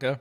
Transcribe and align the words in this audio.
Ja. 0.00 0.20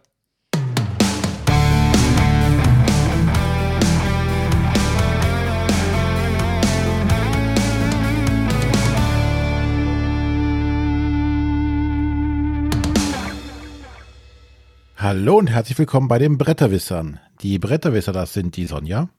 Hallo 14.95 15.37
und 15.37 15.47
herzlich 15.47 15.77
willkommen 15.77 16.07
bei 16.07 16.17
den 16.17 16.37
Bretterwissern. 16.37 17.19
Die 17.41 17.59
Bretterwisser, 17.59 18.13
das 18.13 18.33
sind 18.33 18.55
die 18.57 18.65
Sonja, 18.65 19.09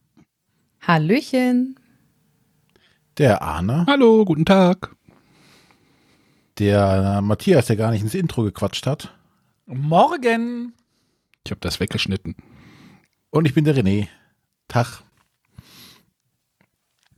Hallöchen. 0.81 1.79
der 3.17 3.43
Arne, 3.43 3.85
Hallo, 3.87 4.25
guten 4.25 4.45
Tag. 4.45 4.95
der 6.59 7.21
Matthias, 7.23 7.67
der 7.67 7.77
gar 7.77 7.93
nicht 7.93 8.03
ins 8.03 8.15
Intro 8.15 8.43
gequatscht 8.43 8.87
hat. 8.87 9.15
Morgen. 9.69 10.73
Ich 11.45 11.51
habe 11.51 11.61
das 11.61 11.79
weggeschnitten. 11.79 12.35
Und 13.31 13.47
ich 13.47 13.53
bin 13.55 13.65
der 13.65 13.77
René. 13.77 14.09
Tag. 14.67 15.03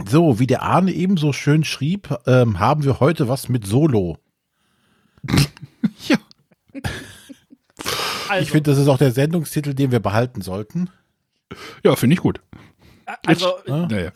So, 0.05 0.39
wie 0.41 0.47
der 0.47 0.63
Arne 0.63 0.93
ebenso 0.93 1.33
schön 1.33 1.63
schrieb, 1.65 2.13
ähm, 2.27 2.59
haben 2.59 2.83
wir 2.85 2.99
heute 3.01 3.29
was 3.29 3.49
mit 3.49 3.67
Solo. 3.67 4.19
Ja. 6.09 6.17
Also, 8.29 8.43
Ich 8.43 8.51
finde, 8.51 8.71
das 8.71 8.79
ist 8.79 8.89
auch 8.89 8.99
der 8.99 9.13
Sendungstitel, 9.13 9.75
den 9.75 9.91
wir 9.91 10.01
behalten 10.01 10.41
sollten. 10.41 10.91
Ja, 11.83 11.97
finde 11.97 12.15
ich 12.15 12.21
gut. 12.21 12.41
also 13.27 13.55
Ne? 13.67 13.89
Naja. 13.91 14.13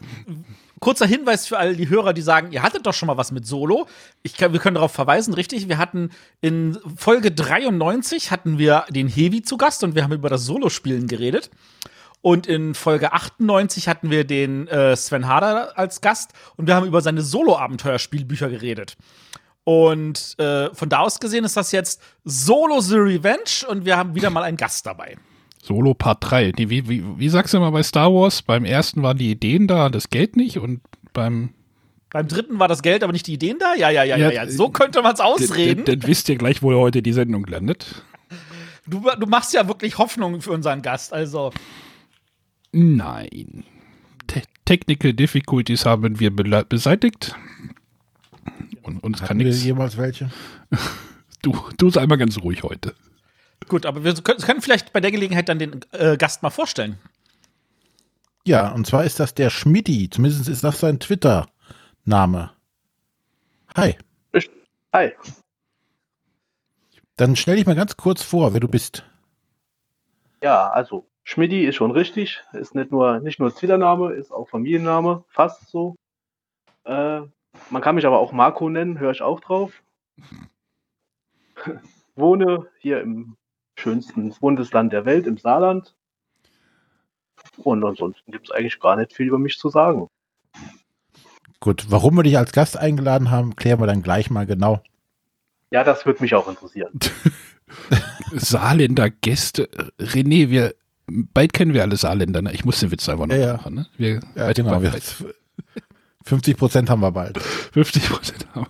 Kurzer 0.84 1.06
Hinweis 1.06 1.46
für 1.46 1.58
all 1.58 1.74
die 1.74 1.88
Hörer, 1.88 2.12
die 2.12 2.22
sagen, 2.22 2.52
ihr 2.52 2.62
hattet 2.62 2.86
doch 2.86 2.94
schon 2.94 3.06
mal 3.06 3.16
was 3.16 3.32
mit 3.32 3.46
Solo. 3.46 3.88
Ich 4.22 4.38
wir 4.38 4.60
können 4.60 4.74
darauf 4.74 4.92
verweisen, 4.92 5.34
richtig? 5.34 5.68
Wir 5.68 5.78
hatten 5.78 6.10
in 6.40 6.78
Folge 6.96 7.32
93 7.32 8.30
hatten 8.30 8.58
wir 8.58 8.84
den 8.90 9.08
Hevi 9.08 9.42
zu 9.42 9.56
Gast 9.56 9.82
und 9.82 9.94
wir 9.94 10.04
haben 10.04 10.12
über 10.12 10.28
das 10.28 10.44
Solo-Spielen 10.44 11.08
geredet. 11.08 11.50
Und 12.20 12.46
in 12.46 12.74
Folge 12.74 13.12
98 13.12 13.88
hatten 13.88 14.10
wir 14.10 14.24
den 14.24 14.68
äh, 14.68 14.94
Sven 14.94 15.26
Harder 15.26 15.76
als 15.76 16.00
Gast 16.00 16.32
und 16.56 16.66
wir 16.66 16.74
haben 16.74 16.86
über 16.86 17.00
seine 17.00 17.22
Solo-Abenteuerspielbücher 17.22 18.48
geredet. 18.48 18.96
Und 19.64 20.38
äh, 20.38 20.72
von 20.74 20.88
da 20.90 21.00
aus 21.00 21.18
gesehen 21.18 21.44
ist 21.44 21.56
das 21.56 21.72
jetzt 21.72 22.02
Solo 22.24 22.80
The 22.80 22.96
Revenge 22.96 23.66
und 23.68 23.86
wir 23.86 23.96
haben 23.96 24.14
wieder 24.14 24.30
mal 24.30 24.42
einen 24.42 24.58
Gast 24.58 24.86
dabei. 24.86 25.16
Solo 25.64 25.94
Part 25.94 26.18
3. 26.20 26.52
Nee, 26.58 26.68
wie, 26.68 26.88
wie, 26.90 27.02
wie 27.16 27.28
sagst 27.30 27.54
du 27.54 27.56
immer 27.56 27.72
bei 27.72 27.82
Star 27.82 28.12
Wars? 28.12 28.42
Beim 28.42 28.66
ersten 28.66 29.02
waren 29.02 29.16
die 29.16 29.30
Ideen 29.30 29.66
da, 29.66 29.88
das 29.88 30.10
Geld 30.10 30.36
nicht 30.36 30.58
und 30.58 30.82
beim 31.14 31.54
Beim 32.10 32.28
dritten 32.28 32.58
war 32.58 32.68
das 32.68 32.82
Geld, 32.82 33.02
aber 33.02 33.14
nicht 33.14 33.26
die 33.26 33.32
Ideen 33.32 33.58
da? 33.58 33.74
Ja, 33.74 33.88
ja, 33.88 34.04
ja, 34.04 34.16
ja, 34.18 34.30
Ja. 34.30 34.50
So 34.50 34.68
könnte 34.68 35.00
man 35.00 35.14
es 35.14 35.20
ausreden. 35.20 35.86
Dann, 35.86 36.06
wisst 36.06 36.28
ihr 36.28 36.36
gleich, 36.36 36.62
wo 36.62 36.74
heute 36.74 37.00
die 37.00 37.14
Sendung 37.14 37.46
landet. 37.46 38.04
Du, 38.86 39.02
du 39.18 39.26
machst 39.26 39.54
ja 39.54 39.66
wirklich 39.66 39.96
Hoffnung 39.96 40.42
für 40.42 40.52
unseren 40.52 40.82
Gast. 40.82 41.14
Also, 41.14 41.50
Nein. 42.72 43.64
Te 44.26 44.42
Technical 44.66 45.14
Difficulties 45.14 45.86
haben 45.86 46.20
wir 46.20 46.30
beseitigt. 46.30 47.34
Und 48.82 49.02
uns 49.02 49.22
kann 49.22 49.38
nichts. 49.38 49.64
jemals 49.64 49.96
welche? 49.96 50.30
Du, 51.42 51.54
du 51.76 51.90
sei 51.90 52.06
mal 52.06 52.16
ganz 52.16 52.38
ruhig 52.38 52.62
heute. 52.62 52.94
Gut, 53.68 53.86
aber 53.86 54.04
wir 54.04 54.14
können, 54.14 54.60
vielleicht 54.60 54.92
bei 54.92 55.00
der 55.00 55.10
Gelegenheit 55.10 55.48
dann 55.48 55.58
den 55.58 55.80
äh, 55.92 56.16
Gast 56.16 56.42
mal 56.42 56.50
vorstellen. 56.50 56.98
Ja, 58.46 58.72
und 58.72 58.86
zwar 58.86 59.04
ist 59.04 59.20
das 59.20 59.34
der 59.34 59.50
Schmidti. 59.50 60.10
Zumindest 60.10 60.48
ist 60.48 60.62
das 60.64 60.80
sein 60.80 61.00
Twitter-Name. 61.00 62.50
Hi. 63.76 63.96
Hi, 64.92 65.12
Dann 67.16 67.34
stell 67.34 67.56
dich 67.56 67.66
mal 67.66 67.74
ganz 67.74 67.96
kurz 67.96 68.22
vor, 68.22 68.52
wer 68.52 68.60
du 68.60 68.68
bist. 68.68 69.04
ja, 70.40 70.68
also 70.70 71.06
Schmidti 71.24 71.64
ist 71.64 71.74
schon 71.76 71.90
richtig, 71.90 72.42
ist 72.52 72.74
nicht 72.76 72.92
nur 72.92 73.18
nicht 73.20 73.40
nur 73.40 73.52
Twitter-Name, 73.52 74.12
ist 74.12 74.30
auch 74.30 74.48
Familienname, 74.48 75.24
fast 75.28 75.68
so. 75.68 75.96
Äh, 76.84 77.22
man 77.70 77.82
kann 77.82 77.94
mich 77.96 78.06
aber 78.06 78.18
auch 78.20 78.30
Marco 78.32 78.68
nennen, 78.68 79.00
höre 79.00 79.10
ich 79.10 79.22
auch 79.22 79.40
drauf. 79.40 79.82
Wohne 82.14 82.68
hier 82.78 83.00
im 83.00 83.36
schönsten 83.76 84.30
Bundesland 84.40 84.92
der 84.92 85.04
Welt, 85.04 85.26
im 85.26 85.38
Saarland. 85.38 85.94
Und 87.58 87.84
ansonsten 87.84 88.32
gibt 88.32 88.48
es 88.48 88.54
eigentlich 88.54 88.80
gar 88.80 88.96
nicht 88.96 89.12
viel 89.12 89.26
über 89.28 89.38
mich 89.38 89.58
zu 89.58 89.68
sagen. 89.68 90.08
Gut, 91.60 91.86
warum 91.88 92.16
wir 92.16 92.22
dich 92.22 92.36
als 92.38 92.52
Gast 92.52 92.76
eingeladen 92.76 93.30
haben, 93.30 93.56
klären 93.56 93.80
wir 93.80 93.86
dann 93.86 94.02
gleich 94.02 94.30
mal 94.30 94.46
genau. 94.46 94.82
Ja, 95.70 95.82
das 95.84 96.04
würde 96.06 96.22
mich 96.22 96.34
auch 96.34 96.48
interessieren. 96.48 96.92
Saarländer 98.32 99.10
Gäste. 99.10 99.68
René, 99.98 100.50
wir 100.50 100.74
bald 101.06 101.52
kennen 101.52 101.74
wir 101.74 101.82
alle 101.82 101.96
Saarländer. 101.96 102.42
Ne? 102.42 102.52
Ich 102.52 102.64
muss 102.64 102.80
den 102.80 102.90
Witz 102.90 103.08
einfach 103.08 103.26
noch 103.26 103.34
Ja, 103.34 103.46
ja. 103.46 103.52
machen. 103.56 103.74
Ne? 103.74 103.86
Wir, 103.96 104.14
Ja, 104.14 104.20
bald- 104.36 104.56
genau. 104.56 104.82
Wir, 104.82 104.90
bald- 104.92 105.24
50 106.24 106.56
Prozent 106.56 106.90
haben 106.90 107.00
wir 107.00 107.12
bald. 107.12 107.38
50 107.72 108.08
Prozent 108.08 108.46
haben. 108.54 108.66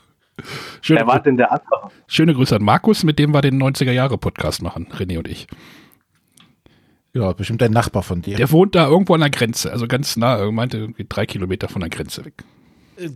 Schöne, 0.80 1.00
Wer 1.00 1.06
war 1.06 1.20
denn 1.22 1.36
der 1.36 1.52
andere? 1.52 1.90
schöne 2.06 2.34
Grüße 2.34 2.56
an 2.56 2.62
Markus, 2.64 3.04
mit 3.04 3.18
dem 3.18 3.32
wir 3.32 3.40
den 3.40 3.62
90er-Jahre-Podcast 3.62 4.62
machen, 4.62 4.88
René 4.92 5.18
und 5.18 5.28
ich. 5.28 5.46
Ja, 7.12 7.32
bestimmt 7.32 7.62
ein 7.62 7.70
Nachbar 7.72 8.02
von 8.02 8.22
dir. 8.22 8.36
Der 8.36 8.50
wohnt 8.50 8.74
da 8.74 8.88
irgendwo 8.88 9.14
an 9.14 9.20
der 9.20 9.30
Grenze, 9.30 9.70
also 9.70 9.86
ganz 9.86 10.16
nah, 10.16 10.36
er 10.36 10.50
meinte 10.52 10.78
irgendwie 10.78 11.06
drei 11.08 11.26
Kilometer 11.26 11.68
von 11.68 11.80
der 11.80 11.90
Grenze 11.90 12.24
weg. 12.24 12.34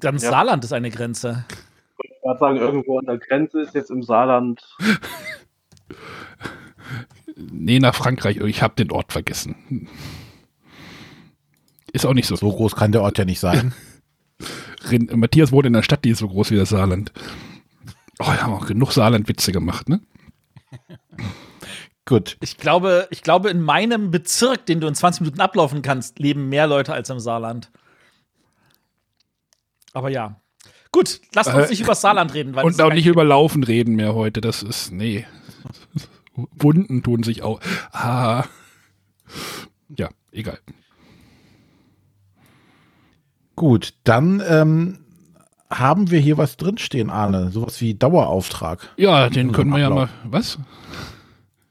Ganz 0.01 0.23
Ja. 0.23 0.31
Saarland 0.31 0.65
ist 0.65 0.73
eine 0.73 0.91
Grenze. 0.91 1.45
Ich 2.03 2.09
würde 2.11 2.21
gerade 2.23 2.39
sagen, 2.39 2.57
irgendwo 2.59 2.99
an 2.99 3.07
der 3.07 3.19
Grenze 3.19 3.61
ist 3.61 3.75
jetzt 3.75 3.91
im 3.91 4.03
Saarland. 4.03 4.63
Nee, 7.37 7.79
nach 7.79 7.95
Frankreich, 7.95 8.39
ich 8.39 8.63
habe 8.63 8.75
den 8.75 8.91
Ort 8.91 9.13
vergessen. 9.13 9.87
Ist 11.93 12.05
auch 12.05 12.15
nicht 12.15 12.27
so. 12.27 12.35
so 12.37 12.51
groß 12.51 12.75
kann 12.75 12.91
der 12.91 13.03
Ort 13.03 13.19
ja 13.19 13.25
nicht 13.25 13.39
sein. 13.41 13.73
Matthias 15.13 15.53
wohnt 15.53 15.67
in 15.67 15.75
einer 15.75 15.83
Stadt, 15.83 16.05
die 16.05 16.11
ist 16.11 16.19
so 16.19 16.29
groß 16.29 16.51
wie 16.51 16.57
das 16.57 16.71
Saarland. 16.71 17.13
Oh, 18.19 18.27
wir 18.27 18.43
haben 18.43 18.53
auch 18.55 18.67
genug 18.67 18.93
Saarland-Witze 18.93 19.53
gemacht, 19.53 19.89
ne? 19.89 20.01
Gut. 22.05 22.37
Ich 22.41 22.57
glaube, 22.57 23.07
ich 23.11 23.23
glaube, 23.23 23.51
in 23.51 23.61
meinem 23.61 24.11
Bezirk, 24.11 24.67
den 24.67 24.81
du 24.81 24.87
in 24.87 24.95
20 24.95 25.21
Minuten 25.21 25.41
ablaufen 25.41 25.83
kannst, 25.83 26.19
leben 26.19 26.49
mehr 26.49 26.67
Leute 26.67 26.95
als 26.95 27.11
im 27.11 27.21
Saarland. 27.21 27.71
Aber 29.93 30.09
ja. 30.09 30.41
Gut, 30.91 31.21
lasst 31.35 31.53
uns 31.53 31.67
Äh, 31.67 31.71
nicht 31.71 31.81
über 31.81 31.91
das 31.93 32.01
Saarland 32.01 32.33
reden. 32.33 32.55
Und 32.55 32.81
auch 32.81 32.93
nicht 32.93 33.07
über 33.07 33.25
Laufen 33.25 33.63
reden 33.63 33.95
mehr 33.95 34.15
heute. 34.15 34.41
Das 34.41 34.63
ist, 34.63 34.91
nee. 34.91 35.27
Wunden 36.35 37.03
tun 37.03 37.23
sich 37.23 37.43
auch. 37.43 37.61
Ah. 37.93 38.45
Ja, 39.97 40.09
egal. 40.33 40.59
Gut, 43.59 43.95
dann 44.05 44.41
ähm, 44.49 44.99
haben 45.69 46.13
wir 46.13 46.21
hier 46.21 46.39
was 46.39 46.57
drinstehen, 46.57 47.11
Arne. 47.11 47.51
Sowas 47.51 47.81
wie 47.81 47.95
Dauerauftrag. 47.95 48.89
Ja, 48.97 49.29
den 49.29 49.51
können 49.51 49.71
wir 49.71 49.81
ja 49.81 49.91
mal. 49.91 50.09
Was? 50.25 50.59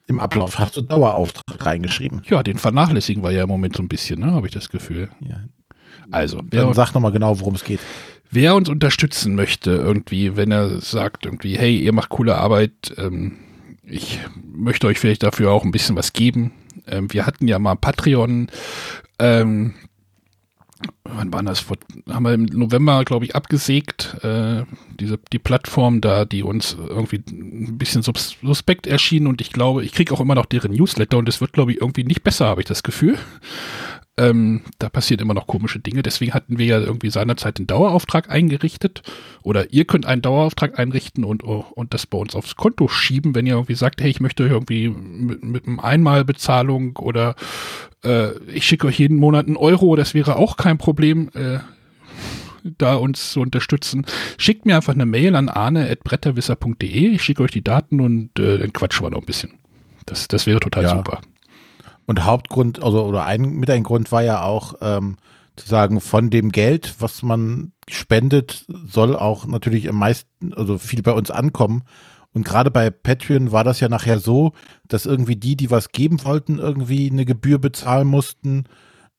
Im 0.05 0.19
Ablauf 0.19 0.59
hast 0.59 0.75
du 0.75 0.81
Dauerauftrag 0.81 1.65
reingeschrieben. 1.65 2.23
Ja, 2.29 2.43
den 2.43 2.57
vernachlässigen 2.57 3.23
wir 3.23 3.31
ja 3.31 3.43
im 3.43 3.49
Moment 3.49 3.77
so 3.77 3.83
ein 3.83 3.87
bisschen, 3.87 4.19
ne? 4.19 4.33
Habe 4.33 4.47
ich 4.47 4.53
das 4.53 4.67
Gefühl. 4.69 5.09
Ja. 5.21 5.37
Also, 6.11 6.41
wer, 6.49 6.63
Dann 6.65 6.73
sag 6.73 6.93
nochmal 6.93 7.13
genau, 7.13 7.39
worum 7.39 7.55
es 7.55 7.63
geht. 7.63 7.79
wer 8.31 8.55
uns 8.55 8.67
unterstützen 8.67 9.35
möchte, 9.35 9.71
irgendwie, 9.71 10.35
wenn 10.35 10.51
er 10.51 10.81
sagt, 10.81 11.25
irgendwie, 11.25 11.57
hey, 11.57 11.77
ihr 11.77 11.93
macht 11.93 12.09
coole 12.09 12.35
Arbeit, 12.37 12.93
ähm, 12.97 13.37
ich 13.83 14.19
möchte 14.43 14.87
euch 14.87 14.99
vielleicht 14.99 15.23
dafür 15.23 15.51
auch 15.51 15.63
ein 15.63 15.71
bisschen 15.71 15.95
was 15.95 16.11
geben. 16.11 16.51
Ähm, 16.85 17.11
wir 17.13 17.25
hatten 17.25 17.47
ja 17.47 17.59
mal 17.59 17.75
Patreon, 17.75 18.49
ähm, 19.19 19.73
wann 21.03 21.33
war 21.33 21.43
das? 21.43 21.59
Vor, 21.59 21.77
haben 22.09 22.23
wir 22.23 22.33
im 22.33 22.45
November, 22.45 23.03
glaube 23.05 23.25
ich, 23.25 23.35
abgesägt, 23.35 24.17
äh, 24.23 24.63
diese, 24.99 25.19
die 25.31 25.39
Plattform 25.39 26.01
da, 26.01 26.25
die 26.25 26.43
uns 26.43 26.77
irgendwie 26.77 27.23
ein 27.29 27.77
bisschen 27.77 28.01
sus 28.01 28.37
suspekt 28.41 28.87
erschien 28.87 29.27
und 29.27 29.41
ich 29.41 29.51
glaube, 29.51 29.83
ich 29.83 29.91
kriege 29.91 30.13
auch 30.13 30.19
immer 30.19 30.35
noch 30.35 30.45
deren 30.45 30.71
Newsletter 30.71 31.17
und 31.17 31.29
es 31.29 31.41
wird, 31.41 31.53
glaube 31.53 31.71
ich, 31.71 31.81
irgendwie 31.81 32.03
nicht 32.03 32.23
besser, 32.23 32.47
habe 32.47 32.61
ich 32.61 32.67
das 32.67 32.83
Gefühl. 32.83 33.17
Ähm, 34.19 34.61
da 34.79 34.89
passieren 34.89 35.21
immer 35.21 35.35
noch 35.35 35.45
komische 35.45 35.79
Dinge. 35.79 36.01
Deswegen 36.01 36.33
hatten 36.33 36.57
wir 36.57 36.65
ja 36.65 36.79
irgendwie 36.79 37.11
seinerzeit 37.11 37.59
den 37.59 37.67
Dauerauftrag 37.67 38.31
eingerichtet. 38.31 39.03
Oder 39.43 39.71
ihr 39.71 39.85
könnt 39.85 40.07
einen 40.07 40.23
Dauerauftrag 40.23 40.79
einrichten 40.79 41.23
und, 41.23 41.43
und 41.43 41.93
das 41.93 42.07
bei 42.07 42.17
uns 42.17 42.35
aufs 42.35 42.55
Konto 42.55 42.87
schieben, 42.87 43.35
wenn 43.35 43.45
ihr 43.45 43.53
irgendwie 43.53 43.75
sagt, 43.75 44.01
hey, 44.01 44.09
ich 44.09 44.19
möchte 44.19 44.43
irgendwie 44.43 44.89
mit, 44.89 45.43
mit 45.43 45.67
einem 45.67 45.79
Einmalbezahlung 45.79 46.95
oder 46.97 47.35
äh, 48.03 48.31
ich 48.47 48.65
schicke 48.65 48.87
euch 48.87 48.99
jeden 48.99 49.17
Monat 49.17 49.45
einen 49.45 49.57
Euro, 49.57 49.95
das 49.95 50.13
wäre 50.13 50.35
auch 50.37 50.57
kein 50.57 50.77
Problem. 50.77 51.29
Äh, 51.33 51.59
da 52.77 52.95
uns 52.95 53.31
zu 53.31 53.39
unterstützen, 53.41 54.05
schickt 54.37 54.65
mir 54.65 54.75
einfach 54.75 54.93
eine 54.93 55.05
Mail 55.05 55.35
an 55.35 55.47
arne.bretterwisser.de. 55.47 57.07
Ich 57.11 57.23
schicke 57.23 57.43
euch 57.43 57.51
die 57.51 57.63
Daten 57.63 58.01
und 58.01 58.37
äh, 58.39 58.57
dann 58.57 58.73
quatschen 58.73 59.05
wir 59.05 59.11
noch 59.11 59.19
ein 59.19 59.25
bisschen. 59.25 59.53
Das, 60.05 60.27
das 60.27 60.47
wäre 60.47 60.59
total 60.59 60.83
Ja. 60.83 60.89
super. 60.97 61.21
Und 62.07 62.25
Hauptgrund, 62.25 62.81
also 62.81 63.05
oder 63.05 63.25
ein 63.25 63.41
mit 63.51 63.69
ein 63.69 63.83
Grund 63.83 64.11
war 64.11 64.23
ja 64.23 64.41
auch 64.41 64.75
ähm, 64.81 65.17
zu 65.57 65.67
sagen, 65.67 65.99
von 66.01 66.29
dem 66.29 66.51
Geld, 66.51 66.95
was 66.99 67.21
man 67.21 67.73
spendet, 67.89 68.65
soll 68.85 69.15
auch 69.15 69.45
natürlich 69.45 69.89
am 69.89 69.97
meisten, 69.97 70.53
also 70.53 70.77
viel 70.77 71.01
bei 71.03 71.11
uns 71.11 71.29
ankommen. 71.29 71.83
Und 72.33 72.45
gerade 72.45 72.71
bei 72.71 72.89
Patreon 72.89 73.51
war 73.51 73.63
das 73.63 73.79
ja 73.79 73.89
nachher 73.89 74.19
so, 74.19 74.53
dass 74.87 75.05
irgendwie 75.05 75.35
die, 75.35 75.55
die 75.55 75.69
was 75.69 75.91
geben 75.91 76.23
wollten, 76.23 76.59
irgendwie 76.59 77.09
eine 77.09 77.25
Gebühr 77.25 77.59
bezahlen 77.59 78.07
mussten. 78.07 78.65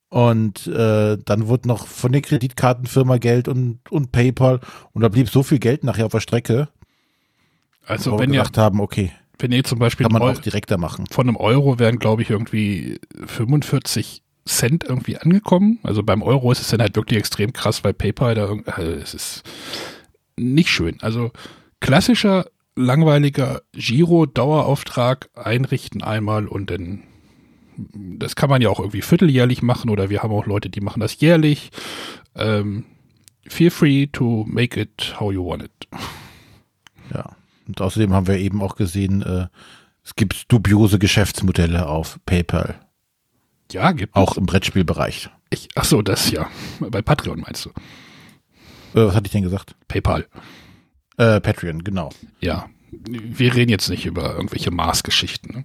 Und 0.08 0.66
äh, 0.68 1.18
dann 1.22 1.48
wurde 1.48 1.68
noch 1.68 1.86
von 1.86 2.12
der 2.12 2.22
Kreditkartenfirma 2.22 3.18
Geld 3.18 3.48
und, 3.48 3.80
und 3.90 4.12
PayPal. 4.12 4.60
Und 4.92 5.02
da 5.02 5.08
blieb 5.08 5.28
so 5.28 5.42
viel 5.42 5.58
Geld 5.58 5.84
nachher 5.84 6.06
auf 6.06 6.12
der 6.12 6.20
Strecke, 6.20 6.68
Also 7.86 8.12
wenn 8.12 8.30
wir 8.30 8.38
ihr, 8.38 8.42
gedacht 8.42 8.56
haben, 8.56 8.80
okay, 8.80 9.12
wenn 9.38 9.52
ihr 9.52 9.64
zum 9.64 9.78
Beispiel 9.78 10.04
kann 10.04 10.12
man 10.12 10.22
auch 10.22 10.40
direkter 10.40 10.78
machen. 10.78 11.06
von 11.10 11.28
einem 11.28 11.36
Euro 11.36 11.78
wären, 11.78 11.98
glaube 11.98 12.22
ich, 12.22 12.30
irgendwie 12.30 13.00
45 13.26 14.22
Cent 14.46 14.84
irgendwie 14.84 15.18
angekommen. 15.18 15.78
Also 15.82 16.02
beim 16.02 16.22
Euro 16.22 16.50
ist 16.50 16.60
es 16.60 16.68
dann 16.68 16.80
halt 16.80 16.96
wirklich 16.96 17.18
extrem 17.18 17.52
krass, 17.52 17.84
weil 17.84 17.94
PayPal 17.94 18.34
da 18.34 18.48
also 18.66 18.92
es 18.92 19.14
ist 19.14 19.42
nicht 20.36 20.70
schön. 20.70 20.98
Also 21.00 21.30
klassischer, 21.80 22.46
langweiliger 22.74 23.62
Giro-Dauerauftrag 23.72 25.28
einrichten 25.34 26.02
einmal 26.02 26.46
und 26.46 26.70
dann 26.70 27.02
das 27.94 28.34
kann 28.34 28.50
man 28.50 28.60
ja 28.60 28.70
auch 28.70 28.80
irgendwie 28.80 29.02
vierteljährlich 29.02 29.62
machen 29.62 29.88
oder 29.88 30.10
wir 30.10 30.22
haben 30.22 30.32
auch 30.32 30.46
Leute, 30.46 30.68
die 30.68 30.80
machen 30.80 30.98
das 30.98 31.20
jährlich. 31.20 31.70
Ähm, 32.34 32.84
feel 33.46 33.70
free 33.70 34.06
to 34.06 34.44
make 34.48 34.80
it 34.80 35.14
how 35.20 35.32
you 35.32 35.44
want 35.44 35.62
it. 35.62 35.70
Ja. 37.14 37.36
Und 37.68 37.80
außerdem 37.80 38.12
haben 38.12 38.26
wir 38.26 38.38
eben 38.38 38.62
auch 38.62 38.74
gesehen, 38.76 39.22
äh, 39.22 39.46
es 40.04 40.16
gibt 40.16 40.50
dubiose 40.50 40.98
Geschäftsmodelle 40.98 41.86
auf 41.86 42.18
PayPal, 42.26 42.80
Ja, 43.70 43.92
gibt 43.92 44.16
auch 44.16 44.32
es. 44.32 44.36
im 44.38 44.46
Brettspielbereich. 44.46 45.28
Ich, 45.50 45.68
ach 45.74 45.84
so, 45.84 46.02
das 46.02 46.30
ja. 46.30 46.48
Bei 46.80 47.02
Patreon 47.02 47.40
meinst 47.40 47.64
du? 47.66 47.70
Äh, 48.98 49.06
was 49.06 49.14
hatte 49.14 49.26
ich 49.26 49.32
denn 49.32 49.42
gesagt? 49.42 49.76
PayPal. 49.86 50.26
Äh, 51.18 51.40
Patreon, 51.40 51.84
genau. 51.84 52.10
Ja. 52.40 52.66
Wir 52.90 53.54
reden 53.54 53.70
jetzt 53.70 53.90
nicht 53.90 54.06
über 54.06 54.34
irgendwelche 54.34 54.70
Maßgeschichten. 54.70 55.54
Ne? 55.54 55.64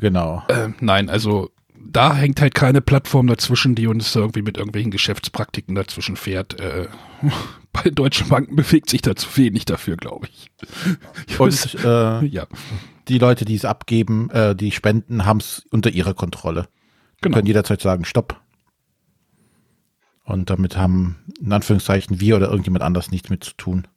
Genau. 0.00 0.42
Ähm, 0.48 0.74
nein, 0.80 1.08
also 1.08 1.50
da 1.90 2.14
hängt 2.14 2.40
halt 2.40 2.54
keine 2.54 2.80
Plattform 2.80 3.26
dazwischen, 3.26 3.74
die 3.74 3.86
uns 3.86 4.14
irgendwie 4.14 4.42
mit 4.42 4.56
irgendwelchen 4.56 4.90
Geschäftspraktiken 4.90 5.74
dazwischen 5.74 6.16
fährt. 6.16 6.58
Äh, 6.60 6.88
bei 7.72 7.90
deutschen 7.90 8.28
Banken 8.28 8.56
bewegt 8.56 8.90
sich 8.90 9.02
da 9.02 9.16
zu 9.16 9.28
wenig 9.36 9.64
dafür, 9.64 9.96
glaube 9.96 10.28
ich. 10.30 10.50
ich 11.26 11.36
weiß- 11.36 11.76
Und 11.76 12.24
äh, 12.24 12.26
ja, 12.34 12.46
die 13.08 13.18
Leute, 13.18 13.44
die 13.44 13.54
es 13.54 13.64
abgeben, 13.64 14.30
äh, 14.30 14.54
die 14.54 14.70
spenden, 14.72 15.24
haben 15.26 15.38
es 15.38 15.64
unter 15.70 15.90
ihrer 15.90 16.14
Kontrolle. 16.14 16.68
genau. 17.20 17.36
können 17.36 17.46
jederzeit 17.46 17.80
sagen, 17.80 18.04
stopp. 18.04 18.40
Und 20.24 20.50
damit 20.50 20.76
haben, 20.76 21.16
in 21.40 21.52
Anführungszeichen, 21.52 22.20
wir 22.20 22.36
oder 22.36 22.48
irgendjemand 22.48 22.82
anders 22.84 23.10
nichts 23.10 23.28
mit 23.28 23.42
zu 23.42 23.54
tun. 23.56 23.88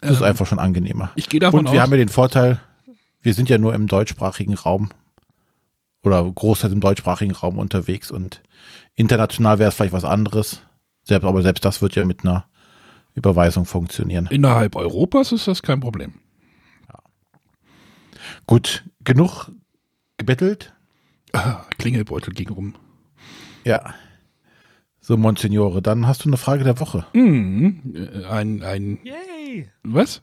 Das 0.00 0.12
ist 0.12 0.20
Ähm, 0.20 0.24
einfach 0.26 0.46
schon 0.46 0.58
angenehmer. 0.60 1.10
Ich 1.16 1.28
gehe 1.28 1.40
davon 1.40 1.60
Und 1.60 1.66
aus. 1.68 1.72
wir 1.72 1.82
haben 1.82 1.90
ja 1.90 1.96
den 1.98 2.08
Vorteil, 2.08 2.60
wir 3.20 3.34
sind 3.34 3.48
ja 3.48 3.58
nur 3.58 3.74
im 3.74 3.88
deutschsprachigen 3.88 4.54
Raum 4.54 4.90
oder 6.02 6.22
großteils 6.30 6.72
im 6.72 6.80
deutschsprachigen 6.80 7.32
Raum 7.34 7.58
unterwegs 7.58 8.10
und 8.10 8.42
international 8.94 9.58
wäre 9.58 9.68
es 9.68 9.74
vielleicht 9.74 9.92
was 9.92 10.04
anderes. 10.04 10.62
Selbst, 11.04 11.24
aber 11.26 11.42
selbst 11.42 11.64
das 11.64 11.82
wird 11.82 11.94
ja 11.94 12.04
mit 12.04 12.24
einer 12.24 12.44
Überweisung 13.14 13.64
funktionieren. 13.66 14.26
innerhalb 14.30 14.74
Europas 14.76 15.32
ist 15.32 15.46
das 15.48 15.62
kein 15.62 15.80
Problem. 15.80 16.14
Gut, 18.46 18.84
genug 19.04 19.50
gebettelt. 20.16 20.72
Ah, 21.32 21.64
Klingelbeutel 21.78 22.32
ging 22.34 22.48
rum. 22.50 22.74
Ja. 23.64 23.94
So, 25.00 25.16
Monsignore, 25.16 25.82
dann 25.82 26.06
hast 26.06 26.24
du 26.24 26.28
eine 26.28 26.36
Frage 26.36 26.62
der 26.64 26.78
Woche. 26.78 27.06
Mhm. 27.12 27.94
Äh, 27.94 28.24
Ein, 28.26 28.62
ein, 28.62 28.98
Yay! 29.02 29.68
was? 29.82 30.22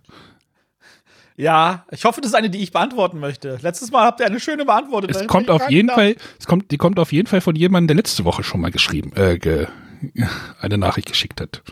Ja, 1.39 1.85
ich 1.89 2.03
hoffe, 2.03 2.19
das 2.19 2.31
ist 2.31 2.35
eine, 2.35 2.49
die 2.49 2.61
ich 2.61 2.73
beantworten 2.73 3.17
möchte. 3.17 3.59
Letztes 3.61 3.91
Mal 3.91 4.03
habt 4.03 4.19
ihr 4.19 4.25
eine 4.25 4.41
schöne 4.41 4.65
beantwortet. 4.65 5.11
Es 5.11 5.25
kommt 5.25 5.49
auf 5.49 5.69
jeden 5.69 5.87
Fall, 5.87 6.17
es 6.37 6.45
kommt, 6.45 6.69
die 6.69 6.75
kommt 6.75 6.99
auf 6.99 7.13
jeden 7.13 7.29
Fall 7.29 7.39
von 7.39 7.55
jemandem, 7.55 7.87
der 7.87 7.95
letzte 7.95 8.25
Woche 8.25 8.43
schon 8.43 8.59
mal 8.59 8.71
geschrieben, 8.71 9.13
äh, 9.15 9.37
ge, 9.37 9.67
eine 10.59 10.77
Nachricht 10.77 11.07
geschickt 11.07 11.39
hat. 11.39 11.63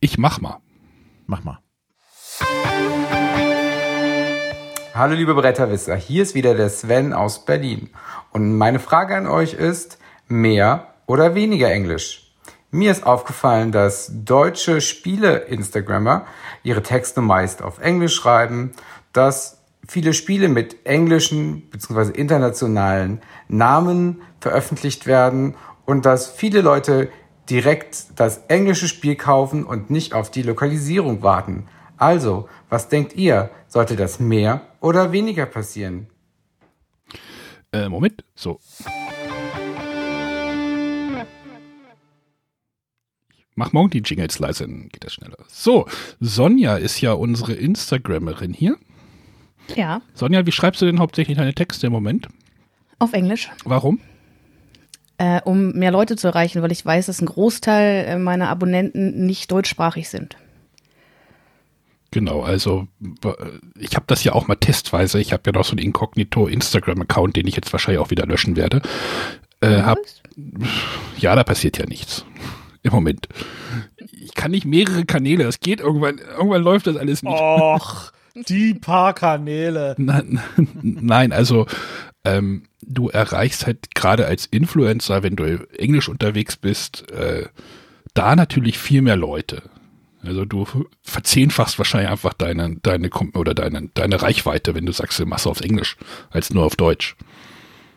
Ich 0.00 0.18
mach 0.18 0.38
mal. 0.38 0.58
Mach 1.24 1.42
mal. 1.44 1.60
Hallo 4.92 5.14
liebe 5.14 5.34
Bretterwisser, 5.34 5.96
hier 5.96 6.22
ist 6.22 6.34
wieder 6.34 6.54
der 6.54 6.68
Sven 6.68 7.14
aus 7.14 7.46
Berlin. 7.46 7.88
Und 8.32 8.58
meine 8.58 8.80
Frage 8.80 9.16
an 9.16 9.28
euch 9.28 9.54
ist, 9.54 9.96
mehr 10.28 10.92
oder 11.06 11.34
weniger 11.34 11.72
Englisch? 11.72 12.29
Mir 12.72 12.92
ist 12.92 13.04
aufgefallen, 13.04 13.72
dass 13.72 14.10
deutsche 14.12 14.80
Spiele-Instagrammer 14.80 16.26
ihre 16.62 16.82
Texte 16.82 17.20
meist 17.20 17.62
auf 17.62 17.80
Englisch 17.80 18.14
schreiben, 18.14 18.72
dass 19.12 19.58
viele 19.88 20.12
Spiele 20.12 20.48
mit 20.48 20.86
englischen 20.86 21.68
bzw. 21.70 22.12
internationalen 22.12 23.22
Namen 23.48 24.22
veröffentlicht 24.40 25.06
werden 25.06 25.56
und 25.84 26.06
dass 26.06 26.30
viele 26.30 26.60
Leute 26.60 27.08
direkt 27.48 28.20
das 28.20 28.42
englische 28.46 28.86
Spiel 28.86 29.16
kaufen 29.16 29.64
und 29.64 29.90
nicht 29.90 30.14
auf 30.14 30.30
die 30.30 30.42
Lokalisierung 30.42 31.24
warten. 31.24 31.66
Also, 31.96 32.48
was 32.68 32.88
denkt 32.88 33.16
ihr? 33.16 33.50
Sollte 33.66 33.96
das 33.96 34.20
mehr 34.20 34.60
oder 34.80 35.10
weniger 35.10 35.46
passieren? 35.46 36.06
Äh, 37.72 37.88
Moment, 37.88 38.24
so. 38.36 38.60
Mach 43.60 43.72
morgen 43.72 43.90
die 43.90 44.00
Jingles 44.00 44.38
leise, 44.38 44.64
dann 44.64 44.88
geht 44.88 45.04
das 45.04 45.12
schneller. 45.12 45.36
So, 45.48 45.86
Sonja 46.18 46.76
ist 46.76 47.00
ja 47.00 47.12
unsere 47.12 47.52
Instagrammerin 47.52 48.52
hier. 48.52 48.76
Ja, 49.76 50.02
Sonja, 50.14 50.46
wie 50.46 50.52
schreibst 50.52 50.82
du 50.82 50.86
denn 50.86 50.98
hauptsächlich 50.98 51.36
deine 51.36 51.54
Texte 51.54 51.86
im 51.86 51.92
Moment? 51.92 52.28
auf 53.00 53.14
Englisch, 53.14 53.50
Warum? 53.64 53.98
äh, 55.18 55.40
um 55.44 55.72
mehr 55.72 55.90
Leute 55.90 56.16
zu 56.16 56.28
erreichen, 56.28 56.62
weil 56.62 56.72
ich 56.72 56.84
weiß, 56.84 57.06
dass 57.06 57.20
ein 57.20 57.26
Großteil 57.26 58.04
äh, 58.06 58.18
meiner 58.18 58.48
Abonnenten 58.48 59.26
nicht 59.26 59.50
deutschsprachig 59.50 60.08
sind. 60.08 60.36
Genau, 62.10 62.42
also 62.42 62.88
ich 63.78 63.94
habe 63.94 64.04
das 64.08 64.24
ja 64.24 64.32
auch 64.32 64.48
mal 64.48 64.56
testweise. 64.56 65.20
Ich 65.20 65.32
habe 65.32 65.42
ja 65.46 65.52
noch 65.52 65.64
so 65.64 65.72
einen 65.72 65.84
Inkognito 65.84 66.46
Instagram-Account, 66.46 67.36
den 67.36 67.46
ich 67.46 67.54
jetzt 67.54 67.72
wahrscheinlich 67.72 68.00
auch 68.00 68.10
wieder 68.10 68.26
löschen 68.26 68.56
werde. 68.56 68.82
Äh, 69.60 69.82
hab, 69.82 69.98
ja, 71.18 71.36
da 71.36 71.44
passiert 71.44 71.78
ja 71.78 71.86
nichts. 71.86 72.24
Im 72.82 72.92
Moment. 72.92 73.28
Ich 74.10 74.34
kann 74.34 74.50
nicht 74.50 74.64
mehrere 74.64 75.04
Kanäle, 75.04 75.44
das 75.44 75.60
geht 75.60 75.80
irgendwann, 75.80 76.18
irgendwann 76.18 76.62
läuft 76.62 76.86
das 76.86 76.96
alles 76.96 77.22
nicht. 77.22 77.32
Och, 77.32 78.12
die 78.34 78.74
paar 78.74 79.12
Kanäle. 79.12 79.94
Nein, 79.98 80.40
nein, 80.82 81.32
also 81.32 81.66
ähm, 82.24 82.64
du 82.82 83.08
erreichst 83.08 83.66
halt 83.66 83.94
gerade 83.94 84.26
als 84.26 84.46
Influencer, 84.46 85.22
wenn 85.22 85.36
du 85.36 85.68
englisch 85.76 86.08
unterwegs 86.08 86.56
bist, 86.56 87.10
äh, 87.10 87.46
da 88.14 88.36
natürlich 88.36 88.78
viel 88.78 89.02
mehr 89.02 89.16
Leute. 89.16 89.62
Also 90.22 90.44
du 90.44 90.66
verzehnfachst 91.02 91.78
wahrscheinlich 91.78 92.10
einfach 92.10 92.34
deine, 92.34 92.76
deine 92.82 93.08
oder 93.34 93.54
deine, 93.54 93.88
deine 93.94 94.20
Reichweite, 94.20 94.74
wenn 94.74 94.84
du 94.84 94.92
sagst, 94.92 95.18
du 95.18 95.26
machst 95.26 95.46
auf 95.46 95.60
Englisch, 95.60 95.96
als 96.30 96.52
nur 96.52 96.64
auf 96.64 96.76
Deutsch. 96.76 97.16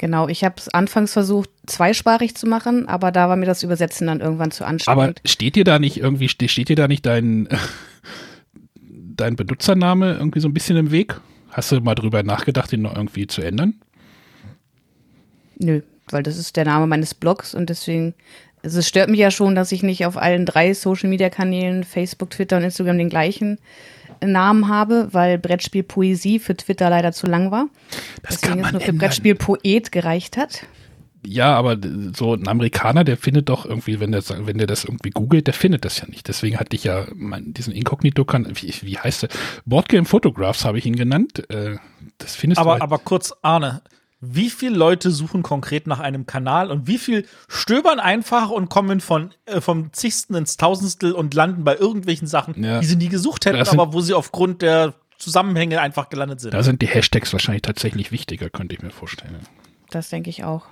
Genau, 0.03 0.27
ich 0.27 0.43
habe 0.43 0.55
es 0.57 0.67
anfangs 0.67 1.13
versucht, 1.13 1.49
zweisprachig 1.65 2.35
zu 2.35 2.45
machen, 2.45 2.89
aber 2.89 3.09
da 3.13 3.29
war 3.29 3.37
mir 3.37 3.45
das 3.45 3.63
Übersetzen 3.63 4.07
dann 4.07 4.19
irgendwann 4.19 4.51
zu 4.51 4.65
Aber 4.65 4.71
anstrengend. 4.73 5.21
steht 5.23 5.55
dir 5.55 5.63
da 5.63 5.79
nicht 5.79 5.95
irgendwie, 5.95 6.27
ste- 6.27 6.49
steht 6.49 6.67
dir 6.67 6.75
da 6.75 6.89
nicht 6.89 7.05
dein, 7.05 7.47
dein 8.75 9.37
Benutzername 9.37 10.15
irgendwie 10.15 10.41
so 10.41 10.49
ein 10.49 10.53
bisschen 10.53 10.75
im 10.75 10.91
Weg? 10.91 11.21
Hast 11.51 11.71
du 11.71 11.79
mal 11.79 11.95
drüber 11.95 12.21
nachgedacht, 12.21 12.73
den 12.73 12.81
noch 12.81 12.97
irgendwie 12.97 13.27
zu 13.27 13.41
ändern? 13.43 13.75
Nö, 15.57 15.79
weil 16.09 16.21
das 16.21 16.37
ist 16.37 16.57
der 16.57 16.65
Name 16.65 16.85
meines 16.85 17.13
Blogs 17.13 17.55
und 17.55 17.69
deswegen, 17.69 18.13
also 18.61 18.79
es 18.79 18.89
stört 18.89 19.09
mich 19.09 19.21
ja 19.21 19.31
schon, 19.31 19.55
dass 19.55 19.71
ich 19.71 19.83
nicht 19.83 20.05
auf 20.05 20.17
allen 20.17 20.45
drei 20.45 20.73
Social-Media-Kanälen, 20.73 21.85
Facebook, 21.85 22.31
Twitter 22.31 22.57
und 22.57 22.63
Instagram 22.63 22.97
den 22.97 23.07
gleichen 23.09 23.57
Namen 24.31 24.67
habe, 24.67 25.09
weil 25.11 25.37
Brettspiel 25.37 25.83
Poesie 25.83 26.39
für 26.39 26.55
Twitter 26.55 26.89
leider 26.89 27.11
zu 27.11 27.27
lang 27.27 27.51
war. 27.51 27.67
Das 28.21 28.41
Deswegen 28.41 28.61
kann 28.61 28.65
es 28.65 28.71
nur 28.71 28.81
für 28.81 28.87
ändern. 28.89 28.99
Brettspiel 28.99 29.35
Poet 29.35 29.91
gereicht 29.91 30.37
hat. 30.37 30.65
Ja, 31.25 31.55
aber 31.55 31.77
so 32.13 32.33
ein 32.33 32.47
Amerikaner, 32.47 33.05
der 33.05 33.15
findet 33.15 33.47
doch 33.47 33.65
irgendwie, 33.65 33.99
wenn 34.01 34.11
der, 34.11 34.23
wenn 34.45 34.57
der 34.57 34.67
das 34.67 34.83
irgendwie 34.83 35.09
googelt, 35.09 35.47
der 35.47 35.53
findet 35.53 35.85
das 35.85 35.99
ja 35.99 36.07
nicht. 36.07 36.27
Deswegen 36.27 36.59
hatte 36.59 36.75
ich 36.75 36.83
ja 36.83 37.05
mein, 37.15 37.53
diesen 37.53 37.73
inkognito 37.73 38.25
kan 38.25 38.45
wie, 38.55 38.73
wie 38.81 38.97
heißt 38.97 39.23
der? 39.23 39.29
Boardgame 39.65 40.05
Photographs 40.05 40.65
habe 40.65 40.77
ich 40.77 40.85
ihn 40.85 40.97
genannt. 40.97 41.49
Äh, 41.49 41.77
das 42.17 42.35
findest 42.35 42.59
du 42.59 42.61
Aber, 42.61 42.73
halt, 42.73 42.81
aber 42.81 42.97
kurz, 42.97 43.33
Arne, 43.41 43.81
wie 44.25 44.49
viele 44.49 44.75
Leute 44.77 45.11
suchen 45.11 45.43
konkret 45.43 45.85
nach 45.85 45.99
einem 45.99 46.25
Kanal 46.25 46.71
und 46.71 46.87
wie 46.87 46.97
viel 46.97 47.27
stöbern 47.49 47.99
einfach 47.99 48.49
und 48.49 48.69
kommen 48.69 49.01
von 49.01 49.33
äh, 49.45 49.59
vom 49.59 49.91
zigsten 49.91 50.33
ins 50.35 50.55
Tausendstel 50.57 51.11
und 51.11 51.33
landen 51.33 51.63
bei 51.63 51.75
irgendwelchen 51.75 52.27
Sachen, 52.27 52.63
Ja. 52.63 52.79
die 52.79 52.85
sie 52.85 52.95
nie 52.95 53.09
gesucht 53.09 53.45
hätten, 53.45 53.63
sind- 53.65 53.79
aber 53.79 53.91
wo 53.93 54.01
sie 54.01 54.13
aufgrund 54.13 54.61
der 54.61 54.93
Zusammenhänge 55.17 55.81
einfach 55.81 56.09
gelandet 56.09 56.39
sind. 56.41 56.53
da 56.53 56.63
sind 56.63 56.81
die 56.81 56.87
Hashtags 56.87 57.33
wahrscheinlich 57.33 57.61
tatsächlich 57.63 58.11
wichtiger, 58.11 58.49
könnte 58.49 58.75
ich 58.75 58.81
mir 58.81 58.91
vorstellen. 58.91 59.35
Das 59.89 60.09
denke 60.09 60.29
ich 60.29 60.43
auch. 60.43 60.65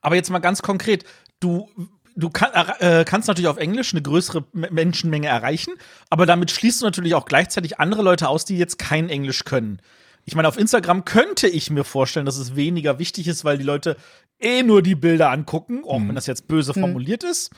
Aber 0.00 0.16
jetzt 0.16 0.30
mal 0.30 0.38
ganz 0.38 0.62
konkret, 0.62 1.04
du 1.40 1.68
du 2.16 2.30
kann, 2.30 2.50
äh, 2.78 3.04
kannst 3.04 3.26
natürlich 3.26 3.48
auf 3.48 3.56
Englisch 3.56 3.92
eine 3.92 4.00
größere 4.02 4.44
Menschenmenge 4.52 5.26
erreichen, 5.26 5.72
aber 6.10 6.26
damit 6.26 6.52
schließt 6.52 6.80
du 6.80 6.84
natürlich 6.84 7.14
auch 7.14 7.24
gleichzeitig 7.24 7.80
andere 7.80 8.02
Leute 8.02 8.28
aus, 8.28 8.44
die 8.44 8.56
jetzt 8.56 8.78
kein 8.78 9.08
Englisch 9.08 9.44
können. 9.44 9.80
Ich 10.24 10.34
meine, 10.34 10.48
auf 10.48 10.58
Instagram 10.58 11.04
könnte 11.04 11.48
ich 11.48 11.70
mir 11.70 11.84
vorstellen, 11.84 12.26
dass 12.26 12.38
es 12.38 12.56
weniger 12.56 12.98
wichtig 12.98 13.28
ist, 13.28 13.44
weil 13.44 13.58
die 13.58 13.64
Leute 13.64 13.96
eh 14.40 14.62
nur 14.62 14.82
die 14.82 14.94
Bilder 14.94 15.30
angucken, 15.30 15.82
auch 15.84 15.98
mhm. 15.98 16.08
wenn 16.08 16.14
das 16.14 16.26
jetzt 16.26 16.48
böse 16.48 16.74
formuliert 16.74 17.22
mhm. 17.22 17.28
ist. 17.28 17.50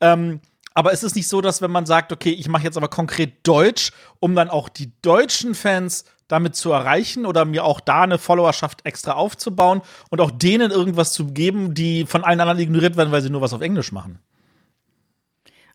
Ähm, 0.00 0.40
aber 0.74 0.92
es 0.92 1.02
ist 1.02 1.16
nicht 1.16 1.28
so, 1.28 1.40
dass 1.40 1.62
wenn 1.62 1.70
man 1.70 1.86
sagt, 1.86 2.12
okay, 2.12 2.30
ich 2.30 2.48
mache 2.48 2.64
jetzt 2.64 2.76
aber 2.76 2.88
konkret 2.88 3.46
Deutsch, 3.46 3.92
um 4.20 4.34
dann 4.34 4.48
auch 4.48 4.68
die 4.68 4.92
deutschen 5.02 5.54
Fans 5.54 6.04
damit 6.28 6.54
zu 6.54 6.70
erreichen 6.70 7.26
oder 7.26 7.44
mir 7.44 7.64
auch 7.64 7.80
da 7.80 8.02
eine 8.02 8.18
Followerschaft 8.18 8.86
extra 8.86 9.12
aufzubauen 9.12 9.82
und 10.10 10.20
auch 10.20 10.30
denen 10.30 10.70
irgendwas 10.70 11.12
zu 11.12 11.32
geben, 11.32 11.74
die 11.74 12.06
von 12.06 12.22
allen 12.22 12.40
anderen 12.40 12.60
ignoriert 12.60 12.96
werden, 12.96 13.10
weil 13.10 13.22
sie 13.22 13.30
nur 13.30 13.40
was 13.40 13.52
auf 13.52 13.62
Englisch 13.62 13.90
machen. 13.90 14.20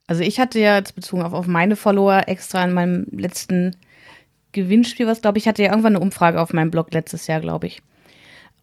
Also 0.07 0.21
ich 0.21 0.39
hatte 0.39 0.59
ja 0.59 0.75
jetzt 0.77 0.95
bezogen 0.95 1.23
auf, 1.23 1.33
auf 1.33 1.47
meine 1.47 1.75
Follower 1.75 2.23
extra 2.27 2.63
in 2.63 2.73
meinem 2.73 3.05
letzten 3.11 3.75
Gewinnspiel, 4.55 5.05
was 5.05 5.21
glaube 5.21 5.37
ich, 5.37 5.47
hatte 5.47 5.61
ja 5.61 5.69
irgendwann 5.69 5.95
eine 5.95 6.03
Umfrage 6.03 6.41
auf 6.41 6.53
meinem 6.53 6.71
Blog 6.71 6.91
letztes 6.93 7.27
Jahr, 7.27 7.41
glaube 7.41 7.67
ich. 7.67 7.81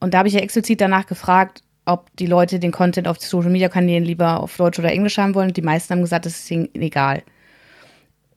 Und 0.01 0.15
da 0.15 0.19
habe 0.19 0.29
ich 0.29 0.35
ja 0.35 0.41
explizit 0.41 0.81
danach 0.81 1.07
gefragt, 1.07 1.63
ob 1.85 2.15
die 2.17 2.27
Leute 2.27 2.59
den 2.59 2.73
Content 2.73 3.09
auf 3.09 3.21
Social 3.21 3.51
Media 3.51 3.69
Kanälen 3.69 4.05
lieber 4.05 4.41
auf 4.41 4.57
Deutsch 4.57 4.79
oder 4.79 4.93
Englisch 4.93 5.19
haben 5.19 5.35
wollen. 5.35 5.53
Die 5.53 5.63
meisten 5.63 5.93
haben 5.95 6.01
gesagt, 6.01 6.27
das 6.27 6.41
ist 6.41 6.51
ihnen 6.51 6.69
egal. 6.75 7.23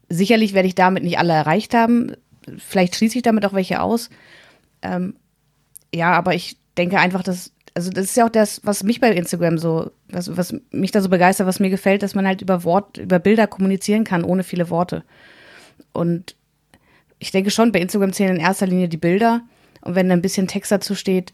Sicherlich 0.09 0.53
werde 0.53 0.67
ich 0.67 0.75
damit 0.75 1.03
nicht 1.03 1.17
alle 1.17 1.33
erreicht 1.33 1.73
haben. 1.73 2.13
Vielleicht 2.57 2.95
schließe 2.95 3.17
ich 3.17 3.23
damit 3.23 3.45
auch 3.45 3.53
welche 3.53 3.81
aus. 3.81 4.09
Ähm, 4.81 5.15
ja, 5.93 6.11
aber 6.13 6.35
ich 6.35 6.57
denke 6.77 6.99
einfach, 6.99 7.23
dass, 7.23 7.51
also 7.73 7.89
das 7.89 8.05
ist 8.05 8.17
ja 8.17 8.25
auch 8.25 8.31
das, 8.31 8.61
was 8.63 8.83
mich 8.83 8.99
bei 8.99 9.11
Instagram 9.11 9.57
so, 9.57 9.91
was, 10.09 10.35
was 10.35 10.55
mich 10.71 10.91
da 10.91 11.01
so 11.01 11.09
begeistert, 11.09 11.47
was 11.47 11.59
mir 11.59 11.69
gefällt, 11.69 12.03
dass 12.03 12.15
man 12.15 12.27
halt 12.27 12.41
über 12.41 12.63
Wort, 12.63 12.97
über 12.97 13.19
Bilder 13.19 13.47
kommunizieren 13.47 14.03
kann, 14.03 14.23
ohne 14.23 14.43
viele 14.43 14.69
Worte. 14.69 15.03
Und 15.93 16.35
ich 17.25 17.31
denke 17.31 17.49
schon, 17.49 17.71
bei 17.71 17.79
Instagram 17.81 18.13
zählen 18.13 18.35
in 18.35 18.41
erster 18.41 18.67
Linie 18.67 18.87
die 18.87 18.97
Bilder. 18.97 19.41
Und 19.81 19.95
wenn 19.95 20.07
da 20.07 20.13
ein 20.13 20.21
bisschen 20.21 20.47
Text 20.47 20.71
dazu 20.71 20.93
steht, 20.93 21.33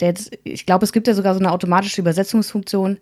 der, 0.00 0.14
ich 0.44 0.66
glaube, 0.66 0.84
es 0.84 0.92
gibt 0.92 1.06
ja 1.06 1.14
sogar 1.14 1.34
so 1.34 1.40
eine 1.40 1.52
automatische 1.52 2.00
Übersetzungsfunktion. 2.00 2.98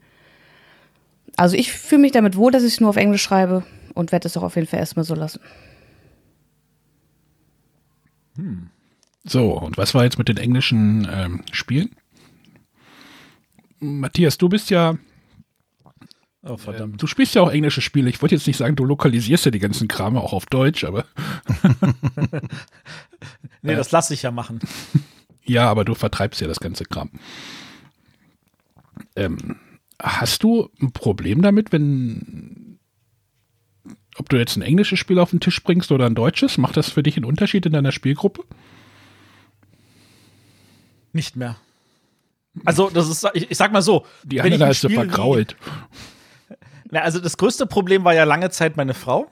Also 1.36 1.56
ich 1.56 1.72
fühle 1.72 2.02
mich 2.02 2.12
damit 2.12 2.36
wohl, 2.36 2.50
dass 2.50 2.62
ich 2.62 2.74
es 2.74 2.80
nur 2.80 2.90
auf 2.90 2.96
Englisch 2.96 3.22
schreibe 3.22 3.64
und 3.94 4.12
werde 4.12 4.28
es 4.28 4.36
auch 4.36 4.42
auf 4.42 4.56
jeden 4.56 4.68
Fall 4.68 4.80
erstmal 4.80 5.04
so 5.04 5.14
lassen. 5.14 5.40
Hm. 8.36 8.70
So, 9.24 9.58
und 9.58 9.76
was 9.76 9.94
war 9.94 10.04
jetzt 10.04 10.18
mit 10.18 10.28
den 10.28 10.36
englischen 10.36 11.08
ähm, 11.10 11.42
Spielen? 11.52 11.90
Matthias, 13.80 14.38
du 14.38 14.48
bist 14.48 14.70
ja. 14.70 14.96
Oh, 16.44 16.56
verdammt. 16.56 17.00
Du 17.00 17.06
spielst 17.06 17.36
ja 17.36 17.42
auch 17.42 17.50
englische 17.50 17.80
Spiele. 17.80 18.10
Ich 18.10 18.20
wollte 18.20 18.34
jetzt 18.34 18.48
nicht 18.48 18.56
sagen, 18.56 18.74
du 18.74 18.84
lokalisierst 18.84 19.44
ja 19.44 19.50
die 19.52 19.60
ganzen 19.60 19.86
Krame 19.86 20.20
auch 20.20 20.32
auf 20.32 20.46
Deutsch, 20.46 20.82
aber. 20.82 21.04
nee, 23.62 23.76
das 23.76 23.92
lasse 23.92 24.12
ich 24.12 24.22
ja 24.22 24.32
machen. 24.32 24.58
Ja, 25.44 25.70
aber 25.70 25.84
du 25.84 25.94
vertreibst 25.94 26.40
ja 26.40 26.48
das 26.48 26.58
ganze 26.58 26.84
Kram. 26.84 27.10
Ähm, 29.14 29.56
hast 30.00 30.42
du 30.42 30.68
ein 30.80 30.92
Problem 30.92 31.42
damit, 31.42 31.70
wenn 31.70 32.62
ob 34.16 34.28
du 34.28 34.36
jetzt 34.36 34.56
ein 34.56 34.62
englisches 34.62 34.98
Spiel 34.98 35.18
auf 35.18 35.30
den 35.30 35.40
Tisch 35.40 35.62
bringst 35.62 35.92
oder 35.92 36.06
ein 36.06 36.14
deutsches? 36.14 36.58
Macht 36.58 36.76
das 36.76 36.90
für 36.90 37.02
dich 37.02 37.16
einen 37.16 37.24
Unterschied 37.24 37.66
in 37.66 37.72
deiner 37.72 37.92
Spielgruppe? 37.92 38.44
Nicht 41.12 41.36
mehr. 41.36 41.56
Also, 42.64 42.90
das 42.90 43.08
ist, 43.08 43.26
ich, 43.32 43.50
ich 43.50 43.56
sag 43.56 43.72
mal 43.72 43.80
so. 43.80 44.04
Die 44.24 44.40
andere 44.40 44.66
hast 44.66 44.84
du 44.84 44.90
vergrault. 44.90 45.56
Na, 46.92 47.00
also, 47.00 47.18
das 47.18 47.38
größte 47.38 47.66
Problem 47.66 48.04
war 48.04 48.12
ja 48.12 48.24
lange 48.24 48.50
Zeit 48.50 48.76
meine 48.76 48.92
Frau, 48.92 49.26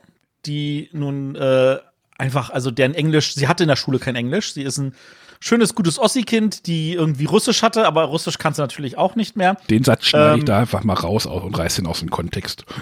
die 0.46 0.88
nun 0.92 1.36
äh, 1.36 1.76
einfach, 2.16 2.48
also 2.48 2.70
deren 2.70 2.94
Englisch, 2.94 3.34
sie 3.34 3.48
hatte 3.48 3.64
in 3.64 3.68
der 3.68 3.76
Schule 3.76 3.98
kein 3.98 4.16
Englisch. 4.16 4.54
Sie 4.54 4.62
ist 4.62 4.78
ein 4.78 4.94
schönes, 5.40 5.74
gutes 5.74 5.98
Ossi-Kind, 5.98 6.66
die 6.66 6.94
irgendwie 6.94 7.26
Russisch 7.26 7.62
hatte, 7.62 7.86
aber 7.86 8.04
Russisch 8.04 8.38
kannst 8.38 8.58
du 8.58 8.62
natürlich 8.62 8.96
auch 8.96 9.14
nicht 9.14 9.36
mehr. 9.36 9.58
Den 9.68 9.84
Satz 9.84 10.06
schneide 10.06 10.32
ähm, 10.32 10.38
ich 10.38 10.44
da 10.46 10.58
einfach 10.58 10.84
mal 10.84 10.94
raus 10.94 11.26
und 11.26 11.56
reiß 11.56 11.76
den 11.76 11.86
aus 11.86 12.00
dem 12.00 12.10
Kontext. 12.10 12.64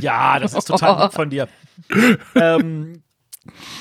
Ja, 0.00 0.38
das 0.38 0.54
ist 0.54 0.66
total 0.66 1.02
gut 1.02 1.14
von 1.14 1.28
dir. 1.28 1.48
ähm, 2.36 3.02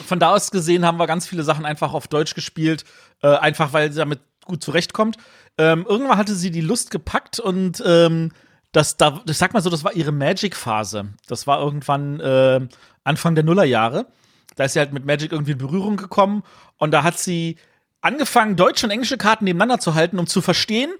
von 0.08 0.20
da 0.20 0.34
aus 0.34 0.50
gesehen 0.50 0.88
haben 0.88 0.98
wir 0.98 1.06
ganz 1.06 1.28
viele 1.28 1.44
Sachen 1.44 1.66
einfach 1.66 1.94
auf 1.94 2.08
Deutsch 2.08 2.34
gespielt, 2.34 2.84
äh, 3.22 3.28
einfach 3.28 3.74
weil 3.74 3.92
sie 3.92 4.00
damit 4.00 4.22
gut 4.46 4.64
zurechtkommt. 4.64 5.18
Ähm, 5.60 5.86
irgendwann 5.88 6.18
hatte 6.18 6.34
sie 6.34 6.50
die 6.50 6.62
Lust 6.62 6.90
gepackt 6.90 7.40
und 7.40 7.84
ähm, 7.86 8.32
das, 8.72 8.98
da, 8.98 9.22
ich 9.28 9.38
sag 9.38 9.54
mal 9.54 9.62
so, 9.62 9.70
das 9.70 9.84
war 9.84 9.94
ihre 9.94 10.12
Magic-Phase. 10.12 11.10
Das 11.28 11.48
war 11.48 11.60
irgendwann 11.60 12.20
äh, 12.20 12.68
Anfang 13.04 13.36
der 13.36 13.44
Nullerjahre. 13.44 14.08
Da 14.56 14.66
ist 14.66 14.74
sie 14.74 14.80
halt 14.80 14.94
mit 14.94 15.06
Magic 15.06 15.32
irgendwie 15.32 15.54
in 15.54 15.58
Berührung 15.58 15.98
gekommen 15.98 16.44
und 16.78 16.92
da 16.92 17.04
hat 17.04 17.18
sie 17.18 17.58
angefangen, 18.02 18.56
deutsche 18.56 18.86
und 18.86 18.92
englische 18.92 19.18
Karten 19.18 19.46
nebeneinander 19.46 19.80
zu 19.80 19.94
halten, 19.94 20.20
um 20.20 20.28
zu 20.28 20.42
verstehen, 20.42 20.92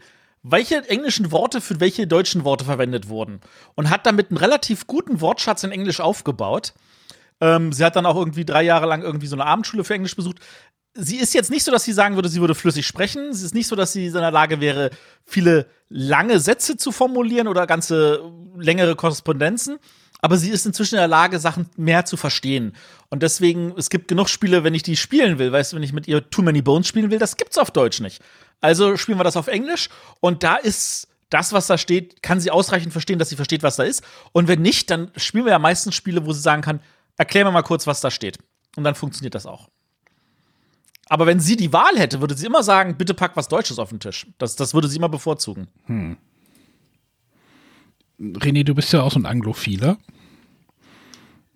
welche 0.44 0.88
englischen 0.90 1.32
Worte 1.32 1.62
für 1.62 1.80
welche 1.80 2.08
deutschen 2.08 2.44
Worte 2.44 2.66
verwendet 2.66 3.10
wurden. 3.10 3.42
Und 3.76 3.90
hat 3.90 4.06
damit 4.06 4.30
einen 4.30 4.38
relativ 4.38 4.88
guten 4.88 5.22
Wortschatz 5.22 5.64
in 5.64 5.72
Englisch 5.72 6.00
aufgebaut. 6.00 6.74
Ähm, 7.40 7.74
sie 7.74 7.84
hat 7.84 7.96
dann 7.96 8.06
auch 8.06 8.16
irgendwie 8.16 8.46
drei 8.46 8.64
Jahre 8.64 8.86
lang 8.86 9.02
irgendwie 9.02 9.28
so 9.28 9.36
eine 9.36 9.46
Abendschule 9.46 9.84
für 9.84 9.94
Englisch 9.94 10.16
besucht. 10.16 10.40
Sie 10.94 11.18
ist 11.18 11.34
jetzt 11.34 11.50
nicht 11.50 11.64
so, 11.64 11.72
dass 11.72 11.84
sie 11.84 11.94
sagen 11.94 12.16
würde, 12.16 12.28
sie 12.28 12.42
würde 12.42 12.56
flüssig 12.56 12.86
sprechen. 12.86 13.34
Sie 13.34 13.46
ist 13.46 13.54
nicht 13.54 13.68
so, 13.68 13.76
dass 13.76 13.94
sie 13.94 14.08
in 14.08 14.14
der 14.14 14.32
Lage 14.32 14.60
wäre, 14.60 14.90
viele 15.26 15.68
lange 15.88 16.40
Sätze 16.40 16.76
zu 16.76 16.92
formulieren 16.92 17.48
oder 17.48 17.66
ganze 17.66 18.22
längere 18.58 18.96
Korrespondenzen 18.96 19.80
aber 20.22 20.38
sie 20.38 20.50
ist 20.50 20.66
inzwischen 20.66 20.96
in 20.96 21.00
der 21.00 21.08
Lage, 21.08 21.40
Sachen 21.40 21.70
mehr 21.76 22.06
zu 22.06 22.16
verstehen. 22.16 22.74
Und 23.10 23.24
deswegen, 23.24 23.74
es 23.76 23.90
gibt 23.90 24.08
genug 24.08 24.30
Spiele, 24.30 24.64
wenn 24.64 24.76
ich 24.76 24.84
die 24.84 24.96
spielen 24.96 25.40
will, 25.40 25.52
weißt 25.52 25.74
du, 25.74 25.76
wenn 25.76 25.84
ich 25.84 25.94
mit 25.94 26.08
ihr 26.08 26.30
Too 26.30 26.44
Many 26.44 26.62
Bones 26.62 26.88
spielen 26.88 27.10
will, 27.10 27.20
das 27.20 27.38
gibt's 27.38 27.58
auf 27.58 27.72
Deutsch 27.72 28.00
nicht. 28.00 28.22
Also 28.62 28.96
spielen 28.98 29.20
wir 29.20 29.24
das 29.24 29.36
auf 29.36 29.48
Englisch 29.48 29.90
und 30.20 30.44
da 30.44 30.56
ist 30.56 31.08
das, 31.32 31.54
was 31.54 31.68
da 31.68 31.78
steht, 31.78 32.22
kann 32.22 32.40
sie 32.40 32.52
ausreichend 32.52 32.92
verstehen, 32.92 33.18
dass 33.18 33.30
sie 33.30 33.36
versteht, 33.36 33.64
was 33.64 33.78
da 33.78 33.84
ist. 33.84 34.04
Und 34.32 34.48
wenn 34.48 34.62
nicht, 34.62 34.92
dann 34.92 35.12
spielen 35.16 35.46
wir 35.46 35.52
ja 35.52 35.60
meistens 35.60 35.96
Spiele, 35.96 36.26
wo 36.26 36.34
sie 36.34 36.42
sagen 36.42 36.62
kann, 36.62 36.82
erklär 37.18 37.46
mir 37.46 37.52
mal 37.52 37.64
kurz, 37.64 37.88
was 37.88 38.02
da 38.02 38.12
steht. 38.12 38.38
Und 38.76 38.84
dann 38.84 38.96
funktioniert 38.96 39.34
das 39.34 39.46
auch. 39.46 39.70
Aber 41.12 41.26
wenn 41.26 41.42
sie 41.42 41.58
die 41.58 41.74
Wahl 41.74 41.98
hätte, 41.98 42.22
würde 42.22 42.36
sie 42.36 42.46
immer 42.46 42.64
sagen, 42.64 42.96
bitte 42.96 43.14
pack 43.14 43.36
was 43.36 43.50
Deutsches 43.50 43.80
auf 43.80 43.90
den 43.90 44.00
Tisch. 44.00 44.28
Das, 44.38 44.56
das 44.56 44.74
würde 44.74 44.88
sie 44.88 44.96
immer 44.96 45.10
bevorzugen. 45.10 45.68
Hm. 45.88 46.16
René, 48.18 48.64
du 48.64 48.74
bist 48.74 48.94
ja 48.94 49.02
auch 49.02 49.12
so 49.12 49.20
ein 49.20 49.26
Anglophiler. 49.26 49.98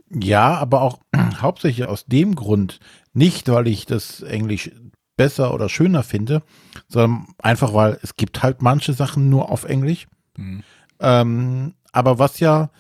Ja, 0.10 0.56
aber 0.56 0.82
auch 0.82 1.00
hauptsächlich 1.42 1.88
aus 1.88 2.06
dem 2.06 2.36
Grund, 2.36 2.82
nicht 3.14 3.48
weil 3.48 3.68
ich 3.68 3.86
das 3.86 4.22
Englisch 4.24 4.72
besser 5.16 5.54
oder 5.54 5.70
schöner 5.70 6.04
finde, 6.04 6.44
sondern 6.90 7.28
einfach 7.38 7.74
weil 7.74 7.98
es 8.02 8.18
gibt 8.18 8.44
halt 8.44 8.62
manche 8.62 8.92
Sachen 8.92 9.30
nur 9.30 9.50
auf 9.50 9.64
Englisch. 9.64 10.08
Mhm. 10.36 10.64
Ähm, 11.00 11.76
aber 11.94 12.20
was 12.20 12.42
ja, 12.42 12.72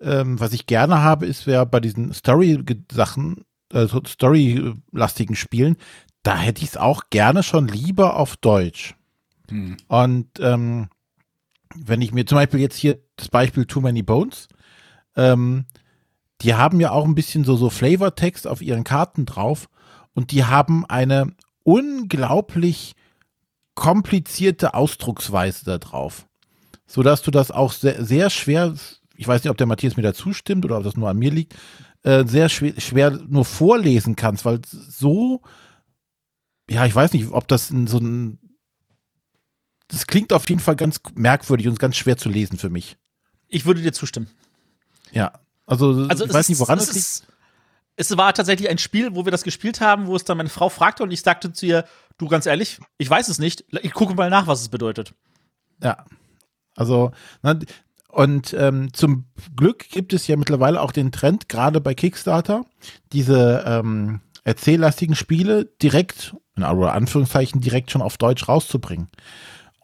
ähm, 0.00 0.38
was 0.38 0.52
ich 0.52 0.66
gerne 0.66 1.02
habe, 1.02 1.26
ist 1.26 1.46
ja 1.46 1.64
bei 1.64 1.80
diesen 1.80 2.12
Story-Sachen, 2.12 3.42
äh, 3.72 3.88
Story-lastigen 4.06 5.34
Spielen, 5.34 5.76
da 6.22 6.36
hätte 6.36 6.62
ich 6.62 6.70
es 6.70 6.76
auch 6.76 7.04
gerne 7.10 7.42
schon 7.42 7.68
lieber 7.68 8.16
auf 8.16 8.36
Deutsch. 8.36 8.94
Mhm. 9.50 9.76
Und 9.88 10.28
ähm, 10.40 10.88
wenn 11.74 12.02
ich 12.02 12.12
mir 12.12 12.26
zum 12.26 12.36
Beispiel 12.36 12.60
jetzt 12.60 12.76
hier 12.76 12.98
das 13.16 13.28
Beispiel 13.28 13.66
Too 13.66 13.80
Many 13.80 14.02
Bones, 14.02 14.48
ähm, 15.16 15.66
die 16.42 16.54
haben 16.54 16.80
ja 16.80 16.90
auch 16.90 17.04
ein 17.04 17.14
bisschen 17.14 17.44
so, 17.44 17.56
so 17.56 17.70
Flavortext 17.70 18.46
auf 18.46 18.62
ihren 18.62 18.84
Karten 18.84 19.26
drauf 19.26 19.68
und 20.14 20.32
die 20.32 20.44
haben 20.44 20.86
eine 20.86 21.34
unglaublich 21.62 22.94
komplizierte 23.74 24.74
Ausdrucksweise 24.74 25.64
da 25.64 25.78
drauf. 25.78 26.26
Sodass 26.86 27.22
du 27.22 27.30
das 27.30 27.50
auch 27.50 27.72
sehr, 27.72 28.04
sehr 28.04 28.30
schwer, 28.30 28.74
ich 29.16 29.28
weiß 29.28 29.44
nicht, 29.44 29.50
ob 29.50 29.56
der 29.56 29.66
Matthias 29.66 29.96
mir 29.96 30.02
da 30.02 30.14
zustimmt 30.14 30.64
oder 30.64 30.78
ob 30.78 30.84
das 30.84 30.96
nur 30.96 31.08
an 31.08 31.18
mir 31.18 31.30
liegt, 31.30 31.54
äh, 32.02 32.24
sehr 32.26 32.48
schwer, 32.48 32.72
schwer 32.78 33.10
nur 33.28 33.44
vorlesen 33.44 34.16
kannst, 34.16 34.44
weil 34.44 34.60
so, 34.70 35.42
ja, 36.70 36.86
ich 36.86 36.94
weiß 36.94 37.12
nicht, 37.12 37.30
ob 37.32 37.48
das 37.48 37.68
so 37.68 37.98
ein 37.98 38.38
das 39.88 40.06
klingt 40.06 40.32
auf 40.32 40.48
jeden 40.48 40.60
Fall 40.60 40.76
ganz 40.76 41.00
merkwürdig 41.14 41.66
und 41.66 41.80
ganz 41.80 41.96
schwer 41.96 42.16
zu 42.16 42.28
lesen 42.28 42.58
für 42.58 42.70
mich. 42.70 42.96
Ich 43.48 43.66
würde 43.66 43.82
dir 43.82 43.92
zustimmen. 43.92 44.28
Ja, 45.10 45.32
also, 45.66 46.06
also 46.08 46.24
ich 46.24 46.32
weiß 46.32 46.48
nicht, 46.48 46.60
woran 46.60 46.78
es 46.78 46.94
liegt. 46.94 47.32
Es 47.96 48.16
war 48.16 48.32
tatsächlich 48.32 48.70
ein 48.70 48.78
Spiel, 48.78 49.14
wo 49.14 49.24
wir 49.24 49.32
das 49.32 49.42
gespielt 49.42 49.80
haben, 49.80 50.06
wo 50.06 50.14
es 50.16 50.24
dann 50.24 50.36
meine 50.36 50.48
Frau 50.48 50.68
fragte 50.68 51.02
und 51.02 51.10
ich 51.10 51.22
sagte 51.22 51.52
zu 51.52 51.66
ihr, 51.66 51.84
du 52.18 52.28
ganz 52.28 52.46
ehrlich, 52.46 52.78
ich 52.98 53.10
weiß 53.10 53.28
es 53.28 53.38
nicht, 53.38 53.64
ich 53.82 53.92
gucke 53.92 54.14
mal 54.14 54.30
nach, 54.30 54.46
was 54.46 54.62
es 54.62 54.68
bedeutet. 54.68 55.12
Ja, 55.82 56.04
also 56.76 57.10
na, 57.42 57.58
und 58.08 58.54
ähm, 58.54 58.92
zum 58.92 59.26
Glück 59.56 59.88
gibt 59.88 60.12
es 60.12 60.26
ja 60.28 60.36
mittlerweile 60.36 60.80
auch 60.80 60.92
den 60.92 61.12
Trend, 61.12 61.48
gerade 61.48 61.80
bei 61.80 61.94
Kickstarter, 61.94 62.64
diese 63.12 63.64
ähm, 63.66 64.20
erzähllastigen 64.44 65.14
Spiele 65.14 65.66
direkt, 65.82 66.34
in 66.62 66.88
Anführungszeichen, 66.88 67.60
direkt 67.60 67.90
schon 67.90 68.02
auf 68.02 68.18
Deutsch 68.18 68.48
rauszubringen. 68.48 69.08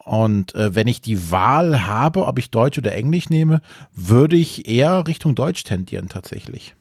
Und 0.06 0.54
äh, 0.54 0.75
wenn 0.75 0.87
ich 0.87 1.00
die 1.00 1.33
Wahl 1.33 1.85
habe, 1.87 2.26
ob 2.26 2.38
ich 2.38 2.52
Deutsch 2.52 2.78
oder 2.78 2.95
Englisch 2.95 3.28
nehme, 3.28 3.61
würde 3.92 4.37
ich 4.37 4.68
eher 4.68 5.06
Richtung 5.09 5.35
Deutsch 5.35 5.64
tendieren 5.64 6.09
tatsächlich. 6.09 6.76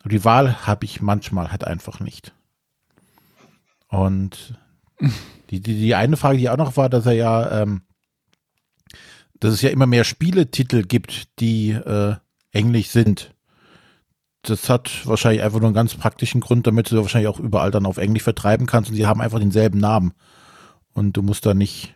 Aber 0.00 0.10
die 0.10 0.24
Wahl 0.24 0.64
habe 0.64 0.84
ich 0.84 1.00
manchmal 1.00 1.50
halt 1.50 1.64
einfach 1.64 1.98
nicht. 1.98 2.32
Und 3.88 4.56
die, 5.50 5.60
die, 5.60 5.74
die 5.74 5.94
eine 5.96 6.16
Frage, 6.16 6.38
die 6.38 6.48
auch 6.48 6.56
noch 6.56 6.76
war, 6.76 6.88
dass 6.88 7.06
er 7.06 7.14
ja, 7.14 7.62
ähm, 7.62 7.82
dass 9.40 9.52
es 9.52 9.62
ja 9.62 9.70
immer 9.70 9.86
mehr 9.86 10.04
Spieletitel 10.04 10.84
gibt, 10.84 11.40
die 11.40 11.70
äh, 11.70 12.14
englisch 12.52 12.90
sind. 12.90 13.34
Das 14.48 14.68
hat 14.68 15.06
wahrscheinlich 15.06 15.42
einfach 15.42 15.58
nur 15.58 15.68
einen 15.68 15.74
ganz 15.74 15.94
praktischen 15.94 16.40
Grund, 16.40 16.66
damit 16.66 16.90
du 16.90 16.96
wahrscheinlich 16.96 17.28
auch 17.28 17.40
überall 17.40 17.70
dann 17.70 17.86
auf 17.86 17.96
Englisch 17.98 18.22
vertreiben 18.22 18.66
kannst 18.66 18.90
und 18.90 18.96
sie 18.96 19.06
haben 19.06 19.20
einfach 19.20 19.38
denselben 19.38 19.78
Namen. 19.78 20.12
Und 20.92 21.16
du 21.16 21.22
musst 21.22 21.44
da 21.46 21.52
nicht, 21.54 21.94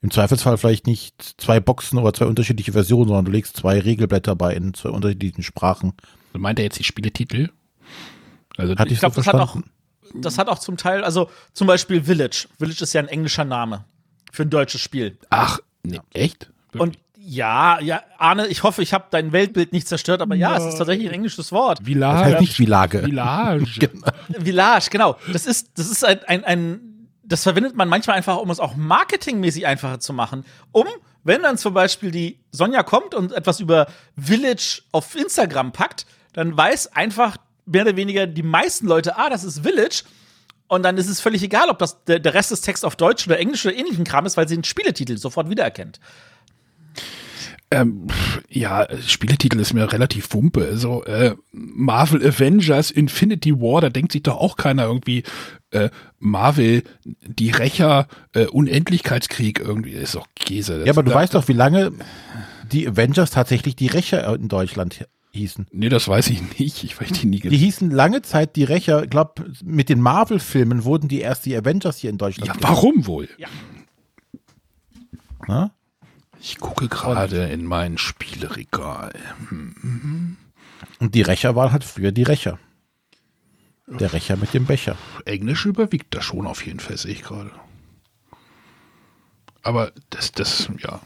im 0.00 0.10
Zweifelsfall 0.10 0.56
vielleicht 0.58 0.86
nicht 0.86 1.34
zwei 1.40 1.60
Boxen 1.60 1.98
oder 1.98 2.12
zwei 2.14 2.26
unterschiedliche 2.26 2.72
Versionen, 2.72 3.08
sondern 3.08 3.24
du 3.26 3.30
legst 3.32 3.56
zwei 3.56 3.78
Regelblätter 3.80 4.34
bei 4.36 4.54
in 4.54 4.74
zwei 4.74 4.90
unterschiedlichen 4.90 5.42
Sprachen. 5.42 5.92
So 6.32 6.38
meint 6.38 6.58
er 6.58 6.64
jetzt 6.64 6.78
die 6.78 6.84
Spieletitel? 6.84 7.50
Also 8.56 8.76
Hatte 8.76 8.88
ich, 8.88 8.94
Ich 8.94 9.00
glaube, 9.00 9.14
so 9.14 9.20
das 9.20 9.26
hat 9.28 9.34
auch, 9.36 9.52
verstanden? 9.52 9.70
das 10.22 10.38
hat 10.38 10.48
auch 10.48 10.58
zum 10.58 10.76
Teil, 10.76 11.04
also 11.04 11.30
zum 11.52 11.66
Beispiel 11.66 12.04
Village. 12.04 12.48
Village 12.58 12.82
ist 12.82 12.92
ja 12.92 13.00
ein 13.00 13.08
englischer 13.08 13.44
Name 13.44 13.84
für 14.32 14.42
ein 14.42 14.50
deutsches 14.50 14.80
Spiel. 14.80 15.18
ach, 15.30 15.58
nee, 15.82 16.00
echt? 16.12 16.50
Und 16.76 16.96
ja, 17.24 17.78
ja, 17.80 18.02
Arne, 18.18 18.48
ich 18.48 18.62
hoffe, 18.64 18.82
ich 18.82 18.92
habe 18.92 19.04
dein 19.10 19.32
Weltbild 19.32 19.72
nicht 19.72 19.86
zerstört, 19.86 20.20
aber 20.20 20.34
ja, 20.34 20.56
es 20.56 20.64
ist 20.64 20.78
tatsächlich 20.78 21.08
ein 21.08 21.14
englisches 21.14 21.52
Wort. 21.52 21.78
Das 21.78 21.86
Village. 21.86 22.24
heißt 22.24 22.40
nicht 22.40 22.54
Village. 22.54 23.02
Village. 23.02 23.90
Village, 24.40 24.88
genau. 24.90 25.16
Das 25.32 25.46
ist, 25.46 25.78
das 25.78 25.90
ist 25.90 26.04
ein, 26.04 26.18
ein, 26.26 26.44
ein, 26.44 27.08
das 27.22 27.44
verwendet 27.44 27.76
man 27.76 27.88
manchmal 27.88 28.16
einfach, 28.16 28.38
um 28.38 28.50
es 28.50 28.58
auch 28.58 28.74
marketingmäßig 28.74 29.66
einfacher 29.66 30.00
zu 30.00 30.12
machen. 30.12 30.44
Um, 30.72 30.86
wenn 31.22 31.42
dann 31.42 31.58
zum 31.58 31.74
Beispiel 31.74 32.10
die 32.10 32.40
Sonja 32.50 32.82
kommt 32.82 33.14
und 33.14 33.32
etwas 33.32 33.60
über 33.60 33.86
Village 34.20 34.82
auf 34.90 35.14
Instagram 35.14 35.70
packt, 35.70 36.06
dann 36.32 36.56
weiß 36.56 36.88
einfach 36.88 37.36
mehr 37.66 37.82
oder 37.82 37.96
weniger 37.96 38.26
die 38.26 38.42
meisten 38.42 38.88
Leute, 38.88 39.16
ah, 39.16 39.30
das 39.30 39.44
ist 39.44 39.60
Village. 39.60 40.02
Und 40.66 40.82
dann 40.82 40.96
ist 40.96 41.08
es 41.08 41.20
völlig 41.20 41.42
egal, 41.42 41.68
ob 41.68 41.78
das 41.78 42.02
der, 42.04 42.18
der 42.18 42.34
Rest 42.34 42.50
des 42.50 42.62
Texts 42.62 42.84
auf 42.84 42.96
Deutsch 42.96 43.26
oder 43.26 43.38
Englisch 43.38 43.64
oder 43.64 43.76
ähnlichen 43.76 44.04
Kram 44.04 44.26
ist, 44.26 44.36
weil 44.36 44.48
sie 44.48 44.56
den 44.56 44.64
Spieletitel 44.64 45.18
sofort 45.18 45.50
wiedererkennt. 45.50 46.00
Ähm, 47.72 48.06
ja, 48.48 48.86
Spieletitel 49.06 49.58
ist 49.60 49.72
mir 49.74 49.90
relativ 49.92 50.32
wumpe. 50.32 50.64
Also 50.64 51.04
äh, 51.04 51.34
Marvel 51.52 52.26
Avengers 52.26 52.90
Infinity 52.90 53.52
War, 53.60 53.80
da 53.80 53.88
denkt 53.90 54.12
sich 54.12 54.22
doch 54.22 54.36
auch 54.36 54.56
keiner 54.56 54.84
irgendwie 54.84 55.22
äh, 55.70 55.90
Marvel, 56.18 56.82
die 57.04 57.50
Rächer, 57.50 58.06
äh, 58.34 58.46
Unendlichkeitskrieg 58.46 59.58
irgendwie. 59.60 59.92
Das 59.94 60.02
ist 60.02 60.14
doch 60.14 60.26
Käse. 60.36 60.78
Das- 60.78 60.86
Ja, 60.86 60.92
aber 60.92 61.02
du 61.02 61.10
da- 61.10 61.16
weißt 61.16 61.34
doch, 61.34 61.48
wie 61.48 61.52
lange 61.54 61.92
die 62.70 62.86
Avengers 62.88 63.30
tatsächlich 63.30 63.76
die 63.76 63.88
Rächer 63.88 64.34
in 64.34 64.48
Deutschland 64.48 65.06
hießen. 65.34 65.66
Nee, 65.72 65.88
das 65.88 66.08
weiß 66.08 66.28
ich 66.28 66.58
nicht. 66.58 66.84
Ich 66.84 67.00
weiß 67.00 67.08
die 67.12 67.26
nie 67.26 67.36
Die 67.36 67.42
gesehen. 67.44 67.58
hießen 67.58 67.90
lange 67.90 68.20
Zeit 68.22 68.54
die 68.56 68.64
Rächer. 68.64 69.04
Ich 69.04 69.10
glaube, 69.10 69.44
mit 69.64 69.88
den 69.88 70.00
Marvel-Filmen 70.00 70.84
wurden 70.84 71.08
die 71.08 71.20
erst 71.20 71.46
die 71.46 71.56
Avengers 71.56 71.96
hier 71.98 72.10
in 72.10 72.18
Deutschland. 72.18 72.48
Ja, 72.48 72.54
warum 72.60 73.06
wohl? 73.06 73.28
Ne? 75.48 75.70
Ich 76.44 76.58
gucke 76.58 76.88
gerade 76.88 77.44
in 77.46 77.64
mein 77.64 77.98
Spieleregal. 77.98 79.12
Und 80.98 81.14
die 81.14 81.22
Rächer 81.22 81.54
waren 81.54 81.70
halt 81.70 81.84
früher 81.84 82.10
die 82.10 82.24
Rächer. 82.24 82.58
Der 83.86 84.12
Rächer 84.12 84.36
mit 84.36 84.52
dem 84.52 84.66
Becher. 84.66 84.96
Englisch 85.24 85.66
überwiegt 85.66 86.12
das 86.14 86.24
schon 86.24 86.48
auf 86.48 86.66
jeden 86.66 86.80
Fall, 86.80 86.96
sehe 86.96 87.12
ich 87.12 87.22
gerade. 87.22 87.52
Aber 89.62 89.92
das, 90.10 90.32
das, 90.32 90.68
ja. 90.78 91.00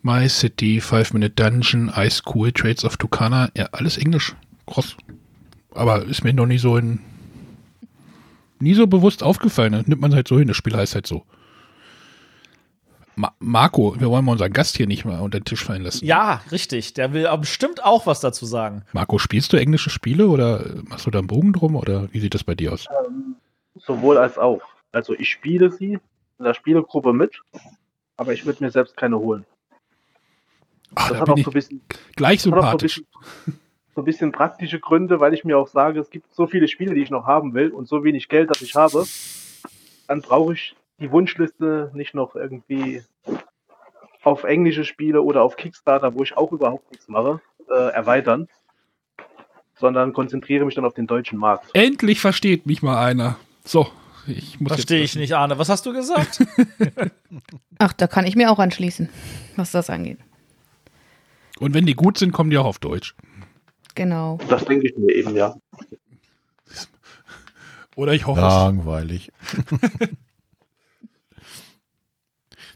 My 0.00 0.26
City, 0.30 0.80
Five 0.80 1.12
Minute 1.12 1.34
Dungeon, 1.34 1.92
Ice 1.94 2.22
Cool, 2.24 2.52
Trades 2.52 2.86
of 2.86 2.96
Tucana, 2.96 3.50
ja, 3.54 3.66
alles 3.72 3.98
Englisch. 3.98 4.34
Groß. 4.64 4.96
Aber 5.74 6.06
ist 6.06 6.24
mir 6.24 6.32
noch 6.32 6.46
nie 6.46 6.58
so 6.58 6.78
in. 6.78 7.00
Nie 8.60 8.72
so 8.72 8.86
bewusst 8.86 9.22
aufgefallen. 9.22 9.72
Das 9.72 9.86
nimmt 9.86 10.00
man 10.00 10.14
halt 10.14 10.26
so 10.26 10.38
hin. 10.38 10.48
Das 10.48 10.56
Spiel 10.56 10.74
heißt 10.74 10.94
halt 10.94 11.06
so. 11.06 11.26
Ma 13.14 13.32
Marco, 13.40 13.94
wir 14.00 14.08
wollen 14.08 14.24
mal 14.24 14.32
unseren 14.32 14.52
Gast 14.52 14.76
hier 14.76 14.86
nicht 14.86 15.04
mal 15.04 15.20
unter 15.20 15.38
den 15.40 15.44
Tisch 15.44 15.62
fallen 15.64 15.82
lassen. 15.82 16.04
Ja, 16.04 16.40
richtig. 16.50 16.94
Der 16.94 17.12
will 17.12 17.26
aber 17.26 17.42
bestimmt 17.42 17.84
auch 17.84 18.06
was 18.06 18.20
dazu 18.20 18.46
sagen. 18.46 18.84
Marco, 18.92 19.18
spielst 19.18 19.52
du 19.52 19.58
englische 19.58 19.90
Spiele 19.90 20.28
oder 20.28 20.64
machst 20.88 21.06
du 21.06 21.10
da 21.10 21.18
einen 21.18 21.28
Bogen 21.28 21.52
drum 21.52 21.76
oder 21.76 22.08
wie 22.12 22.20
sieht 22.20 22.34
das 22.34 22.44
bei 22.44 22.54
dir 22.54 22.72
aus? 22.72 22.86
Ähm, 23.06 23.36
sowohl 23.76 24.16
als 24.18 24.38
auch. 24.38 24.62
Also 24.92 25.14
ich 25.14 25.30
spiele 25.30 25.70
sie 25.70 25.98
in 26.38 26.44
der 26.44 26.54
Spielegruppe 26.54 27.12
mit, 27.12 27.40
aber 28.16 28.32
ich 28.32 28.46
würde 28.46 28.64
mir 28.64 28.70
selbst 28.70 28.96
keine 28.96 29.18
holen. 29.18 29.44
Ach, 30.94 31.08
Das 31.08 31.18
da 31.18 31.18
hat 31.20 31.24
bin 31.26 31.32
auch 31.34 31.38
ich 31.38 31.44
so 31.44 31.50
ein 31.50 31.54
bisschen, 31.54 31.80
gleich 32.16 32.40
hat 32.46 32.46
auch 32.46 32.50
so 32.50 32.50
ein 32.56 32.62
sympathisch. 32.62 32.94
bisschen, 33.44 33.60
so 33.94 34.00
ein 34.00 34.04
bisschen 34.04 34.32
praktische 34.32 34.80
Gründe, 34.80 35.20
weil 35.20 35.34
ich 35.34 35.44
mir 35.44 35.58
auch 35.58 35.68
sage, 35.68 36.00
es 36.00 36.10
gibt 36.10 36.34
so 36.34 36.46
viele 36.46 36.66
Spiele, 36.68 36.94
die 36.94 37.02
ich 37.02 37.10
noch 37.10 37.26
haben 37.26 37.52
will 37.54 37.70
und 37.70 37.88
so 37.88 38.04
wenig 38.04 38.28
Geld, 38.28 38.50
das 38.50 38.62
ich 38.62 38.74
habe, 38.74 39.04
dann 40.08 40.20
brauche 40.22 40.54
ich 40.54 40.74
die 41.02 41.10
Wunschliste 41.10 41.90
nicht 41.94 42.14
noch 42.14 42.34
irgendwie 42.34 43.02
auf 44.22 44.44
englische 44.44 44.84
Spiele 44.84 45.22
oder 45.22 45.42
auf 45.42 45.56
Kickstarter, 45.56 46.14
wo 46.14 46.22
ich 46.22 46.36
auch 46.36 46.52
überhaupt 46.52 46.90
nichts 46.90 47.08
mache, 47.08 47.40
äh, 47.70 47.92
erweitern, 47.92 48.48
sondern 49.74 50.12
konzentriere 50.12 50.64
mich 50.64 50.76
dann 50.76 50.84
auf 50.84 50.94
den 50.94 51.06
deutschen 51.06 51.38
Markt. 51.38 51.70
Endlich 51.74 52.20
versteht 52.20 52.66
mich 52.66 52.82
mal 52.82 53.04
einer. 53.04 53.36
So, 53.64 53.88
ich 54.26 54.60
muss 54.60 54.72
Verstehe 54.72 55.02
ich 55.02 55.16
nicht, 55.16 55.34
Arne. 55.34 55.58
Was 55.58 55.68
hast 55.68 55.84
du 55.84 55.92
gesagt? 55.92 56.44
Ach, 57.78 57.92
da 57.92 58.06
kann 58.06 58.26
ich 58.26 58.36
mir 58.36 58.50
auch 58.50 58.60
anschließen, 58.60 59.08
was 59.56 59.72
das 59.72 59.90
angeht. 59.90 60.18
Und 61.58 61.74
wenn 61.74 61.86
die 61.86 61.94
gut 61.94 62.18
sind, 62.18 62.32
kommen 62.32 62.50
die 62.50 62.58
auch 62.58 62.64
auf 62.64 62.78
Deutsch. 62.78 63.14
Genau. 63.94 64.38
Das 64.48 64.64
denke 64.64 64.88
ich 64.88 64.96
mir 64.96 65.12
eben, 65.12 65.36
ja. 65.36 65.54
Oder 67.94 68.14
ich 68.14 68.26
hoffe 68.26 68.40
Langweilig. 68.40 69.30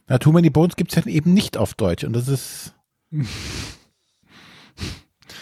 Na, 0.08 0.18
Too 0.18 0.32
Many 0.32 0.50
Bones 0.50 0.76
gibt 0.76 0.96
es 0.96 1.04
ja 1.04 1.10
eben 1.10 1.34
nicht 1.34 1.56
auf 1.56 1.74
Deutsch 1.74 2.04
und 2.04 2.12
das 2.12 2.28
ist 2.28 2.74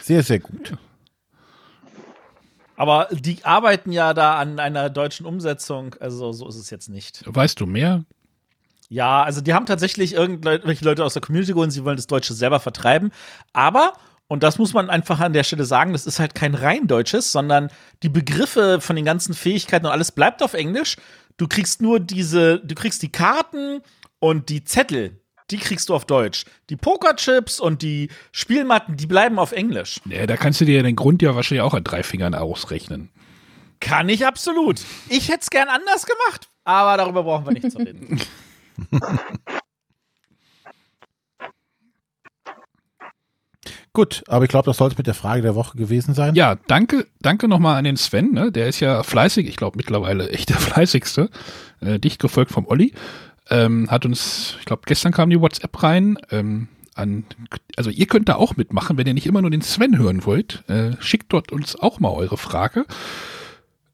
sehr, 0.03 0.23
sehr 0.23 0.39
gut. 0.39 0.77
Aber 2.77 3.09
die 3.13 3.45
arbeiten 3.45 3.93
ja 3.93 4.15
da 4.15 4.39
an 4.39 4.59
einer 4.59 4.91
deutschen 4.91 5.27
Umsetzung. 5.27 5.95
Also 6.01 6.33
so 6.33 6.49
ist 6.49 6.57
es 6.57 6.71
jetzt 6.71 6.89
nicht. 6.89 7.23
Weißt 7.27 7.61
du 7.61 7.67
mehr? 7.67 8.05
Ja, 8.89 9.23
also 9.23 9.41
die 9.41 9.55
haben 9.55 9.67
tatsächlich 9.67 10.15
irgendwelche 10.15 10.85
Leute 10.85 11.05
aus 11.05 11.15
der 11.15 11.23
Community 11.23 11.53
geholt, 11.53 11.73
sie 11.73 11.85
wollen 11.85 11.97
das 11.97 12.07
Deutsche 12.07 12.35
selber 12.35 12.61
vertreiben. 12.61 13.13
Aber, 13.53 13.95
und 14.29 14.43
das 14.43 14.59
muss 14.59 14.75
man 14.75 14.91
einfach 14.91 15.21
an 15.21 15.33
der 15.33 15.45
Stelle 15.45 15.65
sagen, 15.65 15.93
das 15.93 16.07
ist 16.07 16.19
halt 16.19 16.35
kein 16.35 16.55
rein 16.55 16.87
Deutsches, 16.87 17.33
sondern 17.33 17.71
die 18.03 18.09
Begriffe 18.09 18.81
von 18.81 18.97
den 18.97 19.05
ganzen 19.05 19.35
Fähigkeiten 19.35 19.87
und 19.87 19.93
alles 19.93 20.13
bleibt 20.13 20.43
auf 20.43 20.55
Englisch. 20.55 20.97
Du 21.37 21.49
kriegst 21.49 21.81
nur 21.81 22.01
diese, 22.01 22.61
du 22.61 22.75
kriegst 22.75 23.03
die 23.03 23.11
Karten 23.11 23.81
und 24.25 24.49
die 24.49 24.65
Zettel, 24.65 25.21
die 25.51 25.59
kriegst 25.59 25.91
du 25.91 25.95
auf 25.95 26.07
Deutsch. 26.07 26.47
Die 26.71 26.77
Pokerchips 26.77 27.61
und 27.61 27.83
die 27.83 28.09
Spielmatten, 28.33 28.97
die 28.97 29.07
bleiben 29.07 29.39
auf 29.39 29.53
Englisch. 29.53 30.01
Nee, 30.07 30.27
da 30.27 30.39
kannst 30.39 30.63
du 30.63 30.65
dir 30.65 30.83
den 30.83 30.97
Grund 30.97 31.21
ja 31.21 31.35
wahrscheinlich 31.35 31.61
auch 31.61 31.75
an 31.75 31.85
drei 31.85 32.03
Fingern 32.03 32.35
ausrechnen. 32.35 33.11
Kann 33.81 34.09
ich 34.09 34.27
absolut. 34.27 34.81
Ich 35.11 35.29
hätte 35.29 35.41
es 35.43 35.51
gern 35.51 35.69
anders 35.69 36.07
gemacht, 36.07 36.49
aber 36.65 36.97
darüber 36.97 37.23
brauchen 37.25 37.45
wir 37.45 37.53
nicht 37.53 37.71
zu 37.71 37.77
reden. 37.77 38.19
Gut, 43.93 44.25
aber 44.27 44.45
ich 44.45 44.51
glaube, 44.51 44.67
das 44.67 44.79
sollte 44.79 44.97
mit 44.97 45.07
der 45.07 45.15
Frage 45.15 45.43
der 45.43 45.55
Woche 45.55 45.77
gewesen 45.77 46.15
sein. 46.15 46.35
Ja, 46.35 46.57
danke, 46.67 47.07
danke 47.21 47.47
nochmal 47.47 47.77
an 47.77 47.85
den 47.85 47.97
Sven, 47.99 48.33
ne? 48.33 48.51
Der 48.51 48.69
ist 48.69 48.81
ja 48.81 49.03
fleißig, 49.03 49.47
ich 49.47 49.57
glaube 49.57 49.77
mittlerweile 49.77 50.31
echt 50.31 50.49
der 50.49 50.57
fleißigste. 50.57 51.29
Äh, 51.81 52.01
dicht 52.01 52.21
gefolgt 52.21 52.51
vom 52.51 52.67
Olli. 52.67 52.95
Ähm, 53.51 53.91
hat 53.91 54.07
uns, 54.07 54.57
ich 54.59 54.65
glaube, 54.65 54.83
gestern 54.87 55.13
kam 55.13 55.31
die 55.31 55.41
WhatsApp 55.41 55.83
rein. 55.83 56.19
Ähm, 56.31 56.69
an, 56.95 57.25
also 57.77 57.91
ihr 57.91 58.07
könnt 58.07 58.29
da 58.29 58.37
auch 58.37 58.57
mitmachen, 58.57 58.97
wenn 58.97 59.07
ihr 59.07 59.15
nicht 59.15 59.27
immer 59.27 59.43
nur 59.43 59.51
den 59.51 59.63
Sven 59.63 59.99
hören 59.99 60.25
wollt. 60.25 60.65
Äh, 60.69 60.93
schickt 61.01 61.33
dort 61.33 61.53
uns 61.53 61.77
auch 61.77 62.01
mal 62.01 62.11
eure 62.11 62.39
Frage. 62.39 62.87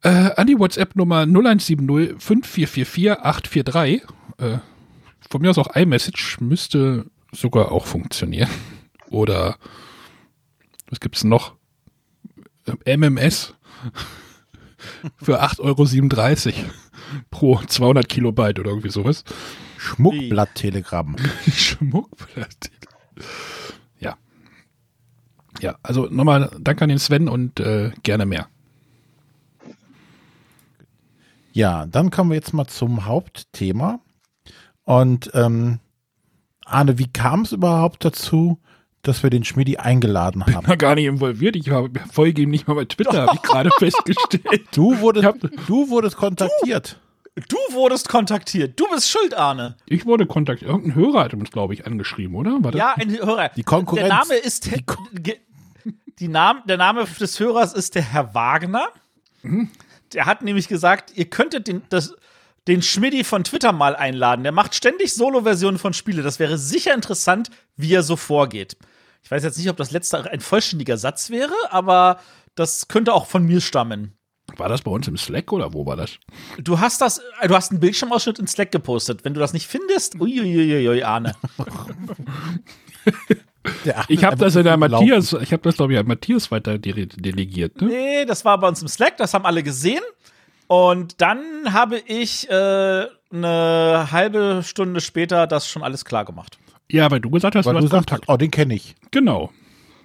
Äh, 0.03 0.31
an 0.35 0.47
die 0.47 0.57
WhatsApp-Nummer 0.57 1.21
0170 1.21 2.21
5444 2.21 3.11
843. 3.11 4.01
Äh, 4.37 4.57
von 5.29 5.41
mir 5.41 5.49
aus 5.49 5.57
auch 5.57 5.75
iMessage 5.75 6.37
müsste 6.39 7.05
sogar 7.31 7.71
auch 7.71 7.85
funktionieren. 7.85 8.49
Oder 9.09 9.57
was 10.89 10.99
gibt's 10.99 11.23
noch? 11.23 11.55
MMS 12.85 13.53
für 15.17 15.41
8,37 15.41 16.53
Euro 16.53 16.69
pro 17.29 17.57
200 17.59 18.07
Kilobyte 18.07 18.59
oder 18.59 18.69
irgendwie 18.69 18.89
sowas. 18.89 19.23
Schmuckblatt-Telegramm. 19.77 21.15
Schmuckblatt. 21.51 22.71
Ja. 23.99 24.17
Ja, 25.59 25.75
also 25.83 26.07
nochmal 26.07 26.49
Dank 26.59 26.81
an 26.81 26.89
den 26.89 26.97
Sven 26.97 27.27
und 27.27 27.59
äh, 27.59 27.91
gerne 28.01 28.25
mehr. 28.25 28.47
Ja, 31.53 31.85
dann 31.85 32.09
kommen 32.09 32.31
wir 32.31 32.35
jetzt 32.35 32.53
mal 32.53 32.65
zum 32.65 33.05
Hauptthema. 33.05 33.99
Und 34.85 35.29
ähm, 35.33 35.79
Arne, 36.65 36.97
wie 36.97 37.11
kam 37.11 37.41
es 37.41 37.51
überhaupt 37.51 38.05
dazu, 38.05 38.57
dass 39.03 39.23
wir 39.23 39.29
den 39.29 39.43
Schmidi 39.43 39.77
eingeladen 39.77 40.45
haben? 40.45 40.67
War 40.67 40.77
gar 40.77 40.95
nicht 40.95 41.05
involviert. 41.05 41.55
Ich 41.55 41.69
habe- 41.69 41.91
folge 42.11 42.41
ihm 42.43 42.49
nicht 42.51 42.67
mal 42.67 42.75
bei 42.75 42.85
Twitter, 42.85 43.23
habe 43.23 43.35
ich 43.35 43.41
gerade 43.41 43.69
festgestellt. 43.79 44.63
Du 44.73 44.99
wurdest, 44.99 45.23
Ich 45.23 45.27
hab- 45.27 45.67
du 45.67 45.89
wurdest 45.89 46.17
kontaktiert. 46.17 46.99
Du 47.47 47.57
wurdest 47.73 48.09
kontaktiert. 48.09 48.77
Du 48.79 48.85
bist 48.93 49.09
schuld, 49.09 49.33
Arne. 49.33 49.77
Ich 49.85 50.05
wurde 50.05 50.25
kontaktiert. 50.25 50.69
Irgendein 50.69 50.95
Hörer 50.95 51.23
hat 51.23 51.33
uns, 51.33 51.49
glaube 51.49 51.73
ich, 51.73 51.85
angeschrieben, 51.87 52.35
oder? 52.35 52.57
War 52.61 52.71
das? 52.71 52.79
Ja, 52.79 52.93
ein 52.97 53.09
Hörer. 53.09 53.49
Die 53.55 53.63
Konkurrenz. 53.63 54.07
Der 54.07 54.17
Name 54.17 54.33
ist 54.35 54.65
Die 54.65 54.83
die, 55.13 55.35
die 56.19 56.27
Name, 56.27 56.61
der 56.67 56.77
Name 56.77 57.05
des 57.19 57.39
Hörers 57.39 57.73
ist 57.73 57.95
der 57.95 58.01
Herr 58.03 58.35
Wagner. 58.35 58.87
Der 60.13 60.25
hat 60.25 60.41
nämlich 60.41 60.67
gesagt, 60.67 61.13
ihr 61.15 61.25
könntet 61.29 61.67
den, 61.67 61.81
das, 61.89 62.13
den 62.67 62.81
Schmidti 62.81 63.23
von 63.23 63.43
Twitter 63.45 63.71
mal 63.71 63.95
einladen. 63.95 64.43
Der 64.43 64.51
macht 64.51 64.75
ständig 64.75 65.13
Solo-Versionen 65.13 65.79
von 65.79 65.93
Spiele. 65.93 66.21
Das 66.21 66.37
wäre 66.37 66.57
sicher 66.57 66.93
interessant, 66.93 67.49
wie 67.77 67.93
er 67.93 68.03
so 68.03 68.17
vorgeht. 68.17 68.75
Ich 69.23 69.31
weiß 69.31 69.43
jetzt 69.43 69.57
nicht, 69.57 69.69
ob 69.69 69.77
das 69.77 69.91
letzte 69.91 70.29
ein 70.29 70.39
vollständiger 70.39 70.97
Satz 70.97 71.29
wäre, 71.29 71.53
aber 71.69 72.19
das 72.55 72.87
könnte 72.87 73.13
auch 73.13 73.25
von 73.25 73.45
mir 73.45 73.61
stammen. 73.61 74.17
War 74.57 74.69
das 74.69 74.81
bei 74.81 74.91
uns 74.91 75.07
im 75.07 75.17
Slack 75.17 75.53
oder 75.53 75.73
wo 75.73 75.85
war 75.85 75.95
das? 75.95 76.17
Du 76.59 76.79
hast 76.79 77.01
das, 77.01 77.21
äh, 77.39 77.47
du 77.47 77.55
hast 77.55 77.71
einen 77.71 77.79
Bildschirmausschnitt 77.79 78.39
in 78.39 78.47
Slack 78.47 78.71
gepostet. 78.71 79.23
Wenn 79.23 79.33
du 79.33 79.39
das 79.39 79.53
nicht 79.53 79.67
findest, 79.67 80.19
uiuiuiui, 80.19 81.03
Arne. 81.03 81.35
Der 83.85 83.97
Arne 83.97 84.05
Ich 84.09 84.23
habe 84.23 84.35
das 84.37 84.55
in 84.55 84.63
der. 84.63 84.75
Matthias, 84.75 85.33
ich 85.33 85.53
habe 85.53 85.61
das, 85.63 85.75
glaube 85.75 85.93
ich, 85.93 85.99
an 85.99 86.07
Matthias 86.07 86.51
weiter 86.51 86.77
de 86.79 87.05
delegiert. 87.05 87.79
Ne? 87.81 87.87
Nee, 87.87 88.25
das 88.25 88.43
war 88.43 88.59
bei 88.59 88.67
uns 88.67 88.81
im 88.81 88.87
Slack, 88.87 89.17
das 89.17 89.33
haben 89.33 89.45
alle 89.45 89.63
gesehen. 89.63 90.01
Und 90.67 91.21
dann 91.21 91.73
habe 91.73 91.97
ich 91.99 92.49
äh, 92.49 93.05
eine 93.31 94.07
halbe 94.11 94.61
Stunde 94.63 95.01
später 95.01 95.45
das 95.45 95.67
schon 95.67 95.83
alles 95.83 96.05
klar 96.05 96.25
gemacht. 96.25 96.57
Ja, 96.91 97.09
weil 97.11 97.19
du 97.21 97.29
gesagt 97.29 97.55
hast, 97.55 97.65
Weil 97.65 97.73
du 97.75 97.79
du 97.81 97.85
hast 97.85 97.91
Kontakt. 97.91 98.25
oh, 98.27 98.37
den 98.37 98.51
kenne 98.51 98.73
ich. 98.75 98.95
Genau. 99.11 99.51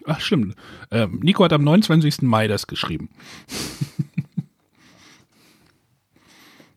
Ach, 0.07 0.21
stimmt. 0.21 0.55
Ähm, 0.91 1.21
Nico 1.23 1.43
hat 1.45 1.53
am 1.53 1.65
29. 1.65 2.23
Mai 2.23 2.47
das 2.47 2.67
geschrieben. 2.69 3.11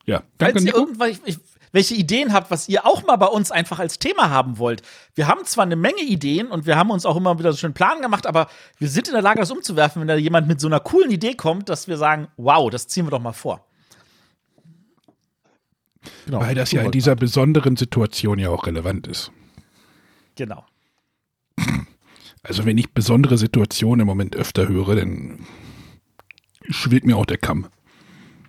ja, 0.05 0.23
danke, 0.37 0.53
Falls 0.53 0.55
ihr 0.55 0.61
Nico. 0.65 0.77
irgendwelche 0.79 1.21
ich- 1.25 1.39
welche 1.71 1.93
Ideen 1.93 2.33
habt, 2.33 2.49
was 2.49 2.67
ihr 2.67 2.87
auch 2.87 3.05
mal 3.05 3.17
bei 3.17 3.27
uns 3.27 3.51
einfach 3.51 3.77
als 3.77 3.99
Thema 3.99 4.31
haben 4.31 4.57
wollt. 4.57 4.81
Wir 5.13 5.27
haben 5.27 5.45
zwar 5.45 5.65
eine 5.65 5.75
Menge 5.75 6.01
Ideen 6.01 6.47
und 6.47 6.65
wir 6.65 6.75
haben 6.77 6.89
uns 6.89 7.05
auch 7.05 7.15
immer 7.15 7.37
wieder 7.37 7.51
so 7.51 7.59
schön 7.59 7.75
Plan 7.75 8.01
gemacht, 8.01 8.25
aber 8.25 8.47
wir 8.79 8.89
sind 8.89 9.07
in 9.07 9.13
der 9.13 9.21
Lage, 9.21 9.39
das 9.39 9.51
umzuwerfen, 9.51 9.99
wenn 10.01 10.07
da 10.07 10.15
jemand 10.15 10.47
mit 10.47 10.59
so 10.59 10.65
einer 10.65 10.79
coolen 10.79 11.11
Idee 11.11 11.35
kommt, 11.35 11.69
dass 11.69 11.87
wir 11.87 11.97
sagen, 11.97 12.27
wow, 12.37 12.71
das 12.71 12.87
ziehen 12.87 13.05
wir 13.05 13.11
doch 13.11 13.21
mal 13.21 13.33
vor. 13.33 13.67
Genau. 16.25 16.39
Weil 16.39 16.55
das 16.55 16.71
ja 16.71 16.81
in 16.81 16.89
dieser 16.91 17.15
besonderen 17.15 17.75
Situation 17.75 18.39
ja 18.39 18.49
auch 18.49 18.65
relevant 18.65 19.05
ist. 19.05 19.31
Genau. 20.39 20.63
Also 22.43 22.65
wenn 22.65 22.77
ich 22.77 22.93
besondere 22.93 23.37
Situationen 23.37 23.99
im 23.99 24.07
Moment 24.07 24.37
öfter 24.37 24.69
höre, 24.69 24.95
dann 24.95 25.45
schwillt 26.69 27.03
mir 27.03 27.17
auch 27.17 27.25
der 27.25 27.37
Kamm. 27.37 27.67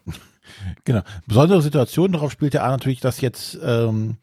Genau. 0.85 1.03
Besondere 1.26 1.62
Situation, 1.62 2.12
darauf 2.12 2.31
spielt 2.31 2.55
ja 2.55 2.68
natürlich, 2.68 3.00
dass 3.00 3.20
jetzt 3.22 3.59
ähm, 3.62 4.18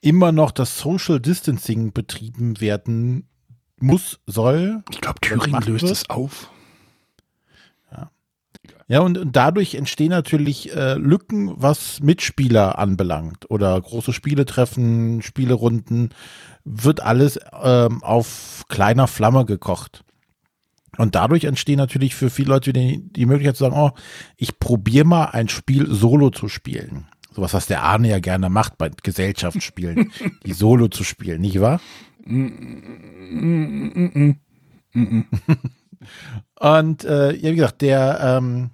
immer 0.00 0.30
noch 0.30 0.50
das 0.50 0.78
Social 0.78 1.20
Distancing 1.20 1.92
betrieben 1.92 2.60
werden 2.60 3.28
muss, 3.80 4.20
soll. 4.26 4.82
Ich 4.90 5.00
glaube, 5.00 5.20
Thüringen 5.20 5.60
löst 5.62 5.82
wird. 5.82 5.92
es 5.92 6.08
auf. 6.08 6.50
Ja, 8.86 9.00
und, 9.00 9.16
und 9.16 9.34
dadurch 9.34 9.74
entstehen 9.74 10.10
natürlich 10.10 10.74
äh, 10.74 10.94
Lücken, 10.94 11.52
was 11.56 12.00
Mitspieler 12.00 12.78
anbelangt. 12.78 13.50
Oder 13.50 13.80
große 13.80 14.12
Spieletreffen, 14.12 15.22
Spielerunden, 15.22 16.10
wird 16.64 17.00
alles 17.00 17.38
ähm, 17.62 18.02
auf 18.02 18.64
kleiner 18.68 19.06
Flamme 19.06 19.44
gekocht. 19.44 20.04
Und 20.96 21.14
dadurch 21.14 21.44
entstehen 21.44 21.78
natürlich 21.78 22.14
für 22.14 22.30
viele 22.30 22.50
Leute 22.50 22.72
die, 22.72 23.02
die 23.12 23.26
Möglichkeit 23.26 23.56
zu 23.56 23.64
sagen, 23.64 23.76
oh, 23.76 23.90
ich 24.36 24.58
probiere 24.58 25.04
mal 25.04 25.24
ein 25.26 25.48
Spiel 25.48 25.92
solo 25.92 26.30
zu 26.30 26.48
spielen. 26.48 27.06
Sowas, 27.32 27.52
was 27.52 27.66
der 27.66 27.82
Arne 27.82 28.08
ja 28.08 28.20
gerne 28.20 28.48
macht 28.48 28.78
bei 28.78 28.90
Gesellschaftsspielen, 29.02 30.12
die 30.46 30.52
solo 30.52 30.88
zu 30.88 31.02
spielen, 31.02 31.40
nicht 31.40 31.60
wahr? 31.60 31.80
Und 36.60 37.04
äh, 37.04 37.34
ja, 37.34 37.50
wie 37.50 37.56
gesagt, 37.56 37.82
der 37.82 38.20
ähm, 38.22 38.70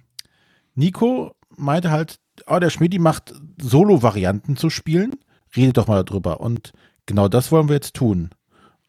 Nico 0.75 1.33
meinte 1.57 1.89
halt, 1.89 2.19
oh, 2.45 2.59
der 2.59 2.69
Schmidi 2.69 2.99
macht 2.99 3.33
Solo-Varianten 3.59 4.57
zu 4.57 4.69
spielen. 4.69 5.15
Redet 5.55 5.77
doch 5.77 5.87
mal 5.87 6.03
darüber. 6.03 6.39
Und 6.39 6.71
genau 7.11 7.27
das 7.27 7.51
wollen 7.51 7.67
wir 7.67 7.75
jetzt 7.75 7.93
tun. 7.93 8.29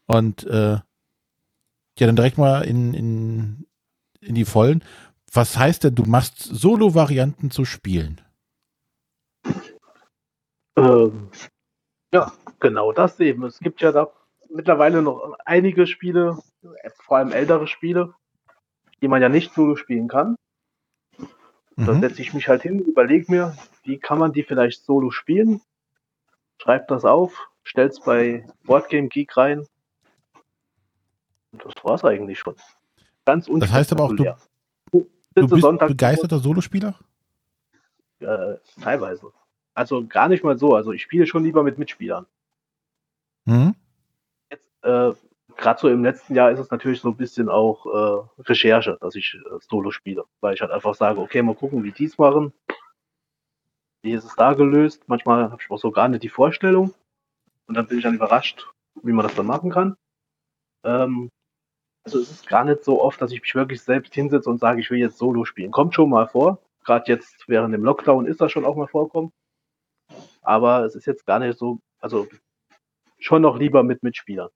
Und 0.07 0.45
äh, 0.45 0.79
ja, 1.99 2.07
dann 2.07 2.15
direkt 2.15 2.37
mal 2.37 2.61
in, 2.61 2.93
in, 2.93 3.67
in 4.21 4.33
die 4.33 4.45
Vollen. 4.45 4.81
Was 5.33 5.57
heißt 5.57 5.83
denn, 5.83 5.95
du 5.95 6.03
machst 6.03 6.39
Solo-Varianten 6.39 7.51
zu 7.51 7.65
spielen? 7.65 8.21
Ähm, 10.77 11.29
ja, 12.13 12.31
genau 12.61 12.93
das 12.93 13.19
eben. 13.19 13.43
Es 13.43 13.59
gibt 13.59 13.81
ja 13.81 13.91
da 13.91 14.09
mittlerweile 14.49 15.01
noch 15.01 15.35
einige 15.43 15.85
Spiele, 15.85 16.37
vor 17.01 17.17
allem 17.17 17.33
ältere 17.33 17.67
Spiele, 17.67 18.13
die 19.01 19.09
man 19.09 19.21
ja 19.21 19.27
nicht 19.27 19.53
solo 19.53 19.75
spielen 19.75 20.07
kann. 20.07 20.37
Da 21.75 21.93
Mhm. 21.93 22.01
setze 22.01 22.21
ich 22.21 22.33
mich 22.33 22.47
halt 22.47 22.61
hin, 22.61 22.79
überlege 22.79 23.29
mir, 23.29 23.57
wie 23.83 23.99
kann 23.99 24.17
man 24.19 24.31
die 24.31 24.43
vielleicht 24.43 24.85
solo 24.85 25.11
spielen, 25.11 25.61
schreib 26.61 26.87
das 26.87 27.03
auf, 27.03 27.49
stell's 27.63 27.99
bei 28.01 28.45
Boardgame 28.63 29.07
Geek 29.07 29.35
rein. 29.37 29.65
Und 31.51 31.65
das 31.65 31.73
war's 31.83 32.03
eigentlich 32.03 32.39
schon. 32.39 32.55
Ganz 33.25 33.49
Das 33.59 33.71
heißt 33.71 33.91
aber 33.93 34.03
auch, 34.03 34.15
du-. 34.15 34.35
Du 34.91 35.47
bist 35.47 35.61
Sonntag- 35.61 35.87
begeisterter 35.87 36.39
Solospieler? 36.39 36.95
Äh, 38.19 38.55
teilweise. 38.81 39.31
Also 39.73 40.05
gar 40.05 40.27
nicht 40.27 40.43
mal 40.43 40.57
so. 40.57 40.75
Also 40.75 40.91
ich 40.91 41.01
spiele 41.01 41.25
schon 41.25 41.43
lieber 41.43 41.63
mit 41.63 41.79
Mitspielern. 41.79 42.27
Mhm. 43.45 43.75
Jetzt, 44.51 44.63
äh, 44.83 45.11
gerade 45.57 45.79
so 45.79 45.89
im 45.89 46.03
letzten 46.03 46.35
Jahr 46.35 46.51
ist 46.51 46.59
es 46.59 46.69
natürlich 46.69 47.01
so 47.01 47.09
ein 47.09 47.17
bisschen 47.17 47.49
auch 47.49 47.85
äh, 47.85 48.41
Recherche, 48.43 48.97
dass 49.01 49.15
ich 49.15 49.35
äh, 49.35 49.57
Solo 49.67 49.89
spiele. 49.91 50.25
Weil 50.41 50.53
ich 50.53 50.61
halt 50.61 50.71
einfach 50.71 50.93
sage, 50.93 51.19
okay, 51.19 51.41
mal 51.41 51.55
gucken, 51.55 51.83
wie 51.83 51.91
die 51.91 52.05
es 52.05 52.17
machen. 52.19 52.53
Wie 54.03 54.11
ist 54.11 54.25
es 54.25 54.35
da 54.35 54.53
gelöst? 54.53 55.01
Manchmal 55.07 55.49
habe 55.49 55.61
ich 55.61 55.71
auch 55.71 55.79
so 55.79 55.89
gar 55.91 56.07
nicht 56.09 56.23
die 56.23 56.29
Vorstellung. 56.29 56.93
Und 57.67 57.75
dann 57.75 57.87
bin 57.87 57.97
ich 57.97 58.03
dann 58.03 58.15
überrascht, 58.15 58.67
wie 59.01 59.11
man 59.11 59.25
das 59.25 59.35
dann 59.35 59.45
machen 59.45 59.71
kann. 59.71 59.95
Ähm, 60.83 61.29
also 62.05 62.19
es 62.19 62.29
ist 62.29 62.47
gar 62.47 62.65
nicht 62.65 62.83
so 62.83 63.01
oft, 63.01 63.21
dass 63.21 63.31
ich 63.31 63.41
mich 63.41 63.55
wirklich 63.55 63.81
selbst 63.81 64.13
hinsetze 64.13 64.49
und 64.49 64.59
sage, 64.59 64.81
ich 64.81 64.89
will 64.91 64.99
jetzt 64.99 65.17
Solo 65.17 65.45
spielen. 65.45 65.71
Kommt 65.71 65.95
schon 65.95 66.09
mal 66.09 66.27
vor. 66.27 66.59
Gerade 66.83 67.11
jetzt 67.11 67.47
während 67.47 67.73
dem 67.73 67.83
Lockdown 67.83 68.25
ist 68.25 68.41
das 68.41 68.51
schon 68.51 68.65
auch 68.65 68.75
mal 68.75 68.87
vorkommen. 68.87 69.31
Aber 70.41 70.83
es 70.83 70.95
ist 70.95 71.05
jetzt 71.05 71.25
gar 71.25 71.39
nicht 71.39 71.57
so, 71.57 71.79
also 71.99 72.27
schon 73.19 73.41
noch 73.41 73.57
lieber 73.57 73.83
mit 73.83 74.03
Mitspielern. 74.03 74.49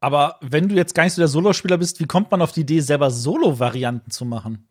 Aber 0.00 0.38
wenn 0.40 0.68
du 0.68 0.74
jetzt 0.74 0.94
gar 0.94 1.04
nicht 1.04 1.12
so 1.12 1.20
der 1.20 1.28
Solospieler 1.28 1.76
bist, 1.76 2.00
wie 2.00 2.06
kommt 2.06 2.30
man 2.30 2.40
auf 2.40 2.52
die 2.52 2.60
Idee, 2.60 2.80
selber 2.80 3.10
Solo-Varianten 3.10 4.10
zu 4.10 4.24
machen? 4.24 4.66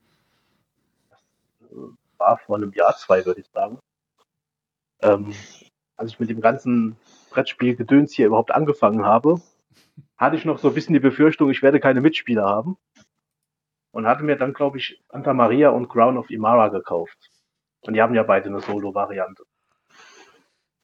war 2.26 2.38
vor 2.38 2.58
einem 2.58 2.74
Jahr, 2.74 2.96
zwei, 2.98 3.26
würde 3.26 3.42
ich 3.42 3.48
sagen. 3.54 3.80
Ähm, 5.02 5.34
als 5.98 6.12
ich 6.12 6.20
mit 6.20 6.30
dem 6.30 6.42
ganzen 6.42 6.98
Brettspiel-Gedöns 7.32 8.14
hier 8.14 8.28
überhaupt 8.28 8.52
angefangen 8.52 9.06
habe, 9.06 9.42
hatte 10.18 10.36
ich 10.36 10.46
noch 10.46 10.58
so 10.58 10.70
ein 10.70 10.74
bisschen 10.74 10.94
die 10.94 11.00
Befürchtung, 11.00 11.50
ich 11.50 11.62
werde 11.62 11.80
keine 11.80 12.02
Mitspieler 12.02 12.46
haben. 12.46 12.78
Und 13.92 14.08
hatte 14.08 14.24
mir 14.24 14.36
dann, 14.36 14.54
glaube 14.54 14.78
ich, 14.78 15.02
Santa 15.10 15.34
Maria 15.34 15.70
und 15.70 15.88
Crown 15.88 16.18
of 16.18 16.30
Imara 16.30 16.68
gekauft. 16.68 17.18
Und 17.82 17.94
die 17.94 18.02
haben 18.02 18.14
ja 18.14 18.24
beide 18.24 18.50
eine 18.50 18.60
Solo-Variante. 18.60 19.44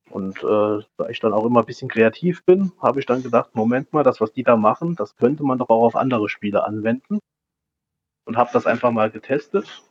Und 0.10 0.38
äh, 0.44 0.84
da 0.98 1.10
ich 1.10 1.20
dann 1.20 1.34
auch 1.34 1.46
immer 1.46 1.62
ein 1.62 1.66
bisschen 1.66 1.90
kreativ 1.90 2.46
bin, 2.46 2.72
habe 2.82 3.00
ich 3.00 3.06
dann 3.06 3.24
gedacht, 3.24 3.54
Moment 3.54 3.92
mal, 3.92 4.04
das, 4.04 4.22
was 4.22 4.32
die 4.32 4.44
da 4.44 4.56
machen, 4.56 4.96
das 4.96 5.16
könnte 5.18 5.44
man 5.44 5.58
doch 5.58 5.70
auch 5.70 5.84
auf 5.84 5.96
andere 5.96 6.30
Spiele 6.30 6.64
anwenden. 6.64 7.20
Und 8.26 8.38
habe 8.38 8.52
das 8.54 8.66
einfach 8.66 8.92
mal 8.92 9.10
getestet 9.10 9.84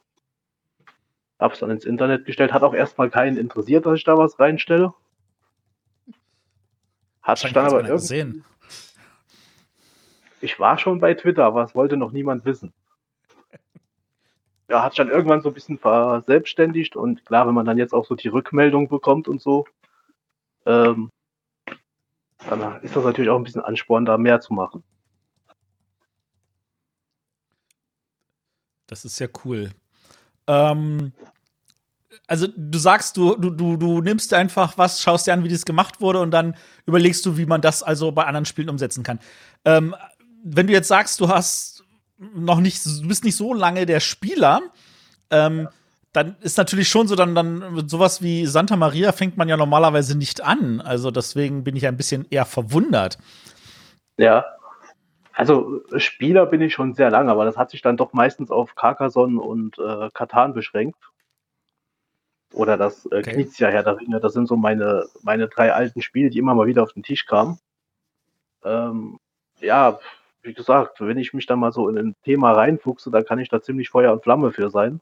Hab's 1.40 1.60
dann 1.60 1.70
ins 1.70 1.86
Internet 1.86 2.26
gestellt, 2.26 2.52
hat 2.52 2.62
auch 2.62 2.74
erstmal 2.74 3.08
keinen 3.08 3.38
interessiert, 3.38 3.86
dass 3.86 3.96
ich 3.96 4.04
da 4.04 4.18
was 4.18 4.38
reinstelle. 4.38 4.92
Hat 7.22 7.44
dann 7.44 7.66
aber 7.66 7.78
irgendwie. 7.78 7.92
gesehen. 7.92 8.44
Ich 10.40 10.58
war 10.58 10.78
schon 10.78 11.00
bei 11.00 11.14
Twitter, 11.14 11.44
aber 11.44 11.64
es 11.64 11.74
wollte 11.74 11.96
noch 11.96 12.12
niemand 12.12 12.44
wissen. 12.44 12.72
Ja, 14.68 14.82
hat 14.82 14.98
dann 14.98 15.08
irgendwann 15.08 15.42
so 15.42 15.50
ein 15.50 15.54
bisschen 15.54 15.78
verselbstständigt 15.78 16.96
und 16.96 17.26
klar, 17.26 17.46
wenn 17.46 17.54
man 17.54 17.66
dann 17.66 17.76
jetzt 17.76 17.92
auch 17.92 18.06
so 18.06 18.14
die 18.14 18.28
Rückmeldung 18.28 18.88
bekommt 18.88 19.26
und 19.26 19.42
so, 19.42 19.66
ähm, 20.64 21.10
dann 22.48 22.80
ist 22.82 22.94
das 22.94 23.04
natürlich 23.04 23.30
auch 23.30 23.36
ein 23.36 23.42
bisschen 23.42 23.62
Ansporn, 23.62 24.04
da 24.04 24.16
mehr 24.16 24.40
zu 24.40 24.54
machen. 24.54 24.84
Das 28.86 29.04
ist 29.04 29.18
ja 29.18 29.28
cool. 29.44 29.70
Ähm, 30.46 31.12
also 32.30 32.46
du 32.56 32.78
sagst, 32.78 33.16
du, 33.16 33.34
du, 33.34 33.50
du, 33.50 33.76
du 33.76 34.00
nimmst 34.00 34.32
einfach 34.34 34.78
was, 34.78 35.02
schaust 35.02 35.26
dir 35.26 35.32
an, 35.32 35.42
wie 35.42 35.48
das 35.48 35.64
gemacht 35.64 36.00
wurde 36.00 36.20
und 36.20 36.30
dann 36.30 36.54
überlegst 36.86 37.26
du, 37.26 37.36
wie 37.36 37.44
man 37.44 37.60
das 37.60 37.82
also 37.82 38.12
bei 38.12 38.24
anderen 38.24 38.44
Spielen 38.44 38.70
umsetzen 38.70 39.02
kann. 39.02 39.18
Ähm, 39.64 39.96
wenn 40.44 40.68
du 40.68 40.72
jetzt 40.72 40.86
sagst, 40.86 41.18
du 41.20 41.28
hast 41.28 41.82
noch 42.18 42.60
nicht, 42.60 42.86
du 42.86 43.08
bist 43.08 43.24
nicht 43.24 43.34
so 43.34 43.52
lange 43.52 43.84
der 43.84 43.98
Spieler, 43.98 44.60
ähm, 45.30 45.68
dann 46.12 46.36
ist 46.40 46.56
natürlich 46.56 46.88
schon 46.88 47.08
so, 47.08 47.16
dann, 47.16 47.34
dann 47.34 47.88
sowas 47.88 48.22
wie 48.22 48.46
Santa 48.46 48.76
Maria 48.76 49.10
fängt 49.10 49.36
man 49.36 49.48
ja 49.48 49.56
normalerweise 49.56 50.16
nicht 50.16 50.40
an. 50.40 50.80
Also 50.80 51.10
deswegen 51.10 51.64
bin 51.64 51.74
ich 51.74 51.88
ein 51.88 51.96
bisschen 51.96 52.26
eher 52.30 52.44
verwundert. 52.44 53.18
Ja. 54.18 54.44
Also 55.32 55.80
Spieler 55.96 56.46
bin 56.46 56.60
ich 56.60 56.74
schon 56.74 56.94
sehr 56.94 57.10
lange, 57.10 57.32
aber 57.32 57.44
das 57.44 57.56
hat 57.56 57.70
sich 57.70 57.82
dann 57.82 57.96
doch 57.96 58.12
meistens 58.12 58.52
auf 58.52 58.76
Carcassonne 58.76 59.40
und 59.40 59.78
äh, 59.80 60.10
Katan 60.14 60.54
beschränkt. 60.54 61.09
Oder 62.52 62.76
das 62.76 63.06
äh, 63.06 63.18
Okay. 63.18 63.32
Knizia 63.32 63.68
Herr 63.68 63.82
der 63.82 63.98
Ringe. 63.98 64.20
Das 64.20 64.32
sind 64.32 64.46
so 64.46 64.56
meine, 64.56 65.06
meine 65.22 65.48
drei 65.48 65.72
alten 65.72 66.02
Spiele, 66.02 66.30
die 66.30 66.38
immer 66.38 66.54
mal 66.54 66.66
wieder 66.66 66.82
auf 66.82 66.92
den 66.92 67.02
Tisch 67.02 67.26
kamen. 67.26 67.58
Ähm, 68.64 69.18
ja, 69.60 69.98
wie 70.42 70.54
gesagt, 70.54 71.00
wenn 71.00 71.18
ich 71.18 71.32
mich 71.32 71.46
da 71.46 71.56
mal 71.56 71.72
so 71.72 71.88
in 71.88 71.98
ein 71.98 72.16
Thema 72.24 72.52
reinfuchse, 72.52 73.10
dann 73.10 73.24
kann 73.24 73.38
ich 73.38 73.48
da 73.48 73.60
ziemlich 73.60 73.90
Feuer 73.90 74.12
und 74.12 74.22
Flamme 74.22 74.52
für 74.52 74.70
sein. 74.70 75.00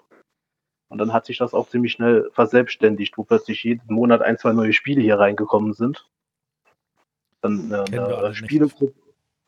Und 0.89 0.99
dann 0.99 1.13
hat 1.13 1.27
sich 1.27 1.39
das 1.39 1.55
auch 1.55 1.69
ziemlich 1.69 1.93
schnell 1.93 2.31
verselbstständigt, 2.33 3.17
wo 3.19 3.25
plötzlich 3.25 3.63
jeden 3.63 3.93
Monat 3.93 4.23
ein, 4.23 4.39
zwei 4.39 4.53
neue 4.53 4.73
Spiele 4.73 5.03
hier 5.03 5.19
reingekommen 5.19 5.75
sind. 5.75 6.09
Dann 7.41 7.73
eine, 7.73 7.83
alle 7.83 8.19
eine 8.19 8.29
nicht. 8.31 8.39
Spielegruppe, 8.39 8.95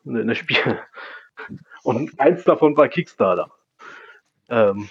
eine, 0.05 0.21
eine 0.21 0.35
Spiel 0.35 0.79
und 1.83 2.19
eins 2.19 2.43
davon 2.43 2.77
war 2.77 2.87
Kickstarter. 2.87 3.51
Ähm, 4.49 4.87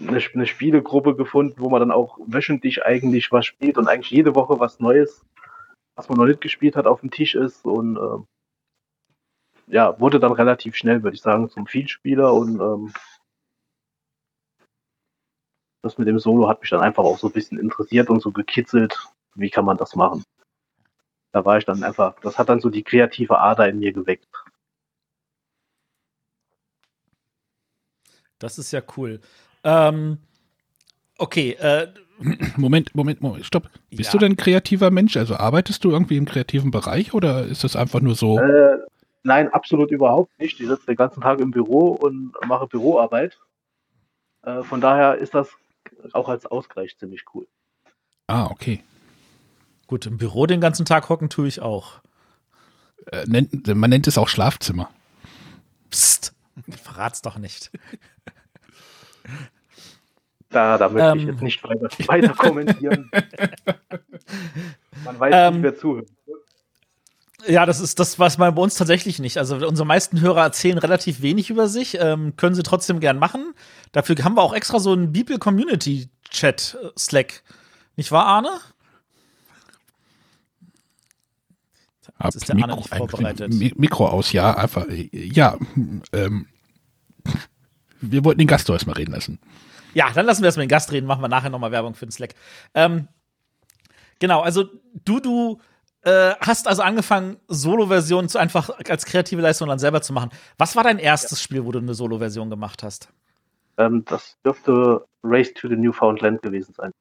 eine, 0.00 0.20
eine 0.34 0.46
Spielegruppe 0.46 1.14
gefunden, 1.16 1.56
wo 1.58 1.70
man 1.70 1.80
dann 1.80 1.90
auch 1.90 2.18
wöchentlich 2.26 2.84
eigentlich 2.84 3.30
was 3.32 3.46
spielt 3.46 3.78
und 3.78 3.88
eigentlich 3.88 4.10
jede 4.10 4.34
Woche 4.34 4.58
was 4.60 4.80
Neues, 4.80 5.24
was 5.96 6.08
man 6.08 6.18
noch 6.18 6.26
nicht 6.26 6.40
gespielt 6.40 6.76
hat, 6.76 6.86
auf 6.86 7.00
dem 7.00 7.10
Tisch 7.10 7.34
ist 7.34 7.64
und 7.64 7.96
ähm, 7.96 8.26
ja, 9.66 9.98
wurde 10.00 10.20
dann 10.20 10.32
relativ 10.32 10.76
schnell, 10.76 11.02
würde 11.02 11.14
ich 11.14 11.22
sagen, 11.22 11.50
zum 11.50 11.66
Vielspieler 11.66 12.32
und 12.32 12.60
ähm, 12.60 12.92
das 15.82 15.98
mit 15.98 16.08
dem 16.08 16.18
Solo 16.18 16.48
hat 16.48 16.60
mich 16.60 16.70
dann 16.70 16.80
einfach 16.80 17.04
auch 17.04 17.18
so 17.18 17.28
ein 17.28 17.32
bisschen 17.32 17.58
interessiert 17.58 18.10
und 18.10 18.20
so 18.20 18.32
gekitzelt, 18.32 18.98
wie 19.34 19.50
kann 19.50 19.64
man 19.64 19.76
das 19.76 19.94
machen. 19.94 20.24
Da 21.32 21.44
war 21.44 21.58
ich 21.58 21.64
dann 21.64 21.82
einfach, 21.82 22.18
das 22.20 22.38
hat 22.38 22.48
dann 22.48 22.60
so 22.60 22.70
die 22.70 22.82
kreative 22.82 23.38
Ader 23.38 23.68
in 23.68 23.78
mir 23.78 23.92
geweckt. 23.92 24.26
Das 28.38 28.58
ist 28.58 28.72
ja 28.72 28.82
cool. 28.96 29.20
Ähm, 29.68 30.18
okay, 31.18 31.52
äh, 31.60 31.88
Moment, 32.56 32.94
Moment, 32.94 33.20
Moment, 33.20 33.44
stopp. 33.44 33.68
Bist 33.90 34.06
Ja. 34.06 34.12
du 34.12 34.18
denn 34.18 34.32
ein 34.32 34.36
kreativer 34.36 34.90
Mensch? 34.90 35.16
Also 35.16 35.36
arbeitest 35.36 35.84
du 35.84 35.90
irgendwie 35.90 36.16
im 36.16 36.24
kreativen 36.24 36.70
Bereich 36.70 37.12
oder 37.12 37.44
ist 37.44 37.64
das 37.64 37.76
einfach 37.76 38.00
nur 38.00 38.14
so? 38.14 38.38
Äh, 38.40 38.78
nein, 39.24 39.52
absolut 39.52 39.90
überhaupt 39.90 40.36
nicht. 40.38 40.58
Ich 40.58 40.66
sitze 40.66 40.86
den 40.86 40.96
ganzen 40.96 41.20
Tag 41.20 41.38
im 41.40 41.50
Büro 41.50 41.90
und 41.90 42.32
mache 42.46 42.66
Büroarbeit. 42.66 43.38
Äh, 44.42 44.62
von 44.62 44.80
daher 44.80 45.16
ist 45.16 45.34
das 45.34 45.50
auch 46.12 46.28
als 46.28 46.46
Ausgleich 46.46 46.96
ziemlich 46.96 47.24
cool. 47.34 47.46
Ah, 48.26 48.46
okay. 48.46 48.82
gut, 49.86 50.06
im 50.06 50.18
Büro 50.18 50.46
den 50.46 50.60
ganzen 50.60 50.86
Tag 50.86 51.08
hocken 51.08 51.28
tue 51.30 51.46
ich 51.48 51.60
auch. 51.60 52.00
Äh, 53.12 53.24
nennt, 53.26 53.66
man 53.74 53.90
nennt 53.90 54.06
es 54.06 54.18
auch 54.18 54.28
Schlafzimmer. 54.28 54.90
Psst, 55.90 56.34
verrat's 56.70 57.22
doch 57.22 57.38
nicht. 57.38 57.70
Da, 60.50 60.78
da 60.78 60.88
möchte 60.88 61.16
ich 61.18 61.22
Ähm. 61.24 61.28
jetzt 61.28 61.42
nicht 61.42 61.62
weiter, 61.64 61.88
weiter 62.08 62.34
kommentieren. 62.34 63.10
Man 65.04 65.20
weiß 65.20 65.34
Ähm. 65.34 65.54
nicht, 65.54 65.62
wer 65.62 65.76
zuhört. 65.76 66.08
Ja, 67.46 67.66
das 67.66 67.80
ist 67.80 68.00
das, 68.00 68.18
was 68.18 68.36
man 68.36 68.54
bei 68.54 68.62
uns 68.62 68.74
tatsächlich 68.74 69.20
nicht. 69.20 69.38
Also 69.38 69.56
unsere 69.56 69.86
meisten 69.86 70.20
Hörer 70.20 70.42
erzählen 70.42 70.76
relativ 70.78 71.22
wenig 71.22 71.50
über 71.50 71.68
sich, 71.68 71.96
ähm, 72.00 72.34
können 72.36 72.54
sie 72.54 72.62
trotzdem 72.64 72.98
gern 72.98 73.18
machen. 73.18 73.54
Dafür 73.92 74.16
haben 74.24 74.34
wir 74.36 74.42
auch 74.42 74.52
extra 74.54 74.80
so 74.80 74.92
einen 74.92 75.12
Beeple 75.12 75.38
Community 75.38 76.08
Chat 76.30 76.76
Slack. 76.98 77.42
Nicht 77.96 78.10
wahr, 78.10 78.26
Arne? 78.26 78.50
Hab 82.18 82.34
ist 82.34 82.48
der 82.48 82.56
Arne 82.56 82.74
nicht 82.76 82.94
vorbereitet. 82.94 83.52
Mi 83.54 83.72
Mikro 83.76 84.08
aus, 84.08 84.32
ja, 84.32 84.56
einfach. 84.56 84.86
äh, 84.88 85.08
Ja, 85.12 85.56
ähm, 86.12 86.46
wir 88.00 88.24
wollten 88.24 88.38
den 88.40 88.48
Gast 88.48 88.68
doch 88.68 88.74
erstmal 88.74 88.96
reden 88.96 89.12
lassen. 89.12 89.38
Ja, 89.94 90.10
dann 90.12 90.26
lassen 90.26 90.42
wir 90.42 90.46
erstmal 90.46 90.66
den 90.66 90.70
Gast 90.70 90.92
reden, 90.92 91.06
machen 91.06 91.22
wir 91.22 91.28
nachher 91.28 91.50
nochmal 91.50 91.72
Werbung 91.72 91.94
für 91.94 92.06
den 92.06 92.12
Slack. 92.12 92.34
Ähm, 92.74 93.08
genau, 94.18 94.40
also 94.40 94.64
du, 95.04 95.20
du 95.20 95.60
äh, 96.02 96.34
hast 96.40 96.68
also 96.68 96.82
angefangen, 96.82 97.38
Solo-Versionen 97.48 98.28
zu 98.28 98.38
einfach 98.38 98.70
als 98.88 99.04
kreative 99.04 99.42
Leistung 99.42 99.68
dann 99.68 99.78
selber 99.78 100.02
zu 100.02 100.12
machen. 100.12 100.30
Was 100.56 100.76
war 100.76 100.84
dein 100.84 100.98
erstes 100.98 101.42
Spiel, 101.42 101.64
wo 101.64 101.72
du 101.72 101.78
eine 101.78 101.94
Solo-Version 101.94 102.50
gemacht 102.50 102.82
hast? 102.82 103.08
Ähm, 103.78 104.04
das 104.04 104.36
dürfte 104.44 105.06
Race 105.22 105.52
to 105.54 105.68
the 105.68 105.76
Newfoundland 105.76 106.42
gewesen 106.42 106.74
sein. 106.74 106.92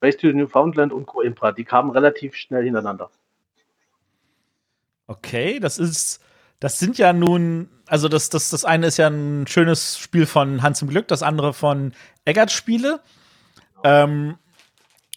Race 0.00 0.16
to 0.16 0.28
the 0.28 0.34
Newfoundland 0.34 0.92
und 0.92 1.06
Coimbra, 1.06 1.52
die 1.52 1.64
kamen 1.64 1.90
relativ 1.90 2.34
schnell 2.34 2.64
hintereinander. 2.64 3.10
Okay, 5.06 5.60
das 5.60 5.78
ist, 5.78 6.20
das 6.60 6.78
sind 6.78 6.98
ja 6.98 7.12
nun, 7.12 7.68
also 7.92 8.08
das, 8.08 8.30
das, 8.30 8.48
das 8.48 8.64
eine 8.64 8.86
ist 8.86 8.96
ja 8.96 9.08
ein 9.08 9.46
schönes 9.46 9.98
Spiel 9.98 10.24
von 10.24 10.62
Hans 10.62 10.80
im 10.80 10.88
Glück, 10.88 11.08
das 11.08 11.22
andere 11.22 11.52
von 11.52 11.92
Eggert 12.24 12.50
Spiele. 12.50 13.00
Ähm, 13.84 14.38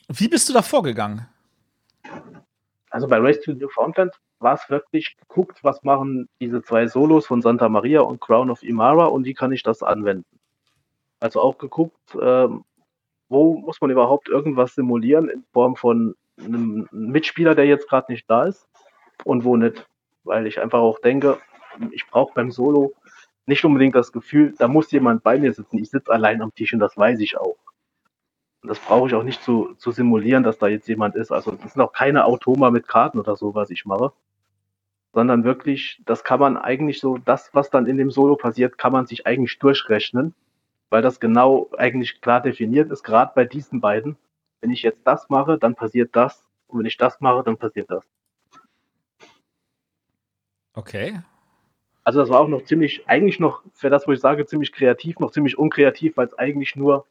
wie 0.10 0.28
bist 0.28 0.50
du 0.50 0.54
da 0.54 0.62
vorgegangen? 0.62 1.26
Also 2.90 3.08
bei 3.08 3.18
Race 3.18 3.40
to 3.40 3.54
Newfoundland 3.54 4.12
war 4.40 4.56
es 4.56 4.70
wirklich 4.70 5.16
geguckt, 5.16 5.60
was 5.64 5.84
machen 5.84 6.28
diese 6.42 6.62
zwei 6.64 6.88
Solos 6.88 7.28
von 7.28 7.42
Santa 7.42 7.70
Maria 7.70 8.02
und 8.02 8.20
Crown 8.20 8.50
of 8.50 8.62
Imara 8.62 9.06
und 9.06 9.24
wie 9.24 9.34
kann 9.34 9.54
ich 9.54 9.64
das 9.64 9.82
anwenden. 9.82 10.38
Also 11.22 11.40
auch 11.40 11.58
geguckt, 11.58 12.18
ähm, 12.22 12.66
wo 13.30 13.58
muss 13.58 13.80
man 13.80 13.90
überhaupt 13.90 14.28
irgendwas 14.28 14.76
simulieren 14.76 15.30
in 15.30 15.46
Form 15.54 15.78
von 15.78 16.16
einem 16.38 16.90
Mitspieler, 16.92 17.56
der 17.56 17.68
jetzt 17.68 17.88
gerade 17.88 18.12
nicht 18.12 18.30
da 18.30 18.44
ist 18.44 18.68
und 19.24 19.46
wo 19.46 19.56
nicht. 19.56 19.88
Weil 20.26 20.46
ich 20.46 20.60
einfach 20.60 20.80
auch 20.80 21.00
denke, 21.00 21.40
ich 21.92 22.08
brauche 22.08 22.34
beim 22.34 22.52
Solo 22.52 22.94
nicht 23.46 23.64
unbedingt 23.64 23.96
das 23.96 24.12
Gefühl, 24.12 24.56
da 24.58 24.68
muss 24.68 24.92
jemand 24.92 25.24
bei 25.24 25.38
mir 25.38 25.54
sitzen. 25.54 25.78
Ich 25.78 25.90
sitze 25.90 26.12
allein 26.12 26.42
am 26.42 26.54
Tisch 26.54 26.74
und 26.74 26.80
das 26.80 26.98
weiß 26.98 27.20
ich 27.20 27.38
auch. 27.38 27.58
Und 28.62 28.70
das 28.70 28.80
brauche 28.80 29.08
ich 29.08 29.14
auch 29.14 29.24
nicht 29.24 29.44
zu, 29.44 29.76
zu 29.76 29.92
simulieren, 29.92 30.44
dass 30.44 30.58
da 30.58 30.68
jetzt 30.68 30.88
jemand 30.88 31.16
ist. 31.16 31.32
Also 31.32 31.52
das 31.52 31.74
sind 31.74 31.82
auch 31.82 31.94
keine 31.94 32.26
Automa 32.26 32.72
mit 32.72 32.88
Karten 32.88 33.20
oder 33.20 33.36
so, 33.36 33.54
was 33.54 33.70
ich 33.70 33.86
mache. 33.86 34.12
Sondern 35.14 35.44
wirklich, 35.44 36.02
das 36.06 36.24
kann 36.24 36.40
man 36.40 36.58
eigentlich 36.58 37.00
so, 37.00 37.18
das, 37.20 37.54
was 37.54 37.70
dann 37.70 37.86
in 37.86 37.98
dem 37.98 38.10
Solo 38.10 38.36
passiert, 38.36 38.78
kann 38.78 38.92
man 38.92 39.06
sich 39.06 39.28
eigentlich 39.28 39.60
durchrechnen, 39.60 40.34
weil 40.90 41.02
das 41.04 41.20
genau 41.20 41.70
eigentlich 41.78 42.22
klar 42.22 42.42
definiert 42.42 42.92
ist, 42.92 43.04
gerade 43.04 43.32
bei 43.36 43.46
diesen 43.46 43.80
beiden. 43.82 44.18
Wenn 44.62 44.72
ich 44.72 44.82
jetzt 44.82 45.06
das 45.06 45.30
mache, 45.30 45.60
dann 45.60 45.76
passiert 45.76 46.16
das. 46.16 46.44
Und 46.68 46.80
wenn 46.80 46.86
ich 46.88 46.98
das 46.98 47.22
mache, 47.22 47.44
dann 47.44 47.58
passiert 47.58 47.92
das. 47.92 48.04
Okay. 50.74 51.22
Also 52.06 52.20
das 52.20 52.30
war 52.30 52.40
auch 52.40 52.48
noch 52.48 52.64
ziemlich, 52.64 53.10
eigentlich 53.10 53.40
noch, 53.40 53.64
für 53.74 53.90
das, 53.90 54.08
wo 54.08 54.12
ich 54.12 54.20
sage, 54.20 54.46
ziemlich 54.46 54.72
kreativ, 54.72 55.18
noch 55.20 55.32
ziemlich 55.32 55.58
unkreativ, 55.58 56.16
weil 56.18 56.28
es 56.28 56.38
eigentlich 56.38 56.76
nur, 56.76 57.08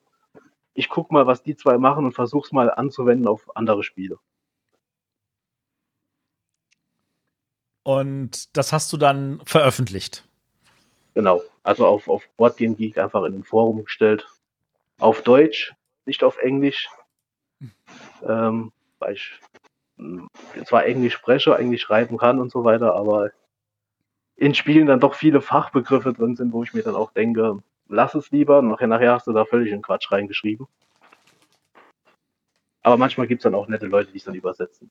ich 0.72 0.88
guck 0.88 1.10
mal, 1.10 1.26
was 1.26 1.42
die 1.42 1.56
zwei 1.56 1.78
machen 1.78 2.04
und 2.04 2.12
versuch's 2.12 2.52
mal 2.52 2.70
anzuwenden 2.70 3.26
auf 3.26 3.56
andere 3.56 3.82
Spiele. 3.82 4.18
Und 7.82 8.56
das 8.56 8.72
hast 8.72 8.92
du 8.92 8.96
dann 8.96 9.40
veröffentlicht. 9.44 10.24
Genau. 11.14 11.42
Also 11.64 11.86
auf, 11.86 12.08
auf 12.08 12.28
Boardgame 12.36 12.76
Geek 12.76 12.96
einfach 12.96 13.24
in 13.24 13.32
den 13.32 13.44
Forum 13.44 13.84
gestellt. 13.84 14.28
Auf 15.00 15.22
Deutsch, 15.22 15.74
nicht 16.06 16.22
auf 16.22 16.38
Englisch. 16.38 16.88
Ähm, 18.22 18.72
weil 19.00 19.14
ich 19.14 19.32
mh, 19.96 20.28
zwar 20.64 20.86
Englisch 20.86 21.14
spreche, 21.14 21.56
Englisch 21.56 21.82
schreiben 21.82 22.16
kann 22.16 22.38
und 22.38 22.52
so 22.52 22.62
weiter, 22.62 22.94
aber 22.94 23.32
in 24.36 24.54
Spielen 24.54 24.86
dann 24.86 25.00
doch 25.00 25.14
viele 25.14 25.40
Fachbegriffe 25.40 26.12
drin 26.12 26.36
sind, 26.36 26.52
wo 26.52 26.62
ich 26.62 26.74
mir 26.74 26.82
dann 26.82 26.96
auch 26.96 27.12
denke, 27.12 27.58
lass 27.88 28.14
es 28.14 28.30
lieber. 28.30 28.62
Nachher, 28.62 28.88
nachher 28.88 29.12
hast 29.12 29.26
du 29.26 29.32
da 29.32 29.44
völlig 29.44 29.72
in 29.72 29.82
Quatsch 29.82 30.10
reingeschrieben. 30.10 30.66
Aber 32.82 32.96
manchmal 32.96 33.26
gibt 33.26 33.40
es 33.40 33.44
dann 33.44 33.54
auch 33.54 33.68
nette 33.68 33.86
Leute, 33.86 34.10
die 34.12 34.18
es 34.18 34.24
dann 34.24 34.34
übersetzen. 34.34 34.90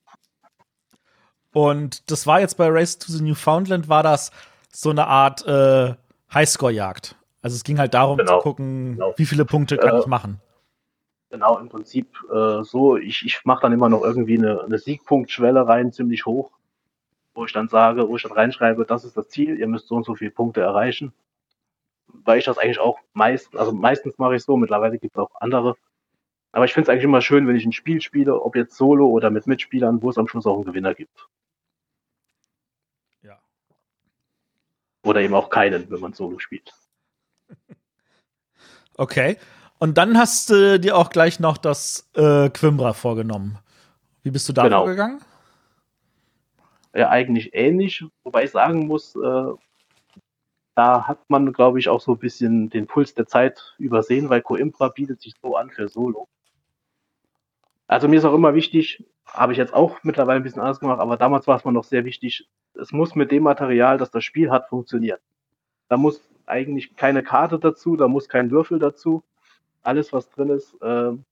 Und 1.54 2.10
das 2.10 2.26
war 2.26 2.40
jetzt 2.40 2.58
bei 2.58 2.68
Race 2.68 2.98
to 2.98 3.12
the 3.12 3.24
Newfoundland, 3.24 3.88
war 3.88 4.02
das 4.02 4.32
so 4.72 4.90
eine 4.90 5.06
Art 5.06 5.46
äh, 5.46 5.94
Highscore-Jagd. 6.34 7.16
Also 7.44 7.56
es 7.56 7.64
ging 7.64 7.78
halt 7.78 7.94
darum 7.94 8.18
Genau, 8.18 8.38
zu 8.38 8.44
gucken, 8.44 8.94
genau. 8.94 9.14
wie 9.18 9.26
viele 9.26 9.46
Punkte 9.46 9.78
kann 9.78 9.96
Äh, 9.96 10.00
ich 10.00 10.08
machen. 10.08 10.42
Genau, 11.30 11.60
im 11.60 11.70
Prinzip 11.70 12.08
äh, 12.32 12.64
so. 12.64 12.98
Ich, 12.98 13.24
ich 13.26 13.42
mache 13.44 13.62
dann 13.62 13.74
immer 13.74 13.90
noch 13.90 14.02
irgendwie 14.04 14.38
eine, 14.38 14.62
eine 14.64 14.80
Siegpunktschwelle 14.80 15.68
rein, 15.68 15.92
ziemlich 15.92 16.26
hoch, 16.26 16.52
wo 17.34 17.46
ich 17.46 17.54
dann 17.54 17.68
sage, 17.70 18.08
wo 18.08 18.16
ich 18.16 18.24
dann 18.24 18.32
reinschreibe, 18.34 18.86
das 18.86 19.04
ist 19.06 19.18
das 19.18 19.30
Ziel, 19.30 19.60
ihr 19.60 19.68
müsst 19.68 19.88
so 19.88 19.96
und 19.96 20.06
so 20.06 20.16
viele 20.16 20.32
Punkte 20.32 20.62
erreichen. 20.62 21.14
Weil 22.08 22.40
ich 22.40 22.46
das 22.46 22.58
eigentlich 22.58 22.80
auch 22.80 23.00
meist, 23.14 23.56
also 23.56 23.72
meistens 23.72 24.18
mache 24.20 24.36
ich 24.36 24.44
so, 24.44 24.56
mittlerweile 24.58 25.00
gibt 25.00 25.16
es 25.16 25.20
auch 25.20 25.32
andere, 25.40 25.76
Aber 26.52 26.66
ich 26.66 26.74
finde 26.74 26.84
es 26.86 26.90
eigentlich 26.90 27.06
immer 27.06 27.22
schön, 27.22 27.48
wenn 27.48 27.56
ich 27.56 27.66
ein 27.66 27.72
Spiel 27.72 28.02
spiele, 28.02 28.40
ob 28.40 28.56
jetzt 28.56 28.76
solo 28.78 29.08
oder 29.08 29.32
mit 29.32 29.48
Mitspielern, 29.48 30.02
wo 30.04 30.10
es 30.12 30.18
am 30.20 30.28
Schluss 30.28 30.46
auch 30.46 30.56
einen 30.56 30.66
Gewinner 30.66 30.94
gibt. 30.94 31.28
Ja. 33.24 33.40
Oder 35.04 35.22
eben 35.22 35.34
auch 35.34 35.50
keinen, 35.50 35.90
wenn 35.90 36.00
man 36.00 36.14
solo 36.14 36.38
spielt. 36.40 36.72
Okay. 38.96 39.38
Und 39.80 39.98
dann 39.98 40.18
hast 40.20 40.52
du 40.52 40.80
dir 40.80 40.96
auch 40.96 41.10
gleich 41.10 41.40
noch 41.40 41.58
das 41.58 42.10
äh, 42.16 42.50
Quimbra 42.52 42.94
vorgenommen. 42.94 43.58
Wie 44.22 44.30
bist 44.30 44.48
du 44.48 44.54
da 44.54 44.64
Genau. 44.64 44.82
vorgegangen? 44.82 45.20
Ja, 46.94 47.10
eigentlich 47.10 47.54
ähnlich, 47.54 48.06
wobei 48.24 48.44
ich 48.44 48.52
sagen 48.52 48.88
muss, 48.88 49.16
äh, 49.16 49.54
da 50.76 51.08
hat 51.08 51.30
man, 51.30 51.54
glaube 51.54 51.80
ich, 51.80 51.90
auch 51.90 52.02
so 52.02 52.14
ein 52.14 52.20
bisschen 52.20 52.70
den 52.70 52.88
Puls 52.88 53.14
der 53.14 53.28
Zeit 53.28 53.76
übersehen, 53.78 54.30
weil 54.30 54.42
Coimbra 54.42 54.90
bietet 54.90 55.22
sich 55.22 55.34
so 55.42 55.56
an 55.56 55.70
für 55.70 55.88
Solo. 55.88 56.28
Also 57.88 58.08
mir 58.08 58.18
ist 58.18 58.26
auch 58.26 58.34
immer 58.34 58.56
wichtig, 58.56 59.06
habe 59.26 59.52
ich 59.54 59.58
jetzt 59.58 59.74
auch 59.74 60.04
mittlerweile 60.04 60.40
ein 60.40 60.44
bisschen 60.44 60.62
anders 60.62 60.80
gemacht, 60.80 61.00
aber 61.00 61.18
damals 61.18 61.48
war 61.48 61.58
es 61.58 61.66
mir 61.66 61.72
noch 61.72 61.84
sehr 61.84 62.06
wichtig, 62.06 62.48
es 62.76 62.92
muss 62.92 63.16
mit 63.16 63.32
dem 63.32 63.44
Material, 63.44 63.98
das 63.98 64.12
das 64.12 64.24
Spiel 64.24 64.52
hat, 64.52 64.68
funktionieren. 64.68 65.20
Da 65.90 65.98
muss 65.98 66.22
eigentlich 66.46 66.96
keine 66.96 67.24
Karte 67.24 67.60
dazu, 67.60 67.96
da 67.96 68.08
muss 68.08 68.30
kein 68.30 68.52
Würfel 68.52 68.80
dazu. 68.80 69.24
Alles, 69.84 70.14
was 70.14 70.30
drin 70.30 70.50
ist, 70.50 70.76
ähm, 70.82 71.26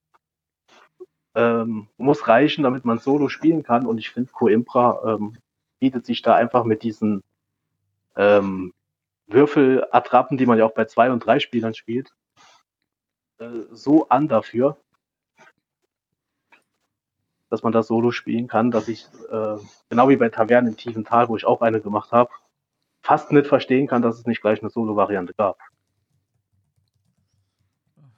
ähm, 1.36 1.88
muss 1.98 2.28
reichen, 2.28 2.64
damit 2.64 2.86
man 2.86 3.00
Solo 3.00 3.30
spielen 3.30 3.64
kann. 3.64 3.86
Und 3.86 3.98
ich 3.98 4.10
finde, 4.10 4.32
Coimbra 4.32 5.16
ähm, 5.16 5.38
bietet 5.82 6.06
sich 6.06 6.22
da 6.22 6.36
einfach 6.36 6.64
mit 6.64 6.84
diesen 6.84 7.24
ähm, 8.16 8.74
Würfelattrappen, 9.28 10.38
die 10.38 10.46
man 10.46 10.58
ja 10.58 10.66
auch 10.66 10.74
bei 10.74 10.86
zwei 10.86 11.12
und 11.12 11.26
drei 11.26 11.40
Spielern 11.40 11.74
spielt, 11.74 12.14
äh, 13.40 13.50
so 13.72 14.08
an 14.08 14.28
dafür, 14.28 14.78
dass 17.50 17.64
man 17.64 17.74
das 17.74 17.88
Solo 17.88 18.12
spielen 18.12 18.48
kann, 18.48 18.70
dass 18.70 18.88
ich, 18.88 19.08
äh, 19.32 19.58
genau 19.90 20.08
wie 20.08 20.18
bei 20.18 20.30
Tavernen 20.30 20.72
im 20.72 20.78
tiefen 20.78 21.04
Tal, 21.04 21.28
wo 21.28 21.36
ich 21.36 21.46
auch 21.46 21.62
eine 21.62 21.82
gemacht 21.82 22.12
habe, 22.12 22.30
fast 23.02 23.32
nicht 23.32 23.48
verstehen 23.48 23.88
kann, 23.88 24.04
dass 24.04 24.20
es 24.20 24.28
nicht 24.28 24.42
gleich 24.42 24.62
eine 24.62 24.70
Solo-Variante 24.70 25.34
gab. 25.34 25.58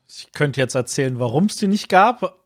Ich 0.07 0.31
könnte 0.33 0.59
jetzt 0.59 0.75
erzählen, 0.75 1.17
warum 1.17 1.45
es 1.45 1.55
die 1.55 1.67
nicht 1.67 1.87
gab. 1.87 2.42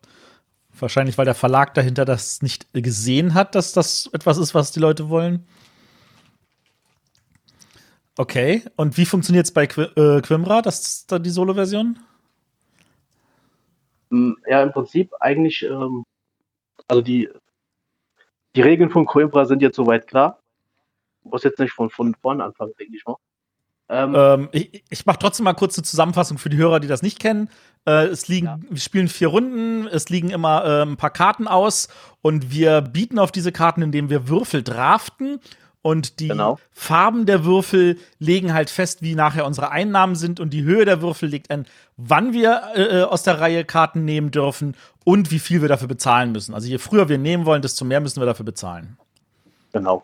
Wahrscheinlich, 0.80 1.18
weil 1.18 1.24
der 1.24 1.34
Verlag 1.34 1.74
dahinter 1.74 2.04
das 2.04 2.42
nicht 2.42 2.72
gesehen 2.72 3.34
hat, 3.34 3.54
dass 3.54 3.72
das 3.72 4.08
etwas 4.12 4.38
ist, 4.38 4.54
was 4.54 4.72
die 4.72 4.80
Leute 4.80 5.08
wollen. 5.08 5.46
Okay, 8.16 8.64
und 8.76 8.96
wie 8.96 9.06
funktioniert 9.06 9.46
es 9.46 9.52
bei 9.52 9.66
Qu 9.66 9.82
äh, 9.82 10.20
Quimbra, 10.20 10.60
das 10.60 11.06
da 11.06 11.18
die 11.18 11.30
Solo-Version? 11.30 11.98
Mm, 14.10 14.32
Ja, 14.46 14.62
im 14.62 14.72
Prinzip 14.72 15.12
eigentlich, 15.20 15.62
ähm, 15.62 16.04
also 16.88 17.00
die, 17.02 17.28
die 18.56 18.62
Regeln 18.62 18.90
von 18.90 19.06
Coimbra 19.06 19.44
sind 19.44 19.62
jetzt 19.62 19.76
soweit 19.76 20.06
klar. 20.06 20.40
Muss 21.22 21.44
jetzt 21.44 21.58
nicht 21.60 21.72
von, 21.72 21.90
von 21.90 22.14
vorne 22.14 22.44
anfangen, 22.44 22.72
denke 22.78 22.96
ich 22.96 23.04
mal. 23.04 23.16
Ähm, 23.88 24.14
Ähm, 24.14 24.48
ich 24.52 24.84
ich 24.90 25.06
mache 25.06 25.18
trotzdem 25.18 25.44
mal 25.44 25.54
kurz 25.54 25.78
eine 25.78 25.84
Zusammenfassung 25.84 26.38
für 26.38 26.50
die 26.50 26.56
Hörer, 26.58 26.80
die 26.80 26.88
das 26.88 27.02
nicht 27.02 27.18
kennen. 27.18 27.48
Äh, 27.86 28.06
es 28.06 28.28
liegen, 28.28 28.46
Ja. 28.46 28.58
wir 28.68 28.80
spielen 28.80 29.08
vier 29.08 29.28
Runden, 29.28 29.86
es 29.86 30.08
liegen 30.10 30.30
immer 30.30 30.64
äh, 30.64 30.82
ein 30.82 30.96
paar 30.96 31.10
Karten 31.10 31.48
aus 31.48 31.88
und 32.20 32.50
wir 32.52 32.82
bieten 32.82 33.18
auf 33.18 33.32
diese 33.32 33.52
Karten, 33.52 33.80
indem 33.82 34.10
wir 34.10 34.28
Würfel 34.28 34.62
draften 34.62 35.40
und 35.80 36.20
die 36.20 36.28
Genau. 36.28 36.58
Farben 36.72 37.24
der 37.24 37.44
Würfel 37.44 37.98
legen 38.18 38.52
halt 38.52 38.68
fest, 38.68 39.00
wie 39.00 39.14
nachher 39.14 39.46
unsere 39.46 39.70
Einnahmen 39.70 40.16
sind 40.16 40.38
und 40.40 40.50
die 40.50 40.64
Höhe 40.64 40.84
der 40.84 41.00
Würfel 41.00 41.28
legt 41.30 41.50
an, 41.50 41.64
wann 41.96 42.32
wir 42.34 42.62
äh, 42.74 43.02
aus 43.02 43.22
der 43.22 43.40
Reihe 43.40 43.64
Karten 43.64 44.04
nehmen 44.04 44.30
dürfen 44.32 44.76
und 45.04 45.30
wie 45.30 45.38
viel 45.38 45.62
wir 45.62 45.68
dafür 45.68 45.88
bezahlen 45.88 46.32
müssen. 46.32 46.52
Also 46.52 46.68
je 46.68 46.76
früher 46.78 47.08
wir 47.08 47.16
nehmen 47.16 47.46
wollen, 47.46 47.62
desto 47.62 47.84
mehr 47.86 48.00
müssen 48.00 48.20
wir 48.20 48.26
dafür 48.26 48.44
bezahlen. 48.44 48.98
Genau. 49.72 50.02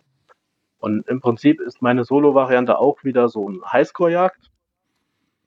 Und 0.85 1.09
im 1.09 1.23
Prinzip 1.23 1.62
ist 1.62 1.81
meine 1.81 2.05
Solo-Variante 2.05 2.79
auch 2.79 3.05
wieder 3.05 3.31
so 3.31 3.49
ein 3.49 3.62
Highscore-Jagd. 3.64 4.51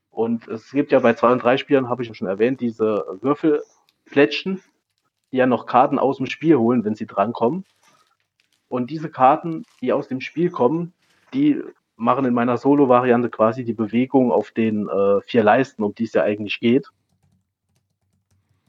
Und 0.09 0.47
es 0.47 0.71
gibt 0.71 0.91
ja 0.91 0.97
bei 0.97 1.13
zwei 1.13 1.31
und 1.31 1.43
drei 1.43 1.57
Spielern, 1.57 1.89
habe 1.89 2.01
ich 2.01 2.17
schon 2.17 2.27
erwähnt, 2.27 2.59
diese 2.59 3.05
Würfelplättchen, 3.21 4.63
die 5.31 5.37
ja 5.37 5.45
noch 5.45 5.67
Karten 5.67 5.99
aus 5.99 6.17
dem 6.17 6.25
Spiel 6.25 6.57
holen, 6.57 6.83
wenn 6.85 6.95
sie 6.95 7.05
drankommen. 7.05 7.65
Und 8.67 8.89
diese 8.89 9.11
Karten, 9.11 9.63
die 9.79 9.93
aus 9.93 10.07
dem 10.07 10.21
Spiel 10.21 10.49
kommen, 10.49 10.93
die 11.35 11.61
machen 11.97 12.25
in 12.25 12.33
meiner 12.33 12.57
Solo-Variante 12.57 13.29
quasi 13.29 13.63
die 13.63 13.73
Bewegung 13.73 14.31
auf 14.31 14.49
den 14.49 14.89
äh, 14.89 15.21
vier 15.21 15.43
Leisten, 15.43 15.83
um 15.83 15.93
die 15.93 16.05
es 16.05 16.13
ja 16.13 16.23
eigentlich 16.23 16.59
geht. 16.59 16.89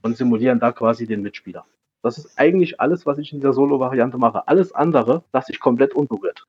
Und 0.03 0.19
simulieren 0.19 0.61
da 0.61 0.73
quasi 0.73 1.07
den 1.07 1.23
Mitspieler. 1.23 1.65
Das 2.03 2.19
ist 2.19 2.39
eigentlich 2.39 2.79
alles, 2.79 3.07
was 3.07 3.17
ich 3.17 3.33
in 3.33 3.39
dieser 3.39 3.55
Solo-Variante 3.55 4.19
mache. 4.19 4.47
Alles 4.47 4.73
andere 4.73 5.25
lasse 5.33 5.51
ich 5.51 5.61
komplett 5.61 5.95
unberührt. 5.95 6.47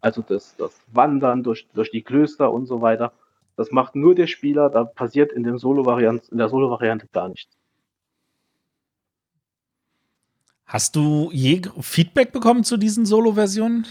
Also 0.00 0.22
das, 0.22 0.56
das 0.56 0.80
Wandern 0.92 1.42
durch, 1.42 1.68
durch 1.74 1.90
die 1.90 2.02
Klöster 2.02 2.52
und 2.52 2.66
so 2.66 2.80
weiter. 2.80 3.12
Das 3.56 3.70
macht 3.70 3.94
nur 3.94 4.14
der 4.14 4.26
Spieler, 4.26 4.70
da 4.70 4.84
passiert 4.84 5.32
in, 5.32 5.42
dem 5.42 5.58
Solo-Variante, 5.58 6.30
in 6.30 6.38
der 6.38 6.48
Solo-Variante 6.48 7.08
gar 7.12 7.28
nichts. 7.28 7.56
Hast 10.64 10.94
du 10.96 11.30
je 11.32 11.62
Feedback 11.80 12.32
bekommen 12.32 12.64
zu 12.64 12.76
diesen 12.76 13.04
Solo-Versionen? 13.04 13.86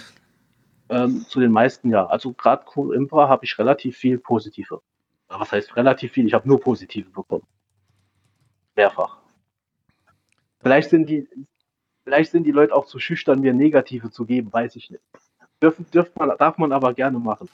Ähm, 0.89 1.25
zu 1.27 1.39
den 1.39 1.51
meisten 1.51 1.89
ja. 1.91 2.05
Also 2.07 2.33
gerade 2.33 2.63
Impra 2.95 3.27
habe 3.27 3.45
ich 3.45 3.59
relativ 3.59 3.97
viel 3.97 4.17
positive. 4.17 4.81
Aber 5.27 5.41
Was 5.41 5.51
heißt 5.51 5.75
relativ 5.75 6.13
viel? 6.13 6.25
Ich 6.25 6.33
habe 6.33 6.47
nur 6.47 6.59
positive 6.59 7.09
bekommen. 7.09 7.45
Mehrfach. 8.75 9.19
Vielleicht 10.61 10.89
sind 10.89 11.07
die, 11.09 11.27
vielleicht 12.03 12.31
sind 12.31 12.45
die 12.45 12.51
Leute 12.51 12.73
auch 12.73 12.85
zu 12.85 12.97
schüchtern, 12.97 13.41
mir 13.41 13.53
negative 13.53 14.09
zu 14.09 14.25
geben, 14.25 14.51
weiß 14.51 14.75
ich 14.77 14.89
nicht. 14.89 15.03
Dürfen, 15.61 15.89
dürft 15.91 16.17
man, 16.17 16.31
darf 16.37 16.57
man 16.57 16.71
aber 16.71 16.93
gerne 16.93 17.19
machen. 17.19 17.49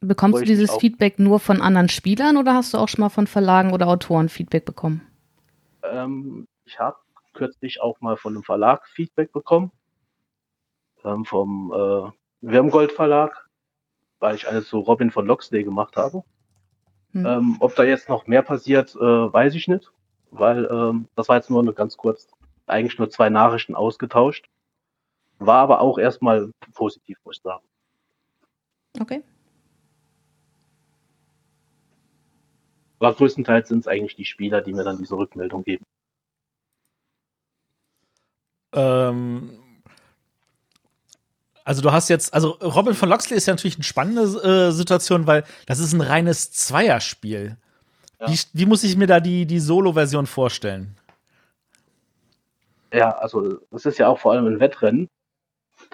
Bekommst 0.00 0.40
du 0.40 0.44
dieses. 0.44 0.74
Feedback 0.76 1.18
nur 1.18 1.40
von 1.40 1.60
anderen 1.60 1.88
Spielern 1.88 2.36
oder 2.36 2.54
hast 2.54 2.72
du 2.72 2.78
auch 2.78 2.88
schon 2.88 3.00
mal 3.00 3.08
von 3.08 3.26
Verlagen 3.26 3.72
oder 3.72 3.88
Autoren 3.88 4.28
Feedback 4.28 4.64
bekommen? 4.64 5.00
Ähm, 5.82 6.46
ich 6.64 6.78
habe 6.78 6.98
kürzlich 7.34 7.80
auch 7.80 8.00
mal 8.00 8.16
von 8.16 8.34
einem 8.34 8.44
Verlag 8.44 8.86
Feedback 8.88 9.32
bekommen. 9.32 9.72
Ähm, 11.04 11.24
vom 11.24 11.72
äh, 11.72 12.10
Wirmgold 12.40 12.92
Verlag, 12.92 13.48
weil 14.20 14.36
ich 14.36 14.46
eine 14.48 14.62
zu 14.62 14.78
Robin 14.78 15.10
von 15.10 15.26
Loxley 15.26 15.64
gemacht 15.64 15.96
habe. 15.96 16.22
Hm. 17.12 17.26
Ähm, 17.26 17.56
ob 17.60 17.74
da 17.74 17.84
jetzt 17.84 18.08
noch 18.08 18.26
mehr 18.26 18.42
passiert, 18.42 18.94
äh, 18.94 18.98
weiß 19.00 19.54
ich 19.54 19.66
nicht, 19.68 19.90
weil 20.30 20.68
ähm, 20.70 21.08
das 21.16 21.28
war 21.28 21.36
jetzt 21.36 21.50
nur 21.50 21.60
eine 21.60 21.72
ganz 21.72 21.96
kurz, 21.96 22.28
eigentlich 22.66 22.98
nur 22.98 23.10
zwei 23.10 23.30
Nachrichten 23.30 23.74
ausgetauscht. 23.74 24.48
War 25.38 25.58
aber 25.58 25.80
auch 25.80 25.98
erstmal 25.98 26.50
positiv, 26.74 27.18
muss 27.24 27.36
ich 27.36 27.42
sagen. 27.42 27.64
Okay. 29.00 29.22
Aber 32.98 33.14
größtenteils 33.14 33.68
sind 33.68 33.80
es 33.80 33.86
eigentlich 33.86 34.16
die 34.16 34.24
Spieler, 34.24 34.60
die 34.60 34.72
mir 34.72 34.82
dann 34.82 34.98
diese 34.98 35.16
Rückmeldung 35.16 35.62
geben. 35.62 35.84
Ähm, 38.72 39.58
also 41.64 41.82
du 41.82 41.92
hast 41.92 42.08
jetzt, 42.08 42.34
also 42.34 42.50
Robin 42.62 42.94
von 42.94 43.08
Loxley 43.08 43.36
ist 43.36 43.46
ja 43.46 43.52
natürlich 43.52 43.76
eine 43.76 43.84
spannende 43.84 44.22
äh, 44.22 44.72
Situation, 44.72 45.26
weil 45.26 45.44
das 45.66 45.78
ist 45.78 45.92
ein 45.92 46.00
reines 46.00 46.50
Zweierspiel. 46.50 47.56
Ja. 48.20 48.28
Wie, 48.28 48.38
wie 48.52 48.66
muss 48.66 48.82
ich 48.82 48.96
mir 48.96 49.06
da 49.06 49.20
die, 49.20 49.46
die 49.46 49.60
Solo-Version 49.60 50.26
vorstellen? 50.26 50.96
Ja, 52.92 53.10
also 53.18 53.58
es 53.70 53.86
ist 53.86 53.98
ja 53.98 54.08
auch 54.08 54.18
vor 54.18 54.32
allem 54.32 54.46
ein 54.46 54.60
Wettrennen. 54.60 55.08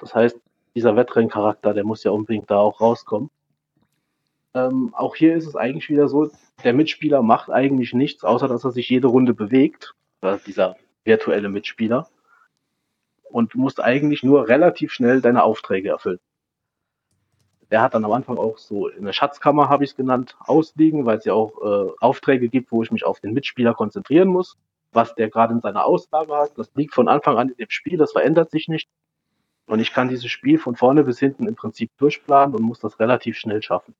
Das 0.00 0.14
heißt, 0.14 0.38
dieser 0.74 0.96
Wettrenncharakter, 0.96 1.74
der 1.74 1.85
muss 1.85 2.04
ja 2.04 2.11
unbedingt 2.11 2.50
da 2.50 2.59
auch 2.59 2.80
rauskommen. 2.80 3.30
Ähm, 4.54 4.92
auch 4.94 5.16
hier 5.16 5.37
ist 5.37 5.46
es 5.46 5.57
eigentlich 5.57 5.88
wieder 5.88 6.09
so, 6.09 6.30
der 6.62 6.74
Mitspieler 6.74 7.22
macht 7.22 7.50
eigentlich 7.50 7.92
nichts, 7.92 8.24
außer 8.24 8.48
dass 8.48 8.64
er 8.64 8.72
sich 8.72 8.88
jede 8.88 9.09
Runde 9.09 9.35
bewegt, 9.35 9.94
dieser 10.46 10.76
virtuelle 11.04 11.48
Mitspieler. 11.48 12.09
Und 13.24 13.52
du 13.52 13.59
musst 13.59 13.83
eigentlich 13.83 14.22
nur 14.22 14.48
relativ 14.48 14.92
schnell 14.92 15.20
deine 15.20 15.42
Aufträge 15.42 15.90
erfüllen. 15.90 16.20
Der 17.70 17.82
hat 17.82 17.95
dann 17.95 18.05
am 18.05 18.12
Anfang 18.12 18.38
auch 18.38 18.57
so 18.59 18.88
in 18.88 19.05
der 19.05 19.12
Schatzkammer, 19.12 19.68
habe 19.68 19.84
ich 19.84 19.90
es 19.90 19.97
genannt, 19.97 20.36
ausliegen, 20.38 21.05
weil 21.05 21.18
es 21.18 21.24
ja 21.24 21.34
auch 21.34 21.61
äh, 21.61 21.92
Aufträge 22.01 22.49
gibt, 22.49 22.70
wo 22.72 22.82
ich 22.82 22.90
mich 22.90 23.05
auf 23.05 23.20
den 23.20 23.32
Mitspieler 23.32 23.74
konzentrieren 23.74 24.28
muss 24.28 24.57
was 24.95 25.14
der 25.14 25.28
gerade 25.28 25.55
in 25.55 25.61
seiner 25.61 25.84
Auslage 25.84 26.34
hat. 26.34 26.57
Das 26.57 26.70
liegt 26.74 26.95
von 26.95 27.09
Anfang 27.09 27.36
an 27.36 27.51
in 27.51 27.57
dem 27.57 27.70
Spiel, 27.70 27.99
das 27.99 28.12
verändert 28.12 28.51
sich 28.51 28.68
nicht. 28.68 28.88
Und 29.66 29.80
ich 29.80 29.92
kann 29.92 30.08
dieses 30.08 30.30
Spiel 30.30 30.58
von 30.58 30.76
vorne 30.76 31.04
bis 31.04 31.18
hinten 31.18 31.46
im 31.48 31.54
Prinzip 31.54 31.90
durchplanen 31.96 32.54
und 32.54 32.62
muss 32.62 32.80
das 32.80 33.00
relativ 33.00 33.38
schnell 33.38 33.62
schaffen. 33.62 33.94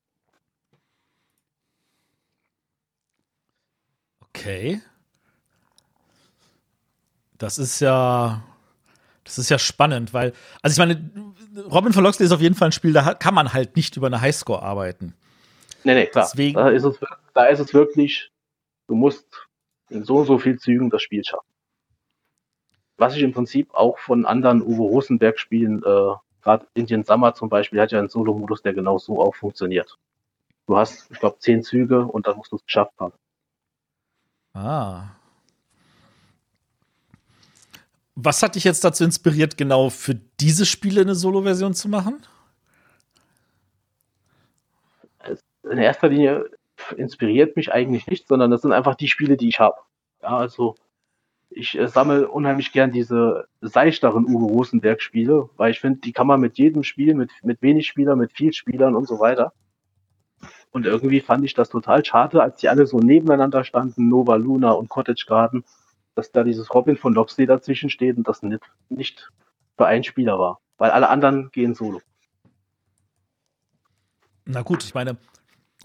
Okay. 4.29 4.81
Das 7.37 7.57
ist 7.57 7.79
ja. 7.79 8.43
Das 9.23 9.39
ist 9.39 9.49
ja 9.49 9.57
spannend, 9.57 10.13
weil, 10.13 10.33
also 10.61 10.73
ich 10.73 10.77
meine, 10.77 11.09
Robin 11.71 11.93
von 11.93 12.03
Loxley 12.03 12.27
ist 12.27 12.31
auf 12.31 12.41
jeden 12.41 12.53
Fall 12.53 12.67
ein 12.69 12.71
Spiel, 12.71 12.93
da 12.93 13.15
kann 13.15 13.33
man 13.33 13.53
halt 13.53 13.75
nicht 13.75 13.97
über 13.97 14.05
eine 14.05 14.21
Highscore 14.21 14.61
arbeiten. 14.61 15.15
Nee, 15.83 15.95
nee, 15.95 16.05
klar. 16.05 16.25
Deswegen- 16.31 16.53
Da, 16.55 16.69
ist 16.69 16.83
es, 16.83 16.99
da 17.33 17.45
ist 17.47 17.59
es 17.59 17.73
wirklich 17.73 18.31
du 18.87 18.93
musst 18.93 19.25
in 19.89 20.03
so 20.03 20.17
und 20.17 20.25
so 20.27 20.37
viel 20.37 20.59
Zügen 20.59 20.91
das 20.91 21.01
Spiel 21.01 21.23
schaffen. 21.25 21.47
Was 22.97 23.15
ich 23.15 23.23
im 23.23 23.33
Prinzip 23.33 23.73
auch 23.73 23.97
von 23.99 24.25
anderen 24.25 24.61
Uwe 24.61 24.83
Rosenberg-Spielen, 24.83 25.83
äh, 25.83 26.13
gerade 26.41 26.67
Indian 26.73 27.03
Summer 27.03 27.33
zum 27.33 27.49
Beispiel, 27.49 27.81
hat 27.81 27.91
ja 27.91 27.99
einen 27.99 28.09
Solo-Modus, 28.09 28.61
der 28.61 28.73
genau 28.73 28.97
so 28.97 29.21
auch 29.21 29.35
funktioniert. 29.35 29.97
Du 30.67 30.77
hast, 30.77 31.11
ich 31.11 31.19
glaube, 31.19 31.37
zehn 31.39 31.61
Züge 31.61 32.05
und 32.05 32.27
dann 32.27 32.37
musst 32.37 32.51
du 32.51 32.55
es 32.55 32.65
geschafft 32.65 32.93
haben. 32.99 33.13
Ah. 34.53 35.09
Was 38.15 38.41
hat 38.41 38.55
dich 38.55 38.63
jetzt 38.63 38.83
dazu 38.83 39.03
inspiriert, 39.03 39.57
genau 39.57 39.89
für 39.89 40.15
diese 40.39 40.65
Spiele 40.65 41.01
eine 41.01 41.15
Solo-Version 41.15 41.73
zu 41.73 41.89
machen? 41.89 42.25
In 45.63 45.77
erster 45.77 46.07
Linie 46.07 46.49
inspiriert 46.95 47.57
mich 47.57 47.73
eigentlich 47.73 48.07
nicht, 48.07 48.27
sondern 48.27 48.51
das 48.51 48.61
sind 48.61 48.71
einfach 48.71 48.95
die 48.95 49.09
Spiele, 49.09 49.35
die 49.35 49.49
ich 49.49 49.59
habe. 49.59 49.77
Ja, 50.21 50.37
also 50.37 50.75
ich 51.49 51.77
äh, 51.77 51.87
sammle 51.87 52.27
unheimlich 52.27 52.71
gern 52.71 52.91
diese 52.91 53.47
seichteren 53.61 54.25
Uwe 54.25 54.45
Rosenberg-Spiele, 54.51 55.49
weil 55.57 55.71
ich 55.71 55.79
finde, 55.79 55.99
die 56.01 56.13
kann 56.13 56.27
man 56.27 56.39
mit 56.39 56.57
jedem 56.57 56.83
Spiel, 56.83 57.13
mit, 57.13 57.31
mit 57.43 57.61
wenig 57.61 57.87
Spielern, 57.87 58.19
mit 58.19 58.33
viel 58.33 58.53
Spielern 58.53 58.95
und 58.95 59.07
so 59.07 59.19
weiter. 59.19 59.53
Und 60.71 60.85
irgendwie 60.85 61.21
fand 61.21 61.45
ich 61.45 61.53
das 61.53 61.69
total 61.69 62.03
schade, 62.03 62.41
als 62.41 62.57
die 62.57 62.67
alle 62.67 62.85
so 62.85 62.97
nebeneinander 62.99 63.63
standen, 63.63 64.09
Nova 64.09 64.35
Luna 64.35 64.71
und 64.71 64.89
Cottage 64.89 65.25
Garden, 65.27 65.63
dass 66.15 66.31
da 66.31 66.43
dieses 66.43 66.73
Robin 66.73 66.97
von 66.97 67.13
Loxley 67.13 67.45
dazwischen 67.45 67.89
steht 67.89 68.17
und 68.17 68.27
das 68.27 68.43
nicht, 68.43 68.61
nicht 68.89 69.31
für 69.77 69.85
einen 69.85 70.03
Spieler 70.03 70.37
war. 70.37 70.59
Weil 70.77 70.91
alle 70.91 71.09
anderen 71.09 71.49
gehen 71.51 71.75
solo. 71.75 72.01
Na 74.45 74.61
gut, 74.61 74.83
ich 74.83 74.93
meine, 74.93 75.17